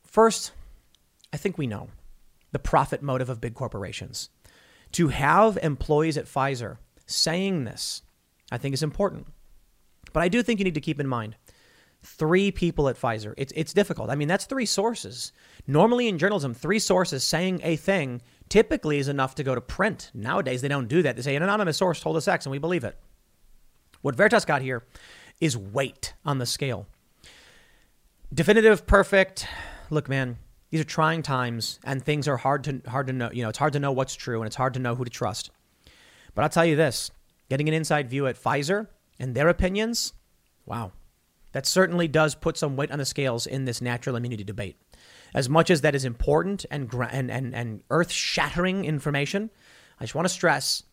First, 0.03 0.51
I 1.34 1.38
think 1.38 1.57
we 1.57 1.67
know 1.67 1.89
the 2.51 2.59
profit 2.59 3.01
motive 3.01 3.30
of 3.30 3.41
big 3.41 3.55
corporations. 3.55 4.30
To 4.93 5.09
have 5.09 5.57
employees 5.61 6.17
at 6.17 6.25
Pfizer 6.25 6.78
saying 7.08 7.64
this, 7.64 8.03
I 8.51 8.58
think 8.58 8.74
is 8.74 8.84
important. 8.84 9.28
But 10.14 10.22
I 10.22 10.28
do 10.28 10.43
think 10.43 10.60
you 10.60 10.66
need 10.66 10.76
to 10.76 10.82
keep 10.82 10.99
in 10.99 11.08
mind 11.08 11.36
three 12.03 12.51
people 12.51 12.89
at 12.89 12.95
Pfizer. 12.95 13.34
It's, 13.38 13.51
it's 13.55 13.74
difficult. 13.74 14.10
I 14.10 14.16
mean, 14.16 14.28
that's 14.28 14.45
three 14.45 14.66
sources. 14.66 15.34
Normally 15.66 16.08
in 16.08 16.18
journalism, 16.18 16.53
three 16.53 16.80
sources 16.80 17.24
saying 17.24 17.62
a 17.64 17.76
thing 17.76 18.22
typically 18.49 18.97
is 18.99 19.08
enough 19.08 19.36
to 19.36 19.43
go 19.43 19.55
to 19.55 19.62
print. 19.62 20.12
Nowadays, 20.14 20.62
they 20.62 20.68
don't 20.68 20.88
do 20.88 21.01
that. 21.01 21.16
They 21.16 21.22
say 21.22 21.36
an 21.36 21.43
anonymous 21.43 21.78
source 21.78 21.99
told 21.99 22.16
us 22.16 22.28
X 22.28 22.45
and 22.45 22.51
we 22.51 22.60
believe 22.60 22.84
it. 22.84 22.97
What 24.01 24.16
Veritas 24.16 24.45
got 24.45 24.62
here 24.62 24.84
is 25.41 25.58
weight 25.58 26.14
on 26.24 26.38
the 26.38 26.45
scale. 26.45 26.88
Definitive, 28.34 28.86
perfect. 28.86 29.47
Look, 29.89 30.08
man, 30.08 30.38
these 30.70 30.82
are 30.82 30.86
trying 30.86 31.24
times 31.24 31.80
and 31.84 32.03
things 32.03 32.28
are 32.28 32.38
hard 32.38 32.64
to 32.66 32.82
hard 32.88 33.08
to 33.08 33.14
know. 33.14 33.30
You 33.32 33.43
know, 33.43 33.49
it's 33.49 33.58
hard 33.58 33.74
to 33.74 33.80
know 33.80 33.91
what's 33.91 34.16
true 34.16 34.41
and 34.41 34.47
it's 34.47 34.55
hard 34.55 34.74
to 34.76 34.80
know 34.80 34.95
who 34.95 35.03
to 35.03 35.10
trust. 35.10 35.49
But 36.38 36.43
I'll 36.43 36.49
tell 36.49 36.65
you 36.65 36.77
this: 36.77 37.11
getting 37.49 37.67
an 37.67 37.73
inside 37.73 38.09
view 38.09 38.27
at 38.27 38.41
Pfizer 38.41 38.88
and 39.19 39.35
their 39.35 39.49
opinions, 39.49 40.13
wow, 40.65 40.93
that 41.51 41.65
certainly 41.65 42.07
does 42.07 42.35
put 42.35 42.57
some 42.57 42.77
weight 42.77 42.91
on 42.91 42.99
the 42.99 43.05
scales 43.05 43.45
in 43.45 43.65
this 43.65 43.81
natural 43.81 44.15
immunity 44.15 44.45
debate 44.45 44.77
as 45.33 45.49
much 45.49 45.69
as 45.69 45.81
that 45.81 45.95
is 45.95 46.05
important 46.05 46.65
and, 46.71 46.93
and, 47.11 47.31
and, 47.31 47.53
and 47.53 47.83
earth 47.89 48.11
shattering 48.11 48.85
information, 48.85 49.49
I 49.99 50.03
just 50.03 50.15
want 50.15 50.27
to 50.27 50.33
stress 50.33 50.83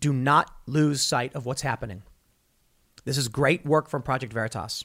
do 0.00 0.12
not 0.12 0.54
lose 0.66 1.02
sight 1.02 1.34
of 1.34 1.46
what's 1.46 1.62
happening. 1.62 2.02
This 3.04 3.16
is 3.16 3.28
great 3.28 3.64
work 3.64 3.88
from 3.88 4.02
Project 4.02 4.32
Veritas, 4.32 4.84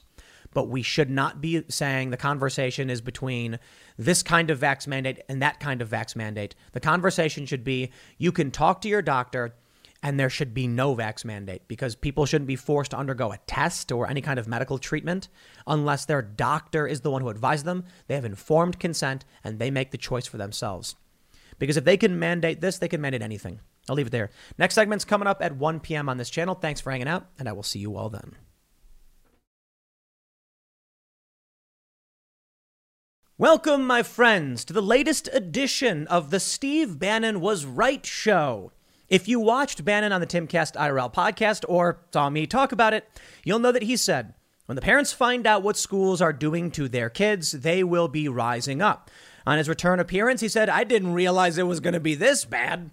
but 0.54 0.68
we 0.68 0.82
should 0.82 1.10
not 1.10 1.40
be 1.40 1.64
saying 1.68 2.10
the 2.10 2.16
conversation 2.16 2.88
is 2.88 3.00
between 3.00 3.58
this 3.98 4.22
kind 4.22 4.50
of 4.50 4.60
vax 4.60 4.86
mandate 4.86 5.20
and 5.28 5.42
that 5.42 5.60
kind 5.60 5.82
of 5.82 5.90
vax 5.90 6.16
mandate. 6.16 6.54
The 6.72 6.80
conversation 6.80 7.46
should 7.46 7.64
be 7.64 7.90
you 8.18 8.32
can 8.32 8.50
talk 8.50 8.80
to 8.82 8.88
your 8.88 9.02
doctor 9.02 9.54
and 10.02 10.18
there 10.18 10.30
should 10.30 10.54
be 10.54 10.66
no 10.66 10.96
vax 10.96 11.24
mandate 11.24 11.62
because 11.68 11.94
people 11.94 12.26
shouldn't 12.26 12.48
be 12.48 12.56
forced 12.56 12.92
to 12.92 12.96
undergo 12.96 13.32
a 13.32 13.38
test 13.46 13.92
or 13.92 14.08
any 14.08 14.20
kind 14.20 14.38
of 14.38 14.48
medical 14.48 14.78
treatment 14.78 15.28
unless 15.66 16.04
their 16.04 16.22
doctor 16.22 16.86
is 16.86 17.02
the 17.02 17.10
one 17.10 17.22
who 17.22 17.28
advised 17.28 17.64
them. 17.64 17.84
They 18.06 18.14
have 18.14 18.24
informed 18.24 18.78
consent 18.80 19.24
and 19.44 19.58
they 19.58 19.70
make 19.70 19.90
the 19.90 19.98
choice 19.98 20.26
for 20.26 20.38
themselves. 20.38 20.96
Because 21.58 21.76
if 21.76 21.84
they 21.84 21.96
can 21.96 22.18
mandate 22.18 22.60
this, 22.60 22.78
they 22.78 22.88
can 22.88 23.00
mandate 23.00 23.22
anything. 23.22 23.60
I'll 23.88 23.96
leave 23.96 24.06
it 24.06 24.10
there. 24.10 24.30
Next 24.56 24.74
segment's 24.74 25.04
coming 25.04 25.28
up 25.28 25.42
at 25.42 25.56
1 25.56 25.80
p.m. 25.80 26.08
on 26.08 26.16
this 26.16 26.30
channel. 26.30 26.54
Thanks 26.54 26.80
for 26.80 26.90
hanging 26.90 27.08
out, 27.08 27.26
and 27.38 27.48
I 27.48 27.52
will 27.52 27.62
see 27.62 27.80
you 27.80 27.96
all 27.96 28.08
then. 28.08 28.36
Welcome, 33.36 33.86
my 33.86 34.02
friends, 34.02 34.64
to 34.66 34.72
the 34.72 34.82
latest 34.82 35.28
edition 35.32 36.06
of 36.08 36.30
the 36.30 36.40
Steve 36.40 36.98
Bannon 36.98 37.40
Was 37.40 37.64
Right 37.64 38.04
show. 38.04 38.70
If 39.10 39.26
you 39.26 39.40
watched 39.40 39.84
Bannon 39.84 40.12
on 40.12 40.20
the 40.20 40.26
Timcast 40.26 40.76
IRL 40.76 41.12
podcast 41.12 41.64
or 41.68 41.98
saw 42.12 42.30
me 42.30 42.46
talk 42.46 42.70
about 42.70 42.94
it, 42.94 43.08
you'll 43.42 43.58
know 43.58 43.72
that 43.72 43.82
he 43.82 43.96
said, 43.96 44.34
when 44.66 44.76
the 44.76 44.82
parents 44.82 45.12
find 45.12 45.48
out 45.48 45.64
what 45.64 45.76
schools 45.76 46.22
are 46.22 46.32
doing 46.32 46.70
to 46.70 46.88
their 46.88 47.10
kids, 47.10 47.50
they 47.50 47.82
will 47.82 48.06
be 48.06 48.28
rising 48.28 48.80
up. 48.80 49.10
On 49.48 49.58
his 49.58 49.68
return 49.68 49.98
appearance, 49.98 50.42
he 50.42 50.48
said, 50.48 50.68
I 50.68 50.84
didn't 50.84 51.12
realize 51.12 51.58
it 51.58 51.64
was 51.64 51.80
going 51.80 51.94
to 51.94 51.98
be 51.98 52.14
this 52.14 52.44
bad. 52.44 52.92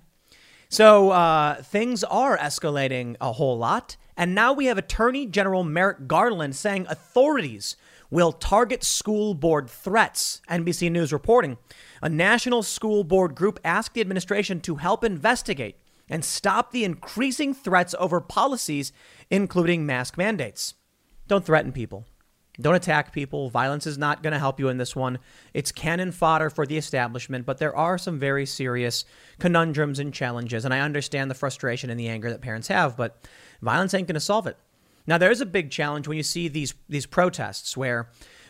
So 0.70 1.11
uh, 1.11 1.61
things 1.61 2.03
are 2.03 2.36
escalating 2.36 3.15
a 3.22 3.34
whole 3.34 3.59
lot. 3.59 3.95
And 4.18 4.34
now 4.34 4.53
we 4.53 4.65
have 4.65 4.80
Attorney 4.80 5.28
General 5.28 5.63
Merrick 5.63 6.07
Garland 6.07 6.55
saying 6.55 6.88
authorities 6.89 7.76
will 8.09 8.32
target 8.32 8.84
school 8.84 9.36
board 9.36 9.70
threats. 9.70 10.41
NBC 10.49 10.89
News 10.89 11.13
reporting. 11.13 11.59
A 12.01 12.09
national 12.09 12.63
school 12.63 13.03
board 13.03 13.36
group 13.36 13.59
asked 13.63 13.93
the 13.93 14.01
administration 14.01 14.61
to 14.61 14.78
help 14.78 15.03
investigate 15.03 15.76
and 16.10 16.24
stop 16.24 16.72
the 16.72 16.84
increasing 16.84 17.53
threats 17.53 17.95
over 17.99 18.22
policies, 18.22 18.91
including 19.30 19.86
mask 19.86 20.18
mandates. 20.18 20.76
Don't 21.28 21.45
threaten 21.45 21.72
people. 21.72 22.05
Don't 22.60 22.76
attack 22.76 23.14
people. 23.14 23.49
Violence 23.49 23.86
is 23.86 23.97
not 23.97 24.24
going 24.24 24.34
to 24.34 24.39
help 24.39 24.60
you 24.60 24.68
in 24.70 24.78
this 24.78 24.95
one. 24.95 25.20
It's 25.53 25.72
cannon 25.72 26.12
fodder 26.12 26.49
for 26.49 26.66
the 26.66 26.78
establishment, 26.78 27.45
but 27.45 27.60
there 27.60 27.76
are 27.76 27.99
some 27.99 28.18
very 28.18 28.47
serious 28.47 29.05
conundrums 29.38 29.99
and 29.99 30.14
challenges. 30.14 30.66
And 30.66 30.74
I 30.74 30.80
understand 30.80 31.30
the 31.30 31.36
frustration 31.36 31.89
and 31.89 31.99
the 31.99 32.08
anger 32.08 32.32
that 32.32 32.41
parents 32.41 32.68
have, 32.70 32.97
but 32.97 33.22
violence 33.62 33.93
ain't 33.93 34.08
going 34.08 34.16
to 34.16 34.20
solve 34.20 34.47
it. 34.47 34.58
Now, 35.05 35.18
there 35.18 35.32
is 35.32 35.39
a 35.39 35.45
big 35.45 35.70
challenge 35.70 36.08
when 36.08 36.18
you 36.18 36.24
see 36.24 36.47
these, 36.47 36.74
these 36.89 37.05
protests 37.05 37.78
where 37.78 38.10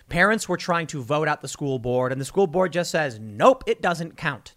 parents 0.09 0.47
were 0.47 0.57
trying 0.57 0.87
to 0.87 1.03
vote 1.03 1.27
out 1.27 1.41
the 1.41 1.47
school 1.47 1.77
board, 1.77 2.11
and 2.11 2.19
the 2.21 2.25
school 2.25 2.47
board 2.47 2.71
just 2.71 2.91
says, 2.91 3.19
nope, 3.19 3.63
it 3.67 3.81
doesn't 3.81 4.15
count. 4.15 4.55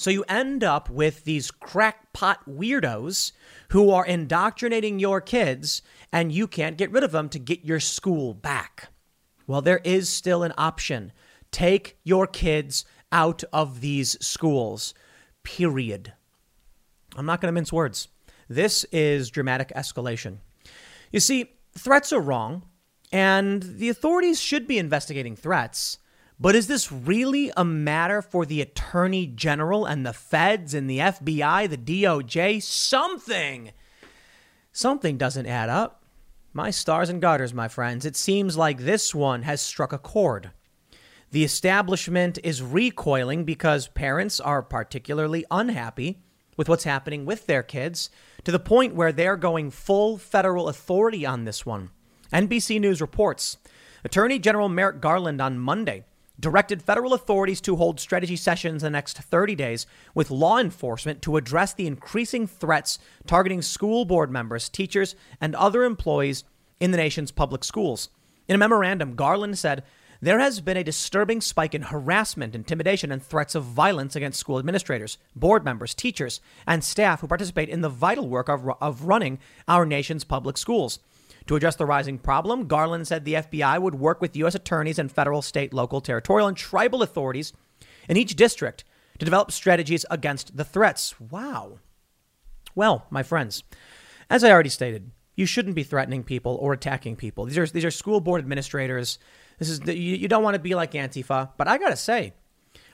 So 0.00 0.08
you 0.08 0.24
end 0.30 0.64
up 0.64 0.88
with 0.88 1.24
these 1.24 1.50
crackpot 1.50 2.48
weirdos 2.48 3.32
who 3.68 3.90
are 3.90 4.06
indoctrinating 4.06 4.98
your 4.98 5.20
kids, 5.20 5.82
and 6.10 6.32
you 6.32 6.46
can't 6.46 6.78
get 6.78 6.90
rid 6.90 7.04
of 7.04 7.12
them 7.12 7.28
to 7.28 7.38
get 7.38 7.66
your 7.66 7.80
school 7.80 8.32
back. 8.32 8.88
Well, 9.46 9.60
there 9.60 9.82
is 9.84 10.08
still 10.08 10.42
an 10.42 10.54
option. 10.56 11.12
Take 11.50 11.98
your 12.02 12.26
kids 12.26 12.86
out 13.12 13.44
of 13.52 13.82
these 13.82 14.16
schools, 14.26 14.94
period. 15.42 16.14
I'm 17.14 17.26
not 17.26 17.42
going 17.42 17.52
to 17.52 17.60
mince 17.60 17.70
words. 17.70 18.08
This 18.48 18.84
is 18.84 19.28
dramatic 19.28 19.70
escalation. 19.76 20.38
You 21.12 21.20
see, 21.20 21.58
threats 21.76 22.10
are 22.10 22.22
wrong, 22.22 22.62
and 23.12 23.62
the 23.62 23.90
authorities 23.90 24.40
should 24.40 24.66
be 24.66 24.78
investigating 24.78 25.36
threats. 25.36 25.98
But 26.42 26.56
is 26.56 26.68
this 26.68 26.90
really 26.90 27.52
a 27.54 27.66
matter 27.66 28.22
for 28.22 28.46
the 28.46 28.62
Attorney 28.62 29.26
General 29.26 29.84
and 29.84 30.06
the 30.06 30.14
feds 30.14 30.72
and 30.72 30.88
the 30.88 30.98
FBI, 30.98 31.68
the 31.68 31.76
DOJ? 31.76 32.62
Something! 32.62 33.72
Something 34.72 35.18
doesn't 35.18 35.46
add 35.46 35.68
up. 35.68 36.02
My 36.54 36.70
stars 36.70 37.10
and 37.10 37.20
garters, 37.20 37.52
my 37.52 37.68
friends, 37.68 38.06
it 38.06 38.16
seems 38.16 38.56
like 38.56 38.78
this 38.78 39.14
one 39.14 39.42
has 39.42 39.60
struck 39.60 39.92
a 39.92 39.98
chord. 39.98 40.50
The 41.30 41.44
establishment 41.44 42.38
is 42.42 42.62
recoiling 42.62 43.44
because 43.44 43.88
parents 43.88 44.40
are 44.40 44.62
particularly 44.62 45.44
unhappy 45.50 46.22
with 46.56 46.70
what's 46.70 46.84
happening 46.84 47.26
with 47.26 47.46
their 47.46 47.62
kids 47.62 48.08
to 48.44 48.50
the 48.50 48.58
point 48.58 48.94
where 48.94 49.12
they're 49.12 49.36
going 49.36 49.70
full 49.70 50.16
federal 50.16 50.70
authority 50.70 51.26
on 51.26 51.44
this 51.44 51.66
one. 51.66 51.90
NBC 52.32 52.80
News 52.80 53.02
reports 53.02 53.58
Attorney 54.04 54.38
General 54.38 54.70
Merrick 54.70 55.02
Garland 55.02 55.42
on 55.42 55.58
Monday 55.58 56.04
directed 56.40 56.82
federal 56.82 57.12
authorities 57.12 57.60
to 57.60 57.76
hold 57.76 58.00
strategy 58.00 58.36
sessions 58.36 58.82
the 58.82 58.90
next 58.90 59.18
30 59.18 59.54
days 59.54 59.86
with 60.14 60.30
law 60.30 60.58
enforcement 60.58 61.22
to 61.22 61.36
address 61.36 61.72
the 61.74 61.86
increasing 61.86 62.46
threats 62.46 62.98
targeting 63.26 63.62
school 63.62 64.04
board 64.04 64.30
members, 64.30 64.68
teachers, 64.68 65.14
and 65.40 65.54
other 65.54 65.84
employees 65.84 66.44
in 66.80 66.90
the 66.90 66.96
nation's 66.96 67.30
public 67.30 67.62
schools. 67.62 68.08
In 68.48 68.54
a 68.54 68.58
memorandum, 68.58 69.14
Garland 69.14 69.58
said, 69.58 69.84
there 70.22 70.38
has 70.38 70.60
been 70.60 70.76
a 70.76 70.84
disturbing 70.84 71.40
spike 71.40 71.74
in 71.74 71.80
harassment, 71.80 72.54
intimidation, 72.54 73.10
and 73.10 73.22
threats 73.22 73.54
of 73.54 73.64
violence 73.64 74.14
against 74.14 74.38
school 74.38 74.58
administrators, 74.58 75.16
board 75.34 75.64
members, 75.64 75.94
teachers, 75.94 76.42
and 76.66 76.84
staff 76.84 77.20
who 77.20 77.26
participate 77.26 77.70
in 77.70 77.80
the 77.80 77.88
vital 77.88 78.28
work 78.28 78.50
of, 78.50 78.68
of 78.82 79.04
running 79.04 79.38
our 79.66 79.86
nation's 79.86 80.24
public 80.24 80.58
schools. 80.58 80.98
To 81.46 81.56
address 81.56 81.76
the 81.76 81.86
rising 81.86 82.18
problem, 82.18 82.66
Garland 82.66 83.08
said 83.08 83.24
the 83.24 83.34
FBI 83.34 83.80
would 83.80 83.94
work 83.94 84.20
with 84.20 84.36
U.S. 84.36 84.54
attorneys 84.54 84.98
and 84.98 85.10
federal, 85.10 85.42
state, 85.42 85.72
local, 85.72 86.00
territorial, 86.00 86.48
and 86.48 86.56
tribal 86.56 87.02
authorities 87.02 87.52
in 88.08 88.16
each 88.16 88.36
district 88.36 88.84
to 89.18 89.24
develop 89.24 89.52
strategies 89.52 90.04
against 90.10 90.56
the 90.56 90.64
threats. 90.64 91.14
Wow. 91.20 91.78
Well, 92.74 93.06
my 93.10 93.22
friends, 93.22 93.62
as 94.28 94.44
I 94.44 94.50
already 94.50 94.70
stated, 94.70 95.10
you 95.36 95.46
shouldn't 95.46 95.74
be 95.74 95.82
threatening 95.82 96.22
people 96.22 96.56
or 96.60 96.72
attacking 96.72 97.16
people. 97.16 97.46
These 97.46 97.58
are 97.58 97.66
these 97.66 97.84
are 97.84 97.90
school 97.90 98.20
board 98.20 98.40
administrators. 98.40 99.18
This 99.58 99.68
is 99.68 99.80
the, 99.80 99.96
you, 99.96 100.16
you 100.16 100.28
don't 100.28 100.42
want 100.42 100.54
to 100.54 100.60
be 100.60 100.74
like 100.74 100.92
Antifa, 100.92 101.50
but 101.56 101.68
I 101.68 101.78
gotta 101.78 101.96
say, 101.96 102.34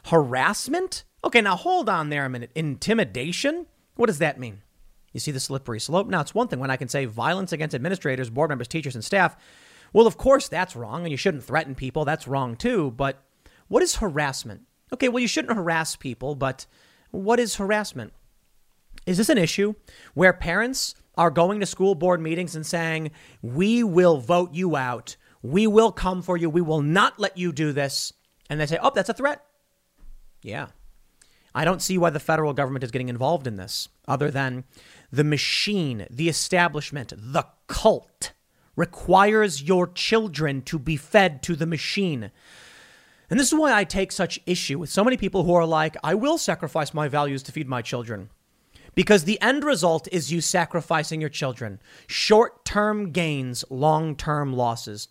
harassment. 0.06 1.04
Okay, 1.24 1.40
now 1.40 1.56
hold 1.56 1.88
on 1.88 2.08
there 2.08 2.24
a 2.24 2.30
minute. 2.30 2.50
Intimidation. 2.54 3.66
What 3.96 4.06
does 4.06 4.18
that 4.18 4.38
mean? 4.38 4.62
You 5.16 5.20
see 5.20 5.30
the 5.30 5.40
slippery 5.40 5.80
slope? 5.80 6.08
Now, 6.08 6.20
it's 6.20 6.34
one 6.34 6.46
thing 6.46 6.58
when 6.58 6.70
I 6.70 6.76
can 6.76 6.88
say 6.88 7.06
violence 7.06 7.50
against 7.50 7.74
administrators, 7.74 8.28
board 8.28 8.50
members, 8.50 8.68
teachers, 8.68 8.94
and 8.94 9.02
staff. 9.02 9.34
Well, 9.94 10.06
of 10.06 10.18
course, 10.18 10.46
that's 10.46 10.76
wrong, 10.76 11.04
and 11.04 11.10
you 11.10 11.16
shouldn't 11.16 11.42
threaten 11.42 11.74
people. 11.74 12.04
That's 12.04 12.28
wrong 12.28 12.54
too. 12.54 12.90
But 12.90 13.24
what 13.68 13.82
is 13.82 13.96
harassment? 13.96 14.66
Okay, 14.92 15.08
well, 15.08 15.20
you 15.20 15.26
shouldn't 15.26 15.56
harass 15.56 15.96
people, 15.96 16.34
but 16.34 16.66
what 17.12 17.40
is 17.40 17.54
harassment? 17.54 18.12
Is 19.06 19.16
this 19.16 19.30
an 19.30 19.38
issue 19.38 19.72
where 20.12 20.34
parents 20.34 20.94
are 21.16 21.30
going 21.30 21.60
to 21.60 21.66
school 21.66 21.94
board 21.94 22.20
meetings 22.20 22.54
and 22.54 22.66
saying, 22.66 23.10
We 23.40 23.82
will 23.82 24.18
vote 24.18 24.52
you 24.52 24.76
out. 24.76 25.16
We 25.40 25.66
will 25.66 25.92
come 25.92 26.20
for 26.20 26.36
you. 26.36 26.50
We 26.50 26.60
will 26.60 26.82
not 26.82 27.18
let 27.18 27.38
you 27.38 27.54
do 27.54 27.72
this. 27.72 28.12
And 28.50 28.60
they 28.60 28.66
say, 28.66 28.78
Oh, 28.82 28.92
that's 28.94 29.08
a 29.08 29.14
threat. 29.14 29.42
Yeah. 30.42 30.66
I 31.56 31.64
don't 31.64 31.80
see 31.80 31.96
why 31.96 32.10
the 32.10 32.20
federal 32.20 32.52
government 32.52 32.84
is 32.84 32.90
getting 32.90 33.08
involved 33.08 33.46
in 33.46 33.56
this 33.56 33.88
other 34.06 34.30
than 34.30 34.64
the 35.10 35.24
machine, 35.24 36.06
the 36.10 36.28
establishment, 36.28 37.14
the 37.16 37.46
cult 37.66 38.32
requires 38.76 39.62
your 39.62 39.86
children 39.86 40.60
to 40.60 40.78
be 40.78 40.98
fed 40.98 41.42
to 41.44 41.56
the 41.56 41.64
machine. 41.64 42.30
And 43.30 43.40
this 43.40 43.48
is 43.48 43.58
why 43.58 43.72
I 43.72 43.84
take 43.84 44.12
such 44.12 44.38
issue 44.44 44.78
with 44.78 44.90
so 44.90 45.02
many 45.02 45.16
people 45.16 45.44
who 45.44 45.54
are 45.54 45.64
like, 45.64 45.96
I 46.04 46.12
will 46.12 46.36
sacrifice 46.36 46.92
my 46.92 47.08
values 47.08 47.42
to 47.44 47.52
feed 47.52 47.68
my 47.68 47.80
children. 47.80 48.28
Because 48.94 49.24
the 49.24 49.40
end 49.40 49.64
result 49.64 50.08
is 50.12 50.30
you 50.30 50.42
sacrificing 50.42 51.22
your 51.22 51.30
children. 51.30 51.80
Short 52.06 52.66
term 52.66 53.12
gains, 53.12 53.64
long 53.70 54.14
term 54.14 54.52
losses. 54.52 55.08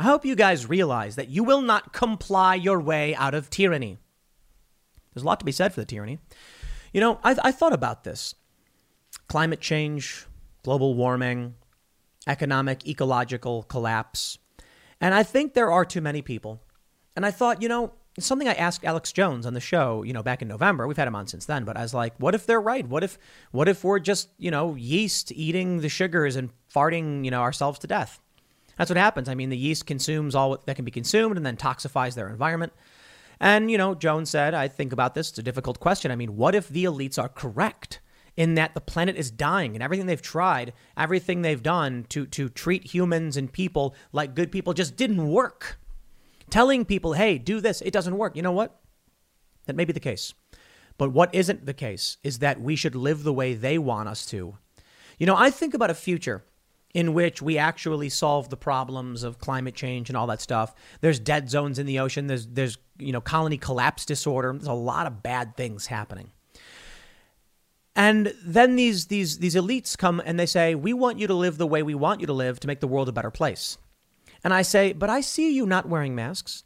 I 0.00 0.04
hope 0.04 0.24
you 0.24 0.34
guys 0.34 0.68
realize 0.68 1.14
that 1.14 1.28
you 1.28 1.44
will 1.44 1.62
not 1.62 1.92
comply 1.92 2.56
your 2.56 2.80
way 2.80 3.14
out 3.14 3.34
of 3.34 3.48
tyranny. 3.48 3.98
There's 5.14 5.22
a 5.22 5.26
lot 5.26 5.38
to 5.40 5.46
be 5.46 5.52
said 5.52 5.72
for 5.72 5.80
the 5.80 5.86
tyranny. 5.86 6.18
You 6.92 7.00
know, 7.00 7.20
I, 7.24 7.36
I 7.42 7.52
thought 7.52 7.72
about 7.72 8.04
this 8.04 8.34
climate 9.28 9.60
change, 9.60 10.26
global 10.62 10.94
warming, 10.94 11.54
economic, 12.26 12.86
ecological 12.86 13.62
collapse. 13.64 14.38
And 15.00 15.14
I 15.14 15.22
think 15.22 15.54
there 15.54 15.70
are 15.70 15.84
too 15.84 16.00
many 16.00 16.22
people. 16.22 16.62
And 17.16 17.24
I 17.24 17.30
thought, 17.30 17.62
you 17.62 17.68
know, 17.68 17.92
something 18.18 18.48
I 18.48 18.54
asked 18.54 18.84
Alex 18.84 19.12
Jones 19.12 19.46
on 19.46 19.54
the 19.54 19.60
show, 19.60 20.02
you 20.02 20.12
know, 20.12 20.22
back 20.22 20.42
in 20.42 20.48
November. 20.48 20.86
We've 20.86 20.96
had 20.96 21.08
him 21.08 21.16
on 21.16 21.26
since 21.26 21.46
then, 21.46 21.64
but 21.64 21.76
I 21.76 21.82
was 21.82 21.94
like, 21.94 22.14
what 22.18 22.34
if 22.34 22.46
they're 22.46 22.60
right? 22.60 22.86
What 22.86 23.02
if 23.02 23.18
what 23.50 23.68
if 23.68 23.84
we're 23.84 23.98
just, 23.98 24.28
you 24.38 24.50
know, 24.50 24.74
yeast 24.74 25.32
eating 25.32 25.80
the 25.80 25.88
sugars 25.88 26.36
and 26.36 26.50
farting, 26.72 27.24
you 27.24 27.30
know, 27.30 27.40
ourselves 27.40 27.78
to 27.80 27.86
death? 27.86 28.20
That's 28.78 28.90
what 28.90 28.96
happens. 28.96 29.28
I 29.28 29.34
mean, 29.34 29.50
the 29.50 29.56
yeast 29.56 29.86
consumes 29.86 30.34
all 30.34 30.58
that 30.64 30.74
can 30.74 30.84
be 30.84 30.90
consumed 30.90 31.36
and 31.36 31.46
then 31.46 31.56
toxifies 31.56 32.14
their 32.14 32.28
environment. 32.28 32.72
And, 33.40 33.70
you 33.70 33.78
know, 33.78 33.94
Jones 33.94 34.30
said, 34.30 34.54
I 34.54 34.68
think 34.68 34.92
about 34.92 35.14
this. 35.14 35.30
It's 35.30 35.38
a 35.38 35.42
difficult 35.42 35.80
question. 35.80 36.10
I 36.10 36.16
mean, 36.16 36.36
what 36.36 36.54
if 36.54 36.68
the 36.68 36.84
elites 36.84 37.18
are 37.18 37.28
correct? 37.28 38.00
in 38.36 38.54
that 38.54 38.74
the 38.74 38.80
planet 38.80 39.16
is 39.16 39.30
dying 39.30 39.74
and 39.74 39.82
everything 39.82 40.06
they've 40.06 40.20
tried, 40.20 40.72
everything 40.96 41.42
they've 41.42 41.62
done 41.62 42.04
to, 42.08 42.26
to 42.26 42.48
treat 42.48 42.92
humans 42.92 43.36
and 43.36 43.52
people 43.52 43.94
like 44.12 44.34
good 44.34 44.50
people 44.50 44.72
just 44.72 44.96
didn't 44.96 45.28
work. 45.28 45.78
Telling 46.50 46.84
people, 46.84 47.14
hey, 47.14 47.38
do 47.38 47.60
this, 47.60 47.80
it 47.80 47.92
doesn't 47.92 48.18
work. 48.18 48.36
You 48.36 48.42
know 48.42 48.52
what? 48.52 48.80
That 49.66 49.76
may 49.76 49.84
be 49.84 49.92
the 49.92 50.00
case. 50.00 50.34
But 50.98 51.12
what 51.12 51.34
isn't 51.34 51.66
the 51.66 51.74
case 51.74 52.18
is 52.22 52.40
that 52.40 52.60
we 52.60 52.76
should 52.76 52.94
live 52.94 53.22
the 53.22 53.32
way 53.32 53.54
they 53.54 53.78
want 53.78 54.08
us 54.08 54.26
to. 54.26 54.58
You 55.18 55.26
know, 55.26 55.36
I 55.36 55.50
think 55.50 55.74
about 55.74 55.90
a 55.90 55.94
future 55.94 56.44
in 56.94 57.12
which 57.12 57.42
we 57.42 57.58
actually 57.58 58.08
solve 58.08 58.48
the 58.48 58.56
problems 58.56 59.24
of 59.24 59.40
climate 59.40 59.74
change 59.74 60.08
and 60.08 60.16
all 60.16 60.28
that 60.28 60.40
stuff. 60.40 60.74
There's 61.00 61.18
dead 61.18 61.50
zones 61.50 61.78
in 61.78 61.86
the 61.86 61.98
ocean. 61.98 62.28
There's 62.28 62.46
there's 62.46 62.78
you 62.98 63.12
know 63.12 63.20
colony 63.20 63.58
collapse 63.58 64.06
disorder. 64.06 64.52
There's 64.52 64.68
a 64.68 64.72
lot 64.72 65.08
of 65.08 65.22
bad 65.22 65.56
things 65.56 65.88
happening. 65.88 66.30
And 67.96 68.32
then 68.44 68.76
these 68.76 69.06
these 69.06 69.38
these 69.38 69.56
elites 69.56 69.98
come 69.98 70.22
and 70.24 70.38
they 70.38 70.46
say, 70.46 70.74
"We 70.74 70.92
want 70.92 71.18
you 71.18 71.26
to 71.26 71.34
live 71.34 71.58
the 71.58 71.66
way 71.66 71.82
we 71.82 71.94
want 71.94 72.20
you 72.20 72.26
to 72.28 72.32
live 72.32 72.60
to 72.60 72.68
make 72.68 72.80
the 72.80 72.88
world 72.88 73.08
a 73.08 73.12
better 73.12 73.30
place." 73.30 73.76
And 74.44 74.54
I 74.54 74.62
say, 74.62 74.92
"But 74.92 75.10
I 75.10 75.20
see 75.20 75.54
you 75.54 75.66
not 75.66 75.88
wearing 75.88 76.14
masks. 76.14 76.62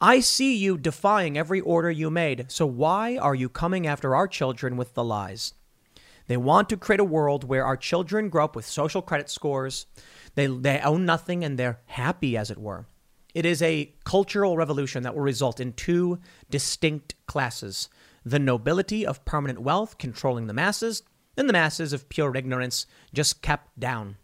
I 0.00 0.20
see 0.20 0.56
you 0.56 0.76
defying 0.78 1.38
every 1.38 1.60
order 1.60 1.90
you 1.90 2.10
made. 2.10 2.46
So 2.48 2.66
why 2.66 3.16
are 3.16 3.34
you 3.34 3.48
coming 3.48 3.86
after 3.86 4.14
our 4.16 4.26
children 4.26 4.76
with 4.76 4.94
the 4.94 5.04
lies?" 5.04 5.52
They 6.26 6.36
want 6.36 6.68
to 6.70 6.76
create 6.76 7.00
a 7.00 7.04
world 7.04 7.44
where 7.44 7.64
our 7.64 7.76
children 7.76 8.28
grow 8.28 8.44
up 8.44 8.56
with 8.56 8.66
social 8.66 9.02
credit 9.02 9.30
scores. 9.30 9.86
They, 10.34 10.46
they 10.46 10.80
own 10.80 11.06
nothing 11.06 11.44
and 11.44 11.58
they're 11.58 11.80
happy, 11.86 12.36
as 12.36 12.50
it 12.50 12.58
were. 12.58 12.86
It 13.34 13.44
is 13.44 13.62
a 13.62 13.92
cultural 14.04 14.56
revolution 14.56 15.02
that 15.02 15.14
will 15.14 15.22
result 15.22 15.60
in 15.60 15.72
two 15.72 16.18
distinct 16.50 17.14
classes 17.26 17.88
the 18.24 18.38
nobility 18.40 19.06
of 19.06 19.24
permanent 19.24 19.60
wealth 19.60 19.98
controlling 19.98 20.48
the 20.48 20.52
masses, 20.52 21.04
and 21.36 21.48
the 21.48 21.52
masses 21.52 21.92
of 21.92 22.08
pure 22.08 22.36
ignorance 22.36 22.86
just 23.14 23.40
kept 23.40 23.78
down. 23.78 24.16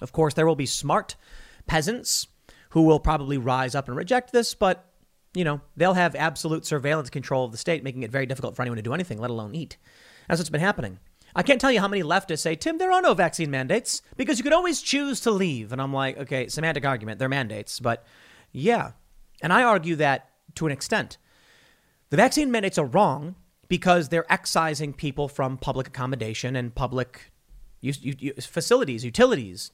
Of 0.00 0.12
course, 0.12 0.34
there 0.34 0.46
will 0.46 0.54
be 0.54 0.66
smart 0.66 1.16
peasants 1.66 2.28
who 2.70 2.82
will 2.82 3.00
probably 3.00 3.36
rise 3.36 3.74
up 3.74 3.88
and 3.88 3.96
reject 3.96 4.32
this, 4.32 4.54
but 4.54 4.92
you 5.34 5.44
know, 5.44 5.60
they'll 5.76 5.94
have 5.94 6.14
absolute 6.14 6.64
surveillance 6.64 7.10
control 7.10 7.44
of 7.44 7.52
the 7.52 7.58
state, 7.58 7.82
making 7.82 8.04
it 8.04 8.12
very 8.12 8.26
difficult 8.26 8.54
for 8.54 8.62
anyone 8.62 8.76
to 8.76 8.82
do 8.82 8.94
anything, 8.94 9.18
let 9.18 9.30
alone 9.30 9.54
eat. 9.54 9.76
That's 10.28 10.38
what's 10.38 10.50
been 10.50 10.60
happening. 10.60 10.98
I 11.36 11.42
can't 11.42 11.60
tell 11.60 11.70
you 11.70 11.80
how 11.80 11.86
many 11.86 12.02
leftists 12.02 12.38
say, 12.38 12.54
Tim, 12.54 12.78
there 12.78 12.90
are 12.90 13.02
no 13.02 13.12
vaccine 13.12 13.50
mandates 13.50 14.00
because 14.16 14.38
you 14.38 14.42
could 14.42 14.54
always 14.54 14.80
choose 14.80 15.20
to 15.20 15.30
leave. 15.30 15.70
And 15.70 15.82
I'm 15.82 15.92
like, 15.92 16.16
okay, 16.16 16.48
semantic 16.48 16.86
argument, 16.86 17.18
they're 17.18 17.28
mandates. 17.28 17.78
But 17.78 18.06
yeah. 18.52 18.92
And 19.42 19.52
I 19.52 19.62
argue 19.62 19.96
that 19.96 20.30
to 20.54 20.64
an 20.64 20.72
extent. 20.72 21.18
The 22.08 22.16
vaccine 22.16 22.50
mandates 22.50 22.78
are 22.78 22.86
wrong 22.86 23.34
because 23.68 24.08
they're 24.08 24.24
excising 24.32 24.94
people 24.94 25.28
from 25.28 25.58
public 25.58 25.88
accommodation 25.88 26.56
and 26.56 26.74
public 26.74 27.30
facilities, 28.40 29.04
utilities. 29.04 29.72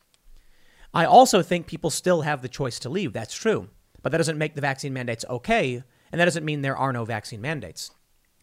I 0.92 1.04
also 1.04 1.42
think 1.42 1.68
people 1.68 1.90
still 1.90 2.22
have 2.22 2.42
the 2.42 2.48
choice 2.48 2.80
to 2.80 2.88
leave. 2.88 3.12
That's 3.12 3.34
true. 3.34 3.68
But 4.02 4.10
that 4.10 4.18
doesn't 4.18 4.36
make 4.36 4.56
the 4.56 4.60
vaccine 4.60 4.92
mandates 4.92 5.24
okay. 5.30 5.84
And 6.10 6.20
that 6.20 6.24
doesn't 6.24 6.44
mean 6.44 6.62
there 6.62 6.76
are 6.76 6.92
no 6.92 7.04
vaccine 7.04 7.40
mandates. 7.40 7.92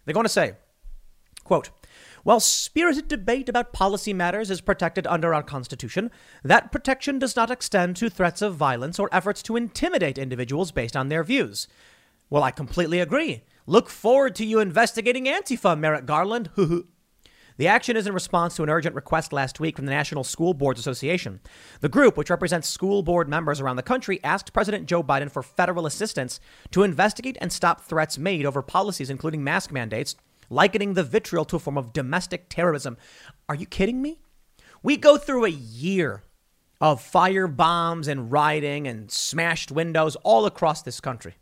They're 0.05 0.13
going 0.13 0.23
to 0.23 0.29
say, 0.29 0.53
quote, 1.43 1.69
while 2.29 2.39
spirited 2.39 3.07
debate 3.07 3.49
about 3.49 3.73
policy 3.73 4.13
matters 4.13 4.51
is 4.51 4.61
protected 4.61 5.07
under 5.07 5.33
our 5.33 5.41
Constitution, 5.41 6.11
that 6.43 6.71
protection 6.71 7.17
does 7.17 7.35
not 7.35 7.49
extend 7.49 7.95
to 7.95 8.07
threats 8.07 8.43
of 8.43 8.53
violence 8.53 8.99
or 8.99 9.09
efforts 9.11 9.41
to 9.41 9.55
intimidate 9.55 10.19
individuals 10.19 10.71
based 10.71 10.95
on 10.95 11.09
their 11.09 11.23
views. 11.23 11.67
Well, 12.29 12.43
I 12.43 12.51
completely 12.51 12.99
agree. 12.99 13.45
Look 13.65 13.89
forward 13.89 14.35
to 14.35 14.45
you 14.45 14.59
investigating 14.59 15.25
Antifa, 15.25 15.75
Merrick 15.75 16.05
Garland. 16.05 16.51
The 17.57 17.67
action 17.67 17.97
is 17.97 18.07
in 18.07 18.13
response 18.13 18.55
to 18.55 18.63
an 18.63 18.69
urgent 18.69 18.95
request 18.95 19.33
last 19.33 19.59
week 19.59 19.75
from 19.75 19.85
the 19.85 19.91
National 19.91 20.23
School 20.23 20.53
Boards 20.53 20.79
Association. 20.79 21.41
The 21.81 21.89
group, 21.89 22.15
which 22.15 22.29
represents 22.29 22.69
school 22.69 23.03
board 23.03 23.27
members 23.27 23.59
around 23.59 23.75
the 23.75 23.83
country, 23.83 24.23
asked 24.23 24.53
President 24.53 24.85
Joe 24.85 25.03
Biden 25.03 25.29
for 25.29 25.43
federal 25.43 25.85
assistance 25.85 26.39
to 26.71 26.83
investigate 26.83 27.37
and 27.41 27.51
stop 27.51 27.81
threats 27.81 28.17
made 28.17 28.45
over 28.45 28.61
policies 28.61 29.09
including 29.09 29.43
mask 29.43 29.73
mandates 29.73 30.15
likening 30.49 30.93
the 30.93 31.03
vitriol 31.03 31.45
to 31.45 31.55
a 31.55 31.59
form 31.59 31.77
of 31.77 31.93
domestic 31.93 32.49
terrorism. 32.49 32.97
Are 33.47 33.55
you 33.55 33.65
kidding 33.65 34.01
me? 34.01 34.21
We 34.81 34.97
go 34.97 35.17
through 35.17 35.45
a 35.45 35.49
year 35.49 36.23
of 36.81 37.01
fire 37.01 37.47
bombs 37.47 38.07
and 38.07 38.31
rioting 38.31 38.87
and 38.87 39.11
smashed 39.11 39.71
windows 39.71 40.15
all 40.17 40.45
across 40.45 40.81
this 40.81 41.01
country. 41.01 41.35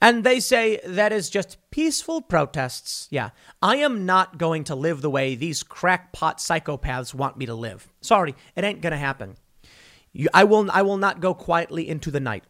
And 0.00 0.24
they 0.24 0.40
say 0.40 0.80
that 0.84 1.12
is 1.12 1.30
just 1.30 1.58
peaceful 1.70 2.22
protests. 2.22 3.06
Yeah, 3.10 3.30
I 3.62 3.76
am 3.76 4.04
not 4.04 4.38
going 4.38 4.64
to 4.64 4.74
live 4.74 5.00
the 5.00 5.10
way 5.10 5.34
these 5.34 5.62
crackpot 5.62 6.38
psychopaths 6.38 7.14
want 7.14 7.36
me 7.36 7.46
to 7.46 7.54
live. 7.54 7.88
Sorry, 8.00 8.34
it 8.56 8.64
ain't 8.64 8.80
going 8.80 8.92
to 8.92 8.96
happen. 8.96 9.36
You, 10.12 10.28
I, 10.34 10.44
will, 10.44 10.68
I 10.72 10.82
will 10.82 10.96
not 10.96 11.20
go 11.20 11.34
quietly 11.34 11.88
into 11.88 12.10
the 12.10 12.18
night. 12.18 12.42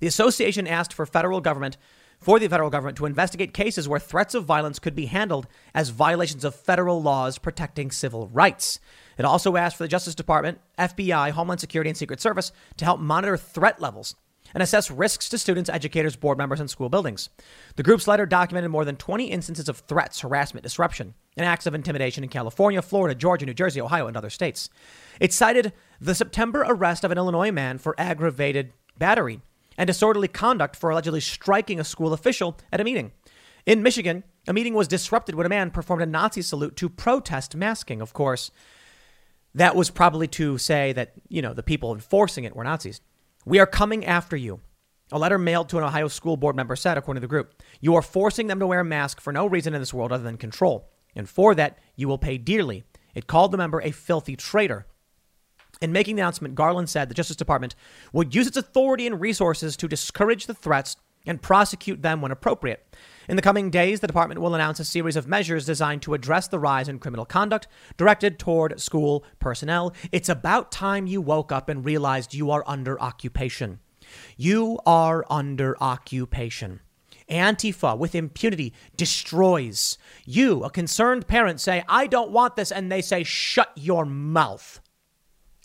The 0.00 0.08
association 0.08 0.66
asked 0.66 0.92
for 0.92 1.06
federal 1.06 1.40
government 1.40 1.76
for 2.18 2.38
the 2.38 2.48
federal 2.48 2.70
government 2.70 2.96
to 2.98 3.06
investigate 3.06 3.54
cases 3.54 3.88
where 3.88 4.00
threats 4.00 4.34
of 4.34 4.44
violence 4.44 4.78
could 4.78 4.94
be 4.94 5.06
handled 5.06 5.46
as 5.74 5.90
violations 5.90 6.44
of 6.44 6.54
federal 6.54 7.02
laws 7.02 7.38
protecting 7.38 7.90
civil 7.90 8.28
rights. 8.28 8.80
It 9.18 9.24
also 9.24 9.56
asked 9.56 9.76
for 9.76 9.84
the 9.84 9.88
Justice 9.88 10.14
Department, 10.14 10.60
FBI, 10.78 11.30
Homeland 11.30 11.60
Security, 11.60 11.90
and 11.90 11.96
Secret 11.96 12.20
Service 12.20 12.52
to 12.76 12.84
help 12.84 13.00
monitor 13.00 13.36
threat 13.36 13.80
levels 13.80 14.14
and 14.54 14.62
assess 14.62 14.90
risks 14.90 15.28
to 15.28 15.38
students, 15.38 15.70
educators, 15.70 16.16
board 16.16 16.38
members, 16.38 16.60
and 16.60 16.70
school 16.70 16.88
buildings. 16.88 17.28
The 17.76 17.82
group's 17.82 18.08
letter 18.08 18.26
documented 18.26 18.70
more 18.70 18.84
than 18.84 18.96
20 18.96 19.26
instances 19.26 19.68
of 19.68 19.78
threats, 19.78 20.20
harassment, 20.20 20.62
disruption, 20.62 21.14
and 21.36 21.46
acts 21.46 21.66
of 21.66 21.74
intimidation 21.74 22.24
in 22.24 22.30
California, 22.30 22.80
Florida, 22.82 23.14
Georgia, 23.14 23.46
New 23.46 23.54
Jersey, 23.54 23.80
Ohio, 23.80 24.06
and 24.06 24.16
other 24.16 24.30
states. 24.30 24.70
It 25.20 25.32
cited 25.32 25.72
the 26.00 26.14
September 26.14 26.64
arrest 26.66 27.04
of 27.04 27.10
an 27.10 27.18
Illinois 27.18 27.50
man 27.50 27.78
for 27.78 27.94
aggravated 27.98 28.72
battery 28.98 29.40
and 29.78 29.86
disorderly 29.86 30.28
conduct 30.28 30.76
for 30.76 30.90
allegedly 30.90 31.20
striking 31.20 31.80
a 31.80 31.84
school 31.84 32.12
official 32.12 32.56
at 32.72 32.80
a 32.80 32.84
meeting. 32.84 33.12
In 33.64 33.82
Michigan, 33.82 34.24
a 34.46 34.52
meeting 34.52 34.74
was 34.74 34.88
disrupted 34.88 35.34
when 35.34 35.46
a 35.46 35.50
man 35.50 35.70
performed 35.70 36.02
a 36.02 36.06
Nazi 36.06 36.42
salute 36.42 36.76
to 36.76 36.88
protest 36.88 37.56
masking. 37.56 38.00
Of 38.00 38.12
course, 38.12 38.50
that 39.54 39.74
was 39.74 39.90
probably 39.90 40.28
to 40.28 40.58
say 40.58 40.92
that, 40.92 41.12
you 41.28 41.42
know, 41.42 41.54
the 41.54 41.62
people 41.62 41.92
enforcing 41.92 42.44
it 42.44 42.54
were 42.54 42.64
Nazis. 42.64 43.00
We 43.44 43.58
are 43.58 43.66
coming 43.66 44.04
after 44.04 44.36
you. 44.36 44.60
A 45.12 45.18
letter 45.18 45.38
mailed 45.38 45.68
to 45.68 45.78
an 45.78 45.84
Ohio 45.84 46.08
school 46.08 46.36
board 46.36 46.56
member 46.56 46.76
said, 46.76 46.98
according 46.98 47.20
to 47.20 47.26
the 47.26 47.30
group, 47.30 47.62
you 47.80 47.94
are 47.94 48.02
forcing 48.02 48.48
them 48.48 48.58
to 48.60 48.66
wear 48.66 48.80
a 48.80 48.84
mask 48.84 49.20
for 49.20 49.32
no 49.32 49.46
reason 49.46 49.74
in 49.74 49.80
this 49.80 49.94
world 49.94 50.12
other 50.12 50.24
than 50.24 50.36
control. 50.36 50.90
And 51.14 51.28
for 51.28 51.54
that, 51.54 51.78
you 51.94 52.08
will 52.08 52.18
pay 52.18 52.38
dearly. 52.38 52.84
It 53.14 53.26
called 53.26 53.52
the 53.52 53.58
member 53.58 53.80
a 53.80 53.92
filthy 53.92 54.36
traitor. 54.36 54.86
In 55.80 55.92
making 55.92 56.16
the 56.16 56.22
announcement, 56.22 56.54
Garland 56.54 56.88
said 56.88 57.08
the 57.08 57.14
Justice 57.14 57.36
Department 57.36 57.74
would 58.12 58.34
use 58.34 58.46
its 58.46 58.56
authority 58.56 59.06
and 59.06 59.20
resources 59.20 59.76
to 59.76 59.88
discourage 59.88 60.46
the 60.46 60.54
threats 60.54 60.96
and 61.26 61.42
prosecute 61.42 62.02
them 62.02 62.22
when 62.22 62.30
appropriate. 62.30 62.86
In 63.28 63.36
the 63.36 63.42
coming 63.42 63.68
days, 63.70 64.00
the 64.00 64.06
department 64.06 64.40
will 64.40 64.54
announce 64.54 64.78
a 64.78 64.84
series 64.84 65.16
of 65.16 65.26
measures 65.26 65.66
designed 65.66 66.02
to 66.02 66.14
address 66.14 66.48
the 66.48 66.60
rise 66.60 66.88
in 66.88 67.00
criminal 67.00 67.26
conduct 67.26 67.66
directed 67.96 68.38
toward 68.38 68.80
school 68.80 69.24
personnel. 69.40 69.92
It's 70.12 70.28
about 70.28 70.70
time 70.70 71.06
you 71.06 71.20
woke 71.20 71.50
up 71.50 71.68
and 71.68 71.84
realized 71.84 72.32
you 72.32 72.50
are 72.52 72.64
under 72.66 73.00
occupation. 73.00 73.80
You 74.36 74.78
are 74.86 75.26
under 75.28 75.76
occupation. 75.82 76.80
Antifa, 77.28 77.98
with 77.98 78.14
impunity, 78.14 78.72
destroys. 78.96 79.98
You, 80.24 80.62
a 80.62 80.70
concerned 80.70 81.26
parent, 81.26 81.60
say, 81.60 81.82
I 81.88 82.06
don't 82.06 82.30
want 82.30 82.54
this, 82.54 82.70
and 82.70 82.90
they 82.90 83.02
say, 83.02 83.24
shut 83.24 83.72
your 83.74 84.06
mouth 84.06 84.80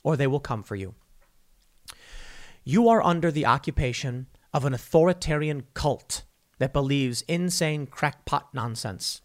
or 0.04 0.18
they 0.18 0.28
will 0.28 0.39
come 0.39 0.64
for 0.64 0.76
you. 0.76 0.95
You 2.64 2.90
are 2.90 3.03
under 3.03 3.32
the 3.32 3.45
occupation 3.45 4.28
of 4.53 4.65
an 4.65 4.73
authoritarian 4.73 5.64
cult 5.73 6.23
that 6.60 6.73
believes 6.73 7.23
insane 7.28 7.88
crackpot 7.88 8.53
nonsense. 8.53 9.22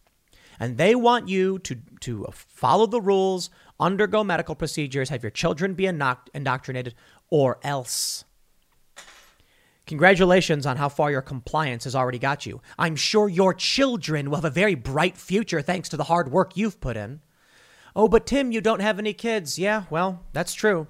And 0.59 0.79
they 0.79 0.95
want 0.95 1.29
you 1.29 1.59
to, 1.61 1.77
to 2.01 2.27
follow 2.33 2.87
the 2.87 3.01
rules, 3.01 3.51
undergo 3.79 4.25
medical 4.25 4.55
procedures, 4.55 5.11
have 5.11 5.23
your 5.23 5.31
children 5.31 5.75
be 5.75 5.87
indoctrinated, 5.87 6.95
or 7.29 7.59
else. 7.63 8.25
Congratulations 9.87 10.67
on 10.67 10.79
how 10.79 10.89
far 10.89 11.11
your 11.11 11.23
compliance 11.23 11.85
has 11.85 11.95
already 11.95 12.19
got 12.19 12.47
you. 12.47 12.61
I'm 12.79 12.97
sure 12.97 13.29
your 13.29 13.55
children 13.55 14.31
will 14.31 14.37
have 14.37 14.45
a 14.45 14.51
very 14.51 14.75
bright 14.75 15.17
future 15.17 15.63
thanks 15.63 15.89
to 15.91 15.97
the 15.97 16.05
hard 16.05 16.33
work 16.33 16.57
you've 16.57 16.81
put 16.81 16.97
in. 16.97 17.21
Oh, 17.97 18.09
but 18.09 18.27
Tim, 18.27 18.53
you 18.53 18.61
don't 18.61 18.83
have 18.83 18.99
any 18.99 19.15
kids. 19.15 19.59
Yeah, 19.59 19.85
well, 19.89 20.23
that's 20.35 20.53
true. 20.53 20.87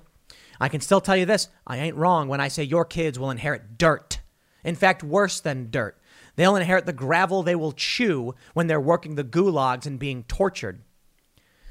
I 0.60 0.68
can 0.68 0.80
still 0.80 1.00
tell 1.00 1.16
you 1.16 1.24
this 1.24 1.48
I 1.64 1.78
ain't 1.78 1.96
wrong 1.96 2.26
when 2.26 2.40
I 2.40 2.48
say 2.48 2.64
your 2.64 2.84
kids 2.84 3.16
will 3.16 3.30
inherit 3.30 3.78
dirt. 3.78 4.18
In 4.64 4.74
fact, 4.74 5.04
worse 5.04 5.38
than 5.38 5.70
dirt. 5.70 5.96
They'll 6.34 6.56
inherit 6.56 6.84
the 6.84 6.92
gravel 6.92 7.44
they 7.44 7.54
will 7.54 7.70
chew 7.70 8.34
when 8.54 8.66
they're 8.66 8.80
working 8.80 9.14
the 9.14 9.22
gulags 9.22 9.86
and 9.86 10.00
being 10.00 10.24
tortured. 10.24 10.82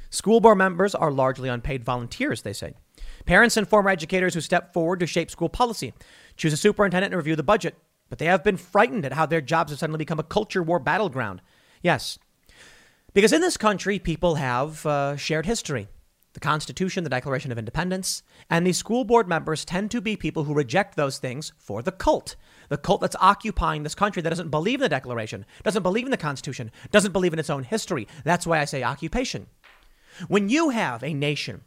School 0.09 0.39
board 0.39 0.57
members 0.57 0.95
are 0.95 1.11
largely 1.11 1.49
unpaid 1.49 1.83
volunteers, 1.83 2.41
they 2.41 2.53
say. 2.53 2.73
Parents 3.25 3.57
and 3.57 3.67
former 3.67 3.89
educators 3.89 4.35
who 4.35 4.41
step 4.41 4.71
forward 4.71 5.01
to 5.01 5.05
shape 5.05 5.29
school 5.29 5.49
policy, 5.49 5.93
choose 6.37 6.53
a 6.53 6.57
superintendent 6.57 7.11
and 7.11 7.17
review 7.17 7.35
the 7.35 7.43
budget, 7.43 7.75
but 8.09 8.19
they 8.19 8.25
have 8.25 8.43
been 8.43 8.55
frightened 8.55 9.05
at 9.05 9.13
how 9.13 9.25
their 9.25 9.41
jobs 9.41 9.71
have 9.71 9.79
suddenly 9.79 9.97
become 9.97 10.19
a 10.19 10.23
culture 10.23 10.63
war 10.63 10.79
battleground. 10.79 11.41
Yes, 11.81 12.17
because 13.15 13.33
in 13.33 13.41
this 13.41 13.57
country, 13.57 13.97
people 13.97 14.35
have 14.35 14.85
uh, 14.85 15.15
shared 15.15 15.47
history 15.47 15.87
the 16.33 16.39
Constitution, 16.41 17.05
the 17.05 17.09
Declaration 17.09 17.49
of 17.49 17.57
Independence, 17.57 18.21
and 18.49 18.67
these 18.67 18.77
school 18.77 19.05
board 19.05 19.25
members 19.25 19.63
tend 19.63 19.89
to 19.91 20.01
be 20.01 20.17
people 20.17 20.43
who 20.43 20.53
reject 20.53 20.97
those 20.97 21.17
things 21.17 21.53
for 21.57 21.81
the 21.81 21.93
cult. 21.93 22.35
The 22.67 22.77
cult 22.77 22.99
that's 22.99 23.15
occupying 23.21 23.83
this 23.83 23.95
country 23.95 24.21
that 24.21 24.31
doesn't 24.31 24.51
believe 24.51 24.81
in 24.81 24.81
the 24.81 24.89
Declaration, 24.89 25.45
doesn't 25.63 25.81
believe 25.81 26.03
in 26.03 26.11
the 26.11 26.17
Constitution, 26.17 26.71
doesn't 26.91 27.13
believe 27.13 27.31
in 27.31 27.39
its 27.39 27.49
own 27.49 27.63
history. 27.63 28.05
That's 28.25 28.45
why 28.45 28.59
I 28.59 28.65
say 28.65 28.83
occupation. 28.83 29.47
When 30.27 30.49
you 30.49 30.71
have 30.71 31.01
a 31.03 31.13
nation 31.13 31.61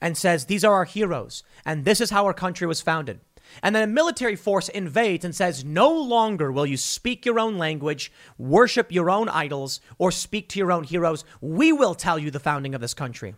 and 0.00 0.16
says, 0.16 0.46
these 0.46 0.64
are 0.64 0.74
our 0.74 0.84
heroes, 0.84 1.44
and 1.64 1.84
this 1.84 2.00
is 2.00 2.10
how 2.10 2.26
our 2.26 2.34
country 2.34 2.66
was 2.66 2.80
founded, 2.80 3.20
And 3.62 3.74
then 3.74 3.82
a 3.82 3.92
military 3.92 4.36
force 4.36 4.68
invades 4.68 5.24
and 5.24 5.34
says, 5.34 5.64
no 5.64 5.90
longer 5.90 6.52
will 6.52 6.66
you 6.66 6.76
speak 6.76 7.26
your 7.26 7.40
own 7.40 7.58
language, 7.58 8.12
worship 8.36 8.92
your 8.92 9.10
own 9.10 9.28
idols, 9.28 9.80
or 9.98 10.10
speak 10.10 10.48
to 10.50 10.58
your 10.58 10.70
own 10.70 10.84
heroes. 10.84 11.24
We 11.40 11.72
will 11.72 11.94
tell 11.94 12.18
you 12.18 12.30
the 12.30 12.40
founding 12.40 12.74
of 12.74 12.80
this 12.80 12.94
country. 12.94 13.34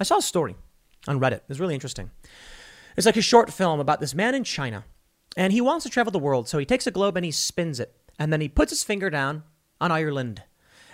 I 0.00 0.04
saw 0.04 0.18
a 0.18 0.22
story 0.22 0.56
on 1.08 1.20
Reddit. 1.20 1.32
It 1.32 1.48
was 1.48 1.60
really 1.60 1.74
interesting. 1.74 2.10
It's 2.96 3.06
like 3.06 3.16
a 3.16 3.22
short 3.22 3.52
film 3.52 3.80
about 3.80 4.00
this 4.00 4.14
man 4.14 4.34
in 4.34 4.44
China, 4.44 4.84
and 5.36 5.52
he 5.52 5.60
wants 5.60 5.84
to 5.84 5.90
travel 5.90 6.10
the 6.10 6.18
world. 6.18 6.48
So 6.48 6.58
he 6.58 6.64
takes 6.64 6.86
a 6.86 6.90
globe 6.90 7.16
and 7.16 7.24
he 7.24 7.30
spins 7.30 7.78
it, 7.78 7.94
and 8.18 8.32
then 8.32 8.40
he 8.40 8.48
puts 8.48 8.70
his 8.70 8.82
finger 8.82 9.10
down 9.10 9.42
on 9.80 9.92
Ireland, 9.92 10.42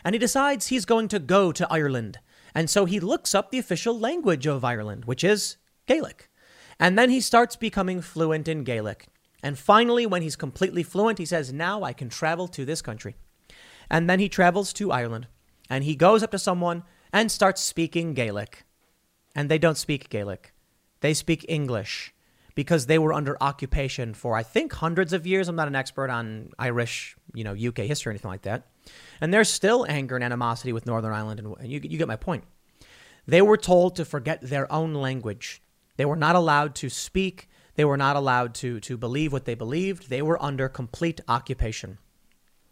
and 0.04 0.14
he 0.14 0.18
decides 0.18 0.66
he's 0.66 0.84
going 0.84 1.06
to 1.08 1.20
go 1.20 1.52
to 1.52 1.72
Ireland. 1.72 2.18
And 2.54 2.68
so 2.68 2.84
he 2.84 2.98
looks 2.98 3.34
up 3.34 3.50
the 3.50 3.58
official 3.58 3.98
language 3.98 4.46
of 4.46 4.64
Ireland, 4.64 5.04
which 5.04 5.22
is 5.22 5.56
Gaelic. 5.86 6.28
And 6.78 6.98
then 6.98 7.10
he 7.10 7.20
starts 7.20 7.56
becoming 7.56 8.00
fluent 8.00 8.48
in 8.48 8.64
Gaelic. 8.64 9.06
And 9.42 9.58
finally, 9.58 10.06
when 10.06 10.22
he's 10.22 10.36
completely 10.36 10.82
fluent, 10.82 11.18
he 11.18 11.26
says, 11.26 11.52
Now 11.52 11.82
I 11.82 11.92
can 11.92 12.08
travel 12.08 12.48
to 12.48 12.64
this 12.64 12.82
country. 12.82 13.16
And 13.90 14.08
then 14.08 14.20
he 14.20 14.28
travels 14.28 14.72
to 14.74 14.92
Ireland 14.92 15.26
and 15.68 15.84
he 15.84 15.96
goes 15.96 16.22
up 16.22 16.30
to 16.30 16.38
someone 16.38 16.84
and 17.12 17.30
starts 17.30 17.60
speaking 17.60 18.14
Gaelic. 18.14 18.64
And 19.34 19.48
they 19.48 19.58
don't 19.58 19.78
speak 19.78 20.08
Gaelic, 20.08 20.52
they 21.00 21.14
speak 21.14 21.44
English 21.48 22.14
because 22.54 22.86
they 22.86 22.98
were 22.98 23.12
under 23.12 23.36
occupation 23.40 24.12
for, 24.14 24.36
I 24.36 24.42
think, 24.42 24.74
hundreds 24.74 25.12
of 25.12 25.26
years. 25.26 25.48
I'm 25.48 25.56
not 25.56 25.68
an 25.68 25.74
expert 25.74 26.10
on 26.10 26.50
Irish, 26.58 27.16
you 27.34 27.44
know, 27.44 27.52
UK 27.52 27.78
history 27.78 28.10
or 28.10 28.12
anything 28.12 28.30
like 28.30 28.42
that. 28.42 28.66
And 29.20 29.32
there's 29.32 29.48
still 29.48 29.86
anger 29.88 30.14
and 30.14 30.24
animosity 30.24 30.72
with 30.72 30.84
Northern 30.84 31.12
Ireland, 31.12 31.40
and 31.40 31.56
you, 31.66 31.80
you 31.82 31.96
get 31.96 32.08
my 32.08 32.16
point. 32.16 32.44
They 33.26 33.40
were 33.40 33.56
told 33.56 33.96
to 33.96 34.04
forget 34.04 34.40
their 34.42 34.70
own 34.70 34.92
language. 34.94 35.62
They 35.96 36.04
were 36.04 36.16
not 36.16 36.36
allowed 36.36 36.74
to 36.76 36.88
speak. 36.88 37.48
They 37.74 37.84
were 37.84 37.96
not 37.96 38.16
allowed 38.16 38.54
to, 38.56 38.80
to 38.80 38.96
believe 38.96 39.32
what 39.32 39.44
they 39.44 39.54
believed. 39.54 40.10
They 40.10 40.22
were 40.22 40.42
under 40.42 40.68
complete 40.68 41.20
occupation. 41.28 41.98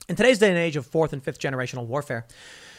In 0.09 0.17
today's 0.17 0.39
day 0.39 0.49
and 0.49 0.59
age 0.59 0.77
of 0.77 0.87
fourth 0.87 1.13
and 1.13 1.23
fifth 1.23 1.39
generational 1.39 1.87
warfare, 1.87 2.27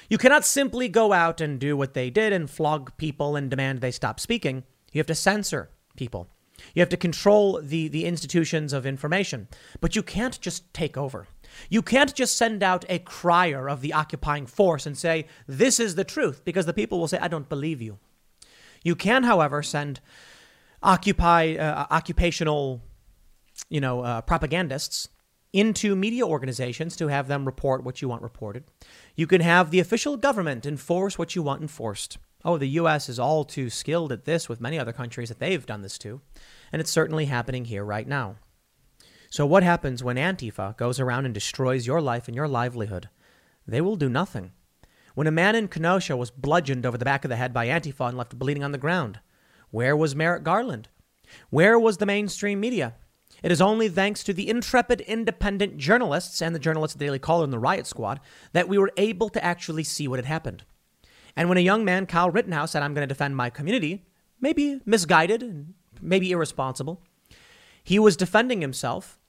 you 0.09 0.17
cannot 0.17 0.45
simply 0.45 0.89
go 0.89 1.13
out 1.13 1.39
and 1.39 1.59
do 1.59 1.77
what 1.77 1.93
they 1.93 2.09
did 2.09 2.33
and 2.33 2.49
flog 2.49 2.95
people 2.97 3.35
and 3.35 3.49
demand 3.49 3.79
they 3.79 3.91
stop 3.91 4.19
speaking. 4.19 4.63
You 4.91 4.99
have 4.99 5.07
to 5.07 5.15
censor 5.15 5.69
people. 5.95 6.27
You 6.75 6.81
have 6.81 6.89
to 6.89 6.97
control 6.97 7.59
the, 7.61 7.87
the 7.87 8.05
institutions 8.05 8.73
of 8.73 8.85
information. 8.85 9.47
But 9.79 9.95
you 9.95 10.03
can't 10.03 10.39
just 10.41 10.71
take 10.73 10.97
over. 10.97 11.27
You 11.69 11.81
can't 11.81 12.13
just 12.13 12.37
send 12.37 12.61
out 12.61 12.85
a 12.89 12.99
crier 12.99 13.69
of 13.69 13.81
the 13.81 13.93
occupying 13.93 14.45
force 14.45 14.85
and 14.85 14.97
say, 14.97 15.27
this 15.47 15.79
is 15.79 15.95
the 15.95 16.03
truth, 16.03 16.43
because 16.45 16.65
the 16.65 16.73
people 16.73 16.99
will 16.99 17.07
say, 17.07 17.17
I 17.19 17.27
don't 17.27 17.49
believe 17.49 17.81
you. 17.81 17.99
You 18.83 18.95
can, 18.95 19.23
however, 19.23 19.63
send 19.63 20.01
occupy 20.81 21.55
uh, 21.55 21.85
occupational, 21.91 22.81
you 23.69 23.81
know, 23.81 24.01
uh, 24.01 24.21
propagandists 24.21 25.09
into 25.53 25.95
media 25.95 26.25
organizations 26.25 26.95
to 26.95 27.07
have 27.07 27.27
them 27.27 27.45
report 27.45 27.83
what 27.83 28.01
you 28.01 28.07
want 28.07 28.21
reported. 28.21 28.63
You 29.15 29.27
can 29.27 29.41
have 29.41 29.69
the 29.69 29.79
official 29.79 30.17
government 30.17 30.65
enforce 30.65 31.17
what 31.17 31.35
you 31.35 31.43
want 31.43 31.61
enforced. 31.61 32.17
Oh, 32.43 32.57
the 32.57 32.67
U.S. 32.69 33.09
is 33.09 33.19
all 33.19 33.43
too 33.43 33.69
skilled 33.69 34.11
at 34.11 34.25
this 34.25 34.49
with 34.49 34.61
many 34.61 34.79
other 34.79 34.93
countries 34.93 35.29
that 35.29 35.39
they've 35.39 35.65
done 35.65 35.81
this 35.81 35.97
to, 35.99 36.21
and 36.71 36.79
it's 36.79 36.89
certainly 36.89 37.25
happening 37.25 37.65
here 37.65 37.83
right 37.83 38.07
now. 38.07 38.37
So, 39.29 39.45
what 39.45 39.63
happens 39.63 40.03
when 40.03 40.17
Antifa 40.17 40.75
goes 40.75 40.99
around 40.99 41.25
and 41.25 41.33
destroys 41.33 41.85
your 41.85 42.01
life 42.01 42.27
and 42.27 42.35
your 42.35 42.47
livelihood? 42.47 43.09
They 43.67 43.79
will 43.79 43.95
do 43.95 44.09
nothing. 44.09 44.53
When 45.13 45.27
a 45.27 45.31
man 45.31 45.55
in 45.55 45.67
Kenosha 45.67 46.17
was 46.17 46.31
bludgeoned 46.31 46.85
over 46.85 46.97
the 46.97 47.05
back 47.05 47.23
of 47.23 47.29
the 47.29 47.35
head 47.35 47.53
by 47.53 47.67
Antifa 47.67 48.09
and 48.09 48.17
left 48.17 48.39
bleeding 48.39 48.63
on 48.63 48.71
the 48.71 48.77
ground, 48.77 49.19
where 49.71 49.95
was 49.97 50.15
Merrick 50.15 50.43
Garland? 50.43 50.89
Where 51.49 51.79
was 51.79 51.97
the 51.97 52.05
mainstream 52.05 52.59
media? 52.59 52.95
It 53.41 53.51
is 53.51 53.61
only 53.61 53.89
thanks 53.89 54.23
to 54.23 54.33
the 54.33 54.49
intrepid 54.49 55.01
independent 55.01 55.77
journalists 55.77 56.41
and 56.41 56.53
the 56.53 56.59
journalists 56.59 56.95
at 56.95 56.99
the 56.99 57.05
Daily 57.05 57.19
Caller 57.19 57.43
and 57.43 57.53
the 57.53 57.59
Riot 57.59 57.87
Squad 57.87 58.19
that 58.53 58.69
we 58.69 58.77
were 58.77 58.91
able 58.97 59.29
to 59.29 59.43
actually 59.43 59.83
see 59.83 60.07
what 60.07 60.19
had 60.19 60.25
happened. 60.25 60.63
And 61.35 61.49
when 61.49 61.57
a 61.57 61.61
young 61.61 61.83
man, 61.83 62.05
Kyle 62.05 62.29
Rittenhouse, 62.29 62.71
said, 62.71 62.83
I'm 62.83 62.93
going 62.93 63.07
to 63.07 63.13
defend 63.13 63.35
my 63.35 63.49
community, 63.49 64.05
maybe 64.39 64.79
misguided 64.85 65.73
maybe 66.01 66.31
irresponsible, 66.31 67.01
he 67.83 67.99
was 67.99 68.17
defending 68.17 68.61
himself 68.61 69.19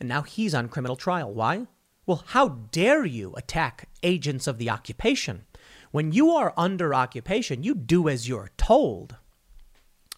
and 0.00 0.08
now 0.08 0.22
he's 0.22 0.54
on 0.54 0.68
criminal 0.68 0.96
trial. 0.96 1.32
Why? 1.32 1.66
Well, 2.06 2.24
how 2.28 2.48
dare 2.48 3.04
you 3.04 3.32
attack 3.36 3.88
agents 4.02 4.46
of 4.46 4.58
the 4.58 4.70
occupation? 4.70 5.44
When 5.92 6.12
you 6.12 6.30
are 6.30 6.54
under 6.56 6.94
occupation, 6.94 7.62
you 7.62 7.74
do 7.74 8.08
as 8.08 8.28
you're 8.28 8.50
told. 8.56 9.16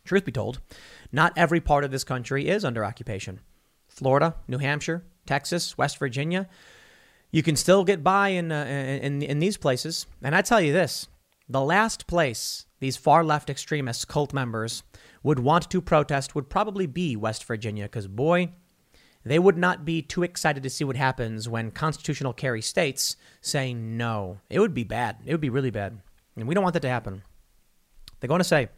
Truth 0.05 0.25
be 0.25 0.33
told, 0.33 0.61
not 1.13 1.33
every 1.37 1.61
part 1.61 1.85
of 1.85 1.91
this 1.91 2.05
country 2.05 2.49
is 2.49 2.65
under 2.65 2.85
occupation. 2.85 3.41
Florida, 3.89 4.35
New 4.49 4.59
Hampshire, 4.59 5.05
Texas, 5.27 5.79
West 5.79 5.99
Virginia, 5.99 6.49
you 7.31 7.43
can 7.43 7.57
still 7.57 7.85
get 7.85 8.05
by 8.05 8.29
in, 8.29 8.53
uh, 8.53 8.65
in, 8.65 9.23
in 9.23 9.39
these 9.39 9.57
places. 9.57 10.07
And 10.23 10.35
I 10.35 10.43
tell 10.43 10.61
you 10.61 10.73
this 10.73 11.09
the 11.49 11.61
last 11.61 12.07
place 12.07 12.67
these 12.81 12.97
far 12.97 13.25
left 13.25 13.49
extremists, 13.49 14.05
cult 14.05 14.35
members, 14.35 14.83
would 15.23 15.39
want 15.39 15.71
to 15.71 15.81
protest 15.81 16.35
would 16.35 16.51
probably 16.51 16.87
be 16.87 17.17
West 17.17 17.45
Virginia, 17.45 17.85
because 17.85 18.07
boy, 18.07 18.51
they 19.25 19.39
would 19.39 19.57
not 19.57 19.85
be 19.85 20.03
too 20.03 20.23
excited 20.23 20.63
to 20.63 20.71
see 20.71 20.85
what 20.85 20.97
happens 20.97 21.49
when 21.49 21.71
constitutional 21.71 22.35
carry 22.35 22.61
states 22.61 23.17
say 23.41 23.73
no. 23.73 24.41
It 24.51 24.61
would 24.61 24.75
be 24.75 24.85
bad. 24.85 25.17
It 25.25 25.33
would 25.33 25.41
be 25.41 25.51
really 25.51 25.71
bad. 25.71 25.99
And 26.37 26.47
we 26.47 26.55
don't 26.55 26.63
want 26.63 26.75
that 26.75 26.81
to 26.81 26.91
happen. 26.91 27.23
They're 28.21 28.29
going 28.29 28.41
to 28.41 28.45
say, 28.45 28.69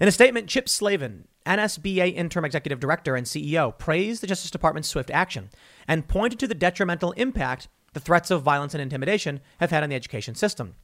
in 0.00 0.08
a 0.08 0.12
statement, 0.12 0.48
Chip 0.48 0.66
Slaven, 0.66 1.24
NSBA 1.46 2.14
interim 2.14 2.44
executive 2.44 2.80
director 2.80 3.16
and 3.16 3.26
CEO, 3.26 3.76
praised 3.76 4.22
the 4.22 4.26
Justice 4.26 4.50
Department's 4.50 4.88
swift 4.88 5.10
action 5.10 5.50
and 5.86 6.08
pointed 6.08 6.38
to 6.40 6.46
the 6.46 6.54
detrimental 6.54 7.12
impact 7.12 7.68
the 7.92 8.00
threats 8.00 8.30
of 8.30 8.42
violence 8.42 8.74
and 8.74 8.82
intimidation 8.82 9.40
have 9.60 9.70
had 9.70 9.82
on 9.82 9.90
the 9.90 9.96
education 9.96 10.34
system. 10.34 10.74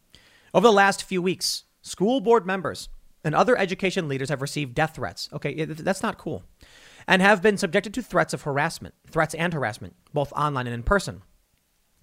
Over 0.54 0.68
the 0.68 0.72
last 0.72 1.02
few 1.02 1.20
weeks, 1.22 1.64
school 1.82 2.20
board 2.20 2.46
members 2.46 2.88
and 3.24 3.34
other 3.34 3.56
education 3.56 4.08
leaders 4.08 4.28
have 4.28 4.42
received 4.42 4.74
death 4.74 4.94
threats. 4.94 5.28
Okay, 5.32 5.64
that's 5.64 6.02
not 6.02 6.18
cool 6.18 6.44
and 7.06 7.22
have 7.22 7.42
been 7.42 7.56
subjected 7.56 7.92
to 7.94 8.02
threats 8.02 8.32
of 8.32 8.42
harassment, 8.42 8.94
threats 9.10 9.34
and 9.34 9.52
harassment, 9.52 9.94
both 10.12 10.32
online 10.32 10.66
and 10.66 10.74
in 10.74 10.82
person. 10.82 11.22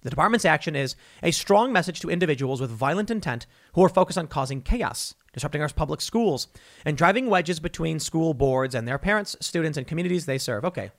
The 0.02 0.10
department's 0.10 0.44
action 0.44 0.76
is 0.76 0.94
a 1.22 1.32
strong 1.32 1.72
message 1.72 2.00
to 2.00 2.10
individuals 2.10 2.60
with 2.60 2.70
violent 2.70 3.10
intent 3.10 3.46
who 3.74 3.84
are 3.84 3.88
focused 3.88 4.18
on 4.18 4.28
causing 4.28 4.62
chaos, 4.62 5.14
disrupting 5.32 5.60
our 5.60 5.68
public 5.68 6.00
schools, 6.00 6.48
and 6.84 6.96
driving 6.96 7.28
wedges 7.28 7.58
between 7.58 7.98
school 7.98 8.32
boards 8.32 8.74
and 8.74 8.86
their 8.86 8.98
parents, 8.98 9.36
students, 9.40 9.76
and 9.76 9.86
communities 9.86 10.26
they 10.26 10.38
serve. 10.38 10.64
Okay. 10.64 10.90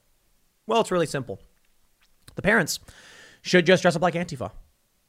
Well, 0.67 0.81
it's 0.81 0.91
really 0.91 1.05
simple. 1.05 1.39
The 2.35 2.41
parents 2.41 2.79
should 3.41 3.65
just 3.65 3.81
dress 3.81 3.95
up 3.95 4.01
like 4.01 4.13
Antifa 4.15 4.51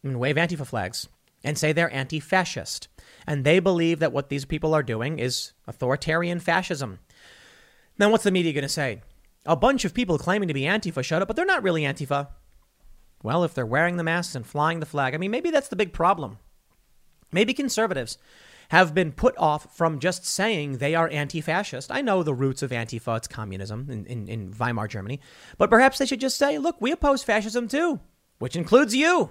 and 0.03 0.21
wave 0.21 0.37
Antifa 0.37 0.67
flags 0.67 1.09
and 1.43 1.59
say 1.59 1.73
they're 1.73 1.93
anti 1.93 2.21
fascist. 2.21 2.89
And 3.27 3.45
they 3.45 3.59
believe 3.59 3.99
that 3.99 4.13
what 4.13 4.29
these 4.29 4.45
people 4.45 4.75
are 4.75 4.83
doing 4.83 5.19
is 5.19 5.53
authoritarian 5.67 6.41
fascism. 6.41 6.99
Then 7.99 8.11
what's 8.11 8.25
the 8.25 8.31
media 8.31 8.53
going 8.53 8.63
to 8.63 8.69
say? 8.69 9.03
A 9.47 9.57
bunch 9.57 9.85
of 9.85 9.95
people 9.95 10.19
claiming 10.19 10.49
to 10.49 10.55
be 10.55 10.63
Antifa 10.63 11.03
showed 11.03 11.23
up, 11.23 11.29
but 11.29 11.37
they're 11.37 11.47
not 11.47 11.63
really 11.63 11.83
Antifa. 11.83 12.29
Well, 13.23 13.45
if 13.45 13.55
they're 13.55 13.67
wearing 13.67 13.97
the 13.97 14.05
masks 14.05 14.35
and 14.35 14.47
flying 14.47 14.81
the 14.81 14.87
flag, 14.87 15.15
I 15.15 15.19
mean, 15.19 15.31
maybe 15.31 15.51
that's 15.51 15.69
the 15.69 15.77
big 15.77 15.93
problem. 15.93 16.39
Maybe 17.33 17.53
conservatives 17.53 18.19
have 18.71 18.95
been 18.95 19.13
put 19.13 19.37
off 19.37 19.77
from 19.77 19.99
just 19.99 20.25
saying 20.25 20.79
they 20.79 20.95
are 20.95 21.09
anti 21.09 21.41
fascist. 21.41 21.91
I 21.91 22.01
know 22.01 22.23
the 22.23 22.35
roots 22.35 22.63
of 22.63 22.71
Antifa, 22.71 23.17
it's 23.17 23.29
communism 23.29 23.89
in, 23.91 24.07
in, 24.07 24.29
in, 24.29 24.53
Weimar 24.53 24.89
Germany, 24.89 25.21
but 25.59 25.71
perhaps 25.71 25.99
they 25.99 26.07
should 26.07 26.21
just 26.21 26.37
say, 26.37 26.57
look, 26.59 26.81
we 26.81 26.93
oppose 26.93 27.23
fascism 27.23 27.69
too, 27.69 28.01
which 28.39 28.57
includes 28.57 28.95
you. 28.95 29.31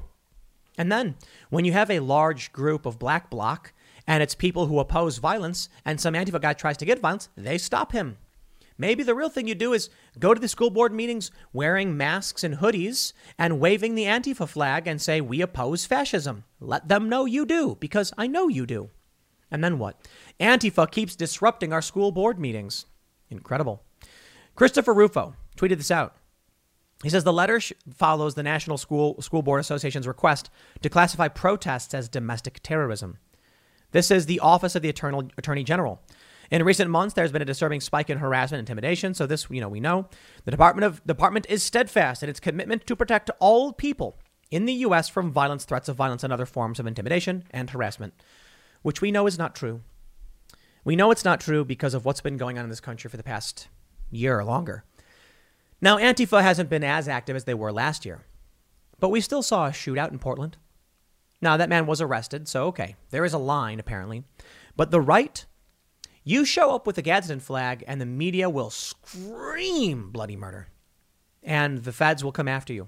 And 0.78 0.91
then 0.91 1.16
when 1.49 1.66
you 1.66 1.72
have 1.72 1.90
a 1.90 1.99
large 1.99 2.52
group 2.52 2.86
of 2.86 2.99
black 2.99 3.30
bloc 3.30 3.74
and 4.06 4.22
it's 4.22 4.36
people 4.36 4.68
who 4.68 4.80
oppose 4.80 5.18
violence 5.18 5.70
and 5.86 5.99
some 5.99 6.14
Antifa 6.14 6.41
guy 6.41 6.53
tries 6.53 6.78
to 6.78 6.86
get 6.86 6.99
violence, 6.99 7.30
they 7.36 7.57
stop 7.57 7.91
him. 7.91 8.18
Maybe 8.81 9.03
the 9.03 9.14
real 9.14 9.27
thing 9.27 9.45
you 9.45 9.56
do 9.56 9.73
is 9.73 9.89
go 10.18 10.34
to 10.34 10.39
the 10.39 10.47
school 10.47 10.69
board 10.69 10.93
meetings 10.93 11.31
wearing 11.51 11.97
masks 11.97 12.45
and 12.45 12.56
hoodies 12.56 13.11
and 13.38 13.60
waving 13.60 13.93
the 13.93 14.06
Antifa 14.06 14.47
flag 14.47 14.88
and 14.88 15.01
say, 15.01 15.19
We 15.19 15.41
oppose 15.41 15.85
fascism. 15.85 16.45
Let 16.61 16.88
them 16.88 17.10
know 17.10 17.26
you 17.26 17.45
do, 17.45 17.76
because 17.81 18.14
I 18.18 18.26
know 18.26 18.47
you 18.47 18.65
do. 18.65 18.89
And 19.51 19.61
then 19.61 19.80
what? 19.80 20.07
Antifa 20.39 20.89
keeps 20.89 21.18
disrupting 21.18 21.73
our 21.73 21.81
school 21.81 22.14
board 22.14 22.39
meetings. 22.39 22.85
Incredible. 23.30 23.84
Christopher 24.56 24.93
Rufo 24.93 25.35
tweeted 25.57 25.77
this 25.77 25.91
out. 25.91 26.15
He 27.03 27.10
says 27.10 27.26
the 27.26 27.34
letter 27.34 27.60
sh- 27.60 27.73
follows 27.93 28.35
the 28.35 28.43
National 28.43 28.77
School 28.77 29.22
School 29.22 29.41
Board 29.41 29.60
Association's 29.60 30.07
request 30.07 30.49
to 30.81 30.89
classify 30.89 31.27
protests 31.27 31.93
as 31.93 32.07
domestic 32.07 32.61
terrorism. 32.64 33.18
This 33.91 34.10
is 34.10 34.26
the 34.26 34.39
Office 34.39 34.76
of 34.76 34.81
the 34.81 34.89
Eternal 34.89 35.30
Attorney 35.38 35.64
General. 35.64 36.01
In 36.51 36.63
recent 36.63 36.89
months, 36.89 37.13
there's 37.13 37.31
been 37.31 37.41
a 37.41 37.45
disturbing 37.45 37.80
spike 37.80 38.09
in 38.09 38.17
harassment 38.17 38.59
and 38.59 38.67
intimidation. 38.67 39.13
So 39.13 39.27
this, 39.27 39.47
you 39.49 39.61
know, 39.61 39.69
we 39.69 39.80
know 39.80 40.07
the 40.45 40.51
Department 40.51 40.85
of 40.85 41.05
Department 41.05 41.45
is 41.49 41.61
steadfast 41.61 42.23
in 42.23 42.30
its 42.30 42.39
commitment 42.39 42.88
to 42.88 42.95
protect 42.95 43.30
all 43.39 43.71
people 43.71 44.17
in 44.49 44.65
the 44.65 44.73
U.S. 44.73 45.09
from 45.09 45.31
violence, 45.31 45.63
threats 45.65 45.89
of 45.89 45.95
violence, 45.95 46.23
and 46.23 46.34
other 46.34 46.45
forms 46.45 46.80
of 46.80 46.88
intimidation 46.88 47.43
and 47.51 47.69
harassment, 47.69 48.13
which 48.81 49.01
we 49.01 49.11
know 49.11 49.27
is 49.27 49.38
not 49.38 49.55
true. 49.55 49.81
We 50.84 50.95
know 50.95 51.11
it's 51.11 51.26
not 51.26 51.39
true 51.39 51.63
because 51.63 51.93
of 51.93 52.05
what's 52.05 52.21
been 52.21 52.38
going 52.38 52.57
on 52.57 52.63
in 52.63 52.69
this 52.69 52.80
country 52.80 53.09
for 53.09 53.17
the 53.17 53.23
past 53.23 53.67
year 54.09 54.39
or 54.39 54.43
longer. 54.43 54.84
Now, 55.81 55.97
Antifa 55.97 56.41
hasn't 56.41 56.69
been 56.69 56.84
as 56.84 57.07
active 57.07 57.35
as 57.35 57.43
they 57.43 57.53
were 57.53 57.71
last 57.71 58.05
year, 58.05 58.26
but 58.99 59.09
we 59.09 59.21
still 59.21 59.43
saw 59.43 59.67
a 59.67 59.71
shootout 59.71 60.11
in 60.11 60.19
Portland. 60.19 60.57
Now, 61.41 61.57
that 61.57 61.69
man 61.69 61.85
was 61.85 62.01
arrested, 62.01 62.47
so 62.47 62.65
okay, 62.67 62.95
there 63.11 63.23
is 63.23 63.34
a 63.34 63.38
line 63.38 63.80
apparently. 63.80 64.23
But 64.76 64.91
the 64.91 64.99
right, 64.99 65.45
you 66.24 66.46
show 66.46 66.74
up 66.76 66.86
with 66.86 66.96
the 66.96 67.02
Gadsden 67.02 67.40
flag 67.40 67.84
and 67.88 68.00
the 68.00 68.06
media 68.06 68.50
will 68.50 68.70
scream 68.70 70.12
bloody 70.12 70.36
murder, 70.36 70.68
and 71.44 71.84
the 71.84 71.94
feds 71.94 72.24
will 72.24 72.32
come 72.32 72.48
after 72.48 72.74
you. 72.74 72.88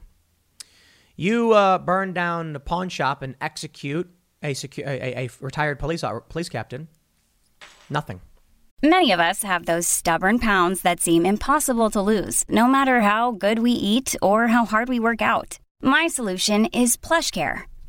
You 1.15 1.51
uh, 1.51 1.77
burn 1.77 2.13
down 2.13 2.55
a 2.55 2.59
pawn 2.59 2.89
shop 2.89 3.21
and 3.21 3.35
execute 3.41 4.09
a, 4.41 4.53
secu- 4.53 4.85
a, 4.85 5.25
a 5.25 5.29
retired 5.39 5.79
police, 5.79 6.03
uh, 6.03 6.19
police 6.19 6.49
captain. 6.49 6.87
Nothing. 7.89 8.21
Many 8.83 9.11
of 9.11 9.19
us 9.19 9.43
have 9.43 9.65
those 9.67 9.87
stubborn 9.87 10.39
pounds 10.39 10.81
that 10.81 10.99
seem 10.99 11.25
impossible 11.25 11.91
to 11.91 12.01
lose, 12.01 12.43
no 12.49 12.67
matter 12.67 13.01
how 13.01 13.31
good 13.31 13.59
we 13.59 13.71
eat 13.71 14.15
or 14.21 14.47
how 14.47 14.65
hard 14.65 14.89
we 14.89 14.99
work 14.99 15.21
out. 15.21 15.59
My 15.83 16.07
solution 16.07 16.65
is 16.67 16.97
PlushCare. 16.97 17.63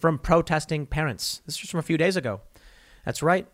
from 0.00 0.18
protesting 0.18 0.86
parents. 0.86 1.42
This 1.46 1.60
was 1.60 1.70
from 1.70 1.80
a 1.80 1.84
few 1.84 1.98
days 1.98 2.16
ago. 2.16 2.40
That's 3.04 3.22
right. 3.22 3.46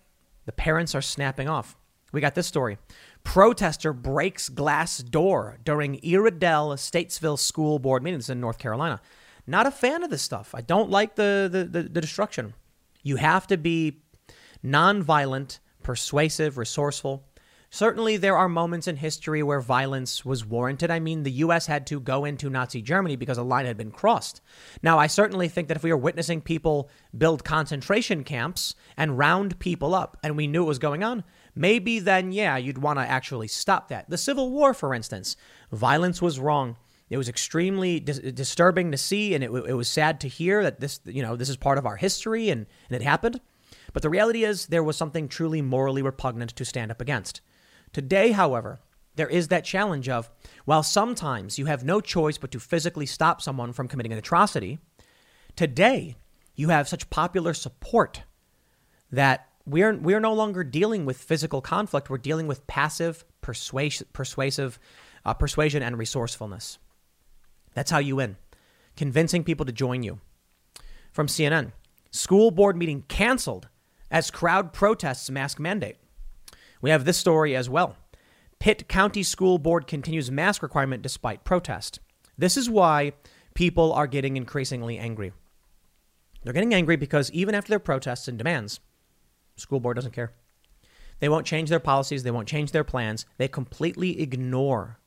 The 0.44 0.52
parents 0.52 0.94
are 0.94 1.02
snapping 1.02 1.48
off. 1.48 1.77
We 2.12 2.20
got 2.20 2.35
this 2.35 2.47
story. 2.47 2.78
Protester 3.24 3.93
breaks 3.93 4.48
glass 4.48 4.98
door 4.98 5.59
during 5.64 6.01
Iredell 6.05 6.77
Statesville 6.77 7.39
School 7.39 7.78
Board 7.78 8.02
meetings 8.02 8.31
in 8.31 8.40
North 8.40 8.59
Carolina. 8.59 9.01
Not 9.47 9.66
a 9.66 9.70
fan 9.70 10.02
of 10.02 10.10
this 10.10 10.23
stuff. 10.23 10.55
I 10.55 10.60
don't 10.60 10.90
like 10.90 11.16
the, 11.16 11.48
the, 11.51 11.64
the, 11.64 11.82
the 11.89 12.01
destruction. 12.01 12.55
You 13.02 13.16
have 13.16 13.47
to 13.48 13.56
be 13.56 14.02
nonviolent, 14.64 15.59
persuasive, 15.82 16.59
resourceful. 16.59 17.25
Certainly, 17.70 18.18
there 18.18 18.36
are 18.36 18.48
moments 18.48 18.86
in 18.86 18.97
history 18.97 19.43
where 19.43 19.60
violence 19.60 20.24
was 20.24 20.47
warranted. 20.47 20.90
I 20.90 21.01
mean, 21.01 21.24
the 21.24 21.32
U.S. 21.32 21.66
had 21.66 21.86
to 21.88 22.01
go 22.01 22.24
into 22.24 22.48
Nazi 22.48 22.80
Germany 22.80 23.16
because 23.16 23.38
a 23.38 23.43
line 23.43 23.66
had 23.66 23.76
been 23.76 23.90
crossed. 23.90 24.40
Now, 24.82 24.98
I 24.98 25.09
certainly 25.09 25.48
think 25.48 25.68
that 25.68 25.76
if 25.76 25.82
we 25.82 25.93
were 25.93 25.98
witnessing 25.98 26.40
people 26.40 26.88
build 27.16 27.44
concentration 27.44 28.24
camps 28.24 28.74
and 28.97 29.18
round 29.18 29.59
people 29.59 29.94
up 29.94 30.16
and 30.22 30.36
we 30.36 30.47
knew 30.47 30.62
it 30.62 30.68
was 30.68 30.78
going 30.78 31.02
on, 31.02 31.24
maybe 31.55 31.98
then, 31.98 32.32
yeah, 32.32 32.56
you'd 32.56 32.78
want 32.78 32.98
to 32.98 33.05
actually 33.05 33.48
stop 33.48 33.88
that. 33.88 34.09
The 34.09 34.18
Civil 34.18 34.51
War, 34.51 34.72
for 34.72 34.94
instance, 34.94 35.36
violence 35.72 36.22
was 36.22 36.38
wrong. 36.38 36.76
It 37.10 37.18
was 37.18 37.28
extremely 37.28 38.01
dis- 38.01 38.18
disturbing 38.18 38.90
to 38.90 38.98
see, 38.98 39.34
and 39.34 39.44
it, 39.44 39.51
it 39.51 39.74
was 39.74 39.88
sad 39.88 40.20
to 40.20 40.28
hear 40.28 40.62
that 40.62 40.80
this, 40.80 41.01
you 41.05 41.22
know, 41.22 41.36
this 41.36 41.48
is 41.48 41.56
part 41.56 41.78
of 41.78 41.86
our 41.86 41.97
history 41.97 42.48
and, 42.48 42.66
and 42.88 43.01
it 43.01 43.02
happened. 43.02 43.40
But 43.93 44.02
the 44.02 44.10
reality 44.10 44.44
is, 44.44 44.66
there 44.66 44.82
was 44.82 44.97
something 44.97 45.28
truly 45.28 45.62
morally 45.62 46.02
repugnant 46.02 46.51
to 46.56 46.64
stand 46.64 46.90
up 46.90 47.01
against. 47.01 47.40
Today, 47.92 48.32
however, 48.32 48.78
there 49.16 49.28
is 49.28 49.48
that 49.48 49.64
challenge 49.64 50.08
of, 50.08 50.30
while 50.64 50.82
sometimes 50.82 51.58
you 51.58 51.66
have 51.66 51.84
no 51.84 52.00
choice 52.00 52.38
but 52.38 52.50
to 52.52 52.60
physically 52.60 53.06
stop 53.06 53.40
someone 53.40 53.72
from 53.72 53.88
committing 53.88 54.12
an 54.12 54.18
atrocity, 54.18 54.78
today 55.56 56.16
you 56.54 56.68
have 56.68 56.88
such 56.88 57.10
popular 57.10 57.54
support 57.54 58.22
that 59.10 59.48
we're, 59.64 59.96
we're 59.96 60.20
no 60.20 60.32
longer 60.32 60.62
dealing 60.62 61.04
with 61.04 61.16
physical 61.16 61.60
conflict. 61.60 62.08
We're 62.08 62.18
dealing 62.18 62.46
with 62.46 62.66
passive, 62.66 63.24
persuasive, 63.40 64.12
persuasive 64.12 64.78
uh, 65.24 65.34
persuasion 65.34 65.82
and 65.82 65.98
resourcefulness. 65.98 66.78
That's 67.74 67.90
how 67.90 67.98
you 67.98 68.16
win. 68.16 68.36
Convincing 68.96 69.44
people 69.44 69.66
to 69.66 69.72
join 69.72 70.02
you. 70.02 70.20
From 71.12 71.26
CNN, 71.26 71.72
school 72.10 72.50
board 72.50 72.76
meeting 72.76 73.02
canceled 73.08 73.68
as 74.10 74.30
crowd 74.30 74.72
protests 74.72 75.28
mask 75.30 75.58
mandate. 75.58 75.96
We 76.80 76.90
have 76.90 77.04
this 77.04 77.16
story 77.16 77.56
as 77.56 77.68
well. 77.68 77.96
Pitt 78.58 78.88
County 78.88 79.22
School 79.22 79.58
Board 79.58 79.86
continues 79.86 80.30
mask 80.30 80.62
requirement 80.62 81.02
despite 81.02 81.44
protest. 81.44 82.00
This 82.38 82.56
is 82.56 82.70
why 82.70 83.12
people 83.54 83.92
are 83.92 84.06
getting 84.06 84.36
increasingly 84.36 84.98
angry. 84.98 85.32
They're 86.42 86.52
getting 86.52 86.74
angry 86.74 86.96
because 86.96 87.30
even 87.32 87.54
after 87.54 87.70
their 87.70 87.78
protests 87.78 88.28
and 88.28 88.38
demands, 88.38 88.80
school 89.56 89.80
board 89.80 89.96
doesn't 89.96 90.12
care. 90.12 90.32
They 91.18 91.28
won't 91.28 91.46
change 91.46 91.70
their 91.70 91.80
policies, 91.80 92.22
they 92.22 92.30
won't 92.30 92.48
change 92.48 92.72
their 92.72 92.84
plans. 92.84 93.26
They 93.38 93.48
completely 93.48 94.20
ignore 94.20 94.98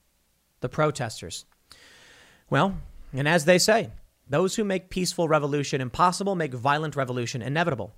the 0.59 0.69
protesters. 0.69 1.45
Well, 2.49 2.77
and 3.13 3.27
as 3.27 3.45
they 3.45 3.59
say, 3.59 3.91
those 4.27 4.55
who 4.55 4.63
make 4.63 4.89
peaceful 4.89 5.27
revolution 5.27 5.81
impossible 5.81 6.35
make 6.35 6.53
violent 6.53 6.95
revolution 6.95 7.41
inevitable. 7.41 7.93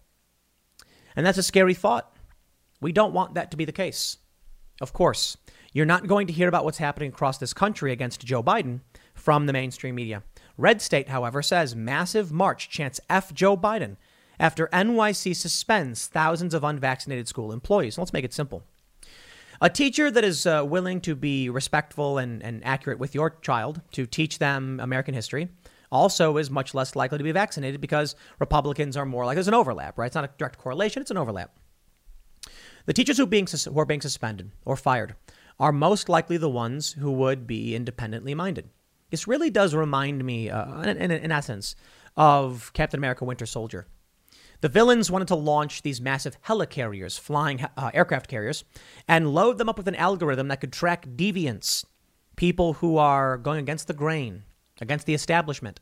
And 1.15 1.25
that's 1.25 1.37
a 1.37 1.43
scary 1.43 1.73
thought. 1.73 2.13
We 2.81 2.91
don't 2.91 3.13
want 3.13 3.35
that 3.35 3.51
to 3.51 3.57
be 3.57 3.65
the 3.65 3.71
case. 3.71 4.17
Of 4.81 4.91
course, 4.91 5.37
you're 5.71 5.85
not 5.85 6.07
going 6.07 6.27
to 6.27 6.33
hear 6.33 6.47
about 6.47 6.65
what's 6.65 6.79
happening 6.79 7.09
across 7.09 7.37
this 7.37 7.53
country 7.53 7.91
against 7.91 8.25
Joe 8.25 8.43
Biden 8.43 8.81
from 9.13 9.45
the 9.45 9.53
mainstream 9.53 9.95
media. 9.95 10.23
Red 10.57 10.81
State, 10.81 11.09
however, 11.09 11.41
says 11.41 11.75
massive 11.75 12.31
march 12.31 12.69
chants 12.69 12.99
F 13.09 13.33
Joe 13.33 13.55
Biden 13.55 13.97
after 14.39 14.67
NYC 14.67 15.35
suspends 15.35 16.07
thousands 16.07 16.53
of 16.53 16.63
unvaccinated 16.63 17.27
school 17.27 17.51
employees. 17.51 17.97
Let's 17.97 18.11
make 18.11 18.25
it 18.25 18.33
simple. 18.33 18.63
A 19.61 19.69
teacher 19.69 20.09
that 20.09 20.23
is 20.23 20.47
uh, 20.47 20.65
willing 20.67 21.01
to 21.01 21.15
be 21.15 21.47
respectful 21.47 22.17
and, 22.17 22.41
and 22.41 22.65
accurate 22.65 22.97
with 22.97 23.13
your 23.13 23.29
child 23.41 23.81
to 23.91 24.07
teach 24.07 24.39
them 24.39 24.79
American 24.79 25.13
history 25.13 25.49
also 25.91 26.37
is 26.37 26.49
much 26.49 26.73
less 26.73 26.95
likely 26.95 27.19
to 27.19 27.23
be 27.23 27.31
vaccinated 27.31 27.79
because 27.79 28.15
Republicans 28.39 28.97
are 28.97 29.05
more 29.05 29.25
like 29.25 29.35
there's 29.35 29.47
an 29.47 29.53
overlap, 29.53 29.99
right? 29.99 30.07
It's 30.07 30.15
not 30.15 30.23
a 30.23 30.29
direct 30.37 30.57
correlation, 30.57 31.01
it's 31.01 31.11
an 31.11 31.17
overlap. 31.17 31.51
The 32.85 32.93
teachers 32.93 33.17
who, 33.17 33.25
being, 33.25 33.47
who 33.47 33.79
are 33.79 33.85
being 33.85 34.01
suspended 34.01 34.51
or 34.65 34.75
fired 34.75 35.15
are 35.59 35.71
most 35.71 36.09
likely 36.09 36.37
the 36.37 36.49
ones 36.49 36.93
who 36.93 37.11
would 37.11 37.45
be 37.45 37.75
independently 37.75 38.33
minded. 38.33 38.69
This 39.11 39.27
really 39.27 39.49
does 39.49 39.75
remind 39.75 40.23
me, 40.23 40.49
uh, 40.49 40.81
in, 40.81 40.97
in, 40.97 41.11
in 41.11 41.31
essence, 41.31 41.75
of 42.15 42.71
Captain 42.73 42.99
America 42.99 43.25
Winter 43.25 43.45
Soldier. 43.45 43.87
The 44.61 44.69
villains 44.69 45.09
wanted 45.09 45.27
to 45.29 45.35
launch 45.35 45.81
these 45.81 45.99
massive 45.99 46.41
helicarriers, 46.43 47.19
flying 47.19 47.65
uh, 47.77 47.91
aircraft 47.93 48.27
carriers, 48.27 48.63
and 49.07 49.33
load 49.33 49.57
them 49.57 49.69
up 49.69 49.77
with 49.77 49.87
an 49.87 49.95
algorithm 49.95 50.47
that 50.49 50.61
could 50.61 50.71
track 50.71 51.07
deviants, 51.07 51.83
people 52.35 52.73
who 52.73 52.97
are 52.97 53.37
going 53.37 53.59
against 53.59 53.87
the 53.87 53.93
grain, 53.93 54.43
against 54.79 55.05
the 55.05 55.13
establishment, 55.13 55.79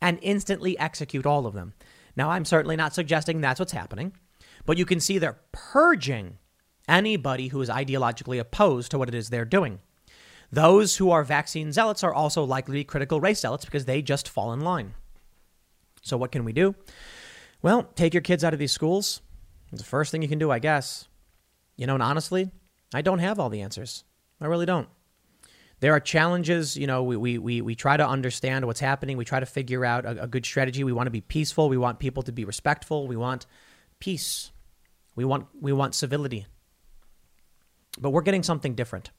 and 0.00 0.18
instantly 0.22 0.78
execute 0.78 1.26
all 1.26 1.46
of 1.46 1.54
them. 1.54 1.74
Now, 2.16 2.30
I'm 2.30 2.44
certainly 2.44 2.76
not 2.76 2.94
suggesting 2.94 3.40
that's 3.40 3.60
what's 3.60 3.72
happening, 3.72 4.12
but 4.66 4.78
you 4.78 4.86
can 4.86 5.00
see 5.00 5.18
they're 5.18 5.40
purging 5.52 6.38
anybody 6.88 7.48
who 7.48 7.60
is 7.60 7.68
ideologically 7.68 8.38
opposed 8.40 8.90
to 8.90 8.98
what 8.98 9.08
it 9.08 9.14
is 9.14 9.30
they're 9.30 9.44
doing. 9.44 9.80
Those 10.50 10.96
who 10.96 11.10
are 11.10 11.24
vaccine 11.24 11.72
zealots 11.72 12.04
are 12.04 12.12
also 12.12 12.44
likely 12.44 12.72
to 12.72 12.80
be 12.80 12.84
critical 12.84 13.20
race 13.20 13.40
zealots 13.40 13.64
because 13.64 13.86
they 13.86 14.02
just 14.02 14.28
fall 14.28 14.52
in 14.52 14.60
line. 14.60 14.94
So, 16.02 16.16
what 16.16 16.32
can 16.32 16.44
we 16.44 16.52
do? 16.52 16.74
Well, 17.62 17.84
take 17.94 18.12
your 18.12 18.20
kids 18.20 18.44
out 18.44 18.52
of 18.52 18.58
these 18.58 18.72
schools. 18.72 19.22
It's 19.72 19.80
the 19.80 19.88
first 19.88 20.10
thing 20.10 20.20
you 20.20 20.28
can 20.28 20.38
do, 20.38 20.50
I 20.50 20.58
guess. 20.58 21.08
You 21.76 21.86
know, 21.86 21.94
and 21.94 22.02
honestly, 22.02 22.50
I 22.92 23.00
don't 23.00 23.20
have 23.20 23.38
all 23.38 23.48
the 23.48 23.62
answers. 23.62 24.04
I 24.40 24.46
really 24.46 24.66
don't. 24.66 24.88
There 25.80 25.92
are 25.94 26.00
challenges. 26.00 26.76
You 26.76 26.86
know, 26.86 27.02
we, 27.02 27.16
we, 27.16 27.38
we, 27.38 27.60
we 27.60 27.74
try 27.74 27.96
to 27.96 28.06
understand 28.06 28.66
what's 28.66 28.80
happening. 28.80 29.16
We 29.16 29.24
try 29.24 29.40
to 29.40 29.46
figure 29.46 29.84
out 29.84 30.04
a, 30.04 30.24
a 30.24 30.26
good 30.26 30.44
strategy. 30.44 30.84
We 30.84 30.92
want 30.92 31.06
to 31.06 31.12
be 31.12 31.22
peaceful. 31.22 31.68
We 31.68 31.78
want 31.78 31.98
people 31.98 32.22
to 32.24 32.32
be 32.32 32.44
respectful. 32.44 33.08
We 33.08 33.16
want 33.16 33.46
peace. 34.00 34.50
We 35.14 35.24
want, 35.24 35.46
we 35.58 35.72
want 35.72 35.94
civility. 35.94 36.46
But 37.98 38.10
we're 38.10 38.22
getting 38.22 38.42
something 38.42 38.74
different. 38.74 39.10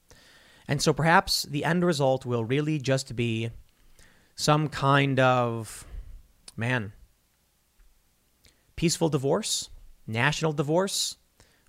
And 0.68 0.82
so 0.82 0.94
perhaps 0.94 1.44
the 1.44 1.66
end 1.66 1.84
result 1.86 2.26
will 2.26 2.44
really 2.44 2.80
just 2.80 3.16
be 3.16 3.50
some 4.36 4.70
kind 4.70 5.20
of, 5.20 5.86
man, 6.56 6.94
peaceful 8.76 9.10
divorce, 9.10 9.70
national 10.08 10.54
divorce, 10.54 11.18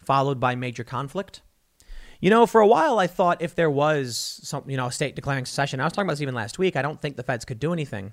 followed 0.01 0.41
by 0.41 0.55
major 0.55 0.85
conflict. 0.85 1.41
You 2.21 2.31
know, 2.31 2.47
for 2.47 2.61
a 2.61 2.67
while, 2.67 2.99
I 2.99 3.07
thought 3.07 3.43
if 3.43 3.55
there 3.55 3.71
was 3.71 4.41
some, 4.43 4.65
you 4.67 4.77
know, 4.77 4.87
a 4.87 4.93
state 4.93 5.15
declaring 5.15 5.45
secession, 5.45 5.81
I 5.81 5.85
was 5.85 5.93
talking 5.93 6.07
about 6.07 6.15
this 6.15 6.23
even 6.23 6.35
last 6.35 6.59
week. 6.59 6.77
I 6.77 6.83
don't 6.83 7.01
think 7.01 7.17
the 7.17 7.23
feds 7.23 7.45
could 7.45 7.59
do 7.59 7.73
anything. 7.73 8.13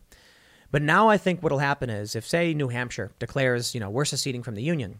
But 0.70 0.82
now 0.82 1.08
I 1.10 1.18
think 1.18 1.42
what'll 1.42 1.60
happen 1.60 1.90
is 1.90 2.16
if, 2.16 2.28
say, 2.28 2.54
New 2.54 2.70
Hampshire 2.70 3.12
declares, 3.20 3.74
you 3.74 3.80
know, 3.80 3.90
we're 3.90 4.06
seceding 4.06 4.44
from 4.44 4.56
the 4.56 4.64
union, 4.64 5.00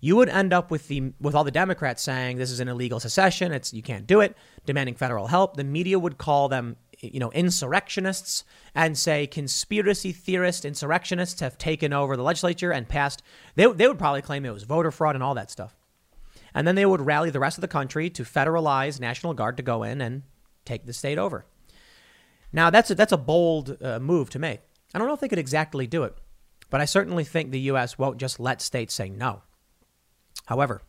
you 0.00 0.16
would 0.16 0.28
end 0.28 0.52
up 0.52 0.70
with 0.70 0.88
the 0.88 1.12
with 1.20 1.34
all 1.34 1.44
the 1.44 1.50
Democrats 1.50 2.02
saying 2.02 2.38
this 2.38 2.50
is 2.50 2.60
an 2.60 2.68
illegal 2.68 3.00
secession, 3.00 3.52
it's 3.52 3.72
you 3.72 3.82
can't 3.82 4.06
do 4.06 4.20
it, 4.20 4.36
demanding 4.66 4.94
federal 4.94 5.26
help. 5.26 5.56
The 5.56 5.64
media 5.64 5.98
would 5.98 6.18
call 6.18 6.48
them 6.48 6.76
you 7.00 7.20
know, 7.20 7.30
insurrectionists 7.30 8.44
and 8.74 8.98
say 8.98 9.26
conspiracy 9.26 10.12
theorist 10.12 10.64
insurrectionists 10.64 11.40
have 11.40 11.58
taken 11.58 11.92
over 11.92 12.16
the 12.16 12.22
legislature 12.22 12.72
and 12.72 12.88
passed, 12.88 13.22
they, 13.54 13.66
they 13.66 13.86
would 13.86 13.98
probably 13.98 14.22
claim 14.22 14.44
it 14.44 14.52
was 14.52 14.64
voter 14.64 14.90
fraud 14.90 15.14
and 15.14 15.22
all 15.22 15.34
that 15.34 15.50
stuff. 15.50 15.76
And 16.54 16.66
then 16.66 16.74
they 16.74 16.86
would 16.86 17.00
rally 17.00 17.30
the 17.30 17.40
rest 17.40 17.58
of 17.58 17.62
the 17.62 17.68
country 17.68 18.10
to 18.10 18.22
federalize 18.22 19.00
National 19.00 19.34
Guard 19.34 19.56
to 19.58 19.62
go 19.62 19.82
in 19.82 20.00
and 20.00 20.22
take 20.64 20.86
the 20.86 20.92
state 20.92 21.18
over. 21.18 21.46
Now, 22.52 22.70
that's 22.70 22.90
a, 22.90 22.94
that's 22.94 23.12
a 23.12 23.18
bold 23.18 23.76
uh, 23.82 23.98
move 23.98 24.30
to 24.30 24.38
make. 24.38 24.60
I 24.94 24.98
don't 24.98 25.06
know 25.06 25.14
if 25.14 25.20
they 25.20 25.28
could 25.28 25.38
exactly 25.38 25.86
do 25.86 26.04
it, 26.04 26.16
but 26.70 26.80
I 26.80 26.86
certainly 26.86 27.24
think 27.24 27.50
the 27.50 27.60
U.S. 27.60 27.98
won't 27.98 28.18
just 28.18 28.40
let 28.40 28.62
states 28.62 28.94
say 28.94 29.10
no. 29.10 29.42
However, 30.48 30.80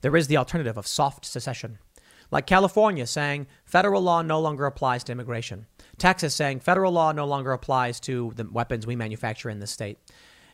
there 0.00 0.16
is 0.16 0.26
the 0.26 0.36
alternative 0.36 0.76
of 0.76 0.88
soft 0.88 1.24
secession, 1.24 1.78
like 2.32 2.48
California 2.48 3.06
saying 3.06 3.46
federal 3.64 4.02
law 4.02 4.22
no 4.22 4.40
longer 4.40 4.66
applies 4.66 5.04
to 5.04 5.12
immigration, 5.12 5.66
Texas 5.98 6.34
saying 6.34 6.58
federal 6.58 6.90
law 6.90 7.12
no 7.12 7.24
longer 7.24 7.52
applies 7.52 8.00
to 8.00 8.32
the 8.34 8.44
weapons 8.50 8.88
we 8.88 8.96
manufacture 8.96 9.48
in 9.48 9.60
this 9.60 9.70
state, 9.70 9.98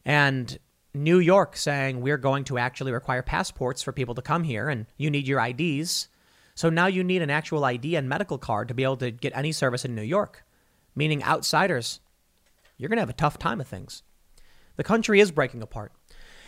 and 0.04 0.58
New 0.92 1.18
York 1.20 1.56
saying 1.56 2.02
we're 2.02 2.18
going 2.18 2.44
to 2.44 2.58
actually 2.58 2.92
require 2.92 3.22
passports 3.22 3.82
for 3.82 3.92
people 3.92 4.14
to 4.14 4.20
come 4.20 4.44
here 4.44 4.68
and 4.68 4.84
you 4.98 5.10
need 5.10 5.26
your 5.26 5.40
IDs. 5.40 6.08
So 6.54 6.68
now 6.68 6.86
you 6.86 7.02
need 7.02 7.22
an 7.22 7.30
actual 7.30 7.64
ID 7.64 7.96
and 7.96 8.10
medical 8.10 8.36
card 8.36 8.68
to 8.68 8.74
be 8.74 8.84
able 8.84 8.98
to 8.98 9.10
get 9.10 9.34
any 9.34 9.52
service 9.52 9.86
in 9.86 9.94
New 9.94 10.02
York, 10.02 10.44
meaning 10.94 11.24
outsiders, 11.24 12.00
you're 12.76 12.90
going 12.90 12.98
to 12.98 13.02
have 13.02 13.08
a 13.08 13.14
tough 13.14 13.38
time 13.38 13.60
of 13.60 13.68
things. 13.68 14.02
The 14.76 14.84
country 14.84 15.18
is 15.20 15.30
breaking 15.30 15.62
apart. 15.62 15.92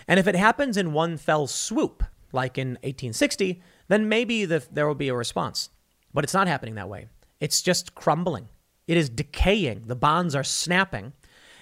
And 0.08 0.18
if 0.18 0.26
it 0.26 0.34
happens 0.34 0.76
in 0.76 0.92
one 0.92 1.16
fell 1.16 1.46
swoop, 1.46 2.02
like 2.32 2.58
in 2.58 2.70
1860, 2.82 3.62
then 3.88 4.08
maybe 4.08 4.44
the, 4.44 4.66
there 4.70 4.86
will 4.86 4.94
be 4.94 5.08
a 5.08 5.14
response. 5.14 5.70
But 6.14 6.24
it's 6.24 6.34
not 6.34 6.48
happening 6.48 6.74
that 6.74 6.88
way. 6.88 7.06
It's 7.40 7.62
just 7.62 7.94
crumbling. 7.94 8.48
It 8.86 8.96
is 8.96 9.08
decaying. 9.08 9.84
The 9.86 9.96
bonds 9.96 10.34
are 10.34 10.44
snapping, 10.44 11.12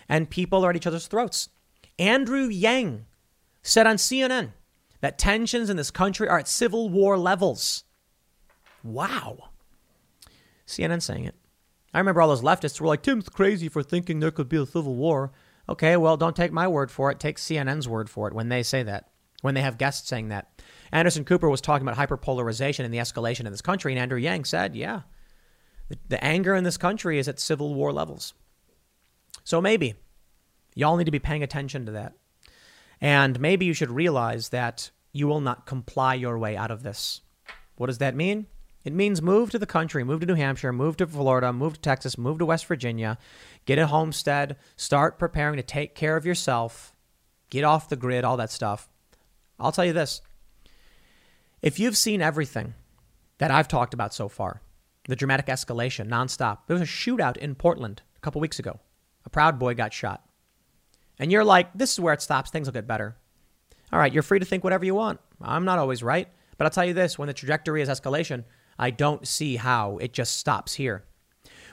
and 0.09 0.31
people 0.31 0.65
are 0.65 0.71
at 0.71 0.77
each 0.77 0.87
other's 0.87 1.07
throats. 1.07 1.49
Andrew 1.99 2.47
Yang 2.47 3.05
said 3.63 3.87
on 3.87 3.97
CNN 3.97 4.53
that 5.01 5.19
tensions 5.19 5.71
in 5.71 5.77
this 5.77 5.91
country 5.91 6.29
are 6.29 6.39
at 6.39 6.49
civil 6.49 6.89
war 6.89 7.19
levels. 7.19 7.85
Wow. 8.83 9.51
CNN 10.67 11.03
saying 11.03 11.25
it. 11.25 11.35
I 11.93 11.99
remember 11.99 12.23
all 12.23 12.29
those 12.29 12.43
leftists 12.43 12.81
were 12.81 12.87
like, 12.87 13.03
Tim's 13.03 13.29
crazy 13.29 13.69
for 13.69 13.83
thinking 13.83 14.21
there 14.21 14.31
could 14.31 14.49
be 14.49 14.57
a 14.57 14.67
civil 14.67 14.95
war. 14.95 15.33
Okay, 15.71 15.97
well, 15.97 16.17
don't 16.17 16.37
take 16.37 16.53
my 16.53 16.69
word 16.69 16.91
for 16.91 17.11
it. 17.11 17.21
Take 17.21 17.37
CNN's 17.39 17.89
word 17.89 18.11
for 18.11 18.29
it 18.29 18.35
when 18.35 18.49
they 18.49 18.63
say 18.63 18.83
that, 18.83 19.11
when 19.41 19.55
they 19.55 19.63
have 19.63 19.79
guests 19.79 20.09
saying 20.09 20.29
that. 20.29 20.61
Anderson 20.93 21.25
Cooper 21.25 21.49
was 21.49 21.61
talking 21.61 21.87
about 21.87 21.97
hyperpolarization 21.97 22.85
and 22.85 22.93
the 22.93 22.99
escalation 22.99 23.47
in 23.47 23.53
this 23.53 23.63
country, 23.63 23.93
and 23.93 24.01
Andrew 24.01 24.19
Yang 24.19 24.47
said, 24.47 24.75
yeah, 24.75 25.03
the, 25.89 25.97
the 26.09 26.25
anger 26.25 26.55
in 26.55 26.65
this 26.65 26.77
country 26.77 27.19
is 27.19 27.29
at 27.29 27.39
civil 27.39 27.75
war 27.75 27.93
levels. 27.93 28.35
So 29.45 29.61
maybe 29.61 29.95
Y'all 30.75 30.97
need 30.97 31.05
to 31.05 31.11
be 31.11 31.19
paying 31.19 31.43
attention 31.43 31.87
to 31.87 31.93
that. 31.93 32.15
And 33.01 33.41
maybe 33.41 33.67
you 33.67 33.73
should 33.73 33.91
realize 33.91 34.51
that 34.51 34.91
you 35.13 35.27
will 35.27 35.41
not 35.41 35.67
comply 35.67 36.15
your 36.15 36.39
way 36.39 36.57
out 36.57 36.71
of 36.71 36.83
this. 36.83 37.23
What 37.77 37.87
does 37.87 37.99
that 37.99 38.15
mean? 38.15 38.47
It 38.83 38.93
means 38.95 39.21
move 39.21 39.51
to 39.51 39.59
the 39.59 39.67
country, 39.67 40.05
move 40.05 40.21
to 40.21 40.27
New 40.27 40.35
Hampshire, 40.35 40.73
move 40.73 40.97
to 40.99 41.07
Florida, 41.07 41.53
move 41.53 41.75
to 41.75 41.81
Texas, 41.81 42.17
move 42.17 42.39
to 42.39 42.47
West 42.47 42.67
Virginia, 42.67 43.19
get 43.67 43.79
a 43.79 43.87
homestead, 43.87 44.57
start 44.77 45.19
preparing 45.19 45.57
to 45.57 45.63
take 45.63 45.95
care 45.95 46.17
of 46.17 46.25
yourself, 46.25 46.95
get 47.51 47.65
off 47.65 47.89
the 47.89 47.97
grid, 47.97 48.25
all 48.25 48.39
that 48.39 48.51
stuff. 48.51 48.89
I'll 49.59 49.73
tell 49.73 49.85
you 49.85 49.93
this 49.93 50.23
if 51.61 51.79
you've 51.79 51.97
seen 51.97 52.23
everything 52.23 52.75
that 53.39 53.51
I've 53.51 53.69
talked 53.69 53.93
about 53.93 54.15
so 54.15 54.29
far, 54.29 54.63
the 55.09 55.17
dramatic 55.17 55.47
escalation 55.47 56.09
nonstop, 56.09 56.61
there 56.67 56.75
was 56.75 56.83
a 56.83 56.91
shootout 56.91 57.37
in 57.37 57.55
Portland 57.55 58.03
a 58.17 58.21
couple 58.21 58.41
weeks 58.41 58.59
ago. 58.59 58.81
A 59.27 59.31
Proud 59.31 59.59
Boy 59.59 59.75
got 59.75 59.93
shot 59.93 60.25
and 61.21 61.31
you're 61.31 61.45
like, 61.45 61.71
this 61.75 61.93
is 61.93 62.01
where 62.01 62.15
it 62.15 62.23
stops, 62.23 62.51
things 62.51 62.67
will 62.67 62.73
get 62.73 62.87
better. 62.87 63.15
All 63.93 63.99
right, 63.99 64.13
you're 64.13 64.23
free 64.23 64.39
to 64.39 64.47
think 64.47 64.65
whatever 64.65 64.87
you 64.87 64.95
want. 64.95 65.21
I'm 65.43 65.67
not 65.67 65.79
always 65.79 66.03
right. 66.03 66.27
But 66.57 66.65
I'll 66.65 66.71
tell 66.71 66.85
you 66.85 66.95
this 66.95 67.19
when 67.19 67.27
the 67.27 67.35
trajectory 67.35 67.83
is 67.83 67.89
escalation, 67.89 68.45
I 68.81 68.91
don't 68.91 69.29
see 69.29 69.57
how 69.57 69.99
it 69.99 70.15
just 70.15 70.39
stops 70.39 70.73
here. 70.73 71.05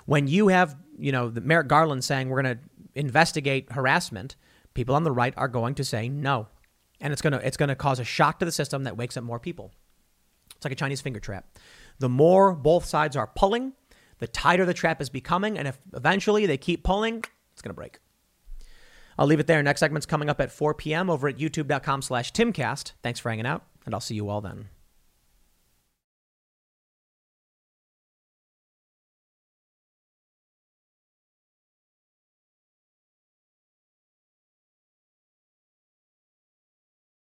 When 0.06 0.28
you 0.28 0.50
have, 0.50 0.76
you 1.00 1.14
know, 1.14 1.30
the 1.30 1.40
Merrick 1.40 1.70
Garland 1.70 2.04
saying 2.04 2.28
we're 2.28 2.42
going 2.42 2.58
to 2.58 2.64
investigate 2.96 3.72
harassment, 3.72 4.36
people 4.74 4.94
on 4.94 5.04
the 5.04 5.12
right 5.12 5.34
are 5.38 5.48
going 5.48 5.74
to 5.76 5.86
say 5.86 6.10
no. 6.10 6.48
And 7.00 7.14
it's 7.14 7.22
going 7.22 7.32
to 7.32 7.46
it's 7.46 7.56
going 7.56 7.70
to 7.70 7.76
cause 7.76 8.00
a 8.00 8.04
shock 8.04 8.40
to 8.40 8.46
the 8.46 8.52
system 8.52 8.84
that 8.84 8.98
wakes 8.98 9.16
up 9.16 9.24
more 9.24 9.40
people. 9.40 9.72
It's 10.56 10.66
like 10.66 10.74
a 10.74 10.76
Chinese 10.76 11.00
finger 11.00 11.22
trap. 11.22 11.46
The 12.00 12.10
more 12.10 12.54
both 12.54 12.84
sides 12.84 13.16
are 13.16 13.28
pulling, 13.28 13.74
the 14.18 14.28
tighter 14.28 14.66
the 14.66 14.74
trap 14.74 15.00
is 15.02 15.10
becoming, 15.10 15.58
and 15.58 15.68
if 15.68 15.80
eventually 15.96 16.46
they 16.46 16.58
keep 16.58 16.84
pulling, 16.84 17.24
it's 17.54 17.62
going 17.62 17.70
to 17.70 17.76
break. 17.76 18.00
I'll 19.18 19.28
leave 19.28 19.40
it 19.40 19.48
there. 19.48 19.64
Next 19.64 19.80
segment's 19.80 20.06
coming 20.06 20.30
up 20.30 20.42
at 20.42 20.52
4 20.52 20.74
p.m. 20.74 21.10
over 21.10 21.28
at 21.28 21.38
youtube.com 21.38 22.02
slash 22.02 22.34
timcast. 22.34 22.94
Thanks 23.02 23.20
for 23.20 23.30
hanging 23.30 23.48
out, 23.48 23.64
and 23.86 23.94
I'll 23.94 24.02
see 24.02 24.16
you 24.16 24.30
all 24.30 24.42
then. 24.42 24.70